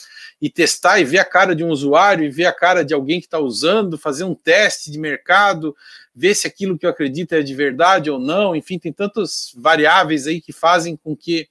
E 0.42 0.50
testar 0.50 1.00
e 1.00 1.06
ver 1.06 1.20
a 1.20 1.26
cara 1.26 1.56
de 1.56 1.64
um 1.64 1.70
usuário 1.70 2.26
e 2.26 2.30
ver 2.30 2.46
a 2.46 2.54
cara 2.54 2.84
de 2.84 2.94
alguém 2.94 3.22
que 3.22 3.28
está 3.28 3.40
usando, 3.40 3.98
fazer 3.98 4.26
um 4.26 4.36
teste 4.36 4.92
de 4.92 5.00
mercado, 5.00 5.76
ver 6.14 6.36
se 6.36 6.46
aquilo 6.46 6.78
que 6.78 6.86
eu 6.86 6.90
acredito 6.90 7.34
é 7.34 7.42
de 7.42 7.56
verdade 7.56 8.10
ou 8.10 8.20
não. 8.20 8.54
Enfim, 8.54 8.78
tem 8.78 8.92
tantas 8.92 9.54
variáveis 9.56 10.28
aí 10.28 10.42
que 10.42 10.52
fazem 10.52 10.98
com 10.98 11.16
que 11.16 11.48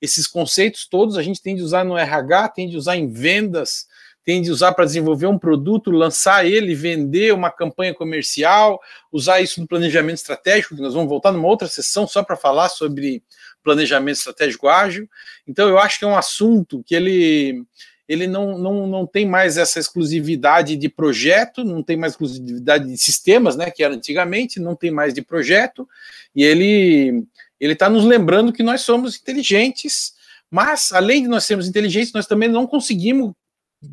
esses 0.00 0.26
conceitos 0.26 0.86
todos 0.86 1.18
a 1.18 1.22
gente 1.22 1.42
tem 1.42 1.56
de 1.56 1.62
usar 1.62 1.84
no 1.84 1.98
RH, 1.98 2.48
tem 2.50 2.68
de 2.68 2.76
usar 2.76 2.96
em 2.96 3.08
vendas, 3.08 3.86
tem 4.30 4.40
de 4.40 4.52
usar 4.52 4.72
para 4.74 4.84
desenvolver 4.84 5.26
um 5.26 5.36
produto, 5.36 5.90
lançar 5.90 6.46
ele, 6.46 6.72
vender 6.72 7.34
uma 7.34 7.50
campanha 7.50 7.92
comercial, 7.92 8.80
usar 9.10 9.40
isso 9.40 9.60
no 9.60 9.66
planejamento 9.66 10.18
estratégico, 10.18 10.76
que 10.76 10.80
nós 10.80 10.94
vamos 10.94 11.08
voltar 11.08 11.32
numa 11.32 11.48
outra 11.48 11.66
sessão 11.66 12.06
só 12.06 12.22
para 12.22 12.36
falar 12.36 12.68
sobre 12.68 13.24
planejamento 13.60 14.18
estratégico 14.18 14.68
ágil. 14.68 15.10
Então, 15.48 15.68
eu 15.68 15.80
acho 15.80 15.98
que 15.98 16.04
é 16.04 16.08
um 16.08 16.16
assunto 16.16 16.80
que 16.86 16.94
ele, 16.94 17.64
ele 18.08 18.28
não, 18.28 18.56
não, 18.56 18.86
não 18.86 19.04
tem 19.04 19.26
mais 19.26 19.58
essa 19.58 19.80
exclusividade 19.80 20.76
de 20.76 20.88
projeto, 20.88 21.64
não 21.64 21.82
tem 21.82 21.96
mais 21.96 22.12
exclusividade 22.12 22.86
de 22.86 22.98
sistemas, 22.98 23.56
né, 23.56 23.68
que 23.68 23.82
era 23.82 23.94
antigamente, 23.94 24.60
não 24.60 24.76
tem 24.76 24.92
mais 24.92 25.12
de 25.12 25.22
projeto, 25.22 25.88
e 26.36 26.44
ele 26.44 27.26
ele 27.58 27.72
está 27.72 27.90
nos 27.90 28.04
lembrando 28.04 28.52
que 28.52 28.62
nós 28.62 28.82
somos 28.82 29.20
inteligentes, 29.20 30.14
mas 30.48 30.92
além 30.92 31.22
de 31.22 31.28
nós 31.28 31.44
sermos 31.44 31.66
inteligentes, 31.68 32.12
nós 32.12 32.28
também 32.28 32.48
não 32.48 32.64
conseguimos 32.64 33.34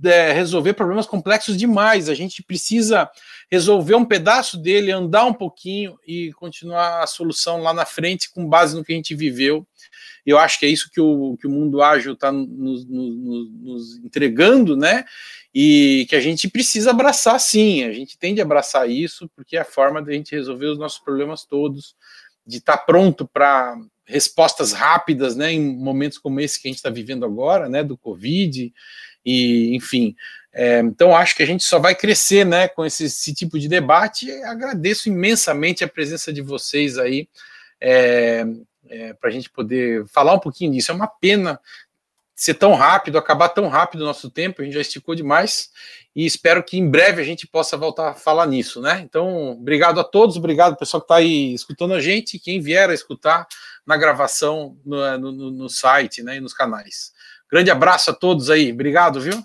é, 0.04 0.34
resolver 0.34 0.74
problemas 0.74 1.06
complexos 1.06 1.56
demais. 1.58 2.10
A 2.10 2.14
gente 2.14 2.44
precisa 2.44 3.10
resolver 3.50 3.96
um 3.96 4.06
pedaço 4.06 4.58
dele, 4.58 4.92
andar 4.92 5.26
um 5.26 5.34
pouquinho 5.34 5.98
e 6.06 6.34
continuar 6.34 7.04
a 7.04 7.08
solução 7.08 7.62
lá 7.62 7.74
na 7.74 7.86
frente 7.86 8.32
com 8.32 8.48
base 8.48 8.76
no 8.76 8.84
que 8.84 8.92
a 8.92 8.96
gente 8.96 9.16
viveu. 9.16 9.66
Eu 10.26 10.38
acho 10.38 10.60
que 10.60 10.66
é 10.66 10.70
isso 10.70 10.92
que 10.92 11.00
o, 11.00 11.38
que 11.40 11.48
o 11.48 11.50
mundo 11.50 11.82
ágil 11.82 12.14
está 12.14 12.32
nos, 12.32 12.86
nos, 12.86 13.50
nos, 13.52 13.98
entregando, 14.00 14.76
né? 14.76 15.06
E 15.56 16.06
que 16.10 16.16
a 16.16 16.20
gente 16.20 16.50
precisa 16.50 16.92
abraçar 16.92 17.40
sim. 17.40 17.84
A 17.86 17.94
gente 17.94 18.18
tem 18.18 18.36
de 18.36 18.42
abraçar 18.42 18.90
isso, 18.90 19.30
porque 19.34 19.56
é 19.56 19.62
a 19.62 19.66
forma 19.66 20.02
de 20.02 20.12
a 20.12 20.14
gente 20.14 20.36
resolver 20.36 20.66
os 20.66 20.78
nossos 20.78 21.00
problemas 21.00 21.46
todos, 21.46 21.96
de 22.46 22.58
estar 22.58 22.78
tá 22.78 22.84
pronto 22.84 23.26
para 23.26 23.78
respostas 24.06 24.74
rápidas, 24.74 25.38
né? 25.38 25.54
Em 25.54 25.76
momentos 25.78 26.18
como 26.18 26.42
esse 26.42 26.62
que 26.62 26.68
a 26.68 26.72
gente 26.72 26.78
está 26.78 26.90
vivendo 26.90 27.24
agora, 27.24 27.70
né? 27.70 27.82
Do 27.82 27.98
Covid 27.98 28.74
e 29.28 29.76
enfim. 29.76 30.16
É, 30.54 30.80
então 30.80 31.16
acho 31.16 31.36
que 31.36 31.44
a 31.44 31.46
gente 31.46 31.64
só 31.66 31.78
vai 31.78 31.94
crescer, 31.94 32.46
né, 32.46 32.70
com 32.70 32.86
esse, 32.86 33.04
esse 33.04 33.34
tipo 33.34 33.60
de 33.60 33.68
debate. 33.68 34.32
Agradeço 34.44 35.10
imensamente 35.10 35.84
a 35.84 35.88
presença 35.88 36.32
de 36.32 36.42
vocês 36.42 36.98
aí 36.98 37.28
é, 37.80 38.46
é, 38.90 39.14
para 39.14 39.30
a 39.30 39.34
gente 39.34 39.50
poder 39.50 40.08
falar 40.08 40.34
um 40.34 40.40
pouquinho 40.40 40.72
disso. 40.72 40.92
É 40.92 40.96
uma 40.96 41.08
pena 41.08 41.60
ser 42.34 42.54
tão 42.54 42.76
rápido, 42.76 43.18
acabar 43.18 43.50
tão 43.50 43.68
rápido 43.68 44.02
o 44.02 44.06
nosso 44.06 44.30
tempo, 44.30 44.62
a 44.62 44.66
gente 44.66 44.76
já 44.76 44.82
esticou 44.82 45.16
demais 45.16 45.72
e 46.16 46.26
espero 46.26 46.64
que 46.64 46.78
em 46.78 46.88
breve 46.88 47.22
a 47.22 47.26
gente 47.26 47.48
possa 47.48 47.76
voltar 47.76 48.10
a 48.10 48.14
falar 48.14 48.46
nisso, 48.46 48.80
né? 48.80 49.02
Então, 49.04 49.52
obrigado 49.52 50.00
a 50.00 50.04
todos, 50.04 50.38
obrigado 50.38 50.78
pessoal 50.78 51.02
que 51.02 51.06
está 51.06 51.16
aí 51.16 51.54
escutando 51.54 51.96
a 51.96 52.00
gente, 52.00 52.40
quem 52.40 52.62
vier 52.62 52.90
a 52.90 52.94
escutar 52.94 53.48
na 53.86 53.98
gravação 53.98 54.78
no, 54.86 55.18
no, 55.18 55.52
no 55.52 55.70
site 55.70 56.22
né, 56.22 56.38
e 56.38 56.40
nos 56.40 56.54
canais. 56.54 57.12
Grande 57.52 57.72
abraço 57.72 58.12
a 58.12 58.14
todos 58.14 58.50
aí. 58.50 58.72
Obrigado, 58.72 59.20
viu? 59.22 59.44